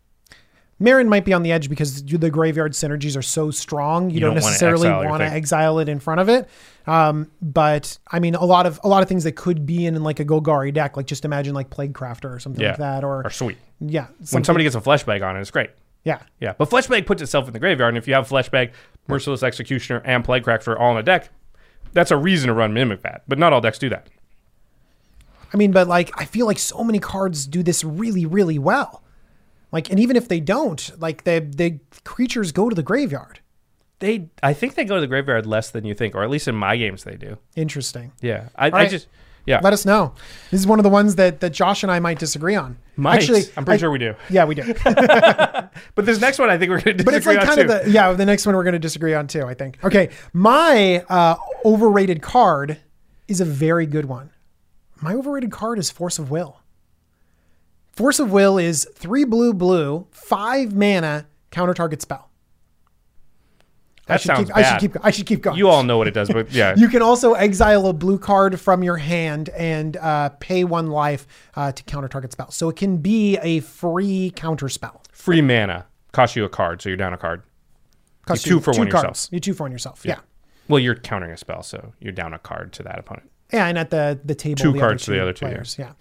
Meren 0.80 1.08
might 1.08 1.24
be 1.24 1.32
on 1.32 1.42
the 1.42 1.52
edge 1.52 1.70
because 1.70 2.02
the 2.04 2.30
graveyard 2.30 2.72
synergies 2.72 3.16
are 3.16 3.22
so 3.22 3.50
strong. 3.50 4.10
You, 4.10 4.20
don't, 4.20 4.34
don't 4.34 4.42
necessarily 4.42 4.90
want 4.90 5.20
to 5.20 5.26
exile 5.26 5.78
it 5.78 5.88
in 5.88 6.00
front 6.00 6.20
of 6.20 6.28
it. 6.28 6.48
Um, 6.86 7.30
but 7.40 7.98
I 8.10 8.20
mean, 8.20 8.34
a 8.34 8.44
lot 8.44 8.66
of 8.66 8.78
a 8.84 8.88
lot 8.88 9.02
of 9.02 9.08
things 9.08 9.24
that 9.24 9.32
could 9.32 9.64
be 9.64 9.86
in 9.86 10.02
like 10.02 10.20
a 10.20 10.24
Golgari 10.24 10.72
deck, 10.72 10.96
like 10.96 11.06
just 11.06 11.24
imagine 11.24 11.54
like 11.54 11.70
Plague 11.70 11.94
Crafter 11.94 12.30
or 12.30 12.38
something 12.38 12.62
yeah, 12.62 12.70
like 12.70 12.78
that, 12.78 13.04
or 13.04 13.26
are 13.26 13.30
sweet. 13.30 13.56
yeah, 13.80 14.08
When 14.30 14.44
somebody 14.44 14.64
gets 14.64 14.76
a 14.76 14.80
flesh 14.80 15.02
bag 15.04 15.22
on 15.22 15.36
it, 15.36 15.40
it's 15.40 15.50
great. 15.50 15.70
Yeah, 16.07 16.20
Yeah, 16.40 16.54
but 16.57 16.70
Fleshbag 16.70 17.04
puts 17.04 17.20
itself 17.20 17.48
in 17.48 17.52
the 17.52 17.59
graveyard, 17.59 17.88
and 17.88 17.98
if 17.98 18.07
you 18.07 18.14
have 18.14 18.28
Fleshbag, 18.28 18.70
Merciless 19.09 19.42
Executioner, 19.42 20.00
and 20.04 20.24
Plague 20.24 20.44
Crafter 20.44 20.78
all 20.78 20.92
in 20.92 20.98
a 20.98 21.02
deck, 21.02 21.30
that's 21.92 22.12
a 22.12 22.16
reason 22.16 22.46
to 22.46 22.54
run 22.54 22.72
Mimic 22.72 23.00
Vat. 23.00 23.22
But 23.26 23.40
not 23.40 23.52
all 23.52 23.61
decks 23.61 23.76
do 23.76 23.88
that. 23.88 24.09
I 25.52 25.57
mean, 25.57 25.72
but 25.72 25.88
like 25.88 26.12
I 26.16 26.24
feel 26.24 26.46
like 26.46 26.61
so 26.61 26.84
many 26.84 27.00
cards 27.00 27.44
do 27.44 27.64
this 27.64 27.82
really, 27.82 28.24
really 28.24 28.57
well. 28.57 29.02
Like, 29.72 29.90
and 29.90 29.98
even 29.98 30.14
if 30.14 30.28
they 30.28 30.38
don't, 30.38 30.92
like 31.00 31.24
the 31.24 31.40
the 31.40 31.80
creatures 32.04 32.52
go 32.52 32.68
to 32.68 32.74
the 32.76 32.84
graveyard. 32.84 33.40
They, 33.98 34.28
I 34.42 34.52
think 34.52 34.74
they 34.74 34.84
go 34.84 34.94
to 34.94 35.00
the 35.00 35.07
graveyard 35.09 35.44
less 35.44 35.70
than 35.70 35.84
you 35.84 35.94
think, 35.94 36.14
or 36.14 36.22
at 36.22 36.30
least 36.30 36.46
in 36.46 36.54
my 36.54 36.76
games 36.76 37.02
they 37.02 37.16
do. 37.16 37.38
Interesting. 37.57 38.12
Yeah, 38.20 38.50
I, 38.54 38.66
I 38.66 38.70
right. 38.70 38.90
just, 38.90 39.09
yeah, 39.47 39.61
Let 39.62 39.72
us 39.72 39.86
know. 39.86 40.12
This 40.51 40.61
is 40.61 40.66
one 40.66 40.78
of 40.78 40.82
the 40.82 40.90
ones 40.90 41.14
that 41.16 41.40
that 41.40 41.51
Josh 41.51 41.82
and 41.82 41.90
I 41.92 42.01
might 42.01 42.18
disagree 42.18 42.55
on. 42.57 42.76
Might. 42.97 43.16
Actually, 43.16 43.42
I'm 43.57 43.64
pretty 43.64 43.76
I- 43.76 43.80
sure 43.80 43.90
we 43.90 43.99
do. 43.99 44.14
Yeah, 44.28 44.44
we 44.44 44.55
do. 44.55 44.62
But 45.94 46.05
this 46.07 46.20
next 46.20 46.38
one, 46.38 46.49
I 46.51 46.57
think 46.59 46.70
we're 46.70 46.80
going 46.80 46.97
to 46.97 47.05
disagree 47.05 47.05
But 47.05 47.14
it's 47.14 47.26
like 47.26 47.38
on 47.40 47.47
kind 47.47 47.68
too. 47.68 47.74
of 47.74 47.84
the 47.84 47.90
yeah. 47.90 48.12
The 48.12 48.24
next 48.26 48.47
one 48.47 48.55
we're 48.57 48.64
going 48.64 48.72
to 48.74 48.78
disagree 48.78 49.14
on 49.14 49.26
too. 49.26 49.44
I 49.44 49.55
think. 49.55 49.78
Okay, 49.84 50.11
my 50.32 51.05
uh, 51.09 51.36
overrated 51.64 52.22
card 52.22 52.78
is 53.28 53.40
a 53.40 53.44
very 53.44 53.86
good 53.86 54.07
one. 54.07 54.30
My 55.03 55.12
overrated 55.14 55.51
card 55.51 55.78
is 55.78 55.90
Force 55.90 56.18
of 56.18 56.30
Will. 56.30 56.61
Force 57.92 58.18
of 58.18 58.30
Will 58.32 58.59
is 58.59 58.86
three 58.94 59.24
blue 59.24 59.53
blue, 59.55 60.07
five 60.11 60.74
mana, 60.74 61.26
counter 61.51 61.74
target 61.74 62.01
spell. 62.03 62.26
I 64.09 64.12
That 64.12 64.20
should 64.20 64.26
sounds 64.28 64.48
keep, 64.48 64.57
I 64.57 64.62
should 64.62 64.80
keep. 64.80 65.04
I 65.04 65.11
should 65.11 65.26
keep 65.26 65.42
going. 65.42 65.59
you 65.59 65.68
all 65.68 65.82
know 65.82 65.98
what 65.98 66.07
it 66.07 66.14
does, 66.14 66.28
but 66.28 66.52
yeah, 66.52 66.74
You 66.78 66.88
can 66.88 67.02
also 67.02 67.34
exile 67.34 67.86
a 67.88 67.92
blue 67.92 68.18
card 68.18 68.61
from 68.61 68.82
your 68.84 68.96
hand 68.98 69.48
and 69.50 69.96
uh, 69.96 70.28
pay 70.40 70.62
one 70.64 70.88
life 70.88 71.26
uh, 71.57 71.72
to 71.72 71.82
counter 71.84 72.07
target 72.09 72.30
spell. 72.32 72.50
So 72.52 72.68
it 72.68 72.76
can 72.76 72.98
be 72.98 73.36
a 73.38 73.61
free 73.61 74.32
counter 74.36 74.68
spell. 74.68 75.02
free 75.12 75.40
mana 75.42 75.86
costs 76.12 76.36
you 76.36 76.44
a 76.44 76.48
card, 76.48 76.80
so 76.82 76.88
you're 76.88 76.96
down 76.96 77.12
a 77.12 77.18
card. 77.18 77.42
Costs 78.26 78.44
two 78.44 78.61
for 78.61 78.72
one 78.72 78.90
cards. 78.90 79.04
yourself. 79.09 79.28
You 79.32 79.40
two 79.40 79.54
for 79.54 79.64
one 79.64 79.72
yourself. 79.72 80.02
Yeah. 80.04 80.20
Well, 80.68 80.80
you're 80.80 80.94
countering 80.96 81.32
a 81.32 81.36
spell, 81.36 81.62
so 81.62 81.92
you're 82.00 82.12
down 82.12 82.32
a 82.32 82.38
card 82.38 82.72
to 82.74 82.82
that 82.84 82.98
opponent. 82.98 83.30
yeah, 83.52 83.66
and 83.66 83.76
at 83.78 83.90
the 83.90 84.18
the 84.24 84.34
table, 84.34 84.61
Two 84.62 84.72
the 84.72 84.78
cards 84.80 85.02
other 85.04 85.12
to 85.14 85.16
the 85.18 85.22
other 85.22 85.32
two, 85.32 85.46
yeah. 85.46 85.52
players. 85.52 85.76
Yeah. 85.78 85.92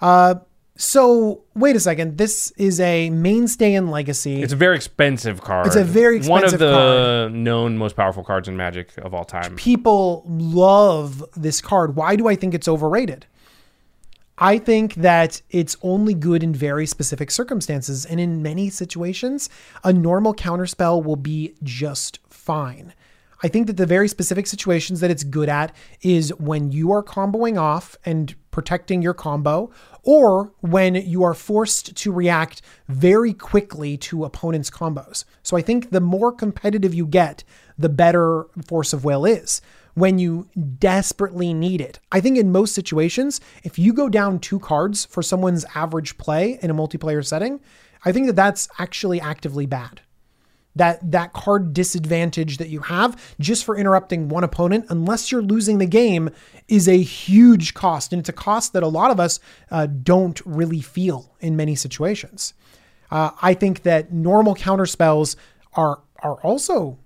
Uh, 0.00 0.34
so 0.76 1.42
wait 1.54 1.74
a 1.76 1.80
second. 1.80 2.18
This 2.18 2.52
is 2.52 2.80
a 2.80 3.10
mainstay 3.10 3.74
in 3.74 3.90
Legacy. 3.90 4.42
It's 4.42 4.52
a 4.52 4.56
very 4.56 4.76
expensive 4.76 5.40
card. 5.42 5.66
It's 5.66 5.76
a 5.76 5.84
very 5.84 6.20
one 6.20 6.44
of 6.44 6.52
expensive 6.52 6.60
the 6.60 7.30
known 7.32 7.78
most 7.78 7.96
powerful 7.96 8.22
cards 8.22 8.48
in 8.48 8.56
Magic 8.56 8.96
of 8.98 9.14
all 9.14 9.24
time. 9.24 9.56
people 9.56 10.24
love 10.26 11.24
this 11.36 11.60
card. 11.60 11.96
Why 11.96 12.16
do 12.16 12.28
I 12.28 12.36
think 12.36 12.54
it's 12.54 12.68
overrated? 12.68 13.26
I 14.38 14.58
think 14.58 14.94
that 14.96 15.40
it's 15.50 15.76
only 15.82 16.12
good 16.12 16.42
in 16.42 16.52
very 16.52 16.86
specific 16.86 17.30
circumstances. 17.30 18.04
And 18.04 18.20
in 18.20 18.42
many 18.42 18.68
situations, 18.68 19.48
a 19.82 19.92
normal 19.92 20.34
counterspell 20.34 21.02
will 21.02 21.16
be 21.16 21.54
just 21.62 22.18
fine. 22.28 22.92
I 23.42 23.48
think 23.48 23.66
that 23.66 23.76
the 23.76 23.86
very 23.86 24.08
specific 24.08 24.46
situations 24.46 25.00
that 25.00 25.10
it's 25.10 25.24
good 25.24 25.48
at 25.48 25.74
is 26.02 26.34
when 26.34 26.70
you 26.70 26.92
are 26.92 27.02
comboing 27.02 27.60
off 27.60 27.96
and 28.04 28.34
protecting 28.56 29.02
your 29.02 29.12
combo, 29.12 29.70
or 30.02 30.50
when 30.60 30.94
you 30.94 31.22
are 31.22 31.34
forced 31.34 31.94
to 31.94 32.10
react 32.10 32.62
very 32.88 33.34
quickly 33.34 33.98
to 33.98 34.24
opponents' 34.24 34.70
combos. 34.70 35.26
So 35.42 35.58
I 35.58 35.60
think 35.60 35.90
the 35.90 36.00
more 36.00 36.32
competitive 36.32 36.94
you 36.94 37.06
get, 37.06 37.44
the 37.76 37.90
better 37.90 38.46
Force 38.66 38.94
of 38.94 39.04
Will 39.04 39.26
is 39.26 39.60
when 39.92 40.18
you 40.18 40.48
desperately 40.78 41.52
need 41.52 41.82
it. 41.82 41.98
I 42.10 42.22
think 42.22 42.38
in 42.38 42.50
most 42.50 42.74
situations, 42.74 43.42
if 43.62 43.78
you 43.78 43.92
go 43.92 44.08
down 44.08 44.38
two 44.38 44.58
cards 44.58 45.04
for 45.04 45.22
someone's 45.22 45.66
average 45.74 46.16
play 46.16 46.58
in 46.62 46.70
a 46.70 46.74
multiplayer 46.74 47.22
setting, 47.22 47.60
I 48.06 48.12
think 48.12 48.26
that 48.26 48.36
that's 48.36 48.70
actually 48.78 49.20
actively 49.20 49.66
bad 49.66 50.00
that 50.76 51.10
that 51.10 51.32
card 51.32 51.72
disadvantage 51.74 52.58
that 52.58 52.68
you 52.68 52.80
have 52.80 53.34
just 53.40 53.64
for 53.64 53.76
interrupting 53.76 54.28
one 54.28 54.44
opponent 54.44 54.84
unless 54.88 55.32
you're 55.32 55.42
losing 55.42 55.78
the 55.78 55.86
game 55.86 56.30
is 56.68 56.86
a 56.88 57.02
huge 57.02 57.74
cost 57.74 58.12
and 58.12 58.20
it's 58.20 58.28
a 58.28 58.32
cost 58.32 58.72
that 58.72 58.82
a 58.82 58.88
lot 58.88 59.10
of 59.10 59.18
us 59.18 59.40
uh, 59.70 59.86
don't 59.86 60.40
really 60.46 60.80
feel 60.80 61.34
in 61.40 61.56
many 61.56 61.74
situations 61.74 62.54
uh, 63.10 63.30
i 63.42 63.52
think 63.54 63.82
that 63.82 64.12
normal 64.12 64.54
counter 64.54 64.86
spells 64.86 65.36
are 65.74 66.00
are 66.22 66.36
also 66.42 66.98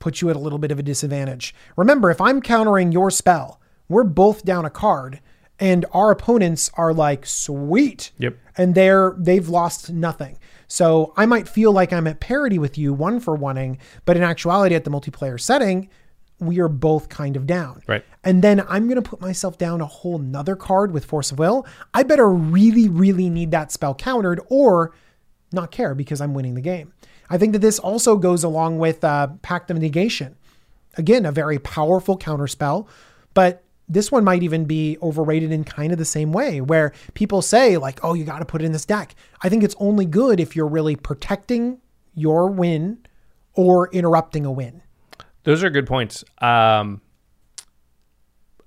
put 0.00 0.20
you 0.20 0.30
at 0.30 0.36
a 0.36 0.38
little 0.38 0.58
bit 0.58 0.70
of 0.70 0.78
a 0.78 0.82
disadvantage 0.82 1.54
remember 1.76 2.10
if 2.10 2.20
i'm 2.20 2.40
countering 2.40 2.90
your 2.92 3.10
spell 3.10 3.60
we're 3.88 4.04
both 4.04 4.44
down 4.44 4.64
a 4.64 4.70
card 4.70 5.20
and 5.60 5.84
our 5.92 6.10
opponents 6.12 6.70
are 6.74 6.94
like 6.94 7.26
sweet 7.26 8.12
Yep. 8.18 8.36
and 8.56 8.74
they're 8.74 9.14
they've 9.18 9.48
lost 9.48 9.90
nothing. 9.90 10.38
So 10.68 11.14
I 11.16 11.26
might 11.26 11.48
feel 11.48 11.72
like 11.72 11.92
I'm 11.92 12.06
at 12.06 12.20
parity 12.20 12.58
with 12.58 12.78
you, 12.78 12.92
one 12.92 13.20
for 13.20 13.36
oneing, 13.36 13.78
but 14.04 14.16
in 14.16 14.22
actuality, 14.22 14.74
at 14.74 14.84
the 14.84 14.90
multiplayer 14.90 15.40
setting, 15.40 15.88
we 16.38 16.60
are 16.60 16.68
both 16.68 17.08
kind 17.08 17.36
of 17.36 17.46
down. 17.46 17.82
Right. 17.86 18.04
And 18.22 18.42
then 18.42 18.64
I'm 18.68 18.86
gonna 18.86 19.02
put 19.02 19.20
myself 19.20 19.58
down 19.58 19.80
a 19.80 19.86
whole 19.86 20.18
nother 20.18 20.54
card 20.54 20.92
with 20.92 21.04
Force 21.04 21.32
of 21.32 21.38
Will. 21.38 21.66
I 21.94 22.02
better 22.02 22.30
really, 22.30 22.88
really 22.88 23.28
need 23.30 23.50
that 23.50 23.72
spell 23.72 23.94
countered 23.94 24.40
or 24.48 24.92
not 25.52 25.70
care 25.70 25.94
because 25.94 26.20
I'm 26.20 26.34
winning 26.34 26.54
the 26.54 26.60
game. 26.60 26.92
I 27.30 27.38
think 27.38 27.52
that 27.52 27.60
this 27.60 27.78
also 27.78 28.16
goes 28.16 28.44
along 28.44 28.78
with 28.78 29.02
uh, 29.02 29.28
Pact 29.42 29.70
of 29.70 29.78
Negation. 29.78 30.36
Again, 30.96 31.26
a 31.26 31.32
very 31.32 31.58
powerful 31.58 32.16
counter 32.16 32.46
spell, 32.46 32.88
but 33.34 33.62
this 33.88 34.12
one 34.12 34.22
might 34.22 34.42
even 34.42 34.64
be 34.64 34.98
overrated 35.00 35.50
in 35.50 35.64
kind 35.64 35.92
of 35.92 35.98
the 35.98 36.04
same 36.04 36.32
way 36.32 36.60
where 36.60 36.92
people 37.14 37.40
say 37.42 37.76
like 37.76 37.98
oh 38.04 38.14
you 38.14 38.24
got 38.24 38.40
to 38.40 38.44
put 38.44 38.62
it 38.62 38.64
in 38.64 38.72
this 38.72 38.84
deck 38.84 39.14
i 39.42 39.48
think 39.48 39.62
it's 39.62 39.76
only 39.78 40.04
good 40.04 40.40
if 40.40 40.54
you're 40.54 40.68
really 40.68 40.96
protecting 40.96 41.78
your 42.14 42.48
win 42.50 42.98
or 43.58 43.88
interrupting 43.90 44.44
a 44.44 44.52
win. 44.52 44.82
Those 45.42 45.64
are 45.64 45.70
good 45.70 45.86
points. 45.86 46.24
Um, 46.38 47.00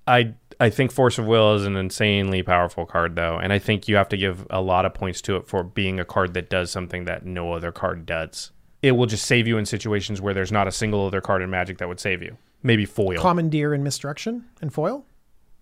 I 0.07 0.34
I 0.59 0.69
think 0.69 0.91
Force 0.91 1.17
of 1.17 1.26
Will 1.26 1.55
is 1.55 1.65
an 1.65 1.76
insanely 1.76 2.43
powerful 2.43 2.86
card, 2.86 3.15
though, 3.15 3.38
and 3.38 3.53
I 3.53 3.59
think 3.59 3.88
you 3.88 3.95
have 3.95 4.09
to 4.09 4.17
give 4.17 4.45
a 4.49 4.61
lot 4.61 4.86
of 4.86 4.93
points 4.93 5.22
to 5.24 5.38
it 5.38 5.47
for 5.47 5.63
being 5.63 5.99
a 5.99 6.05
card 6.05 6.34
that 6.34 6.49
does 6.49 6.72
something 6.72 7.05
that 7.05 7.26
no 7.26 7.53
other 7.53 7.72
card 7.72 8.05
does. 8.05 8.51
It 8.82 8.91
will 8.93 9.05
just 9.05 9.26
save 9.26 9.47
you 9.47 9.57
in 9.57 9.65
situations 9.65 10.22
where 10.22 10.34
there's 10.34 10.51
not 10.51 10.67
a 10.67 10.72
single 10.72 11.05
other 11.05 11.22
card 11.22 11.41
in 11.41 11.49
Magic 11.49 11.78
that 11.78 11.88
would 11.88 11.99
save 11.99 12.22
you. 12.22 12.38
Maybe 12.63 12.86
foil. 12.86 13.19
Commandeer 13.19 13.74
and 13.74 13.84
misdirection 13.84 14.45
and 14.61 14.74
foil. 14.74 15.05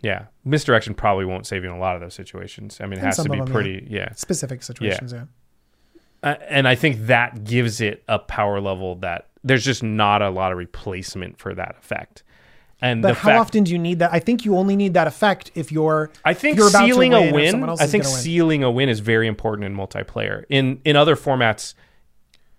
Yeah, 0.01 0.25
misdirection 0.45 0.93
probably 0.93 1.25
won't 1.25 1.45
save 1.45 1.63
you 1.63 1.69
in 1.69 1.75
a 1.75 1.79
lot 1.79 1.95
of 1.95 2.01
those 2.01 2.13
situations. 2.13 2.79
I 2.81 2.85
mean, 2.85 2.93
it 2.93 2.99
In 2.99 3.05
has 3.05 3.17
to 3.17 3.29
be 3.29 3.37
them, 3.37 3.47
pretty. 3.47 3.87
yeah. 3.89 4.13
Specific 4.13 4.63
situations, 4.63 5.13
yeah. 5.13 5.25
Uh, 6.21 6.35
and 6.49 6.67
I 6.67 6.75
think 6.75 7.07
that 7.07 7.43
gives 7.45 7.79
it 7.81 8.03
a 8.07 8.19
power 8.19 8.59
level 8.59 8.95
that 8.97 9.29
there's 9.43 9.63
just 9.63 9.83
not 9.83 10.21
a 10.21 10.29
lot 10.29 10.51
of 10.51 10.57
replacement 10.57 11.37
for 11.39 11.53
that 11.55 11.75
effect. 11.79 12.23
And 12.81 13.01
But 13.01 13.15
how 13.17 13.29
fact, 13.29 13.39
often 13.39 13.63
do 13.65 13.71
you 13.73 13.77
need 13.77 13.99
that? 13.99 14.11
I 14.13 14.19
think 14.19 14.45
you 14.45 14.55
only 14.57 14.75
need 14.77 14.93
that 14.93 15.07
effect 15.07 15.51
if 15.55 15.69
you're. 15.71 16.11
I 16.23 16.33
think 16.33 16.57
you're 16.57 16.69
about 16.69 16.81
to 16.81 16.85
sealing 16.87 17.11
win 17.11 17.29
a 17.29 17.33
win. 17.33 17.63
I 17.69 17.87
think 17.87 18.03
win. 18.05 18.13
sealing 18.13 18.63
a 18.63 18.71
win 18.71 18.87
is 18.89 19.01
very 19.01 19.27
important 19.27 19.65
in 19.65 19.75
multiplayer. 19.75 20.43
In 20.49 20.79
in 20.85 20.95
other 20.95 21.15
formats, 21.17 21.73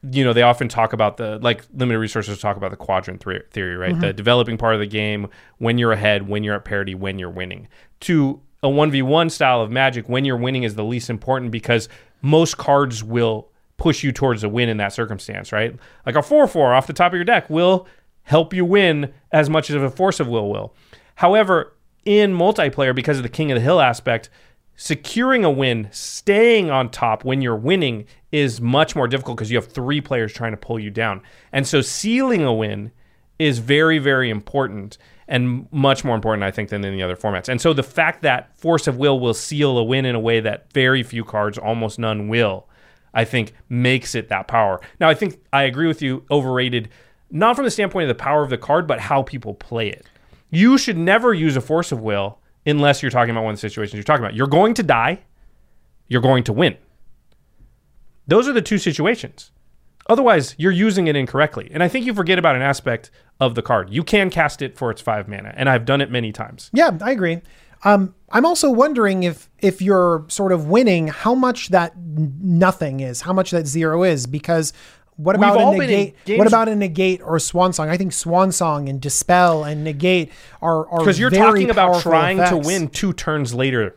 you 0.03 0.24
know, 0.24 0.32
they 0.32 0.42
often 0.42 0.68
talk 0.68 0.92
about 0.92 1.18
the 1.18 1.38
like 1.40 1.64
limited 1.74 1.98
resources 1.98 2.38
talk 2.38 2.57
about 2.57 2.70
the 2.70 2.76
quadrant 2.76 3.22
theory, 3.22 3.76
right? 3.76 3.92
Mm-hmm. 3.92 4.01
The 4.01 4.12
developing 4.12 4.57
part 4.57 4.74
of 4.74 4.80
the 4.80 4.86
game 4.86 5.28
when 5.59 5.76
you're 5.76 5.92
ahead, 5.92 6.26
when 6.28 6.42
you're 6.42 6.55
at 6.55 6.64
parity, 6.64 6.94
when 6.94 7.18
you're 7.18 7.30
winning. 7.30 7.68
To 8.01 8.40
a 8.62 8.68
one 8.68 8.90
v 8.90 9.03
one 9.03 9.28
style 9.28 9.61
of 9.61 9.70
Magic, 9.70 10.09
when 10.09 10.24
you're 10.24 10.36
winning 10.36 10.62
is 10.62 10.74
the 10.74 10.84
least 10.84 11.11
important 11.11 11.51
because 11.51 11.88
most 12.22 12.57
cards 12.57 13.05
will 13.05 13.51
push 13.76 14.03
you 14.03 14.12
towards 14.12 14.42
a 14.44 14.48
win 14.48 14.68
in 14.68 14.78
that 14.78 14.92
circumstance, 14.92 15.53
right? 15.53 15.76
Like 16.07 16.14
a 16.14 16.22
four 16.22 16.46
four 16.46 16.74
off 16.74 16.86
the 16.86 16.92
top 16.92 17.12
of 17.12 17.16
your 17.16 17.24
deck 17.24 17.51
will 17.51 17.86
help 18.22 18.55
you 18.55 18.64
win 18.64 19.12
as 19.32 19.51
much 19.51 19.70
as 19.70 19.76
a 19.82 19.90
force 19.90 20.20
of 20.20 20.28
will 20.28 20.51
will. 20.51 20.74
However, 21.16 21.74
in 22.07 22.32
multiplayer, 22.32 22.94
because 22.94 23.18
of 23.18 23.22
the 23.22 23.28
king 23.28 23.51
of 23.51 23.57
the 23.57 23.62
hill 23.62 23.80
aspect, 23.80 24.30
securing 24.80 25.44
a 25.44 25.50
win, 25.50 25.86
staying 25.90 26.70
on 26.70 26.88
top 26.88 27.22
when 27.22 27.42
you're 27.42 27.54
winning 27.54 28.06
is 28.32 28.62
much 28.62 28.96
more 28.96 29.06
difficult 29.06 29.36
because 29.36 29.50
you 29.50 29.58
have 29.58 29.70
three 29.70 30.00
players 30.00 30.32
trying 30.32 30.52
to 30.52 30.56
pull 30.56 30.78
you 30.78 30.88
down. 30.88 31.20
And 31.52 31.66
so 31.66 31.82
sealing 31.82 32.44
a 32.44 32.54
win 32.54 32.90
is 33.38 33.58
very, 33.58 33.98
very 33.98 34.30
important 34.30 34.96
and 35.28 35.70
much 35.70 36.02
more 36.02 36.14
important, 36.14 36.44
I 36.44 36.50
think, 36.50 36.70
than 36.70 36.82
in 36.82 36.94
the 36.94 37.02
other 37.02 37.14
formats. 37.14 37.50
And 37.50 37.60
so 37.60 37.74
the 37.74 37.82
fact 37.82 38.22
that 38.22 38.58
Force 38.58 38.86
of 38.86 38.96
Will 38.96 39.20
will 39.20 39.34
seal 39.34 39.76
a 39.76 39.84
win 39.84 40.06
in 40.06 40.14
a 40.14 40.20
way 40.20 40.40
that 40.40 40.72
very 40.72 41.02
few 41.02 41.26
cards, 41.26 41.58
almost 41.58 41.98
none, 41.98 42.28
will, 42.28 42.66
I 43.12 43.26
think 43.26 43.52
makes 43.68 44.14
it 44.14 44.30
that 44.30 44.48
power. 44.48 44.80
Now, 44.98 45.10
I 45.10 45.14
think 45.14 45.42
I 45.52 45.64
agree 45.64 45.88
with 45.88 46.00
you, 46.00 46.24
overrated, 46.30 46.88
not 47.30 47.54
from 47.54 47.66
the 47.66 47.70
standpoint 47.70 48.04
of 48.04 48.16
the 48.16 48.22
power 48.22 48.42
of 48.42 48.48
the 48.48 48.56
card, 48.56 48.86
but 48.86 48.98
how 48.98 49.24
people 49.24 49.52
play 49.52 49.90
it. 49.90 50.06
You 50.48 50.78
should 50.78 50.96
never 50.96 51.34
use 51.34 51.54
a 51.54 51.60
Force 51.60 51.92
of 51.92 52.00
Will 52.00 52.39
unless 52.70 53.02
you're 53.02 53.10
talking 53.10 53.30
about 53.30 53.44
one 53.44 53.54
of 53.54 53.60
the 53.60 53.68
situations 53.68 53.94
you're 53.94 54.04
talking 54.04 54.24
about. 54.24 54.34
You're 54.34 54.46
going 54.46 54.74
to 54.74 54.82
die, 54.82 55.20
you're 56.08 56.20
going 56.20 56.44
to 56.44 56.52
win. 56.52 56.76
Those 58.26 58.48
are 58.48 58.52
the 58.52 58.62
two 58.62 58.78
situations. 58.78 59.50
Otherwise, 60.08 60.54
you're 60.58 60.72
using 60.72 61.06
it 61.06 61.16
incorrectly. 61.16 61.70
And 61.72 61.82
I 61.82 61.88
think 61.88 62.06
you 62.06 62.14
forget 62.14 62.38
about 62.38 62.56
an 62.56 62.62
aspect 62.62 63.10
of 63.38 63.54
the 63.54 63.62
card. 63.62 63.90
You 63.90 64.02
can 64.02 64.30
cast 64.30 64.62
it 64.62 64.76
for 64.76 64.90
its 64.90 65.00
five 65.00 65.28
mana, 65.28 65.54
and 65.56 65.68
I've 65.68 65.84
done 65.84 66.00
it 66.00 66.10
many 66.10 66.32
times. 66.32 66.70
Yeah, 66.72 66.96
I 67.00 67.12
agree. 67.12 67.42
Um, 67.84 68.14
I'm 68.30 68.44
also 68.44 68.70
wondering 68.70 69.22
if 69.22 69.48
if 69.58 69.80
you're 69.80 70.26
sort 70.28 70.52
of 70.52 70.68
winning, 70.68 71.08
how 71.08 71.34
much 71.34 71.68
that 71.68 71.96
nothing 71.96 73.00
is, 73.00 73.22
how 73.22 73.32
much 73.32 73.50
that 73.52 73.66
zero 73.66 74.02
is, 74.02 74.26
because 74.26 74.72
what 75.22 75.36
about 75.36 75.74
a 75.74 75.78
negate? 75.78 76.16
What 76.38 76.46
about 76.46 76.68
a 76.68 76.76
negate 76.76 77.20
or 77.22 77.36
a 77.36 77.40
swan 77.40 77.72
song? 77.72 77.88
I 77.88 77.96
think 77.96 78.12
swan 78.12 78.52
song 78.52 78.88
and 78.88 79.00
dispel 79.00 79.64
and 79.64 79.84
negate 79.84 80.32
are 80.62 80.88
are 80.88 81.00
Because 81.00 81.18
you're 81.18 81.30
talking 81.30 81.70
about 81.70 82.00
trying 82.00 82.38
to 82.38 82.56
win 82.56 82.88
two 82.88 83.12
turns 83.12 83.52
later. 83.52 83.96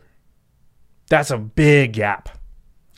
That's 1.08 1.30
a 1.30 1.38
big 1.38 1.94
gap. 1.94 2.38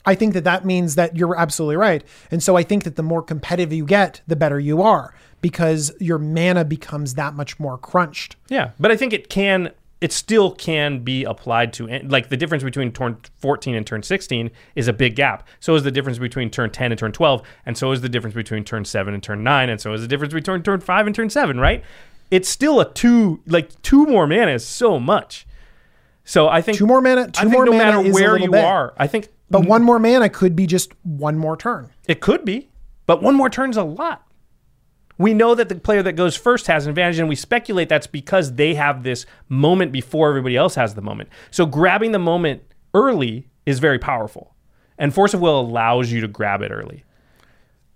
I 0.05 0.15
think 0.15 0.35
that 0.35 0.45
that 0.45 0.65
means 0.65 0.95
that 0.95 1.17
you're 1.17 1.37
absolutely 1.37 1.77
right. 1.77 2.05
And 2.31 2.43
so 2.43 2.57
I 2.57 2.63
think 2.63 2.85
that 2.85 2.95
the 2.97 3.03
more 3.03 3.23
competitive 3.23 3.73
you 3.73 3.85
get, 3.85 4.23
the 4.27 4.37
better 4.37 4.61
you 4.61 4.81
are 4.81 5.15
because 5.41 5.93
your 6.01 6.19
mana 6.19 6.65
becomes 6.65 7.15
that 7.15 7.35
much 7.35 7.59
more 7.59 7.77
crunched. 7.77 8.37
Yeah, 8.49 8.71
but 8.79 8.91
I 8.91 8.97
think 8.97 9.13
it 9.13 9.29
can. 9.29 9.73
It 10.01 10.13
still 10.13 10.51
can 10.53 10.99
be 11.05 11.25
applied 11.25 11.73
to 11.75 11.87
like 12.05 12.29
the 12.29 12.37
difference 12.37 12.63
between 12.63 12.93
turn 12.93 13.17
14 13.39 13.75
and 13.75 13.87
turn 13.87 14.03
16 14.03 14.51
is 14.75 14.89
a 14.89 14.93
big 14.93 15.17
gap. 15.17 15.49
So 15.59 15.75
is 15.75 15.85
the 15.85 15.91
difference 15.91 16.19
between 16.19 16.51
turn 16.51 16.71
10 16.71 16.93
and 16.93 16.99
turn 16.99 17.13
12, 17.13 17.43
and 17.65 17.79
so 17.79 17.93
is 17.93 18.03
the 18.03 18.09
difference 18.11 18.35
between 18.35 18.63
turn 18.65 18.85
7 18.85 19.15
and 19.15 19.23
turn 19.23 19.43
9, 19.43 19.71
and 19.71 19.81
so 19.81 19.95
is 19.95 20.03
the 20.03 20.09
difference 20.09 20.35
between 20.35 20.63
turn 20.63 20.81
5 20.81 21.07
and 21.07 21.15
turn 21.17 21.31
7, 21.31 21.59
right? 21.59 21.83
It's 22.31 22.49
still 22.49 22.79
a 22.81 22.93
two 22.93 23.41
like 23.47 23.81
two 23.83 24.05
more 24.05 24.27
mana 24.27 24.51
is 24.53 24.67
so 24.67 25.01
much. 25.01 25.47
So 26.25 26.49
I 26.49 26.61
think 26.61 26.77
Two 26.77 26.87
more 26.87 27.01
mana- 27.01 27.27
two 27.31 27.39
I 27.39 27.43
think 27.43 27.53
more 27.53 27.65
no 27.65 27.73
mana 27.73 27.85
matter 27.99 28.09
is 28.09 28.13
where 28.15 28.37
you 28.37 28.51
bit. 28.51 28.65
are, 28.65 28.93
I 28.99 29.07
think 29.07 29.29
But 29.49 29.65
one 29.65 29.83
more 29.85 29.99
mana 30.01 30.29
could 30.29 30.57
be 30.57 30.67
just 30.67 30.93
one 31.05 31.39
more 31.39 31.57
turn. 31.57 31.89
it 32.09 32.21
could 32.21 32.45
be, 32.45 32.69
but 33.07 33.23
one 33.23 33.35
more 33.37 33.49
turn's 33.49 33.77
a 33.77 33.85
lot. 33.85 34.26
We 35.19 35.33
know 35.33 35.55
that 35.55 35.69
the 35.69 35.77
player 35.77 36.03
that 36.03 36.13
goes 36.13 36.37
first 36.37 36.67
has 36.67 36.87
an 36.87 36.91
advantage, 36.91 37.19
and 37.19 37.29
we 37.29 37.37
speculate 37.37 37.89
that's 37.89 38.07
because 38.07 38.55
they 38.55 38.75
have 38.75 39.03
this 39.03 39.25
moment 39.49 39.93
before 39.93 40.29
everybody 40.29 40.57
else 40.57 40.75
has 40.75 40.95
the 40.95 41.03
moment. 41.03 41.31
So 41.51 41.65
grabbing 41.65 42.13
the 42.13 42.19
moment 42.19 42.63
early 42.93 43.49
is 43.65 43.79
very 43.79 43.99
powerful, 43.99 44.55
and 44.99 45.15
Force 45.15 45.33
of 45.33 45.41
Will 45.41 45.59
allows 45.59 46.13
you 46.13 46.21
to 46.21 46.29
grab 46.29 46.63
it 46.63 46.71
early. 46.71 47.05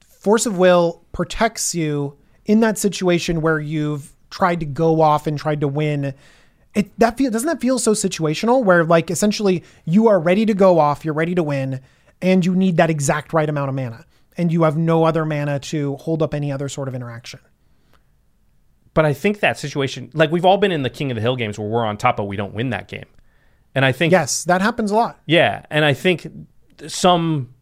Force 0.00 0.46
of 0.46 0.58
will 0.58 1.04
protects 1.12 1.74
you 1.74 2.16
in 2.44 2.60
that 2.60 2.78
situation 2.78 3.40
where 3.40 3.60
you've 3.60 4.14
tried 4.30 4.60
to 4.60 4.66
go 4.66 5.00
off 5.00 5.26
and 5.26 5.38
tried 5.38 5.60
to 5.60 5.68
win. 5.68 6.14
It 6.74 6.98
that 6.98 7.16
feel 7.16 7.30
doesn't 7.30 7.46
that 7.46 7.60
feel 7.60 7.78
so 7.78 7.92
situational 7.92 8.64
where 8.64 8.84
like 8.84 9.10
essentially 9.10 9.64
you 9.84 10.08
are 10.08 10.20
ready 10.20 10.46
to 10.46 10.54
go 10.54 10.78
off, 10.78 11.04
you're 11.04 11.14
ready 11.14 11.34
to 11.34 11.42
win, 11.42 11.80
and 12.22 12.44
you 12.44 12.54
need 12.54 12.76
that 12.76 12.90
exact 12.90 13.32
right 13.32 13.48
amount 13.48 13.70
of 13.70 13.74
mana. 13.74 14.04
And 14.40 14.50
you 14.50 14.62
have 14.62 14.76
no 14.76 15.04
other 15.04 15.26
mana 15.26 15.60
to 15.60 15.96
hold 15.96 16.22
up 16.22 16.32
any 16.32 16.50
other 16.50 16.68
sort 16.68 16.88
of 16.88 16.94
interaction. 16.94 17.40
But 18.94 19.04
I 19.04 19.12
think 19.12 19.40
that 19.40 19.58
situation, 19.58 20.10
like 20.14 20.30
we've 20.30 20.46
all 20.46 20.56
been 20.56 20.72
in 20.72 20.82
the 20.82 20.90
King 20.90 21.10
of 21.10 21.14
the 21.14 21.20
Hill 21.20 21.36
games 21.36 21.58
where 21.58 21.68
we're 21.68 21.84
on 21.84 21.98
top, 21.98 22.16
but 22.16 22.24
we 22.24 22.36
don't 22.36 22.54
win 22.54 22.70
that 22.70 22.88
game. 22.88 23.04
And 23.74 23.84
I 23.84 23.92
think 23.92 24.12
Yes, 24.12 24.44
that 24.44 24.62
happens 24.62 24.90
a 24.90 24.94
lot. 24.94 25.20
Yeah, 25.26 25.64
and 25.70 25.84
I 25.84 25.92
think 25.92 26.26
some 26.86 27.54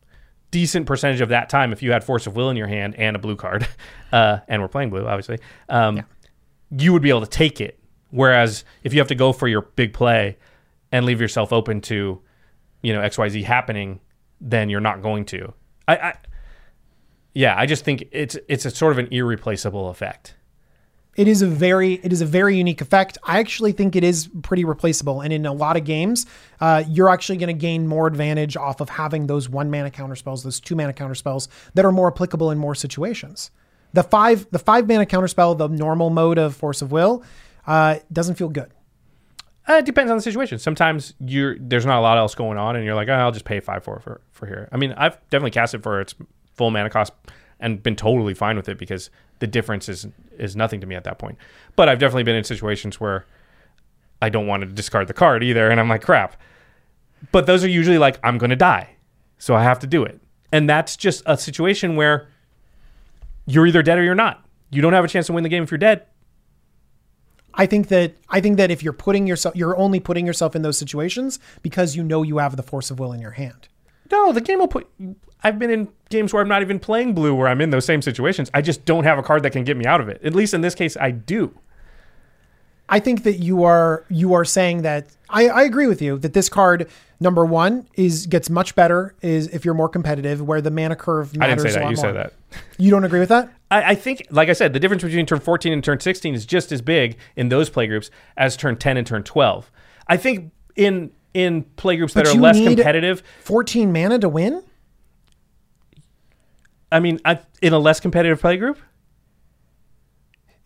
decent 0.50 0.86
percentage 0.86 1.20
of 1.20 1.30
that 1.30 1.48
time, 1.48 1.72
if 1.72 1.82
you 1.82 1.90
had 1.90 2.04
Force 2.04 2.26
of 2.26 2.36
Will 2.36 2.48
in 2.48 2.56
your 2.56 2.68
hand 2.68 2.94
and 2.94 3.16
a 3.16 3.18
blue 3.18 3.36
card, 3.36 3.66
uh, 4.12 4.38
and 4.46 4.62
we're 4.62 4.68
playing 4.68 4.90
blue, 4.90 5.06
obviously, 5.06 5.38
um, 5.68 6.04
you 6.70 6.92
would 6.92 7.02
be 7.02 7.10
able 7.10 7.22
to 7.22 7.26
take 7.26 7.60
it. 7.60 7.78
Whereas 8.10 8.64
if 8.84 8.94
you 8.94 9.00
have 9.00 9.08
to 9.08 9.14
go 9.14 9.32
for 9.32 9.48
your 9.48 9.62
big 9.62 9.92
play 9.92 10.38
and 10.92 11.04
leave 11.04 11.20
yourself 11.20 11.52
open 11.52 11.80
to, 11.82 12.22
you 12.82 12.92
know, 12.92 13.00
X 13.00 13.18
Y 13.18 13.28
Z 13.28 13.42
happening, 13.42 14.00
then 14.40 14.70
you're 14.70 14.80
not 14.80 15.02
going 15.02 15.24
to. 15.26 15.52
I, 15.86 15.96
I 15.96 16.14
yeah, 17.39 17.55
I 17.57 17.66
just 17.66 17.84
think 17.84 18.09
it's 18.11 18.36
it's 18.49 18.64
a 18.64 18.70
sort 18.70 18.91
of 18.91 18.99
an 18.99 19.07
irreplaceable 19.12 19.91
effect. 19.91 20.34
It 21.14 21.28
is 21.28 21.41
a 21.41 21.47
very 21.47 21.95
it 22.03 22.12
is 22.12 22.20
a 22.20 22.26
very 22.26 22.57
unique 22.57 22.80
effect. 22.80 23.16
I 23.22 23.39
actually 23.39 23.70
think 23.70 23.95
it 23.95 24.03
is 24.03 24.28
pretty 24.43 24.64
replaceable, 24.64 25.20
and 25.20 25.32
in 25.32 25.47
a 25.47 25.53
lot 25.53 25.76
of 25.76 25.84
games, 25.84 26.26
uh, 26.61 26.82
you're 26.89 27.09
actually 27.09 27.39
going 27.39 27.47
to 27.47 27.61
gain 27.61 27.86
more 27.86 28.09
advantage 28.09 28.57
off 28.57 28.80
of 28.80 28.89
having 28.89 29.28
those 29.28 29.49
one 29.49 29.70
mana 29.70 29.93
counter 29.93 30.16
spells, 30.16 30.43
those 30.43 30.59
two 30.59 30.74
mana 30.74 30.93
counter 30.93 31.14
spells 31.14 31.49
that 31.74 31.84
are 31.84 31.93
more 31.93 32.09
applicable 32.09 32.51
in 32.51 32.59
more 32.59 32.74
situations. 32.74 33.53
The 33.93 34.03
five 34.03 34.49
the 34.51 34.59
five 34.59 34.89
mana 34.89 35.07
counter 35.07 35.28
spell, 35.28 35.55
the 35.55 35.68
normal 35.68 36.11
mode 36.11 36.39
of 36.39 36.57
Force 36.57 36.82
of 36.82 36.91
Will, 36.91 37.22
uh, 37.68 38.01
doesn't 38.12 38.34
feel 38.34 38.49
good. 38.49 38.72
Uh, 39.68 39.74
it 39.74 39.84
depends 39.84 40.11
on 40.11 40.16
the 40.16 40.22
situation. 40.22 40.59
Sometimes 40.59 41.14
you're 41.20 41.57
there's 41.61 41.86
not 41.86 42.01
a 42.01 42.03
lot 42.03 42.18
else 42.18 42.34
going 42.34 42.59
on, 42.59 42.74
and 42.74 42.84
you're 42.84 42.97
like, 42.97 43.09
oh, 43.09 43.12
I'll 43.12 43.30
just 43.30 43.45
pay 43.45 43.61
five 43.61 43.84
for 43.84 44.01
for 44.01 44.22
for 44.32 44.47
here. 44.47 44.68
I 44.72 44.76
mean, 44.76 44.93
I've 44.97 45.20
definitely 45.30 45.53
cast 45.53 45.74
it 45.74 45.84
for 45.84 46.01
its 46.01 46.16
full 46.59 46.70
mana 46.70 46.90
cost 46.90 47.12
and 47.61 47.82
been 47.82 47.96
totally 47.96 48.34
fine 48.34 48.56
with 48.56 48.68
it 48.68 48.78
because 48.78 49.11
the 49.38 49.46
difference 49.46 49.88
is 49.88 50.06
is 50.38 50.54
nothing 50.54 50.80
to 50.80 50.86
me 50.86 50.94
at 50.94 51.04
that 51.04 51.18
point. 51.18 51.38
But 51.76 51.88
I've 51.88 51.98
definitely 51.98 52.24
been 52.24 52.36
in 52.36 52.44
situations 52.44 53.00
where 53.00 53.24
I 54.20 54.28
don't 54.28 54.46
want 54.46 54.62
to 54.62 54.66
discard 54.68 55.09
the 55.09 55.14
card 55.14 55.42
either, 55.42 55.70
and 55.70 55.80
I'm 55.80 55.88
like, 55.88 56.02
crap. 56.02 56.40
But 57.32 57.46
those 57.46 57.64
are 57.64 57.68
usually 57.68 57.98
like, 57.98 58.18
I'm 58.22 58.38
going 58.38 58.50
to 58.50 58.56
die, 58.56 58.90
so 59.38 59.54
I 59.54 59.62
have 59.62 59.78
to 59.80 59.86
do 59.86 60.04
it, 60.04 60.20
and 60.52 60.68
that's 60.68 60.96
just 60.96 61.22
a 61.26 61.36
situation 61.36 61.96
where 61.96 62.28
you're 63.46 63.66
either 63.66 63.82
dead 63.82 63.98
or 63.98 64.04
you're 64.04 64.14
not. 64.14 64.44
You 64.70 64.82
don't 64.82 64.92
have 64.92 65.04
a 65.04 65.09
chance 65.09 65.26
to 65.26 65.32
win 65.32 65.42
the 65.42 65.48
game 65.48 65.62
if 65.62 65.70
you're 65.70 65.78
dead. 65.78 66.06
I 67.54 67.66
think 67.66 67.88
that 67.88 68.14
I 68.28 68.40
think 68.40 68.56
that 68.59 68.70
if 68.70 68.82
you're 68.82 68.92
putting 68.92 69.26
yourself, 69.26 69.56
you're 69.56 69.76
only 69.76 69.98
putting 69.98 70.26
yourself 70.26 70.54
in 70.54 70.62
those 70.62 70.78
situations 70.78 71.40
because 71.62 71.96
you 71.96 72.04
know 72.04 72.22
you 72.22 72.38
have 72.38 72.56
the 72.56 72.62
Force 72.62 72.90
of 72.90 73.00
Will 73.00 73.12
in 73.12 73.20
your 73.20 73.32
hand. 73.32 73.68
No, 74.12 74.32
the 74.32 74.40
game 74.40 74.61
will 74.61 74.68
put. 74.68 74.88
I've 75.43 75.59
been 75.59 75.70
in 75.70 75.89
games 76.11 76.32
where 76.32 76.43
I'm 76.43 76.49
not 76.49 76.62
even 76.62 76.78
playing 76.78 77.14
blue, 77.14 77.34
where 77.34 77.49
I'm 77.49 77.61
in 77.61 77.70
those 77.70 77.84
same 77.84 78.03
situations. 78.03 78.51
I 78.55 78.62
just 78.62 78.84
don't 78.84 79.05
have 79.05 79.18
a 79.18 79.22
card 79.22 79.43
that 79.45 79.51
can 79.51 79.64
get 79.64 79.76
me 79.76 79.84
out 79.84 80.01
of 80.01 80.09
it. 80.09 80.20
At 80.24 80.34
least 80.34 80.55
in 80.55 80.61
this 80.61 80.74
case, 80.74 80.97
I 80.97 81.11
do. 81.11 81.59
I 82.89 83.01
think 83.01 83.22
that 83.24 83.34
you 83.34 83.64
are 83.64 84.05
you 84.09 84.32
are 84.32 84.45
saying 84.45 84.82
that 84.82 85.09
I, 85.28 85.49
I 85.49 85.62
agree 85.62 85.86
with 85.86 86.01
you 86.01 86.18
that 86.18 86.32
this 86.32 86.49
card 86.49 86.89
number 87.20 87.45
one 87.45 87.86
is 87.95 88.26
gets 88.26 88.49
much 88.49 88.74
better 88.74 89.14
is 89.20 89.49
if 89.49 89.64
you're 89.64 89.74
more 89.74 89.89
competitive 89.89 90.41
where 90.41 90.61
the 90.61 90.70
mana 90.70 90.97
curve 90.97 91.36
matters. 91.36 91.64
I 91.64 91.68
didn't 91.68 91.74
say 91.74 91.80
that. 91.80 91.91
You 91.91 91.97
more. 91.97 91.97
said 91.97 92.16
that. 92.16 92.32
You 92.78 92.91
don't 92.91 93.05
agree 93.05 93.20
with 93.20 93.28
that? 93.28 93.51
I, 93.70 93.91
I 93.91 93.95
think, 93.95 94.26
like 94.30 94.49
I 94.49 94.55
said, 94.55 94.72
the 94.72 94.80
difference 94.80 95.03
between 95.03 95.26
turn 95.26 95.41
14 95.41 95.72
and 95.72 95.84
turn 95.84 96.01
16 96.01 96.34
is 96.34 96.47
just 96.47 96.72
as 96.72 96.80
big 96.80 97.18
in 97.36 97.51
those 97.51 97.68
playgroups 97.68 98.09
as 98.39 98.57
turn 98.57 98.76
10 98.76 98.97
and 98.97 99.07
turn 99.07 99.22
12. 99.22 99.70
I 100.07 100.16
think 100.16 100.53
in 100.74 101.11
in 101.34 101.64
playgroups 101.76 102.14
that 102.14 102.26
are 102.26 102.34
less 102.34 102.59
competitive, 102.59 103.22
14 103.43 103.93
mana 103.93 104.18
to 104.18 104.28
win? 104.30 104.62
I 106.91 107.01
mean, 107.01 107.20
I, 107.24 107.39
in 107.62 107.72
a 107.72 107.78
less 107.78 108.01
competitive 108.01 108.41
playgroup, 108.41 108.76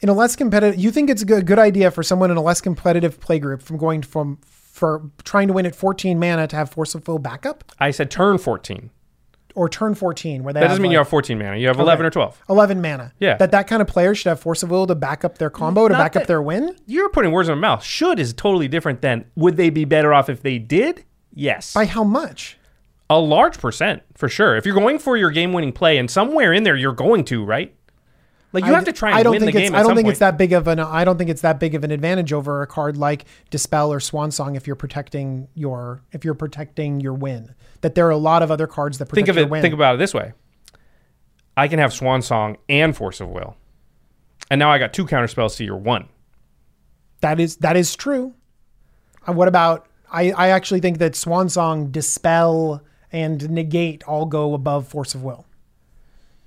In 0.01 0.09
a 0.09 0.13
less 0.15 0.35
competitive, 0.37 0.79
you 0.81 0.91
think 0.91 1.11
it's 1.11 1.23
a 1.23 1.25
good, 1.25 1.47
good 1.47 1.59
idea 1.59 1.91
for 1.91 2.03
someone 2.03 2.31
in 2.31 2.37
a 2.37 2.43
less 2.43 2.61
competitive 2.61 3.21
playgroup 3.21 3.63
from 3.63 3.77
going 3.77 4.03
from 4.03 4.39
for 4.43 5.11
trying 5.25 5.47
to 5.49 5.53
win 5.55 5.67
at 5.67 5.77
14 5.77 6.19
mana 6.19 6.47
to 6.49 6.57
have 6.57 6.71
Force 6.71 6.95
of 6.95 7.07
Will 7.07 7.19
backup 7.19 7.63
I 7.79 7.91
said 7.91 8.11
turn 8.11 8.39
14. 8.39 8.91
or 9.55 9.69
turn 9.69 9.95
14 9.95 10.43
where 10.43 10.55
they 10.55 10.61
That 10.61 10.69
doesn't 10.69 10.83
mean 10.83 10.89
like 10.91 10.95
you 10.95 10.99
have 10.99 11.09
14 11.09 11.39
mana. 11.39 11.57
You 11.59 11.69
have 11.69 11.79
11 11.79 12.07
or 12.07 12.11
12. 12.11 12.43
11 12.49 12.81
mana. 12.81 13.13
Yeah. 13.21 13.37
That 13.37 13.51
that 13.51 13.67
kind 13.69 13.83
of 13.83 13.87
player 13.87 14.15
should 14.15 14.31
have 14.31 14.41
Force 14.41 14.63
of 14.63 14.71
Will 14.71 14.87
to 14.87 14.95
back 14.95 15.25
up 15.25 15.39
their 15.39 15.51
combo 15.51 15.87
to 15.89 15.93
Not 15.93 15.99
back 16.01 16.17
up 16.17 16.27
their 16.27 16.41
win. 16.43 16.75
You're 16.87 17.11
putting 17.11 17.31
words 17.33 17.49
in 17.49 17.59
my 17.59 17.69
mouth. 17.69 17.85
Should 17.85 18.19
is 18.19 18.33
totally 18.33 18.67
different 18.67 19.03
than 19.03 19.27
would 19.37 19.57
they 19.57 19.71
be 19.71 19.85
better 19.85 20.13
off 20.15 20.29
if 20.31 20.43
they 20.43 20.59
did? 20.59 21.05
Yes. 21.35 21.75
By 21.75 21.85
how 21.85 22.03
much? 22.03 22.59
A 23.19 23.21
large 23.21 23.59
percent, 23.59 24.03
for 24.15 24.29
sure. 24.29 24.57
If 24.57 24.65
you're 24.67 24.75
going 24.75 24.99
for 24.99 25.17
your 25.17 25.31
game 25.31 25.53
winning 25.53 25.73
play, 25.73 25.99
and 25.99 26.11
somewhere 26.11 26.53
in 26.53 26.63
there 26.63 26.77
you're 26.77 26.93
going 26.93 27.25
to, 27.27 27.45
right? 27.45 27.75
Like 28.53 28.65
you 28.67 28.73
I- 28.73 28.75
have 28.75 28.85
to 28.85 28.93
try 28.93 29.11
and 29.11 29.19
I 29.19 29.23
don't 29.23 29.33
win 29.33 29.41
think 29.41 29.53
the 29.55 29.61
it's, 29.63 29.71
game. 29.71 29.75
I 29.79 29.83
don't 29.83 29.95
think 29.95 30.05
point. 30.07 30.13
it's 30.13 30.19
that 30.21 30.37
big 30.37 30.53
of 30.53 30.69
an. 30.69 30.79
I 30.79 31.05
don't 31.05 31.17
think 31.17 31.31
it's 31.31 31.41
that 31.41 31.59
big 31.59 31.75
of 31.75 31.85
an 31.85 31.91
advantage 31.91 32.33
over 32.35 32.61
a 32.63 32.67
card 32.67 32.97
like 32.99 33.25
Dispel 33.51 33.93
or 33.93 33.99
Swan 34.01 34.31
Song 34.31 34.57
if 34.57 34.67
you're 34.67 34.77
protecting 34.77 35.49
your 35.55 36.03
if 36.13 36.25
you're 36.25 36.35
protecting 36.35 37.01
your 37.01 37.15
win. 37.15 37.55
That 37.81 37.95
there 37.95 38.07
are 38.07 38.11
a 38.11 38.17
lot 38.19 38.43
of 38.43 38.51
other 38.51 38.67
cards 38.67 38.99
that 38.99 39.07
protect 39.07 39.27
think 39.27 39.29
of 39.29 39.37
your 39.37 39.47
it. 39.47 39.51
win. 39.51 39.63
Think 39.63 39.73
about 39.75 39.95
it 39.95 39.99
this 39.99 40.13
way: 40.13 40.33
I 41.57 41.67
can 41.67 41.79
have 41.79 41.93
Swan 41.95 42.21
Song 42.21 42.59
and 42.69 42.95
Force 42.95 43.21
of 43.23 43.29
Will, 43.31 43.57
and 44.51 44.59
now 44.59 44.71
I 44.71 44.79
got 44.79 44.93
two 44.93 45.07
counter 45.07 45.29
spells 45.29 45.57
to 45.57 45.65
your 45.65 45.79
one. 45.79 46.09
that 47.23 47.41
is 47.41 47.57
that 47.57 47.77
is 47.77 47.97
true. 47.97 48.35
Uh, 49.27 49.33
what 49.33 49.49
about? 49.49 49.87
I 50.13 50.31
I 50.33 50.49
actually 50.49 50.81
think 50.81 50.99
that 50.99 51.17
Swan 51.17 51.49
Song, 51.49 51.91
Dispel, 51.91 52.83
and 53.13 53.51
Negate 53.51 54.03
all 54.05 54.27
go 54.27 54.55
above 54.55 54.89
Force 54.89 55.15
of 55.15 55.23
Will. 55.23 55.45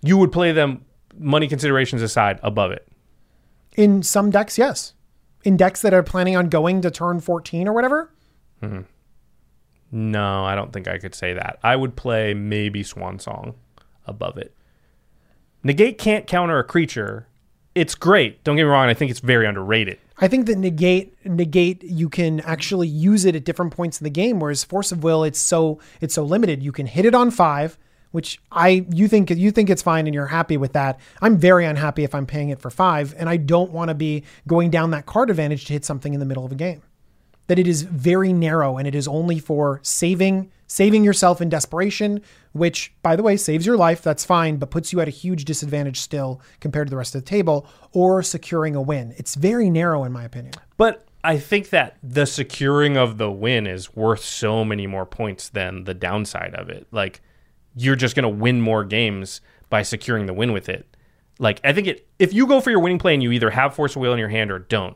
You 0.01 0.17
would 0.17 0.31
play 0.31 0.51
them, 0.51 0.83
money 1.17 1.47
considerations 1.47 2.01
aside, 2.01 2.39
above 2.43 2.71
it. 2.71 2.87
In 3.75 4.03
some 4.03 4.31
decks, 4.31 4.57
yes. 4.57 4.93
In 5.43 5.57
decks 5.57 5.81
that 5.81 5.93
are 5.93 6.03
planning 6.03 6.35
on 6.35 6.49
going 6.49 6.81
to 6.81 6.91
turn 6.91 7.19
14 7.19 7.67
or 7.67 7.73
whatever, 7.73 8.11
hmm. 8.61 8.81
No, 9.91 10.43
I 10.43 10.55
don't 10.55 10.73
think 10.73 10.87
I 10.87 10.97
could 10.97 11.15
say 11.15 11.33
that. 11.33 11.57
I 11.63 11.75
would 11.75 11.95
play 11.95 12.33
maybe 12.33 12.83
Swan 12.83 13.17
Song 13.19 13.55
above 14.05 14.37
it. 14.37 14.53
Negate 15.63 15.97
can't 15.97 16.27
counter 16.27 16.59
a 16.59 16.63
creature. 16.63 17.27
It's 17.75 17.93
great. 17.93 18.41
Don't 18.45 18.55
get 18.55 18.63
me 18.63 18.69
wrong. 18.69 18.87
I 18.87 18.93
think 18.93 19.11
it's 19.11 19.19
very 19.19 19.45
underrated. 19.45 19.99
I 20.17 20.29
think 20.29 20.45
that 20.45 20.57
negate 20.57 21.13
negate 21.25 21.83
you 21.83 22.07
can 22.07 22.39
actually 22.39 22.87
use 22.87 23.25
it 23.25 23.35
at 23.35 23.43
different 23.43 23.73
points 23.73 23.99
in 23.99 24.05
the 24.05 24.09
game, 24.09 24.39
whereas 24.39 24.63
force 24.63 24.93
of 24.93 25.03
will 25.03 25.25
it's 25.25 25.39
so 25.39 25.79
it's 25.99 26.13
so 26.13 26.23
limited. 26.23 26.63
You 26.63 26.71
can 26.71 26.85
hit 26.85 27.05
it 27.05 27.13
on 27.13 27.31
five, 27.31 27.77
which 28.11 28.39
I 28.49 28.85
you 28.93 29.09
think 29.09 29.29
you 29.29 29.51
think 29.51 29.69
it's 29.69 29.81
fine 29.81 30.07
and 30.07 30.13
you're 30.13 30.27
happy 30.27 30.55
with 30.55 30.71
that. 30.71 31.01
I'm 31.21 31.37
very 31.37 31.65
unhappy 31.65 32.05
if 32.05 32.15
I'm 32.15 32.25
paying 32.25 32.47
it 32.47 32.59
for 32.59 32.69
five, 32.69 33.13
and 33.17 33.27
I 33.27 33.35
don't 33.35 33.71
want 33.71 33.89
to 33.89 33.93
be 33.93 34.23
going 34.47 34.69
down 34.69 34.91
that 34.91 35.05
card 35.05 35.29
advantage 35.29 35.65
to 35.65 35.73
hit 35.73 35.83
something 35.83 36.13
in 36.13 36.21
the 36.21 36.25
middle 36.25 36.45
of 36.45 36.53
a 36.53 36.55
game. 36.55 36.81
That 37.47 37.59
it 37.59 37.67
is 37.67 37.83
very 37.83 38.33
narrow 38.33 38.77
and 38.77 38.87
it 38.87 38.95
is 38.95 39.07
only 39.07 39.39
for 39.39 39.79
saving 39.83 40.51
saving 40.67 41.03
yourself 41.03 41.41
in 41.41 41.49
desperation, 41.49 42.21
which 42.53 42.93
by 43.01 43.15
the 43.15 43.23
way 43.23 43.37
saves 43.37 43.65
your 43.65 43.77
life. 43.77 44.01
That's 44.01 44.25
fine, 44.25 44.57
but 44.57 44.71
puts 44.71 44.91
you 44.91 44.99
at 44.99 45.07
a 45.07 45.11
huge 45.11 45.45
disadvantage 45.45 45.99
still 45.99 46.41
compared 46.59 46.87
to 46.87 46.89
the 46.89 46.97
rest 46.97 47.15
of 47.15 47.23
the 47.23 47.29
table, 47.29 47.67
or 47.91 48.23
securing 48.23 48.75
a 48.75 48.81
win. 48.81 49.13
It's 49.17 49.35
very 49.35 49.69
narrow 49.69 50.03
in 50.03 50.11
my 50.11 50.23
opinion. 50.23 50.53
But 50.77 51.05
I 51.23 51.39
think 51.39 51.69
that 51.69 51.97
the 52.03 52.25
securing 52.25 52.97
of 52.97 53.17
the 53.17 53.31
win 53.31 53.67
is 53.67 53.95
worth 53.95 54.23
so 54.23 54.63
many 54.63 54.85
more 54.85 55.05
points 55.05 55.49
than 55.49 55.85
the 55.85 55.93
downside 55.93 56.53
of 56.53 56.69
it. 56.69 56.87
Like 56.91 57.21
you're 57.75 57.95
just 57.95 58.15
going 58.15 58.23
to 58.23 58.29
win 58.29 58.61
more 58.61 58.83
games 58.83 59.41
by 59.69 59.81
securing 59.81 60.25
the 60.25 60.33
win 60.33 60.53
with 60.53 60.69
it. 60.69 60.95
Like 61.39 61.59
I 61.63 61.73
think 61.73 61.87
it 61.87 62.07
if 62.19 62.33
you 62.33 62.47
go 62.47 62.61
for 62.61 62.69
your 62.69 62.79
winning 62.79 62.99
play 62.99 63.13
and 63.13 63.23
you 63.23 63.31
either 63.31 63.49
have 63.49 63.75
force 63.75 63.95
of 63.95 64.01
will 64.01 64.13
in 64.13 64.19
your 64.19 64.29
hand 64.29 64.51
or 64.51 64.59
don't, 64.59 64.95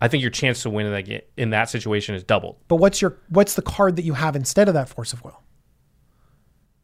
I 0.00 0.08
think 0.08 0.20
your 0.22 0.30
chance 0.30 0.62
to 0.62 0.70
win 0.70 0.86
in 0.86 0.92
that 0.92 1.24
in 1.36 1.50
that 1.50 1.70
situation 1.70 2.14
is 2.14 2.22
doubled. 2.22 2.56
But 2.68 2.76
what's 2.76 3.00
your 3.00 3.18
what's 3.28 3.54
the 3.54 3.62
card 3.62 3.96
that 3.96 4.04
you 4.04 4.12
have 4.14 4.36
instead 4.36 4.68
of 4.68 4.74
that 4.74 4.88
force 4.88 5.12
of 5.12 5.24
will? 5.24 5.42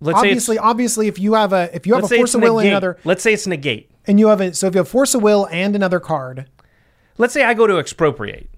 Let's 0.01 0.21
say 0.21 0.29
obviously, 0.29 0.59
obviously, 0.59 1.07
if 1.09 1.19
you 1.19 1.35
have 1.35 1.53
a 1.53 1.71
if 1.75 1.87
you 1.87 1.95
have 1.95 2.05
a 2.05 2.09
force 2.09 2.35
of 2.35 2.43
will 2.43 2.59
and 2.59 2.69
another, 2.69 2.99
Let's 3.05 3.23
say 3.23 3.33
it's 3.35 3.47
negate. 3.47 3.91
and 4.07 4.19
you 4.19 4.29
have 4.29 4.41
a 4.41 4.53
so 4.55 4.67
if 4.67 4.75
you 4.75 4.79
have 4.79 4.89
force 4.89 5.15
of 5.15 5.23
will 5.23 5.47
and 5.51 5.77
another 5.77 6.01
card, 6.01 6.49
Let's 7.19 7.33
say 7.35 7.45
I 7.45 7.55
go 7.55 7.67
to 7.67 7.79
expropriate. 7.79 8.51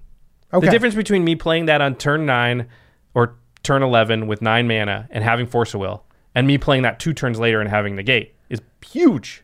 okay, 0.53 0.65
The 0.65 0.71
difference 0.71 0.95
between 0.95 1.23
me 1.23 1.35
playing 1.35 1.65
that 1.67 1.81
on 1.81 1.95
turn 1.95 2.25
nine 2.25 2.67
or 3.13 3.35
turn 3.61 3.83
eleven 3.83 4.25
with 4.25 4.41
nine 4.41 4.67
mana 4.67 5.07
and 5.11 5.23
having 5.23 5.45
force 5.45 5.73
of 5.75 5.81
will, 5.81 6.03
and 6.33 6.47
me 6.47 6.57
playing 6.57 6.81
that 6.83 6.99
two 6.99 7.13
turns 7.13 7.37
later 7.39 7.61
and 7.61 7.69
having 7.69 7.95
negate 7.95 8.33
is 8.49 8.61
huge. 8.83 9.43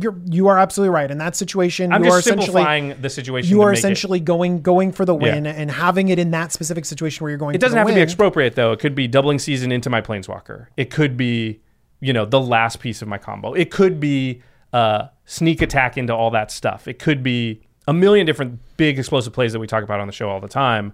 You're 0.00 0.16
you 0.24 0.48
are 0.48 0.58
absolutely 0.58 0.94
right. 0.94 1.10
In 1.10 1.18
that 1.18 1.34
situation, 1.36 1.92
I'm 1.92 2.04
you 2.04 2.10
are 2.10 2.18
essentially 2.18 2.46
simplifying 2.46 3.00
the 3.00 3.10
situation. 3.10 3.50
you 3.50 3.62
are 3.62 3.70
make 3.70 3.76
it- 3.76 3.78
essentially 3.78 4.20
going 4.20 4.62
going 4.62 4.92
for 4.92 5.04
the 5.04 5.14
win 5.14 5.46
and 5.46 5.70
having 5.70 6.08
it 6.08 6.18
in 6.18 6.30
that 6.32 6.52
specific 6.52 6.84
situation 6.84 7.24
where 7.24 7.30
you're 7.30 7.38
going. 7.38 7.54
It 7.54 7.60
doesn't 7.60 7.76
have 7.76 7.86
the 7.86 7.92
to 7.92 7.96
be 7.96 8.00
win. 8.00 8.04
expropriate 8.08 8.54
though. 8.54 8.72
It 8.72 8.80
could 8.80 8.94
be 8.94 9.08
doubling 9.08 9.38
season 9.38 9.72
into 9.72 9.90
my 9.90 10.00
planeswalker. 10.00 10.66
It 10.76 10.90
could 10.90 11.16
be, 11.16 11.60
you 12.00 12.12
know, 12.12 12.24
the 12.24 12.40
last 12.40 12.80
piece 12.80 13.02
of 13.02 13.08
my 13.08 13.18
combo. 13.18 13.52
It 13.54 13.70
could 13.70 13.98
be 14.00 14.42
uh, 14.72 15.08
sneak 15.24 15.62
attack 15.62 15.96
into 15.96 16.14
all 16.14 16.30
that 16.30 16.50
stuff. 16.50 16.86
It 16.88 16.98
could 16.98 17.22
be 17.22 17.62
a 17.88 17.92
million 17.92 18.26
different 18.26 18.58
big 18.76 18.98
explosive 18.98 19.32
plays 19.32 19.52
that 19.52 19.60
we 19.60 19.66
talk 19.66 19.82
about 19.84 20.00
on 20.00 20.06
the 20.06 20.12
show 20.12 20.28
all 20.28 20.40
the 20.40 20.48
time. 20.48 20.92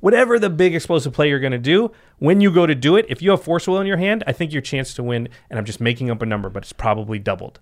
Whatever 0.00 0.38
the 0.38 0.48
big 0.48 0.74
explosive 0.74 1.12
play 1.12 1.28
you're 1.28 1.38
going 1.40 1.52
to 1.52 1.58
do, 1.58 1.92
when 2.18 2.40
you 2.40 2.50
go 2.50 2.64
to 2.66 2.74
do 2.74 2.96
it, 2.96 3.04
if 3.10 3.20
you 3.20 3.30
have 3.32 3.42
force 3.42 3.66
will 3.68 3.78
in 3.80 3.86
your 3.86 3.98
hand, 3.98 4.24
I 4.26 4.32
think 4.32 4.50
your 4.50 4.62
chance 4.62 4.94
to 4.94 5.02
win, 5.02 5.28
and 5.50 5.58
I'm 5.58 5.66
just 5.66 5.78
making 5.78 6.10
up 6.10 6.22
a 6.22 6.26
number, 6.26 6.48
but 6.48 6.62
it's 6.62 6.72
probably 6.72 7.18
doubled. 7.18 7.60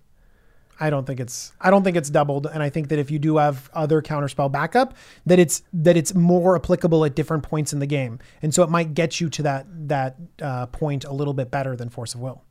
I 0.81 0.91
don't 0.91 1.07
think 1.07 1.21
it's 1.21 1.53
I 1.61 1.71
don't 1.71 1.83
think 1.83 1.97
it's 1.97 2.11
doubled, 2.11 2.47
and 2.47 2.63
I 2.63 2.71
think 2.71 2.89
that 2.89 2.99
if 2.99 3.11
you 3.11 3.19
do 3.19 3.37
have 3.37 3.69
other 3.75 4.01
counterspell 4.01 4.51
backup, 4.51 4.95
that 5.27 5.39
it's 5.39 5.63
that 5.73 5.97
it's 5.97 6.15
more 6.15 6.57
applicable 6.57 7.05
at 7.05 7.15
different 7.15 7.43
points 7.43 7.73
in 7.73 7.79
the 7.79 7.87
game, 7.87 8.19
and 8.43 8.55
so 8.55 8.63
it 8.63 8.71
might 8.71 8.95
get 8.95 9.21
you 9.21 9.29
to 9.31 9.43
that 9.43 9.67
that 9.89 10.17
uh, 10.41 10.67
point 10.67 11.05
a 11.05 11.13
little 11.13 11.35
bit 11.35 11.51
better 11.51 11.75
than 11.77 11.89
force 11.89 12.15
of 12.15 12.21
will. 12.21 12.45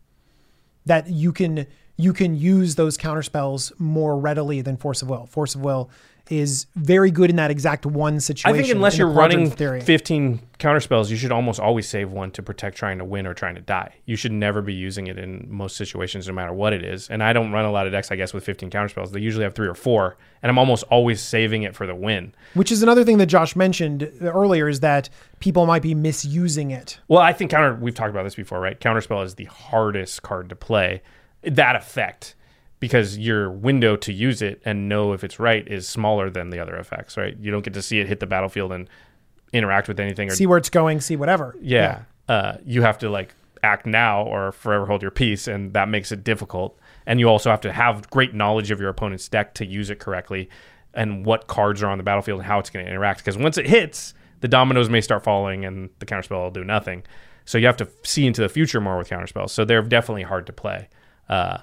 That 0.86 1.10
you 1.10 1.32
can 1.32 1.68
you 1.98 2.14
can 2.14 2.36
use 2.36 2.76
those 2.76 2.98
counterspells 2.98 3.78
more 3.80 4.18
readily 4.18 4.62
than 4.62 4.78
force 4.78 5.02
of 5.02 5.10
will. 5.10 5.26
Force 5.26 5.56
of 5.56 5.62
will 5.62 5.90
is 6.30 6.68
very 6.76 7.12
good 7.12 7.30
in 7.30 7.36
that 7.38 7.52
exact 7.52 7.86
one 7.86 8.20
situation. 8.20 8.56
I 8.56 8.62
think 8.62 8.74
unless 8.74 8.98
you're 8.98 9.08
running 9.08 9.50
theory. 9.52 9.82
15 9.82 10.42
counterspells, 10.60 11.10
you 11.10 11.16
should 11.16 11.32
almost 11.32 11.60
always 11.60 11.88
save 11.88 12.12
one 12.12 12.32
to 12.32 12.42
protect 12.42 12.78
trying 12.78 12.98
to 12.98 13.06
win 13.06 13.28
or 13.28 13.34
trying 13.34 13.56
to 13.56 13.62
die. 13.62 13.96
You 14.06 14.16
should 14.16 14.32
never 14.32 14.62
be 14.62 14.74
using 14.74 15.08
it 15.08 15.18
in 15.18 15.48
most 15.50 15.78
situations, 15.78 16.28
no 16.28 16.34
matter 16.34 16.54
what 16.54 16.74
it 16.74 16.84
is. 16.84 17.10
And 17.10 17.24
I 17.24 17.34
don't 17.34 17.52
run 17.52 17.66
a 17.66 17.72
lot 17.72 17.86
of 17.86 17.92
decks, 17.92 18.12
I 18.12 18.16
guess, 18.16 18.34
with 18.34 18.44
15 18.44 18.70
counterspells. 18.70 19.12
They 19.12 19.20
usually 19.20 19.44
have 19.44 19.54
three 19.54 19.68
or 19.68 19.76
four, 19.76 20.18
and 20.42 20.50
I'm 20.50 20.58
almost 20.58 20.84
always 20.86 21.22
saving 21.22 21.64
it 21.64 21.76
for 21.76 21.86
the 21.86 21.96
win. 21.96 22.34
which 22.54 22.72
is 22.72 22.82
another 22.84 23.04
thing 23.04 23.18
that 23.20 23.28
Josh 23.28 23.56
mentioned 23.56 24.12
earlier 24.22 24.68
is 24.68 24.80
that 24.82 25.10
people 25.40 25.66
might 25.66 25.82
be 25.82 25.94
misusing 25.94 26.72
it. 26.72 27.00
Well, 27.08 27.22
I 27.22 27.34
think 27.34 27.52
counter. 27.52 27.76
We've 27.76 27.96
talked 27.96 28.10
about 28.10 28.24
this 28.24 28.36
before, 28.36 28.60
right? 28.60 28.80
Counterspell 28.80 29.24
is 29.24 29.36
the 29.36 29.46
hardest 29.46 30.24
card 30.24 30.50
to 30.50 30.56
play. 30.56 31.02
That 31.44 31.76
effect, 31.76 32.36
because 32.80 33.18
your 33.18 33.50
window 33.50 33.96
to 33.98 34.14
use 34.14 34.42
it 34.42 34.62
and 34.66 34.88
know 34.88 35.14
if 35.14 35.24
it's 35.24 35.40
right 35.40 35.68
is 35.68 35.88
smaller 35.88 36.30
than 36.30 36.50
the 36.52 36.60
other 36.60 36.76
effects, 36.76 37.18
right? 37.18 37.36
You 37.40 37.52
don't 37.52 37.64
get 37.64 37.74
to 37.74 37.82
see 37.82 38.00
it 38.00 38.08
hit 38.08 38.20
the 38.20 38.28
battlefield 38.28 38.72
and 38.72 38.88
interact 39.54 39.88
with 39.88 40.00
anything 40.00 40.30
or 40.30 40.36
See 40.36 40.46
where 40.46 40.58
it's 40.58 40.70
going, 40.70 41.02
see 41.02 41.16
whatever. 41.16 41.56
yeah, 41.62 42.02
Uh, 42.28 42.58
you 42.66 42.82
have 42.84 42.98
to 43.00 43.10
like 43.10 43.34
act 43.64 43.86
now 43.86 44.22
or 44.24 44.52
forever 44.52 44.86
hold 44.86 45.02
your 45.02 45.12
peace, 45.12 45.48
and 45.48 45.74
that 45.74 45.90
makes 45.90 46.12
it 46.12 46.24
difficult. 46.24 46.78
And 47.06 47.20
you 47.20 47.28
also 47.30 47.50
have 47.50 47.62
to 47.62 47.72
have 47.72 48.10
great 48.10 48.34
knowledge 48.34 48.70
of 48.70 48.80
your 48.80 48.90
opponent's 48.90 49.28
deck 49.30 49.54
to 49.56 49.66
use 49.66 49.90
it 49.90 50.00
correctly, 50.00 50.50
and 50.94 51.26
what 51.26 51.48
cards 51.48 51.82
are 51.82 51.88
on 51.90 51.98
the 51.98 52.04
battlefield 52.04 52.40
and 52.40 52.48
how 52.48 52.60
it's 52.60 52.70
going 52.70 52.86
to 52.86 52.92
interact. 52.92 53.20
Because 53.22 53.38
once 53.38 53.58
it 53.58 53.66
hits, 53.68 54.14
the 54.42 54.48
dominoes 54.48 54.90
may 54.90 55.02
start 55.02 55.24
falling, 55.24 55.66
and 55.66 55.90
the 56.00 56.06
counterspell 56.06 56.44
will 56.44 56.52
do 56.52 56.64
nothing. 56.64 57.04
So 57.46 57.58
you 57.58 57.66
have 57.66 57.78
to 57.78 57.88
see 58.04 58.28
into 58.28 58.42
the 58.42 58.50
future 58.50 58.82
more 58.82 58.98
with 58.98 59.10
counterspells. 59.10 59.52
So 59.52 59.64
they're 59.64 59.82
definitely 59.82 60.24
hard 60.24 60.46
to 60.48 60.54
play. 60.54 60.90
Uh, 61.30 61.60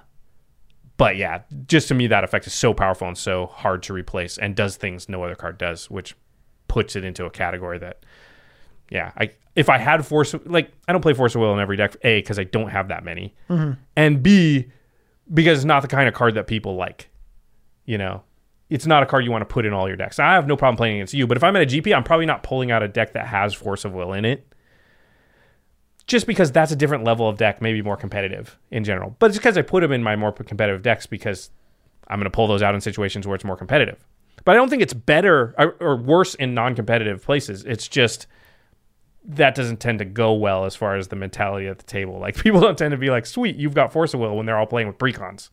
but 0.96 1.16
yeah, 1.16 1.42
just 1.66 1.88
to 1.88 1.94
me, 1.94 2.06
that 2.06 2.24
effect 2.24 2.46
is 2.46 2.54
so 2.54 2.72
powerful 2.72 3.08
and 3.08 3.18
so 3.18 3.46
hard 3.46 3.82
to 3.84 3.92
replace, 3.92 4.38
and 4.38 4.54
does 4.54 4.76
things 4.76 5.08
no 5.08 5.22
other 5.24 5.34
card 5.34 5.58
does, 5.58 5.90
which 5.90 6.14
puts 6.68 6.96
it 6.96 7.04
into 7.04 7.24
a 7.24 7.30
category 7.30 7.78
that 7.78 8.04
yeah, 8.90 9.12
I 9.16 9.30
if 9.56 9.68
I 9.68 9.78
had 9.78 10.06
force 10.06 10.34
like 10.44 10.72
I 10.86 10.92
don't 10.92 11.00
play 11.00 11.14
force 11.14 11.34
of 11.34 11.40
will 11.40 11.54
in 11.54 11.60
every 11.60 11.76
deck. 11.76 11.96
A 12.02 12.20
because 12.20 12.38
I 12.38 12.44
don't 12.44 12.68
have 12.68 12.88
that 12.88 13.04
many, 13.04 13.34
mm-hmm. 13.48 13.72
and 13.96 14.22
B 14.22 14.70
because 15.32 15.58
it's 15.58 15.64
not 15.64 15.82
the 15.82 15.88
kind 15.88 16.08
of 16.08 16.14
card 16.14 16.34
that 16.34 16.46
people 16.46 16.76
like. 16.76 17.10
You 17.86 17.98
know, 17.98 18.22
it's 18.70 18.86
not 18.86 19.02
a 19.02 19.06
card 19.06 19.24
you 19.24 19.30
want 19.30 19.42
to 19.42 19.52
put 19.52 19.66
in 19.66 19.72
all 19.72 19.88
your 19.88 19.96
decks. 19.96 20.18
I 20.18 20.34
have 20.34 20.46
no 20.46 20.56
problem 20.56 20.76
playing 20.76 20.96
against 20.96 21.14
you, 21.14 21.26
but 21.26 21.36
if 21.36 21.44
I'm 21.44 21.54
at 21.56 21.62
a 21.62 21.66
GP, 21.66 21.94
I'm 21.94 22.04
probably 22.04 22.26
not 22.26 22.42
pulling 22.42 22.70
out 22.70 22.82
a 22.82 22.88
deck 22.88 23.12
that 23.12 23.26
has 23.26 23.52
Force 23.52 23.84
of 23.84 23.92
Will 23.92 24.12
in 24.12 24.24
it. 24.24 24.53
Just 26.14 26.28
because 26.28 26.52
that's 26.52 26.70
a 26.70 26.76
different 26.76 27.02
level 27.02 27.28
of 27.28 27.38
deck, 27.38 27.60
maybe 27.60 27.82
more 27.82 27.96
competitive 27.96 28.56
in 28.70 28.84
general. 28.84 29.16
But 29.18 29.30
it's 29.30 29.36
because 29.36 29.58
I 29.58 29.62
put 29.62 29.80
them 29.80 29.90
in 29.90 30.00
my 30.00 30.14
more 30.14 30.30
competitive 30.30 30.80
decks 30.80 31.06
because 31.06 31.50
I'm 32.06 32.20
going 32.20 32.30
to 32.30 32.30
pull 32.30 32.46
those 32.46 32.62
out 32.62 32.72
in 32.72 32.80
situations 32.80 33.26
where 33.26 33.34
it's 33.34 33.42
more 33.42 33.56
competitive. 33.56 33.98
But 34.44 34.52
I 34.52 34.54
don't 34.54 34.68
think 34.68 34.80
it's 34.80 34.94
better 34.94 35.56
or, 35.58 35.74
or 35.80 35.96
worse 35.96 36.36
in 36.36 36.54
non-competitive 36.54 37.20
places. 37.20 37.64
It's 37.64 37.88
just 37.88 38.28
that 39.24 39.56
doesn't 39.56 39.78
tend 39.78 39.98
to 39.98 40.04
go 40.04 40.34
well 40.34 40.66
as 40.66 40.76
far 40.76 40.94
as 40.94 41.08
the 41.08 41.16
mentality 41.16 41.66
at 41.66 41.78
the 41.78 41.84
table. 41.84 42.20
Like 42.20 42.36
people 42.40 42.60
don't 42.60 42.78
tend 42.78 42.92
to 42.92 42.96
be 42.96 43.10
like, 43.10 43.26
"Sweet, 43.26 43.56
you've 43.56 43.74
got 43.74 43.92
Force 43.92 44.14
of 44.14 44.20
Will" 44.20 44.36
when 44.36 44.46
they're 44.46 44.56
all 44.56 44.68
playing 44.68 44.86
with 44.86 44.98
precons. 44.98 45.48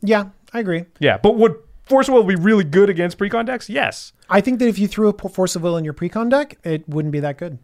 Yeah, 0.00 0.26
I 0.52 0.60
agree. 0.60 0.84
Yeah, 1.00 1.18
but 1.18 1.34
would 1.34 1.56
Force 1.86 2.06
of 2.06 2.14
Will 2.14 2.22
be 2.22 2.36
really 2.36 2.62
good 2.62 2.88
against 2.88 3.18
precon 3.18 3.46
decks? 3.46 3.68
Yes. 3.68 4.12
I 4.30 4.40
think 4.40 4.60
that 4.60 4.68
if 4.68 4.78
you 4.78 4.86
threw 4.86 5.08
a 5.08 5.28
Force 5.28 5.56
of 5.56 5.62
Will 5.62 5.76
in 5.76 5.84
your 5.84 5.94
precon 5.94 6.30
deck, 6.30 6.56
it 6.62 6.88
wouldn't 6.88 7.10
be 7.10 7.18
that 7.18 7.36
good. 7.36 7.58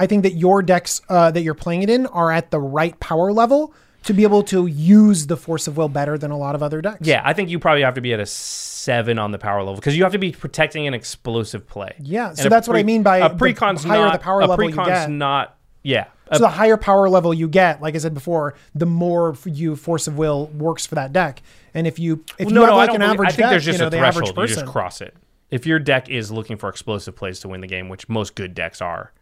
I 0.00 0.06
think 0.06 0.24
that 0.24 0.32
your 0.34 0.62
decks 0.62 1.00
uh, 1.08 1.30
that 1.30 1.42
you're 1.42 1.54
playing 1.54 1.82
it 1.84 1.90
in 1.90 2.06
are 2.06 2.32
at 2.32 2.50
the 2.50 2.58
right 2.58 2.98
power 2.98 3.32
level 3.32 3.72
to 4.04 4.14
be 4.14 4.22
able 4.22 4.42
to 4.44 4.66
use 4.66 5.26
the 5.26 5.36
Force 5.36 5.68
of 5.68 5.76
Will 5.76 5.88
better 5.90 6.16
than 6.16 6.30
a 6.30 6.36
lot 6.38 6.54
of 6.54 6.62
other 6.62 6.80
decks. 6.80 7.06
Yeah, 7.06 7.20
I 7.24 7.34
think 7.34 7.50
you 7.50 7.58
probably 7.58 7.82
have 7.82 7.94
to 7.94 8.00
be 8.00 8.12
at 8.14 8.18
a 8.18 8.24
seven 8.26 9.18
on 9.18 9.30
the 9.30 9.38
power 9.38 9.58
level 9.60 9.74
because 9.74 9.94
you 9.96 10.02
have 10.04 10.12
to 10.12 10.18
be 10.18 10.32
protecting 10.32 10.86
an 10.86 10.94
explosive 10.94 11.68
play. 11.68 11.94
Yeah, 12.00 12.30
And 12.30 12.38
so 12.38 12.48
that's 12.48 12.66
what 12.66 12.76
I 12.78 12.82
mean 12.82 13.02
by 13.02 13.18
a 13.18 13.28
the 13.28 13.34
precon's 13.36 13.84
higher 13.84 14.06
not, 14.06 14.12
the 14.14 14.18
power 14.20 14.40
a 14.40 14.46
level 14.46 14.70
you 14.70 14.74
get. 14.76 15.10
not. 15.10 15.56
Yeah, 15.82 16.06
a- 16.28 16.36
So 16.36 16.42
the 16.44 16.48
higher 16.48 16.76
power 16.78 17.08
level 17.10 17.32
you 17.34 17.46
get, 17.48 17.82
like 17.82 17.94
I 17.94 17.98
said 17.98 18.14
before, 18.14 18.54
the 18.74 18.86
more 18.86 19.36
you 19.44 19.76
Force 19.76 20.06
of 20.06 20.16
Will 20.16 20.46
works 20.48 20.86
for 20.86 20.94
that 20.94 21.12
deck. 21.12 21.42
And 21.74 21.86
if 21.86 21.98
you 21.98 22.24
if 22.38 22.48
you 22.48 22.54
no, 22.54 22.62
have 22.62 22.70
no, 22.70 22.76
like 22.76 22.90
an 22.90 22.96
believe- 23.00 23.10
average 23.12 23.28
I 23.28 23.32
think 23.32 23.38
deck, 23.44 23.50
there's 23.50 23.64
just 23.66 23.78
you 23.78 23.82
know, 23.82 23.86
a 23.88 23.90
the 23.90 23.98
threshold. 23.98 24.36
You 24.38 24.46
just 24.46 24.66
cross 24.66 25.00
it. 25.02 25.14
If 25.50 25.66
your 25.66 25.78
deck 25.78 26.08
is 26.08 26.30
looking 26.30 26.56
for 26.56 26.68
explosive 26.70 27.16
plays 27.16 27.40
to 27.40 27.48
win 27.48 27.60
the 27.60 27.66
game, 27.66 27.88
which 27.90 28.08
most 28.08 28.34
good 28.34 28.54
decks 28.54 28.80
are, 28.80 29.12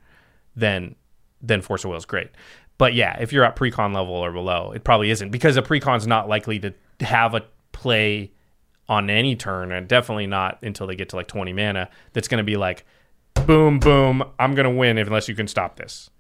then 0.59 0.95
then 1.41 1.63
Force 1.63 1.85
of 1.85 1.91
Will 1.91 1.97
is 1.97 2.05
great. 2.05 2.31
But 2.79 2.95
yeah, 2.95 3.17
if 3.21 3.33
you're 3.33 3.45
at 3.45 3.57
precon 3.57 3.95
level 3.95 4.15
or 4.15 4.33
below, 4.33 4.73
it 4.73 4.85
probably 4.85 5.11
isn't 5.11 5.31
because 5.31 5.57
a 5.57 5.63
precon's 5.63 6.07
not 6.07 6.29
likely 6.29 6.59
to 6.61 6.73
have 7.01 7.35
a 7.35 7.45
play 7.73 8.33
on 8.89 9.11
any 9.11 9.37
turn, 9.37 9.71
and 9.71 9.87
definitely 9.87 10.27
not 10.27 10.59
until 10.63 10.87
they 10.87 10.97
get 10.97 11.11
to 11.11 11.17
like 11.17 11.29
20 11.29 11.53
mana. 11.53 11.91
That's 12.13 12.29
going 12.29 12.39
to 12.39 12.45
be 12.45 12.57
like, 12.57 12.85
boom, 13.35 13.79
boom, 13.79 14.25
I'm 14.39 14.55
going 14.55 14.65
to 14.65 14.71
win 14.71 14.99
unless 14.99 15.29
you 15.29 15.35
can 15.35 15.47
stop 15.47 15.77
this. 15.77 16.11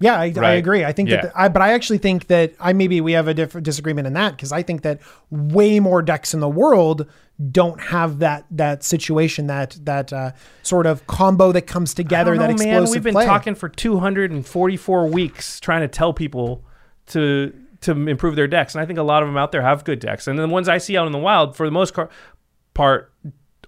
Yeah, 0.00 0.14
I, 0.18 0.32
I 0.42 0.52
agree. 0.54 0.84
I 0.84 0.92
think 0.92 1.10
Yeah. 1.10 1.20
that, 1.22 1.34
the, 1.34 1.40
I, 1.40 1.48
but 1.48 1.60
I 1.62 1.72
actually 1.72 1.98
think 1.98 2.26
that 2.28 2.54
I 2.58 2.72
maybe 2.72 3.00
we 3.02 3.12
have 3.12 3.28
a 3.28 3.34
different 3.34 3.64
disagreement 3.66 4.06
in 4.06 4.14
that 4.14 4.30
because 4.32 4.50
I 4.50 4.62
think 4.62 4.80
that 4.82 5.00
way 5.30 5.78
more 5.78 6.00
decks 6.02 6.32
in 6.32 6.40
the 6.40 6.48
world 6.48 7.06
don't 7.50 7.80
have 7.80 8.18
that 8.18 8.44
that 8.50 8.82
situation 8.82 9.46
that 9.46 9.78
that 9.82 10.12
uh, 10.12 10.32
sort 10.62 10.86
of 10.86 11.06
combo 11.06 11.52
that 11.52 11.62
comes 11.66 11.92
together. 11.94 12.32
I 12.34 12.38
that 12.38 12.46
don't 12.48 12.56
know, 12.56 12.62
explosive 12.64 12.84
man. 12.84 12.92
We've 12.92 13.02
been 13.02 13.12
play. 13.14 13.26
talking 13.26 13.54
for 13.54 13.68
244 13.68 15.06
weeks 15.06 15.60
trying 15.60 15.82
to 15.82 15.88
tell 15.88 16.12
people 16.12 16.64
to 17.08 17.52
to 17.82 17.92
improve 17.92 18.36
their 18.36 18.46
decks, 18.46 18.74
and 18.74 18.82
I 18.82 18.86
think 18.86 18.98
a 18.98 19.02
lot 19.02 19.22
of 19.22 19.28
them 19.28 19.36
out 19.38 19.52
there 19.52 19.62
have 19.62 19.84
good 19.84 20.00
decks, 20.00 20.26
and 20.26 20.38
the 20.38 20.46
ones 20.48 20.68
I 20.68 20.78
see 20.78 20.96
out 20.98 21.06
in 21.06 21.12
the 21.12 21.18
wild, 21.18 21.56
for 21.56 21.66
the 21.66 21.72
most 21.72 21.94
car- 21.94 22.10
part, 22.74 23.12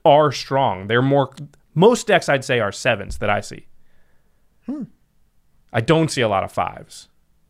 are 0.04 0.32
strong. 0.32 0.86
They're 0.86 1.00
more. 1.02 1.34
Most 1.74 2.06
decks, 2.06 2.28
I'd 2.28 2.44
say, 2.44 2.60
are 2.60 2.72
sevens 2.72 3.18
that 3.18 3.30
I 3.30 3.40
see. 3.40 3.66
Hmm. 4.66 4.82
I 5.73 5.81
don't 5.81 6.11
see 6.11 6.20
a 6.20 6.28
lot 6.28 6.44
of 6.44 6.53
fives. 6.53 7.09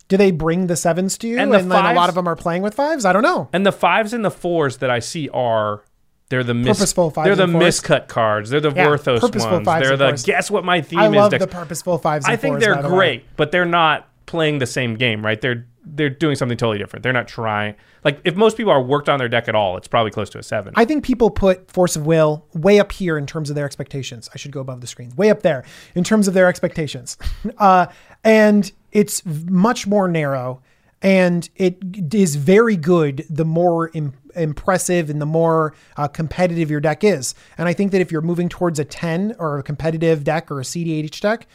Do 0.09 0.16
they 0.16 0.31
bring 0.31 0.66
the 0.66 0.77
sevens 0.77 1.16
to 1.19 1.27
you, 1.28 1.39
And 1.39 1.55
and, 1.55 1.70
the 1.70 1.74
then 1.74 1.86
a 1.86 1.94
lot 1.94 2.09
of 2.09 2.15
them 2.15 2.28
are 2.28 2.36
playing 2.36 2.62
with 2.62 2.74
fives? 2.74 3.05
I 3.05 3.12
don't 3.12 3.23
know. 3.23 3.49
And 3.53 3.65
the 3.65 3.73
fives 3.73 4.12
and 4.12 4.24
the 4.24 4.31
fours 4.31 4.77
that 4.78 4.90
I 4.90 4.99
see 4.99 5.28
are 5.31 5.85
they're 6.28 6.44
the 6.44 6.55
mis- 6.55 6.78
Purposeful 6.78 7.11
fives 7.11 7.27
They're 7.27 7.36
the 7.36 7.44
and 7.44 7.55
miscut 7.55 8.09
cards. 8.09 8.51
They're 8.51 8.61
the 8.61 8.73
Yeah, 8.73 8.86
Vorthos 8.86 9.20
purposeful 9.20 9.53
ones. 9.53 9.65
fives 9.65 9.85
They're 9.85 9.93
and 9.93 10.01
the 10.01 10.09
fours. 10.09 10.23
guess 10.24 10.51
what 10.51 10.65
my 10.65 10.81
theme 10.82 10.99
I 10.99 11.09
is 11.09 11.15
love 11.15 11.31
decks. 11.31 11.44
the 11.44 11.51
purposeful 11.51 11.99
fives. 11.99 12.24
And 12.27 12.32
I 12.32 12.36
think 12.36 12.55
fours, 12.55 12.62
they're 12.65 12.74
by 12.77 12.82
the 12.82 12.89
way. 12.89 12.94
great, 12.94 13.24
but 13.36 13.53
they're 13.53 13.65
not 13.65 14.09
playing 14.27 14.59
the 14.59 14.66
same 14.66 14.94
game, 14.97 15.24
right? 15.24 15.40
They're 15.40 15.66
they're 15.84 16.10
doing 16.10 16.36
something 16.36 16.56
totally 16.56 16.78
different. 16.78 17.02
They're 17.02 17.12
not 17.12 17.28
trying. 17.28 17.74
Like 18.04 18.20
if 18.24 18.36
most 18.36 18.56
people 18.56 18.72
are 18.72 18.82
worked 18.82 19.09
on 19.09 19.18
their 19.18 19.28
deck 19.28 19.48
at 19.48 19.54
all, 19.54 19.76
it's 19.76 19.88
probably 19.88 20.10
close 20.10 20.30
to 20.30 20.38
a 20.38 20.42
seven. 20.42 20.72
I 20.76 20.84
think 20.84 21.04
people 21.04 21.30
put 21.30 21.70
Force 21.70 21.96
of 21.96 22.06
Will 22.06 22.46
way 22.54 22.78
up 22.78 22.92
here 22.92 23.18
in 23.18 23.26
terms 23.26 23.50
of 23.50 23.56
their 23.56 23.66
expectations. 23.66 24.28
I 24.34 24.38
should 24.38 24.52
go 24.52 24.60
above 24.60 24.80
the 24.80 24.86
screen, 24.86 25.12
way 25.16 25.30
up 25.30 25.42
there 25.42 25.64
in 25.94 26.04
terms 26.04 26.28
of 26.28 26.34
their 26.34 26.48
expectations. 26.48 27.16
uh, 27.59 27.86
and 28.24 28.70
it's 28.92 29.24
much 29.26 29.86
more 29.86 30.09
narrow 30.09 30.62
and 31.02 31.48
it 31.56 31.78
is 32.14 32.36
very 32.36 32.76
good 32.76 33.26
the 33.28 33.44
more 33.44 33.90
im- 33.92 34.14
impressive 34.36 35.10
and 35.10 35.20
the 35.20 35.26
more 35.26 35.74
uh, 35.96 36.06
competitive 36.06 36.70
your 36.70 36.80
deck 36.80 37.02
is. 37.02 37.34
And 37.59 37.68
I 37.68 37.72
think 37.72 37.90
that 37.90 38.00
if 38.00 38.12
you're 38.12 38.22
moving 38.22 38.48
towards 38.48 38.78
a 38.78 38.84
10 38.84 39.34
or 39.38 39.59
a 39.59 39.62
competitive 39.62 40.22
deck 40.22 40.50
or 40.50 40.60
a 40.60 40.62
CDH 40.62 41.20
deck, 41.20 41.48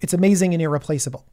it's 0.00 0.14
amazing 0.14 0.54
and 0.54 0.62
irreplaceable. 0.62 1.26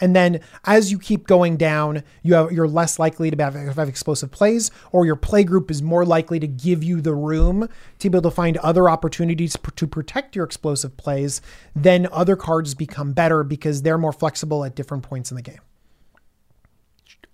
And 0.00 0.14
then 0.14 0.40
as 0.64 0.90
you 0.92 0.98
keep 0.98 1.26
going 1.26 1.56
down, 1.56 2.02
you 2.22 2.34
have 2.34 2.52
you're 2.52 2.68
less 2.68 2.98
likely 2.98 3.30
to 3.30 3.42
have, 3.42 3.54
have 3.54 3.88
explosive 3.88 4.30
plays, 4.30 4.70
or 4.92 5.04
your 5.06 5.16
play 5.16 5.44
group 5.44 5.70
is 5.70 5.82
more 5.82 6.04
likely 6.04 6.38
to 6.40 6.46
give 6.46 6.82
you 6.84 7.00
the 7.00 7.14
room 7.14 7.68
to 7.98 8.10
be 8.10 8.16
able 8.16 8.30
to 8.30 8.34
find 8.34 8.56
other 8.58 8.88
opportunities 8.88 9.56
pr- 9.56 9.70
to 9.72 9.86
protect 9.86 10.36
your 10.36 10.44
explosive 10.44 10.96
plays. 10.96 11.40
Then 11.74 12.08
other 12.12 12.36
cards 12.36 12.74
become 12.74 13.12
better 13.12 13.42
because 13.42 13.82
they're 13.82 13.98
more 13.98 14.12
flexible 14.12 14.64
at 14.64 14.74
different 14.74 15.02
points 15.02 15.30
in 15.30 15.36
the 15.36 15.42
game. 15.42 15.60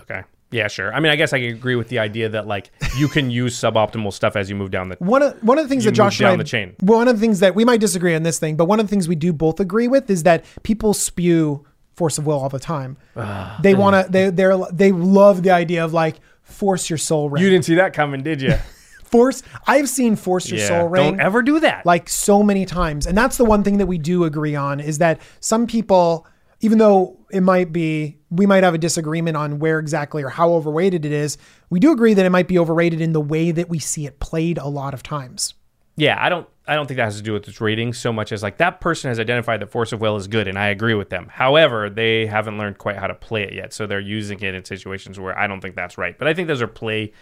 okay. 0.01 0.23
Yeah, 0.51 0.69
sure. 0.69 0.95
I 0.95 1.01
mean, 1.01 1.11
I 1.11 1.17
guess 1.17 1.33
I 1.33 1.41
can 1.41 1.49
agree 1.49 1.75
with 1.75 1.89
the 1.89 1.99
idea 1.99 2.29
that 2.29 2.47
like 2.47 2.71
you 2.97 3.09
can 3.09 3.29
use 3.29 3.59
suboptimal 3.59 4.13
stuff 4.13 4.37
as 4.37 4.49
you 4.49 4.55
move 4.55 4.71
down 4.71 4.89
the. 4.89 4.95
One 5.01 5.21
of 5.21 5.43
one 5.43 5.59
of 5.59 5.65
the 5.65 5.69
things 5.69 5.85
that 5.85 5.93
Josh 5.93 6.21
and 6.21 6.27
down 6.27 6.35
I, 6.35 6.37
the 6.37 6.45
chain. 6.45 6.77
one 6.79 7.09
of 7.09 7.17
the 7.17 7.21
things 7.21 7.41
that 7.41 7.57
we 7.57 7.65
might 7.65 7.81
disagree 7.81 8.15
on 8.15 8.23
this 8.23 8.39
thing, 8.39 8.57
but 8.57 8.67
one 8.67 8.79
of 8.79 8.87
the 8.87 8.91
things 8.91 9.09
we 9.09 9.17
do 9.17 9.33
both 9.33 9.59
agree 9.59 9.89
with 9.89 10.09
is 10.11 10.23
that 10.23 10.45
people 10.63 10.95
spew 10.95 11.67
force 11.95 12.19
of 12.19 12.27
will 12.27 12.39
all 12.39 12.49
the 12.49 12.59
time. 12.59 12.97
Ah, 13.17 13.59
they 13.63 13.75
want 13.75 14.07
to 14.07 14.13
they 14.13 14.31
they're 14.31 14.57
they 14.73 14.93
love 14.93 15.43
the 15.43 15.51
idea 15.51 15.85
of 15.85 15.93
like 15.93 16.21
force 16.43 16.91
your 16.91 16.99
Sol 16.99 17.31
Ring. 17.31 17.43
You 17.43 17.51
didn't 17.51 17.65
see 17.65 17.77
that 17.77 17.93
coming, 17.93 18.23
did 18.23 18.41
you? 18.43 18.55
force 19.05 19.43
I've 19.67 19.89
seen 19.89 20.17
force 20.17 20.49
your 20.51 20.59
yeah. 20.59 20.69
Sol 20.69 20.89
Ring 20.89 21.13
Don't 21.13 21.21
ever 21.21 21.43
do 21.43 21.61
that. 21.61 21.87
like 21.87 22.09
so 22.09 22.43
many 22.43 22.67
times. 22.67 23.07
And 23.07 23.17
that's 23.17 23.37
the 23.37 23.45
one 23.45 23.63
thing 23.63 23.79
that 23.79 23.87
we 23.87 23.97
do 23.97 24.25
agree 24.25 24.57
on 24.57 24.81
is 24.81 24.99
that 24.99 25.21
some 25.41 25.67
people, 25.69 26.27
even 26.61 26.79
though 26.79 27.17
it 27.31 27.43
might 27.43 27.73
be, 27.73 28.19
we 28.31 28.45
might 28.47 28.65
have 28.65 28.75
a 28.75 28.79
disagreement 28.79 29.37
on 29.37 29.61
where 29.61 29.79
exactly 29.79 30.25
or 30.25 30.31
how 30.31 30.53
overrated 30.53 31.05
it 31.05 31.13
is, 31.13 31.39
we 31.71 31.79
do 31.79 31.93
agree 31.93 32.15
that 32.15 32.27
it 32.27 32.31
might 32.31 32.49
be 32.49 32.59
overrated 32.59 33.01
in 33.01 33.13
the 33.13 33.21
way 33.21 33.53
that 33.53 33.69
we 33.69 33.79
see 33.79 34.05
it 34.05 34.19
played 34.19 34.59
a 34.59 34.67
lot 34.67 34.95
of 34.95 35.03
times. 35.05 35.55
yeah, 35.97 36.17
I 36.21 36.29
don't. 36.29 36.49
I 36.67 36.75
don't 36.75 36.87
think 36.87 36.97
that 36.97 37.05
has 37.05 37.17
to 37.17 37.23
do 37.23 37.33
with 37.35 37.47
its 37.47 37.61
rating 37.61 37.93
so 37.93 38.13
much 38.13 38.33
as 38.33 38.43
like 38.43 38.57
that 38.57 38.81
person 38.81 39.09
has 39.09 39.21
identified 39.21 39.61
that 39.61 39.71
Force 39.71 39.93
of 39.93 40.01
Will 40.01 40.17
is 40.17 40.27
good, 40.27 40.49
and 40.49 40.59
I 40.59 40.69
agree 40.69 40.95
with 40.95 41.11
them. 41.11 41.29
However, 41.31 41.91
they 41.91 42.27
haven't 42.27 42.57
learned 42.57 42.79
quite 42.79 42.97
how 42.97 43.07
to 43.07 43.15
play 43.15 43.43
it 43.43 43.53
yet, 43.53 43.73
so 43.73 43.87
they're 43.87 44.01
using 44.01 44.41
it 44.41 44.55
in 44.55 44.65
situations 44.65 45.21
where 45.21 45.39
I 45.39 45.47
don't 45.47 45.61
think 45.61 45.77
that's 45.77 45.99
right. 45.99 46.19
But 46.19 46.27
I 46.27 46.35
think 46.35 46.49
those 46.49 46.63
are 46.63 46.67
play. 46.67 47.13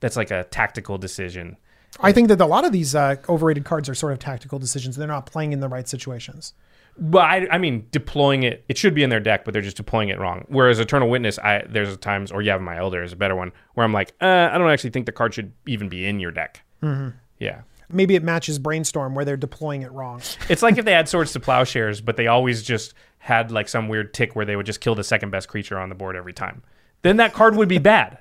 That's 0.00 0.16
like 0.16 0.30
a 0.30 0.44
tactical 0.44 0.98
decision. 0.98 1.56
I 2.00 2.12
think 2.12 2.28
that 2.28 2.40
a 2.40 2.46
lot 2.46 2.64
of 2.64 2.72
these 2.72 2.94
uh, 2.94 3.16
overrated 3.28 3.64
cards 3.64 3.88
are 3.88 3.94
sort 3.94 4.12
of 4.12 4.18
tactical 4.18 4.58
decisions. 4.58 4.96
They're 4.96 5.06
not 5.06 5.26
playing 5.26 5.52
in 5.52 5.60
the 5.60 5.68
right 5.68 5.88
situations. 5.88 6.52
Well, 6.96 7.24
I, 7.24 7.48
I 7.50 7.58
mean, 7.58 7.86
deploying 7.90 8.44
it, 8.44 8.64
it 8.68 8.78
should 8.78 8.94
be 8.94 9.02
in 9.02 9.10
their 9.10 9.20
deck, 9.20 9.44
but 9.44 9.52
they're 9.52 9.62
just 9.62 9.76
deploying 9.76 10.10
it 10.10 10.18
wrong. 10.20 10.44
Whereas 10.48 10.78
Eternal 10.78 11.08
Witness, 11.08 11.38
I 11.40 11.64
there's 11.68 11.96
times, 11.96 12.30
or 12.30 12.40
Yavimaya 12.40 12.78
Elder 12.78 13.02
is 13.02 13.12
a 13.12 13.16
better 13.16 13.34
one, 13.34 13.52
where 13.74 13.84
I'm 13.84 13.92
like, 13.92 14.12
uh, 14.20 14.50
I 14.52 14.58
don't 14.58 14.70
actually 14.70 14.90
think 14.90 15.06
the 15.06 15.12
card 15.12 15.34
should 15.34 15.52
even 15.66 15.88
be 15.88 16.06
in 16.06 16.20
your 16.20 16.30
deck. 16.30 16.62
Mm-hmm. 16.82 17.16
Yeah. 17.38 17.62
Maybe 17.90 18.14
it 18.14 18.22
matches 18.22 18.58
Brainstorm 18.58 19.14
where 19.14 19.24
they're 19.24 19.36
deploying 19.36 19.82
it 19.82 19.92
wrong. 19.92 20.22
It's 20.48 20.62
like 20.62 20.78
if 20.78 20.84
they 20.84 20.92
had 20.92 21.08
Swords 21.08 21.32
to 21.32 21.40
Plowshares, 21.40 22.00
but 22.00 22.16
they 22.16 22.26
always 22.26 22.62
just 22.62 22.94
had 23.18 23.50
like 23.50 23.68
some 23.68 23.88
weird 23.88 24.12
tick 24.14 24.34
where 24.34 24.44
they 24.44 24.56
would 24.56 24.66
just 24.66 24.80
kill 24.80 24.94
the 24.94 25.04
second 25.04 25.30
best 25.30 25.48
creature 25.48 25.78
on 25.78 25.88
the 25.88 25.94
board 25.94 26.16
every 26.16 26.32
time. 26.32 26.62
Then 27.02 27.16
that 27.18 27.34
card 27.34 27.56
would 27.56 27.68
be 27.68 27.78
bad. 27.78 28.18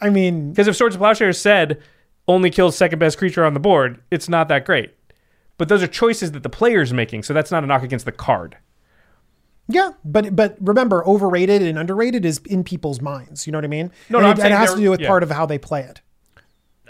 I 0.00 0.10
mean, 0.10 0.50
Because 0.50 0.68
if 0.68 0.76
Swords 0.76 0.94
to 0.96 0.98
Plowshares 0.98 1.38
said 1.38 1.80
only 2.26 2.50
kills 2.50 2.76
second 2.76 2.98
best 2.98 3.18
creature 3.18 3.44
on 3.44 3.54
the 3.54 3.60
board, 3.60 4.02
it's 4.10 4.28
not 4.28 4.48
that 4.48 4.64
great. 4.64 4.94
But 5.56 5.68
those 5.68 5.82
are 5.82 5.86
choices 5.86 6.32
that 6.32 6.42
the 6.42 6.48
player's 6.48 6.92
making, 6.92 7.22
so 7.22 7.32
that's 7.32 7.50
not 7.50 7.62
a 7.62 7.66
knock 7.66 7.82
against 7.82 8.04
the 8.04 8.12
card. 8.12 8.56
Yeah, 9.68 9.92
but 10.04 10.34
but 10.36 10.56
remember, 10.60 11.06
overrated 11.06 11.62
and 11.62 11.78
underrated 11.78 12.24
is 12.24 12.38
in 12.46 12.64
people's 12.64 13.00
minds. 13.00 13.46
You 13.46 13.52
know 13.52 13.58
what 13.58 13.64
I 13.64 13.68
mean? 13.68 13.90
No, 14.10 14.18
and 14.18 14.26
no, 14.26 14.44
it, 14.44 14.50
it 14.50 14.52
has 14.52 14.74
to 14.74 14.80
do 14.80 14.90
with 14.90 15.00
yeah. 15.00 15.08
part 15.08 15.22
of 15.22 15.30
how 15.30 15.46
they 15.46 15.58
play 15.58 15.82
it. 15.82 16.00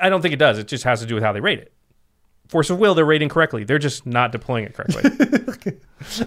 I 0.01 0.09
don't 0.09 0.21
think 0.23 0.35
it 0.35 0.39
does. 0.39 0.59
It 0.59 0.67
just 0.69 0.85
has 0.85 1.01
to 1.01 1.07
do 1.07 1.15
with 1.15 1.23
how 1.25 1.33
they 1.33 1.41
rate 1.41 1.59
it. 1.61 1.73
Force 2.49 2.69
of 2.71 2.79
Will, 2.79 2.95
they're 2.95 3.05
rating 3.05 3.29
correctly. 3.29 3.65
They're 3.65 3.79
just 3.79 4.05
not 4.07 4.33
deploying 4.33 4.65
it 4.65 4.75
correctly. 4.75 5.73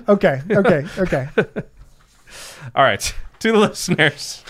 Okay, 0.10 0.42
okay, 0.50 0.86
okay. 0.98 1.28
All 2.76 2.84
right, 2.84 3.14
to 3.40 3.52
the 3.52 3.58
listeners. 3.60 4.44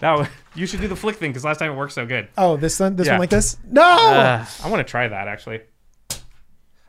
Now 0.00 0.28
you 0.54 0.66
should 0.66 0.80
do 0.80 0.86
the 0.88 0.94
flick 0.96 1.16
thing 1.16 1.30
because 1.30 1.44
last 1.44 1.58
time 1.58 1.72
it 1.72 1.74
worked 1.76 1.92
so 1.92 2.06
good. 2.06 2.28
Oh, 2.38 2.56
this 2.56 2.78
one, 2.78 2.94
this 2.94 3.06
Yeah. 3.08 3.14
one 3.14 3.20
like 3.20 3.30
this? 3.30 3.56
No, 3.68 3.82
Uh, 3.82 4.44
I 4.62 4.68
want 4.70 4.86
to 4.86 4.88
try 4.90 5.08
that 5.08 5.26
actually. 5.28 5.62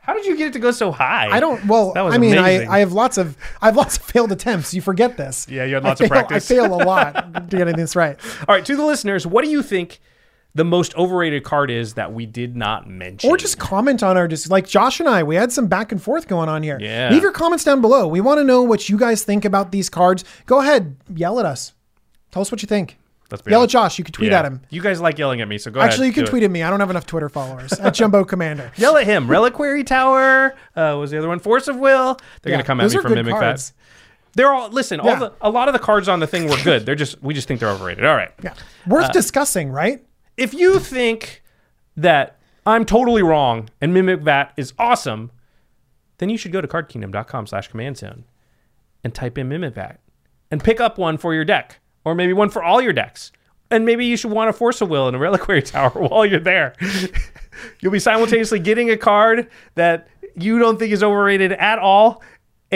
How 0.00 0.14
did 0.14 0.26
you 0.26 0.36
get 0.36 0.48
it 0.48 0.52
to 0.52 0.60
go 0.60 0.70
so 0.70 0.92
high? 0.92 1.28
I 1.28 1.40
don't. 1.40 1.64
Well, 1.66 1.92
I 1.96 2.18
mean, 2.18 2.34
I, 2.38 2.50
amazing. 2.50 2.68
I 2.68 2.78
have 2.78 2.92
lots 2.92 3.18
of 3.18 3.36
I 3.60 3.66
have 3.66 3.76
lots 3.76 3.96
of 3.96 4.04
failed 4.04 4.30
attempts. 4.30 4.72
You 4.72 4.80
forget 4.80 5.16
this. 5.16 5.48
Yeah, 5.50 5.64
you 5.64 5.74
had 5.74 5.84
I 5.84 5.88
lots 5.88 6.00
of 6.00 6.04
fail- 6.08 6.10
practice. 6.18 6.48
I 6.48 6.54
fail 6.54 6.66
a 6.72 6.80
lot 6.84 7.34
to 7.50 7.56
getting 7.56 7.74
this 7.74 7.96
right. 7.96 8.16
All 8.46 8.54
right, 8.54 8.64
to 8.64 8.76
the 8.76 8.84
listeners, 8.84 9.26
what 9.26 9.44
do 9.44 9.50
you 9.50 9.64
think 9.64 9.98
the 10.56 10.64
most 10.64 10.94
overrated 10.96 11.44
card 11.44 11.70
is 11.70 11.94
that 11.94 12.12
we 12.12 12.26
did 12.26 12.56
not 12.56 12.88
mention. 12.88 13.30
Or 13.30 13.36
just 13.36 13.58
comment 13.58 14.02
on 14.02 14.16
our 14.16 14.26
just 14.26 14.50
like 14.50 14.66
Josh 14.66 15.00
and 15.00 15.08
I, 15.08 15.22
we 15.22 15.36
had 15.36 15.52
some 15.52 15.66
back 15.68 15.92
and 15.92 16.02
forth 16.02 16.26
going 16.28 16.48
on 16.48 16.62
here. 16.62 16.78
Yeah. 16.80 17.10
Leave 17.10 17.22
your 17.22 17.32
comments 17.32 17.62
down 17.62 17.80
below. 17.80 18.08
We 18.08 18.20
want 18.20 18.38
to 18.38 18.44
know 18.44 18.62
what 18.62 18.88
you 18.88 18.96
guys 18.98 19.22
think 19.22 19.44
about 19.44 19.70
these 19.70 19.88
cards. 19.88 20.24
Go 20.46 20.60
ahead, 20.60 20.96
yell 21.14 21.38
at 21.38 21.46
us. 21.46 21.74
Tell 22.32 22.40
us 22.42 22.50
what 22.50 22.62
you 22.62 22.66
think. 22.66 22.98
Let's 23.30 23.42
be 23.42 23.50
Yell 23.50 23.64
at. 23.64 23.68
Josh. 23.70 23.98
You 23.98 24.04
can 24.04 24.12
tweet 24.12 24.30
Yeah. 24.30 24.38
at 24.38 24.44
him. 24.44 24.60
You 24.70 24.80
guys 24.80 25.00
like 25.00 25.18
yelling 25.18 25.40
at 25.40 25.48
me, 25.48 25.58
so 25.58 25.70
go 25.70 25.80
Actually, 25.80 26.06
you 26.06 26.12
can 26.12 26.26
tweet 26.26 26.42
it. 26.42 26.46
at 26.46 26.50
me. 26.52 26.62
I 26.62 26.70
don't 26.70 26.78
have 26.80 26.90
enough 26.90 27.06
Twitter 27.06 27.28
followers 27.28 27.72
at 27.72 27.92
Jumbo 27.92 28.24
Commander. 28.24 28.70
Yell 28.76 28.96
at 28.96 29.04
him. 29.04 29.28
Reliquary 29.28 29.82
Tower. 29.84 30.54
Uh, 30.76 30.96
was 30.98 31.10
the 31.10 31.18
other 31.18 31.26
one 31.28 31.40
Force 31.40 31.66
of 31.68 31.76
Will? 31.76 32.18
They're 32.42 32.52
Yeah, 32.52 32.58
gonna 32.58 32.64
come 32.66 32.80
at 32.80 32.90
me 32.90 32.98
for 32.98 33.08
mimic 33.08 33.34
cards. 33.34 33.70
that. 33.70 33.76
They're 34.36 34.52
all 34.52 34.68
listen. 34.70 35.00
All 35.00 35.16
the 35.16 35.32
a 35.40 35.50
lot 35.50 35.66
of 35.68 35.72
the 35.72 35.78
cards 35.80 36.08
on 36.08 36.20
the 36.20 36.26
thing 36.26 36.48
were 36.48 36.56
good. 36.62 36.86
They're 36.86 36.94
just 36.94 37.20
we 37.22 37.34
just 37.34 37.48
think 37.48 37.58
they're 37.60 37.68
overrated. 37.70 38.04
All 38.04 38.14
right. 38.14 38.30
Yeah. 38.44 38.54
Worth 38.86 39.06
Uh, 39.06 39.12
discussing, 39.12 39.70
right? 39.70 40.04
If 40.36 40.54
you 40.54 40.78
think 40.78 41.42
that 41.96 42.38
I'm 42.64 42.84
totally 42.84 43.22
wrong 43.22 43.70
and 43.80 43.94
Mimic 43.94 44.20
Vat 44.20 44.52
is 44.56 44.72
awesome, 44.78 45.30
then 46.18 46.28
you 46.28 46.36
should 46.36 46.52
go 46.52 46.60
to 46.60 46.68
cardkingdom.com 46.68 47.46
slash 47.46 47.68
command 47.68 47.98
zone 47.98 48.24
and 49.04 49.14
type 49.14 49.38
in 49.38 49.48
Mimic 49.48 49.74
Vat 49.74 50.00
and 50.50 50.62
pick 50.62 50.80
up 50.80 50.98
one 50.98 51.18
for 51.18 51.34
your 51.34 51.44
deck. 51.44 51.80
Or 52.04 52.14
maybe 52.14 52.32
one 52.32 52.50
for 52.50 52.62
all 52.62 52.80
your 52.80 52.92
decks. 52.92 53.32
And 53.68 53.84
maybe 53.84 54.06
you 54.06 54.16
should 54.16 54.30
want 54.30 54.48
a 54.48 54.52
Force 54.52 54.80
of 54.80 54.88
Will 54.88 55.08
and 55.08 55.16
a 55.16 55.18
Reliquary 55.18 55.60
Tower 55.62 55.90
while 55.90 56.24
you're 56.24 56.38
there. 56.38 56.74
You'll 57.80 57.90
be 57.90 57.98
simultaneously 57.98 58.60
getting 58.60 58.90
a 58.90 58.96
card 58.96 59.50
that 59.74 60.06
you 60.36 60.60
don't 60.60 60.78
think 60.78 60.92
is 60.92 61.02
overrated 61.02 61.50
at 61.52 61.80
all. 61.80 62.22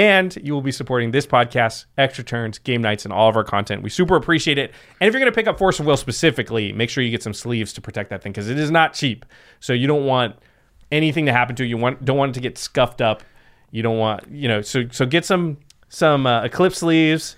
And 0.00 0.34
you 0.42 0.54
will 0.54 0.62
be 0.62 0.72
supporting 0.72 1.10
this 1.10 1.26
podcast, 1.26 1.84
extra 1.98 2.24
turns, 2.24 2.58
game 2.58 2.80
nights, 2.80 3.04
and 3.04 3.12
all 3.12 3.28
of 3.28 3.36
our 3.36 3.44
content. 3.44 3.82
We 3.82 3.90
super 3.90 4.16
appreciate 4.16 4.56
it. 4.56 4.72
And 4.98 5.06
if 5.06 5.12
you're 5.12 5.20
going 5.20 5.30
to 5.30 5.36
pick 5.36 5.46
up 5.46 5.58
Force 5.58 5.78
of 5.78 5.84
Will 5.84 5.98
specifically, 5.98 6.72
make 6.72 6.88
sure 6.88 7.04
you 7.04 7.10
get 7.10 7.22
some 7.22 7.34
sleeves 7.34 7.74
to 7.74 7.82
protect 7.82 8.08
that 8.08 8.22
thing 8.22 8.32
because 8.32 8.48
it 8.48 8.58
is 8.58 8.70
not 8.70 8.94
cheap. 8.94 9.26
So 9.60 9.74
you 9.74 9.86
don't 9.86 10.06
want 10.06 10.36
anything 10.90 11.26
to 11.26 11.32
happen 11.32 11.54
to 11.56 11.64
it. 11.64 11.66
You 11.66 11.76
want 11.76 12.02
don't 12.02 12.16
want 12.16 12.30
it 12.30 12.34
to 12.36 12.40
get 12.40 12.56
scuffed 12.56 13.02
up. 13.02 13.22
You 13.72 13.82
don't 13.82 13.98
want 13.98 14.26
you 14.30 14.48
know. 14.48 14.62
So 14.62 14.88
so 14.90 15.04
get 15.04 15.26
some 15.26 15.58
some 15.90 16.26
uh, 16.26 16.44
Eclipse 16.44 16.78
sleeves. 16.78 17.36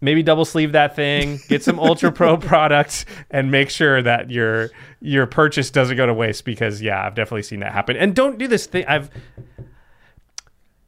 Maybe 0.00 0.22
double 0.22 0.44
sleeve 0.44 0.70
that 0.72 0.94
thing. 0.94 1.40
Get 1.48 1.64
some 1.64 1.80
Ultra 1.80 2.12
Pro 2.12 2.36
products 2.52 3.06
and 3.28 3.50
make 3.50 3.70
sure 3.70 4.00
that 4.02 4.30
your 4.30 4.70
your 5.00 5.26
purchase 5.26 5.68
doesn't 5.70 5.96
go 5.96 6.06
to 6.06 6.14
waste 6.14 6.44
because 6.44 6.80
yeah, 6.80 7.04
I've 7.04 7.16
definitely 7.16 7.42
seen 7.42 7.58
that 7.58 7.72
happen. 7.72 7.96
And 7.96 8.14
don't 8.14 8.38
do 8.38 8.46
this 8.46 8.66
thing. 8.66 8.84
I've 8.86 9.10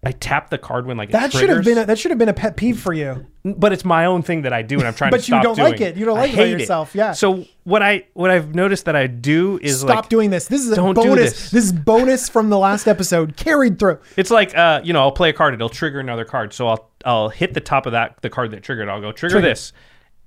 I 0.02 0.12
tap 0.12 0.48
the 0.48 0.56
card 0.56 0.86
when 0.86 0.96
like 0.96 1.10
it 1.10 1.12
That 1.12 1.30
should 1.30 1.50
have 1.50 1.62
been 1.62 1.76
a, 1.76 1.84
that 1.84 1.98
should 1.98 2.10
have 2.10 2.16
been 2.18 2.30
a 2.30 2.32
pet 2.34 2.56
peeve 2.56 2.80
for 2.80 2.94
you. 2.94 3.26
but 3.44 3.70
it's 3.74 3.84
my 3.84 4.06
own 4.06 4.22
thing 4.22 4.42
that 4.42 4.52
I 4.52 4.62
do, 4.62 4.78
and 4.78 4.88
I'm 4.88 4.94
trying 4.94 5.10
to 5.10 5.18
But 5.18 5.28
you 5.28 5.42
don't 5.42 5.56
doing. 5.56 5.72
like 5.72 5.80
it. 5.82 5.96
You 5.96 6.06
don't 6.06 6.16
like 6.16 6.30
it 6.30 6.34
about 6.34 6.48
yourself. 6.48 6.94
Yeah. 6.94 7.12
So 7.12 7.44
what 7.64 7.82
I 7.82 8.04
what 8.14 8.30
I've 8.30 8.54
noticed 8.54 8.86
that 8.86 8.96
I 8.96 9.06
do 9.08 9.58
is 9.60 9.80
Stop 9.80 9.88
like 9.88 10.08
doing 10.08 10.30
this. 10.30 10.46
This 10.46 10.62
is 10.64 10.72
a 10.72 10.80
bonus. 10.80 11.16
this. 11.32 11.50
This 11.50 11.64
is 11.64 11.72
bonus 11.72 12.30
from 12.30 12.48
the 12.48 12.56
last 12.58 12.86
episode 12.88 13.36
carried 13.36 13.78
through. 13.78 13.98
It's 14.16 14.30
like 14.30 14.56
uh, 14.56 14.80
you 14.82 14.94
know, 14.94 15.00
I'll 15.00 15.12
play 15.12 15.28
a 15.28 15.32
card, 15.34 15.52
it'll 15.52 15.68
trigger 15.68 16.00
another 16.00 16.24
card. 16.24 16.54
So 16.54 16.68
I'll 16.68 16.90
I'll 17.04 17.28
hit 17.28 17.52
the 17.52 17.60
top 17.60 17.84
of 17.84 17.92
that 17.92 18.22
the 18.22 18.30
card 18.30 18.52
that 18.52 18.62
triggered. 18.62 18.88
I'll 18.88 19.02
go 19.02 19.12
trigger, 19.12 19.34
Trigger. 19.34 19.48
this, 19.48 19.74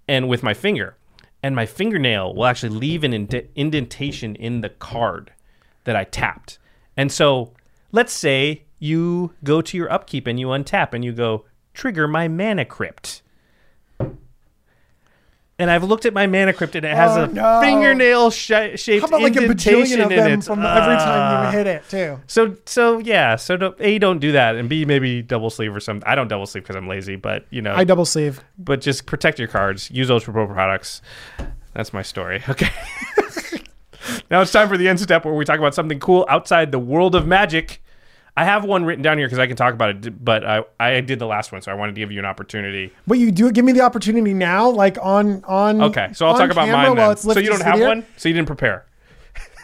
and 0.07 0.29
with 0.29 0.43
my 0.43 0.53
finger, 0.53 0.97
and 1.41 1.55
my 1.55 1.65
fingernail 1.65 2.35
will 2.35 2.45
actually 2.45 2.77
leave 2.77 3.03
an 3.03 3.13
ind- 3.13 3.47
indentation 3.55 4.35
in 4.35 4.61
the 4.61 4.69
card 4.69 5.31
that 5.85 5.95
I 5.95 6.03
tapped. 6.03 6.59
And 6.95 7.11
so 7.11 7.53
let's 7.91 8.13
say 8.13 8.65
you 8.83 9.31
go 9.43 9.61
to 9.61 9.77
your 9.77 9.89
upkeep 9.91 10.27
and 10.27 10.37
you 10.39 10.47
untap 10.47 10.93
and 10.93 11.05
you 11.05 11.13
go 11.13 11.45
trigger 11.73 12.05
my 12.07 12.27
mana 12.27 12.65
crypt. 12.65 13.21
And 15.59 15.69
I've 15.69 15.83
looked 15.83 16.05
at 16.05 16.13
my 16.13 16.25
mana 16.25 16.51
crypt 16.51 16.75
and 16.75 16.83
it 16.83 16.95
has 16.95 17.15
Oh, 17.15 17.23
a 17.23 17.27
no. 17.27 17.61
fingernail 17.61 18.31
shi 18.31 18.75
shaped 18.75 19.01
How 19.03 19.07
about 19.07 19.21
like 19.21 19.35
a 19.35 19.39
bajillion 19.41 20.03
of 20.03 20.11
in 20.11 20.17
them 20.17 20.39
it. 20.39 20.43
from 20.43 20.59
every 20.65 20.95
time 20.97 21.45
you 21.53 21.57
hit 21.59 21.67
it 21.67 21.83
too? 21.89 22.19
So 22.27 22.57
so 22.65 22.97
yeah, 22.97 23.35
so 23.35 23.55
don't, 23.55 23.75
a 23.79 23.99
don't 23.99 24.17
do 24.19 24.31
that, 24.31 24.55
and 24.55 24.67
b 24.67 24.83
maybe 24.83 25.21
double 25.21 25.51
sleeve 25.51 25.73
or 25.75 25.79
something. 25.79 26.05
I 26.09 26.15
don't 26.15 26.27
double 26.27 26.47
sleeve 26.47 26.63
because 26.63 26.75
I'm 26.75 26.87
lazy, 26.87 27.15
but 27.17 27.45
you 27.51 27.61
know, 27.61 27.73
I 27.75 27.83
double 27.83 28.03
sleeve. 28.05 28.43
but 28.57 28.81
just 28.81 29.05
protect 29.05 29.37
your 29.37 29.47
cards. 29.47 29.91
Use 29.91 30.09
Ultra 30.09 30.33
Pro 30.33 30.47
products. 30.47 31.01
That's 31.73 31.93
my 31.93 32.01
story. 32.01 32.41
Okay. 32.49 32.69
now 34.31 34.41
it's 34.41 34.51
time 34.51 34.67
for 34.67 34.77
the 34.77 34.89
end 34.89 34.99
step 34.99 35.23
where 35.23 35.33
we 35.35 35.45
talk 35.45 35.59
about 35.59 35.75
something 35.75 35.99
cool 35.99 36.25
outside 36.29 36.71
the 36.71 36.79
world 36.79 37.13
of 37.15 37.27
magic. 37.27 37.81
I 38.35 38.45
have 38.45 38.65
one 38.65 38.83
written 38.83 39.03
down 39.03 39.19
here 39.19 39.27
because 39.27 39.37
I 39.37 39.45
can 39.45 39.55
talk 39.55 39.73
about 39.75 40.05
it, 40.05 40.23
but 40.25 40.43
I 40.43 40.63
I 40.79 41.01
did 41.01 41.19
the 41.19 41.27
last 41.27 41.51
one, 41.51 41.61
so 41.61 41.71
I 41.71 41.75
wanted 41.75 41.93
to 41.95 42.01
give 42.01 42.11
you 42.11 42.19
an 42.19 42.25
opportunity. 42.25 42.91
But 43.05 43.19
you 43.19 43.31
do 43.31 43.51
give 43.51 43.63
me 43.63 43.73
the 43.73 43.81
opportunity 43.81 44.33
now, 44.33 44.69
like 44.69 44.97
on 45.01 45.43
on. 45.45 45.81
Okay, 45.83 46.09
so 46.13 46.25
I'll 46.25 46.37
talk 46.37 46.49
about 46.49 46.67
mine 46.67 46.95
then. 46.95 47.17
So 47.17 47.39
you 47.39 47.49
don't 47.49 47.61
have 47.61 47.79
one, 47.79 48.05
so 48.17 48.29
you 48.29 48.33
didn't 48.33 48.47
prepare. 48.47 48.85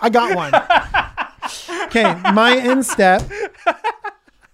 I 0.02 0.10
got 0.10 0.36
one. 0.36 0.54
okay, 1.88 2.16
my 2.32 2.58
end 2.58 2.86
step. 2.86 3.24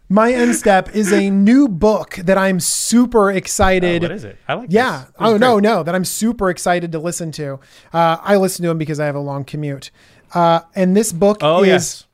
My 0.08 0.32
end 0.32 0.56
step 0.56 0.96
is 0.96 1.12
a 1.12 1.30
new 1.32 1.68
book 1.68 2.16
that 2.16 2.38
I'm 2.38 2.60
super 2.60 3.32
excited. 3.32 4.04
what 4.04 4.12
is 4.12 4.24
it? 4.24 4.38
I 4.48 4.54
like. 4.54 4.68
Yeah. 4.72 4.98
This. 5.00 5.06
This 5.08 5.16
Oh 5.20 5.38
no, 5.38 5.60
no, 5.60 5.84
that 5.84 5.96
I'm 5.96 6.06
super 6.06 6.50
excited 6.50 6.92
to 6.92 7.00
listen 7.00 7.32
to. 7.34 7.60
Uh, 7.92 8.18
I 8.22 8.36
listen 8.38 8.64
to 8.64 8.70
them 8.70 8.78
because 8.78 9.00
I 9.00 9.08
have 9.08 9.16
a 9.16 9.20
long 9.20 9.44
commute. 9.44 9.90
Uh, 10.34 10.62
and 10.76 10.96
this 10.96 11.12
book 11.12 11.40
Oh 11.42 11.64
is 11.64 11.68
yes. 11.68 12.05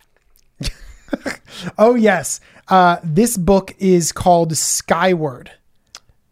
oh 1.77 1.95
yes, 1.95 2.39
uh, 2.67 2.97
this 3.03 3.37
book 3.37 3.75
is 3.79 4.11
called 4.11 4.55
Skyward. 4.55 5.51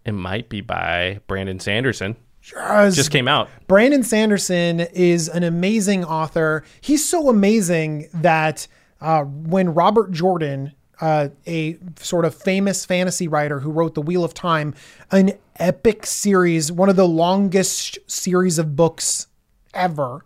It 0.05 0.13
might 0.13 0.49
be 0.49 0.61
by 0.61 1.19
Brandon 1.27 1.59
Sanderson. 1.59 2.15
Yes. 2.55 2.95
Just 2.95 3.11
came 3.11 3.27
out. 3.27 3.49
Brandon 3.67 4.03
Sanderson 4.03 4.79
is 4.79 5.29
an 5.29 5.43
amazing 5.43 6.03
author. 6.03 6.63
He's 6.81 7.07
so 7.07 7.29
amazing 7.29 8.09
that 8.13 8.67
uh, 9.01 9.23
when 9.23 9.73
Robert 9.73 10.11
Jordan, 10.11 10.73
uh, 11.01 11.29
a 11.45 11.77
sort 11.97 12.25
of 12.25 12.33
famous 12.33 12.85
fantasy 12.85 13.27
writer 13.27 13.59
who 13.59 13.71
wrote 13.71 13.93
The 13.93 14.01
Wheel 14.01 14.23
of 14.23 14.33
Time, 14.33 14.73
an 15.11 15.33
epic 15.57 16.05
series, 16.05 16.71
one 16.71 16.89
of 16.89 16.95
the 16.95 17.07
longest 17.07 17.99
series 18.07 18.57
of 18.57 18.75
books 18.75 19.27
ever. 19.73 20.25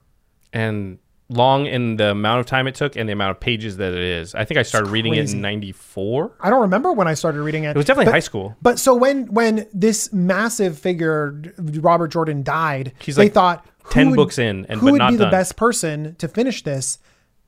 and 0.54 1.00
long 1.30 1.66
in 1.66 1.96
the 1.96 2.12
amount 2.12 2.40
of 2.42 2.46
time 2.46 2.68
it 2.68 2.76
took 2.76 2.96
and 2.96 3.08
the 3.08 3.14
amount 3.14 3.32
of 3.32 3.40
pages 3.40 3.78
that 3.78 3.94
it 3.94 4.00
is. 4.02 4.36
I 4.36 4.46
think 4.46 4.58
I 4.58 4.64
started 4.64 4.90
reading 4.90 5.16
it 5.16 5.32
in 5.32 5.42
94. 5.42 6.34
I 6.42 6.50
don't 6.50 6.62
remember 6.62 6.92
when 6.94 7.08
I 7.08 7.14
started 7.14 7.42
reading 7.42 7.64
it. 7.64 7.72
It 7.72 7.78
was 7.78 7.86
definitely 7.86 8.06
but, 8.06 8.14
high 8.14 8.20
school. 8.20 8.56
But 8.62 8.80
so 8.80 8.94
when 8.94 9.28
when 9.34 9.68
this 9.74 10.12
massive 10.14 10.78
figure 10.78 11.42
Robert 11.58 12.10
Jordan 12.10 12.44
died, 12.44 12.94
He's 13.00 13.16
they 13.16 13.24
like 13.26 13.34
thought 13.34 13.66
10 13.90 14.12
would- 14.12 14.16
books 14.16 14.38
in 14.38 14.66
and- 14.68 14.80
who 14.80 14.92
would 14.92 15.08
be 15.10 15.16
the 15.16 15.30
best 15.30 15.56
person 15.56 16.16
to 16.16 16.28
finish 16.28 16.64
this? 16.64 17.00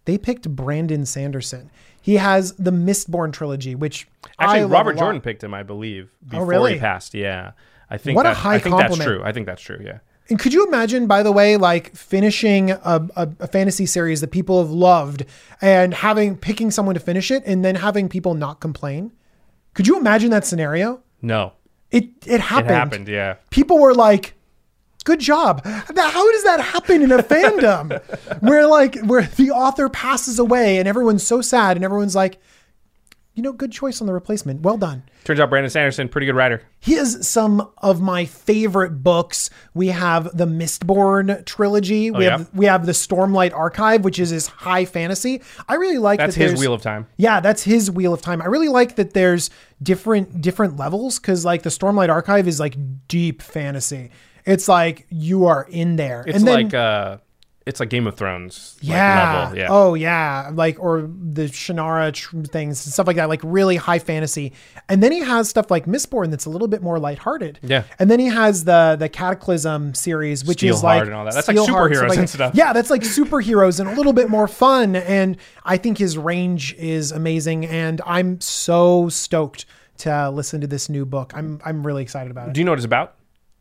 They 0.06 0.18
picked 0.18 0.48
Brandon 0.50 1.06
Sanderson. 1.06 1.72
He 2.00 2.18
has 2.18 2.54
the 2.54 2.72
Mistborn 2.72 3.34
trilogy, 3.34 3.74
which 3.74 4.08
Actually, 4.40 4.60
I 4.62 4.66
Robert. 4.66 4.98
Jordan 4.98 5.22
picked 5.22 5.44
him, 5.44 5.54
I 5.56 5.64
believe, 5.64 6.12
oh, 6.14 6.30
before 6.30 6.46
really? 6.46 6.74
he 6.74 6.80
passed. 6.80 7.16
Yeah. 7.16 7.54
I 7.90 7.98
think 7.98 8.16
What 8.16 8.26
a 8.28 8.34
high 8.34 8.56
I 8.56 8.60
think 8.60 8.78
that's 8.78 8.98
true. 8.98 9.22
I 9.24 9.32
think 9.32 9.48
that's 9.48 9.62
true. 9.62 9.80
Yeah. 9.84 10.00
And 10.30 10.40
could 10.40 10.54
you 10.54 10.66
imagine, 10.66 11.06
by 11.06 11.22
the 11.22 11.32
way, 11.32 11.56
like 11.56 11.96
finishing 11.96 12.72
a, 12.72 12.80
a, 13.16 13.30
a 13.40 13.48
fantasy 13.48 13.86
series 13.86 14.22
that 14.22 14.32
people 14.32 14.60
have 14.62 14.72
loved 14.72 15.26
and 15.62 15.94
having 15.94 16.36
picking 16.36 16.72
someone 16.72 16.96
to 16.96 17.00
finish 17.00 17.30
it 17.30 17.44
and 17.46 17.64
then 17.64 17.76
having 17.76 18.10
people 18.10 18.34
not 18.34 18.60
complain? 18.60 19.12
Could 19.76 19.88
you 19.88 20.00
imagine 20.00 20.32
that 20.32 20.46
scenario? 20.46 21.02
No. 21.22 21.54
It 21.92 22.10
it 22.26 22.42
happened. 22.42 22.42
It 22.42 22.42
happened. 22.42 22.72
happened. 22.74 23.08
Yeah. 23.08 23.36
people 23.52 23.78
were 23.80 23.94
like, 23.94 24.34
"Good 25.04 25.20
job." 25.20 25.64
How 25.64 26.32
does 26.32 26.44
that 26.44 26.60
happen 26.60 27.04
in 27.04 27.12
a 27.12 27.22
fandom 27.22 28.02
where 28.42 28.66
like 28.68 29.00
where 29.02 29.22
the 29.24 29.52
author 29.52 29.88
passes 29.90 30.40
away 30.40 30.80
and 30.80 30.88
everyone's 30.88 31.26
so 31.26 31.42
sad 31.42 31.78
and 31.78 31.86
everyone's 31.86 32.16
like, 32.16 32.40
"You 33.36 33.44
know, 33.44 33.54
good 33.54 33.72
choice 33.72 34.02
on 34.02 34.08
the 34.08 34.14
replacement. 34.14 34.62
Well 34.62 34.78
done." 34.78 35.04
Turns 35.26 35.40
out 35.40 35.50
Brandon 35.50 35.70
Sanderson, 35.70 36.08
pretty 36.10 36.26
good 36.28 36.36
writer. 36.36 36.62
He 36.80 36.94
has 36.94 37.28
some 37.28 37.70
of 37.80 38.00
my 38.02 38.26
favorite 38.26 39.04
books. 39.04 39.50
We 39.74 39.88
have 39.90 40.36
the 40.38 40.46
Mistborn 40.46 41.44
trilogy. 41.46 42.12
we 42.12 42.18
Oh, 42.18 42.20
yeah? 42.22 42.30
have 42.38 42.50
we 42.54 42.66
have 42.66 42.86
the 42.86 42.92
Stormlight 42.92 43.54
Archive, 43.54 44.04
which 44.04 44.20
is 44.20 44.30
his 44.30 44.48
high 44.48 44.86
fantasy. 44.86 45.42
I 45.68 45.76
really 45.76 45.98
like 45.98 46.20
That's 46.20 46.36
that 46.36 46.52
his 46.52 46.60
Wheel 46.60 46.74
of 46.74 46.82
Time. 46.82 47.08
yeah, 47.18 47.40
that's 47.40 47.64
his 47.64 47.90
Wheel 47.92 48.14
of 48.14 48.22
Time. 48.22 48.42
I 48.42 48.46
really 48.46 48.70
like 48.70 48.96
that 48.96 49.14
there's 49.14 49.50
different 49.82 50.42
different 50.42 50.78
levels 50.78 51.20
because 51.20 51.44
like 51.46 51.64
the 51.64 51.70
Stormlight 51.70 52.10
Archive 52.10 52.48
is 52.48 52.60
like 52.60 52.76
deep 53.08 53.42
fantasy. 53.42 54.12
It's 54.46 54.68
like 54.68 55.08
you 55.10 55.46
are 55.48 55.66
in 55.70 55.96
there. 55.96 56.24
It's 56.28 56.38
and 56.38 56.48
then, 56.48 56.64
like 56.66 56.74
uh 56.74 57.18
it's 57.66 57.80
like 57.80 57.90
Game 57.90 58.06
of 58.06 58.16
Thrones 58.16 58.78
like, 58.82 58.90
yeah. 58.90 59.40
level. 59.42 59.58
Yeah. 59.58 59.68
Oh 59.72 59.94
yeah. 59.96 60.52
Like 60.54 60.80
or 60.80 61.02
the 61.02 61.46
Shannara 61.46 62.14
tr- 62.14 62.42
things, 62.42 62.80
stuff 62.80 63.08
like 63.08 63.16
that, 63.16 63.28
like 63.28 63.42
really 63.44 63.76
high 63.76 63.98
fantasy. 63.98 64.54
And 64.88 65.02
then 65.02 65.12
he 65.12 65.20
has 65.20 65.50
stuff 65.50 65.72
like 65.72 65.86
Mistborn 65.88 66.30
that's 66.30 66.46
a 66.46 66.50
little 66.52 66.68
bit 66.68 66.84
more 66.84 67.00
lighthearted. 67.00 67.60
Yeah. 67.64 67.84
And 67.98 68.12
then 68.12 68.20
he 68.20 68.28
has 68.28 68.66
the 68.66 68.96
the 69.00 69.10
Cataclysm 69.10 69.96
series, 69.96 70.46
which 70.46 70.62
is 70.62 70.78
Steelheart 70.78 70.84
like 70.84 71.02
and 71.04 71.14
all 71.14 71.26
that. 71.26 71.34
That's 71.34 71.48
like 71.48 71.58
Steelheart, 71.58 71.92
superheroes 71.92 72.10
like- 72.10 72.20
and 72.20 72.30
stuff. 72.30 72.54
Yeah, 72.54 72.72
that's 72.72 72.90
like 72.92 73.02
superheroes 73.02 73.80
and 73.80 73.90
a 73.90 73.96
little 73.96 74.14
bit 74.14 74.30
more 74.30 74.48
fun. 74.48 74.96
And 74.96 75.38
I 75.64 75.78
think 75.78 75.98
his 75.98 76.18
range 76.18 76.76
is 76.76 77.12
amazing. 77.12 77.66
And 77.66 78.00
I'm 78.06 78.40
so 78.42 79.10
stoked 79.10 79.66
to 79.98 80.30
listen 80.30 80.62
to 80.62 80.68
this 80.68 80.88
new 80.88 81.06
book. 81.06 81.34
I'm 81.36 81.60
I'm 81.66 81.86
really 81.86 82.04
excited 82.04 82.30
about 82.30 82.50
it. 82.50 82.54
Do 82.54 82.62
you 82.62 82.66
know 82.66 82.72
what 82.74 82.80
it's 82.80 82.86
about? 82.86 83.16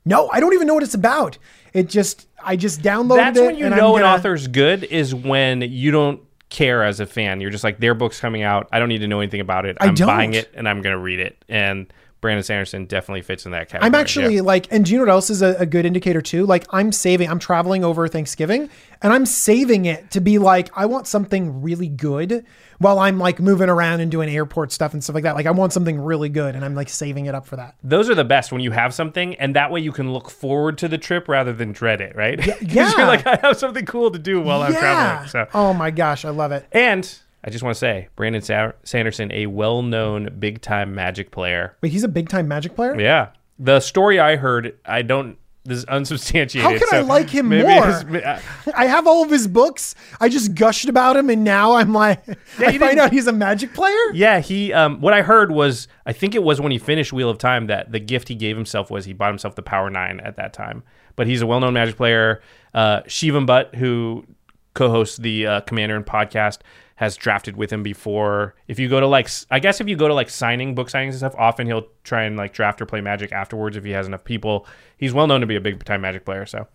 No, 0.05 0.29
I 0.31 0.41
don't 0.41 0.53
even 0.53 0.67
know 0.67 0.75
what 0.75 0.83
it's 0.83 0.95
about. 0.95 1.39
It 1.73 1.89
just 1.89 2.29
I 2.43 2.57
just 2.57 2.83
downloaded 2.83 3.17
That's 3.17 3.39
it. 3.39 3.47
when 3.47 3.57
you 3.57 3.71
know 3.71 3.97
I'm 3.97 4.03
an 4.03 4.09
author's 4.09 4.49
good 4.49 4.85
is 4.85 5.15
when 5.15 5.63
you 5.63 5.91
don't 5.91 6.21
care 6.51 6.85
as 6.85 7.01
a 7.01 7.07
fan. 7.07 7.41
You're 7.41 7.51
just 7.51 7.65
like 7.65 7.81
their 7.81 7.95
book's 7.95 8.21
coming 8.21 8.43
out. 8.43 8.69
I 8.71 8.79
don't 8.79 8.89
need 8.89 8.99
to 8.99 9.09
know 9.09 9.21
anything 9.21 9.41
about 9.41 9.67
it. 9.67 9.77
I 9.81 9.87
I'm 9.87 9.95
buying 9.95 10.35
it 10.35 10.51
and 10.55 10.69
I'm 10.69 10.83
going 10.83 10.95
to 10.95 10.99
read 10.99 11.21
it. 11.21 11.43
And 11.49 11.93
Brandon 12.25 12.43
Sanderson 12.43 12.87
definitely 12.87 13.21
fits 13.21 13.45
in 13.45 13.53
that 13.53 13.69
category. 13.69 13.87
I'm 13.87 13.95
actually 13.95 14.37
yeah. 14.37 14.41
like, 14.41 14.67
and 14.73 14.83
do 14.83 14.93
you 14.93 14.97
know 14.97 15.05
what 15.05 15.11
else 15.11 15.29
is 15.29 15.43
a, 15.43 15.57
a 15.59 15.67
good 15.67 15.85
indicator 15.85 16.23
too? 16.23 16.47
Like, 16.47 16.65
I'm 16.71 16.91
saving, 16.91 17.29
I'm 17.29 17.39
traveling 17.39 17.85
over 17.85 18.09
Thanksgiving 18.09 18.71
and 19.03 19.13
I'm 19.13 19.27
saving 19.27 19.85
it 19.85 20.11
to 20.13 20.23
be 20.23 20.39
like, 20.39 20.71
I 20.75 20.87
want 20.87 21.07
something 21.07 21.61
really 21.61 21.87
good 21.87 22.47
while 22.79 22.99
I'm 22.99 23.19
like 23.19 23.41
moving 23.41 23.69
around 23.69 24.01
and 24.01 24.11
doing 24.11 24.31
airport 24.31 24.73
stuff 24.73 24.95
and 24.95 25.05
stuff 25.05 25.13
like 25.13 25.25
that. 25.25 25.35
Like, 25.35 25.45
I 25.45 25.51
want 25.51 25.75
something 25.75 26.01
really 26.01 26.31
good 26.31 26.55
and 26.57 26.65
I'm 26.65 26.75
like 26.75 26.89
saving 26.89 27.27
it 27.27 27.35
up 27.35 27.45
for 27.45 27.57
that. 27.57 27.75
those 27.83 28.09
are 28.09 28.15
the 28.15 28.25
best 28.25 28.53
when 28.53 28.63
you 28.63 28.71
have 28.71 28.95
something, 28.95 29.35
and 29.35 29.55
that 29.55 29.71
way 29.71 29.81
you 29.81 29.93
can 29.93 30.11
look 30.11 30.31
forward 30.31 30.79
to 30.79 30.89
the 30.89 30.97
trip 30.97 31.29
rather 31.29 31.53
than 31.53 31.73
dread 31.73 32.01
it, 32.01 32.17
right? 32.17 32.43
Yeah, 32.47 32.57
yeah. 32.63 32.97
you're 32.97 33.07
like, 33.07 33.27
I 33.27 33.37
have 33.43 33.59
something 33.59 33.85
cool 33.85 34.11
to 34.11 34.19
do 34.19 34.41
while 34.41 34.63
I'm 34.63 34.73
traveling. 34.73 35.29
So, 35.29 35.47
Oh 35.53 35.75
my 35.75 35.91
gosh, 35.91 36.25
I 36.25 36.31
love 36.31 36.53
it. 36.53 36.67
and 36.73 37.19
I 37.45 37.51
just 37.51 37.63
want 37.63 37.75
to 37.75 37.79
say, 37.79 38.09
Brandon 38.17 38.41
Sa- 38.41 38.73
Sanderson, 38.85 39.31
a 39.33 39.47
well-known 39.47 40.37
big-time 40.39 40.95
Magic 40.95 41.31
player. 41.31 41.77
Wait, 41.83 41.93
he's 41.93 42.03
a 42.05 42.09
big 42.09 42.29
time 42.31 42.49
magic 42.49 42.75
player? 42.75 42.99
Yeah, 42.99 43.29
the 43.59 43.81
story 43.81 44.19
I 44.19 44.37
heard, 44.37 44.79
I 44.87 45.03
don't. 45.03 45.37
This 45.67 45.79
is 45.79 45.85
unsubstantiated. 45.87 46.71
How 46.71 46.79
can 46.79 46.95
I 46.95 47.01
like 47.01 47.31
him 47.31 47.49
more? 47.49 47.63
uh, 47.63 48.41
I 48.75 48.85
have 48.85 49.07
all 49.07 49.25
of 49.25 49.31
his 49.31 49.47
books. 49.49 49.95
I 50.21 50.29
just 50.29 50.55
gushed 50.55 50.91
about 50.91 51.17
him 51.17 51.31
and 51.31 51.43
now 51.43 51.77
I'm 51.77 51.95
like, 51.95 52.23
I 52.59 52.77
find 52.77 52.99
out 52.99 53.13
he's 53.13 53.27
a 53.27 53.33
magic 53.33 53.73
player? 53.73 54.13
Yeah, 54.13 54.41
he. 54.41 54.75
Um, 54.75 55.01
what 55.01 55.15
I 55.15 55.23
heard 55.23 55.51
was, 55.53 55.89
I 56.05 56.13
think 56.13 56.35
it 56.35 56.43
was 56.43 56.61
when 56.61 56.71
he 56.71 56.77
finished 56.77 57.15
Wheel 57.15 57.31
of 57.31 57.39
Time 57.39 57.69
that 57.69 57.93
the 57.93 57.99
gift 57.99 58.29
he 58.29 58.35
gave 58.35 58.57
himself 58.57 58.91
was 58.91 59.07
he 59.07 59.15
bought 59.15 59.31
himself 59.31 59.55
the 59.55 59.63
Power 59.63 59.89
Nine 59.89 60.21
at 60.21 60.37
that 60.37 60.53
time. 60.53 60.83
But 61.17 61.29
he's 61.29 61.41
a 61.41 61.47
well-known 61.47 61.73
Magic 61.73 61.97
player. 61.97 62.43
Uh, 62.75 63.01
Shivam 63.03 63.47
Bhatt, 63.47 63.75
who 63.77 64.27
co-hosts 64.75 65.17
the 65.17 65.47
uh, 65.47 65.61
Commander 65.63 65.97
and 65.97 66.05
podcast, 66.05 66.59
has 66.97 67.17
drafted 67.17 67.57
with 67.57 67.73
him 67.73 67.83
before. 67.83 68.55
If 68.69 68.79
you 68.79 68.89
go 68.89 69.01
to 69.01 69.07
like, 69.07 69.29
I 69.51 69.59
guess 69.59 69.81
if 69.81 69.89
you 69.89 69.97
go 69.97 70.07
to 70.07 70.15
like 70.15 70.31
signing 70.31 70.75
book 70.75 70.89
signings 70.89 71.11
and 71.11 71.17
stuff, 71.17 71.35
often 71.37 71.67
he'll 71.67 71.89
try 72.05 72.23
and 72.23 72.37
like 72.37 72.53
draft 72.53 72.81
or 72.81 72.87
play 72.87 73.01
Magic 73.01 73.33
afterwards 73.33 73.77
if 73.77 73.85
he 73.85 73.91
has 73.91 74.07
enough 74.07 74.25
people. 74.25 74.67
He's 74.97 75.13
well 75.13 75.27
known 75.27 75.41
to 75.41 75.47
be 75.47 75.57
a 75.57 75.61
big-time 75.61 76.03
Magic 76.03 76.25
player. 76.25 76.47
So 76.47 76.69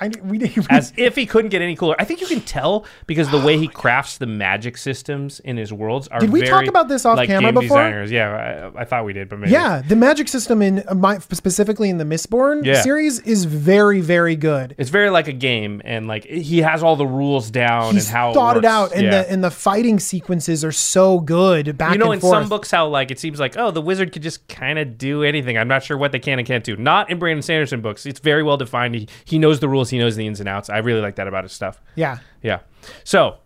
I, 0.00 0.08
we, 0.22 0.38
we, 0.38 0.54
as 0.70 0.92
if 0.96 1.16
he 1.16 1.26
couldn't 1.26 1.50
get 1.50 1.62
any 1.62 1.76
cooler. 1.76 1.96
I 1.98 2.04
think 2.04 2.20
you 2.20 2.26
can 2.26 2.40
tell 2.40 2.84
because 3.06 3.30
the 3.30 3.40
way 3.40 3.58
he 3.58 3.68
crafts 3.68 4.18
the 4.18 4.26
magic 4.26 4.76
systems 4.76 5.40
in 5.40 5.56
his 5.56 5.72
worlds 5.72 6.08
are. 6.08 6.20
Did 6.20 6.30
we 6.30 6.42
talk 6.42 6.66
about 6.66 6.88
this 6.88 7.04
off 7.04 7.16
like 7.16 7.28
camera 7.28 7.52
game 7.52 7.60
before? 7.62 7.78
Designers. 7.78 8.10
Yeah, 8.10 8.70
I, 8.76 8.82
I 8.82 8.84
thought 8.84 9.04
we 9.04 9.12
did, 9.12 9.28
but 9.28 9.38
maybe. 9.38 9.52
Yeah, 9.52 9.82
the 9.86 9.96
magic 9.96 10.28
system 10.28 10.62
in 10.62 10.84
my 10.94 11.18
specifically 11.18 11.88
in 11.90 11.98
the 11.98 12.04
Mistborn 12.04 12.64
Yeah. 12.64 12.82
series 12.82 13.20
is 13.20 13.44
very, 13.44 14.00
very 14.00 14.36
good. 14.36 14.74
It's 14.78 14.90
very 14.90 15.10
like 15.10 15.28
a 15.28 15.32
game, 15.32 15.82
and 15.84 16.06
like 16.06 16.24
he 16.24 16.58
has 16.62 16.82
all 16.82 16.96
the 16.96 17.06
rules 17.06 17.50
down 17.50 17.94
He's 17.94 18.06
and 18.08 18.16
how 18.16 18.32
thought 18.32 18.56
it, 18.56 18.62
works. 18.64 18.66
out, 18.66 18.92
and 18.92 19.02
Yeah. 19.04 19.22
the 19.22 19.30
and 19.32 19.42
the 19.44 19.50
fighting 19.50 19.98
sequences 19.98 20.64
are 20.64 20.72
so 20.72 21.20
good. 21.20 21.76
Back 21.76 21.92
you 21.92 21.98
know, 21.98 22.12
in 22.12 22.20
forth. 22.20 22.32
some 22.34 22.48
books, 22.48 22.70
how 22.70 22.86
like 22.88 23.10
it 23.10 23.18
seems 23.18 23.40
like 23.40 23.56
oh, 23.56 23.70
the 23.70 23.82
wizard 23.82 24.12
could 24.12 24.22
just 24.22 24.46
kind 24.48 24.78
of 24.78 24.98
do 24.98 25.22
anything. 25.22 25.58
I'm 25.58 25.68
not 25.68 25.82
sure 25.82 25.96
what 25.98 26.12
they 26.12 26.18
can 26.18 26.38
and 26.38 26.46
can't 26.46 26.64
do. 26.64 26.76
Not 26.76 27.10
in 27.10 27.18
Brandon 27.18 27.42
Sanderson 27.42 27.80
books. 27.80 28.06
It's 28.06 28.20
very 28.20 28.42
well 28.42 28.56
defined. 28.56 28.94
He 28.94 29.08
he 29.24 29.38
knows 29.38 29.60
the 29.60 29.68
rules. 29.68 29.87
He 29.90 29.98
knows 29.98 30.16
the 30.16 30.26
ins 30.26 30.40
and 30.40 30.48
outs. 30.48 30.70
I 30.70 30.78
really 30.78 31.00
like 31.00 31.16
that 31.16 31.28
about 31.28 31.44
his 31.44 31.52
stuff. 31.52 31.80
yeah, 31.94 32.18
Yeah. 32.42 32.60
So, 33.04 33.38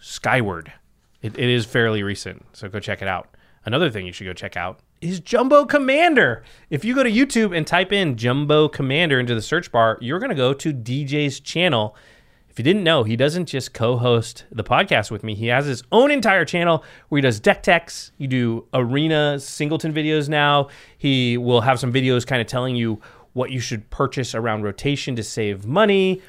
Skyward. 0.00 0.72
It, 1.20 1.36
it 1.36 1.48
is 1.48 1.66
fairly 1.66 2.02
recent, 2.02 2.46
so 2.52 2.68
go 2.68 2.78
check 2.78 3.02
it 3.02 3.08
out. 3.08 3.28
Another 3.64 3.90
thing 3.90 4.06
you 4.06 4.12
should 4.12 4.24
go 4.24 4.32
check 4.32 4.56
out 4.56 4.80
is 5.00 5.20
Jumbo 5.20 5.64
Commander. 5.64 6.42
If 6.70 6.84
you 6.84 6.94
go 6.94 7.02
to 7.02 7.10
YouTube 7.10 7.56
and 7.56 7.66
type 7.66 7.92
in 7.92 8.16
Jumbo 8.16 8.68
Commander 8.68 9.18
into 9.18 9.34
the 9.34 9.42
search 9.42 9.70
bar, 9.70 9.98
you're 10.00 10.18
going 10.18 10.30
to 10.30 10.36
go 10.36 10.52
to 10.54 10.72
DJ's 10.72 11.40
channel. 11.40 11.96
If 12.48 12.58
you 12.58 12.64
didn't 12.64 12.82
know, 12.82 13.04
he 13.04 13.14
doesn't 13.14 13.46
just 13.46 13.72
co-host 13.72 14.44
the 14.50 14.64
podcast 14.64 15.10
with 15.10 15.22
me. 15.22 15.34
He 15.34 15.46
has 15.46 15.66
his 15.66 15.82
own 15.92 16.10
entire 16.10 16.44
channel 16.44 16.82
where 17.08 17.18
he 17.18 17.22
does 17.22 17.38
deck 17.38 17.62
techs. 17.62 18.10
You 18.18 18.26
do 18.26 18.66
arena 18.72 19.38
singleton 19.38 19.92
videos 19.92 20.28
now. 20.28 20.68
He 20.96 21.36
will 21.36 21.60
have 21.60 21.78
some 21.78 21.92
videos 21.92 22.26
kind 22.26 22.40
of 22.40 22.48
telling 22.48 22.74
you 22.74 23.00
what 23.38 23.50
you 23.50 23.60
should 23.60 23.88
purchase 23.90 24.34
around 24.34 24.62
rotation 24.64 25.16
to 25.16 25.22
save 25.22 25.64
money. 25.64 26.20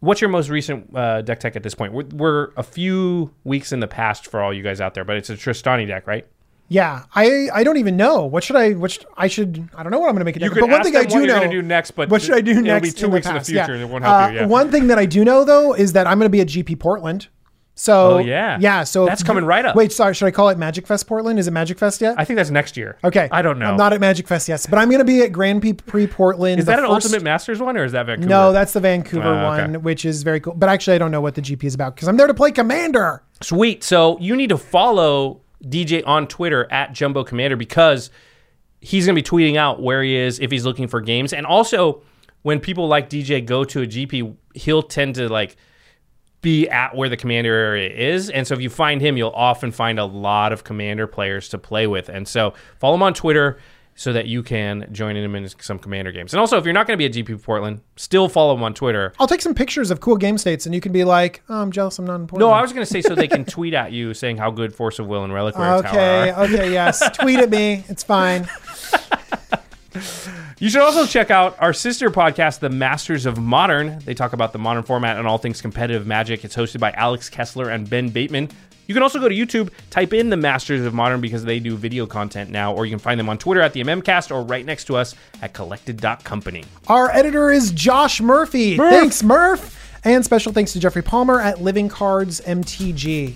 What's 0.00 0.20
your 0.20 0.30
most 0.30 0.48
recent 0.48 0.94
uh, 0.94 1.22
deck 1.22 1.40
tech 1.40 1.56
at 1.56 1.62
this 1.64 1.74
point? 1.74 1.92
We're, 1.92 2.04
we're 2.12 2.50
a 2.56 2.62
few 2.62 3.34
weeks 3.42 3.72
in 3.72 3.80
the 3.80 3.88
past 3.88 4.28
for 4.28 4.40
all 4.40 4.52
you 4.54 4.62
guys 4.62 4.80
out 4.80 4.94
there, 4.94 5.04
but 5.04 5.16
it's 5.16 5.30
a 5.30 5.34
Trostani 5.34 5.86
deck, 5.88 6.06
right? 6.06 6.24
yeah. 6.70 7.04
I 7.14 7.48
I 7.54 7.64
don't 7.64 7.78
even 7.78 7.96
know 7.96 8.26
what 8.26 8.44
should 8.44 8.54
I 8.56 8.74
should, 8.86 9.06
I 9.16 9.26
should 9.26 9.70
I 9.74 9.82
don't 9.82 9.90
know 9.90 9.98
what 9.98 10.08
I'm 10.10 10.14
going 10.14 10.20
to 10.20 10.24
make 10.26 10.36
a 10.36 10.40
deck. 10.40 10.50
but 10.52 10.62
one 10.68 10.72
ask 10.80 10.84
thing 10.84 10.96
I 10.96 11.04
do 11.04 11.26
know 11.26 11.50
do 11.50 11.62
next, 11.62 11.92
but 11.92 12.10
what 12.10 12.20
should 12.22 12.34
I 12.34 12.42
do 12.42 12.50
it'll 12.52 12.62
next? 12.64 12.88
be 12.88 12.92
two 13.00 13.06
in 13.06 13.12
weeks 13.12 13.26
in 13.26 13.34
the 13.34 13.40
future. 13.40 13.74
Yeah. 13.74 13.82
It 13.82 13.88
won't 13.88 14.04
help 14.04 14.22
Uh, 14.22 14.28
you, 14.28 14.36
yeah. 14.40 14.46
One 14.46 14.70
thing 14.70 14.86
that 14.88 14.98
I 14.98 15.06
do 15.06 15.24
know 15.24 15.44
though 15.44 15.72
is 15.74 15.94
that 15.94 16.06
I'm 16.06 16.18
going 16.18 16.26
to 16.30 16.36
be 16.38 16.42
at 16.42 16.48
GP 16.48 16.78
Portland. 16.78 17.28
So 17.80 18.16
Oh, 18.16 18.18
yeah. 18.18 18.58
yeah. 18.60 18.82
So 18.82 19.06
That's 19.06 19.22
coming 19.22 19.44
right 19.44 19.64
up. 19.64 19.76
Wait, 19.76 19.92
sorry. 19.92 20.12
Should 20.12 20.26
I 20.26 20.32
call 20.32 20.48
it 20.48 20.58
Magic 20.58 20.84
Fest 20.84 21.06
Portland? 21.06 21.38
Is 21.38 21.46
it 21.46 21.52
Magic 21.52 21.78
Fest 21.78 22.00
yet? 22.00 22.16
I 22.18 22.24
think 22.24 22.36
that's 22.36 22.50
next 22.50 22.76
year. 22.76 22.98
Okay. 23.04 23.28
I 23.30 23.40
don't 23.40 23.60
know. 23.60 23.66
I'm 23.66 23.76
not 23.76 23.92
at 23.92 24.00
Magic 24.00 24.26
Fest 24.26 24.48
yet, 24.48 24.66
but 24.68 24.80
I'm 24.80 24.88
going 24.88 24.98
to 24.98 25.04
be 25.04 25.22
at 25.22 25.30
Grand 25.30 25.62
Prix 25.86 26.06
Portland. 26.08 26.58
Is 26.58 26.66
that 26.66 26.80
an 26.80 26.86
first- 26.86 27.06
Ultimate 27.06 27.22
Masters 27.22 27.60
one 27.60 27.76
or 27.76 27.84
is 27.84 27.92
that 27.92 28.06
Vancouver? 28.06 28.28
No, 28.28 28.52
that's 28.52 28.72
the 28.72 28.80
Vancouver 28.80 29.28
Oh, 29.28 29.52
okay. 29.52 29.62
one, 29.72 29.82
which 29.84 30.04
is 30.04 30.24
very 30.24 30.40
cool. 30.40 30.54
But 30.54 30.68
actually, 30.68 30.96
I 30.96 30.98
don't 30.98 31.12
know 31.12 31.20
what 31.20 31.36
the 31.36 31.40
GP 31.42 31.62
is 31.64 31.74
about 31.76 31.94
because 31.94 32.08
I'm 32.08 32.16
there 32.16 32.26
to 32.26 32.34
play 32.34 32.50
Commander. 32.50 33.22
Sweet. 33.42 33.84
So 33.84 34.18
you 34.18 34.34
need 34.34 34.48
to 34.48 34.58
follow 34.58 35.40
DJ 35.64 36.02
on 36.04 36.26
Twitter 36.26 36.66
at 36.72 36.92
Jumbo 36.92 37.22
Commander 37.22 37.54
because 37.56 38.10
he's 38.80 39.06
going 39.06 39.14
to 39.16 39.22
be 39.22 39.28
tweeting 39.28 39.56
out 39.56 39.80
where 39.80 40.02
he 40.02 40.16
is 40.16 40.40
if 40.40 40.50
he's 40.50 40.64
looking 40.64 40.88
for 40.88 41.00
games. 41.00 41.32
And 41.32 41.46
also, 41.46 42.02
when 42.42 42.58
people 42.58 42.88
like 42.88 43.08
DJ 43.08 43.44
go 43.44 43.62
to 43.64 43.82
a 43.82 43.86
GP, 43.86 44.34
he'll 44.54 44.82
tend 44.82 45.14
to 45.14 45.28
like 45.28 45.56
be 46.40 46.68
at 46.68 46.94
where 46.94 47.08
the 47.08 47.16
commander 47.16 47.52
area 47.52 47.90
is. 47.90 48.30
And 48.30 48.46
so 48.46 48.54
if 48.54 48.60
you 48.60 48.70
find 48.70 49.00
him, 49.00 49.16
you'll 49.16 49.30
often 49.30 49.72
find 49.72 49.98
a 49.98 50.04
lot 50.04 50.52
of 50.52 50.64
commander 50.64 51.06
players 51.06 51.48
to 51.50 51.58
play 51.58 51.86
with. 51.86 52.08
And 52.08 52.28
so 52.28 52.54
follow 52.78 52.94
him 52.94 53.02
on 53.02 53.14
Twitter 53.14 53.58
so 53.98 54.12
that 54.12 54.28
you 54.28 54.44
can 54.44 54.88
join 54.92 55.16
him 55.16 55.34
in 55.34 55.48
some 55.60 55.76
commander 55.76 56.12
games. 56.12 56.32
And 56.32 56.38
also, 56.38 56.56
if 56.56 56.64
you're 56.64 56.72
not 56.72 56.86
going 56.86 56.96
to 56.96 57.08
be 57.08 57.20
at 57.20 57.26
GP 57.26 57.42
Portland, 57.42 57.80
still 57.96 58.28
follow 58.28 58.54
him 58.54 58.62
on 58.62 58.72
Twitter. 58.72 59.12
I'll 59.18 59.26
take 59.26 59.42
some 59.42 59.54
pictures 59.54 59.90
of 59.90 59.98
cool 59.98 60.16
game 60.16 60.38
states, 60.38 60.66
and 60.66 60.74
you 60.74 60.80
can 60.80 60.92
be 60.92 61.02
like, 61.02 61.42
oh, 61.48 61.60
"I'm 61.60 61.72
jealous, 61.72 61.98
I'm 61.98 62.04
not 62.04 62.14
in 62.14 62.28
Portland." 62.28 62.48
No, 62.48 62.54
I 62.54 62.62
was 62.62 62.72
going 62.72 62.86
to 62.86 62.90
say 62.90 63.02
so 63.02 63.16
they 63.16 63.26
can 63.26 63.44
tweet 63.44 63.74
at 63.74 63.90
you 63.90 64.14
saying 64.14 64.36
how 64.36 64.52
good 64.52 64.72
Force 64.72 65.00
of 65.00 65.08
Will 65.08 65.24
and 65.24 65.32
Reliquary 65.34 65.82
Tower 65.82 65.88
Okay, 65.88 66.32
okay, 66.32 66.72
yes. 66.72 67.02
Tweet 67.18 67.40
at 67.40 67.50
me. 67.50 67.82
It's 67.88 68.04
fine. 68.04 68.48
You 70.60 70.68
should 70.68 70.80
also 70.82 71.06
check 71.06 71.30
out 71.30 71.56
our 71.60 71.72
sister 71.72 72.10
podcast, 72.10 72.58
The 72.58 72.68
Masters 72.68 73.26
of 73.26 73.38
Modern. 73.38 74.00
They 74.00 74.12
talk 74.12 74.32
about 74.32 74.52
the 74.52 74.58
modern 74.58 74.82
format 74.82 75.16
and 75.16 75.26
all 75.26 75.38
things 75.38 75.62
competitive 75.62 76.04
magic. 76.04 76.44
It's 76.44 76.56
hosted 76.56 76.80
by 76.80 76.90
Alex 76.92 77.28
Kessler 77.28 77.70
and 77.70 77.88
Ben 77.88 78.08
Bateman. 78.08 78.48
You 78.88 78.94
can 78.94 79.04
also 79.04 79.20
go 79.20 79.28
to 79.28 79.34
YouTube, 79.34 79.70
type 79.90 80.12
in 80.12 80.30
The 80.30 80.36
Masters 80.36 80.84
of 80.84 80.94
Modern 80.94 81.20
because 81.20 81.44
they 81.44 81.60
do 81.60 81.76
video 81.76 82.06
content 82.06 82.50
now, 82.50 82.74
or 82.74 82.86
you 82.86 82.90
can 82.90 82.98
find 82.98 83.20
them 83.20 83.28
on 83.28 83.38
Twitter 83.38 83.60
at 83.60 83.72
the 83.72 83.82
MMCast 83.82 84.32
or 84.34 84.42
right 84.42 84.64
next 84.64 84.86
to 84.86 84.96
us 84.96 85.14
at 85.42 85.52
collected.company. 85.52 86.64
Our 86.88 87.10
editor 87.10 87.50
is 87.52 87.70
Josh 87.70 88.20
Murphy. 88.20 88.76
Thanks, 88.78 89.22
Murph. 89.22 89.76
And 90.04 90.24
special 90.24 90.52
thanks 90.52 90.72
to 90.72 90.80
Jeffrey 90.80 91.02
Palmer 91.02 91.40
at 91.40 91.60
Living 91.60 91.88
Cards 91.88 92.40
MTG. 92.40 93.34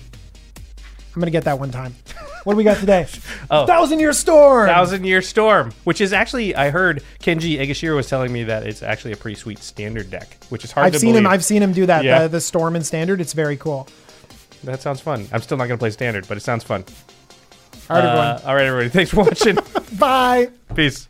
I'm 1.15 1.19
gonna 1.21 1.31
get 1.31 1.43
that 1.43 1.59
one 1.59 1.71
time. 1.71 1.95
What 2.43 2.53
do 2.53 2.57
we 2.57 2.63
got 2.63 2.77
today? 2.77 3.07
Oh. 3.51 3.65
Thousand 3.67 3.99
Year 3.99 4.13
Storm. 4.13 4.67
Thousand 4.67 5.03
Year 5.05 5.21
Storm, 5.21 5.73
which 5.83 6.01
is 6.01 6.11
actually, 6.13 6.55
I 6.55 6.69
heard 6.71 7.03
Kenji 7.19 7.59
Egashira 7.59 7.95
was 7.95 8.07
telling 8.09 8.31
me 8.33 8.43
that 8.45 8.65
it's 8.65 8.81
actually 8.81 9.11
a 9.11 9.17
pretty 9.17 9.35
sweet 9.35 9.59
standard 9.59 10.09
deck, 10.09 10.37
which 10.49 10.63
is 10.63 10.71
hard 10.71 10.87
I've 10.87 10.93
to 10.93 10.99
seen 10.99 11.09
believe. 11.11 11.25
him. 11.25 11.27
I've 11.31 11.43
seen 11.45 11.61
him 11.61 11.73
do 11.73 11.85
that. 11.85 12.03
Yeah. 12.03 12.23
The, 12.23 12.29
the 12.29 12.41
Storm 12.41 12.75
and 12.75 12.85
Standard. 12.85 13.21
It's 13.21 13.33
very 13.33 13.57
cool. 13.57 13.87
That 14.63 14.81
sounds 14.81 15.01
fun. 15.01 15.27
I'm 15.31 15.41
still 15.41 15.57
not 15.57 15.67
going 15.67 15.77
to 15.77 15.81
play 15.81 15.89
standard, 15.91 16.27
but 16.27 16.37
it 16.37 16.39
sounds 16.41 16.63
fun. 16.63 16.85
All 17.89 17.97
right, 17.97 18.05
Uh, 18.05 18.39
all 18.45 18.55
right, 18.55 18.65
everybody. 18.65 18.89
Thanks 18.89 19.11
for 19.11 19.17
watching. 19.23 19.57
Bye. 19.99 20.49
Peace. 20.73 21.09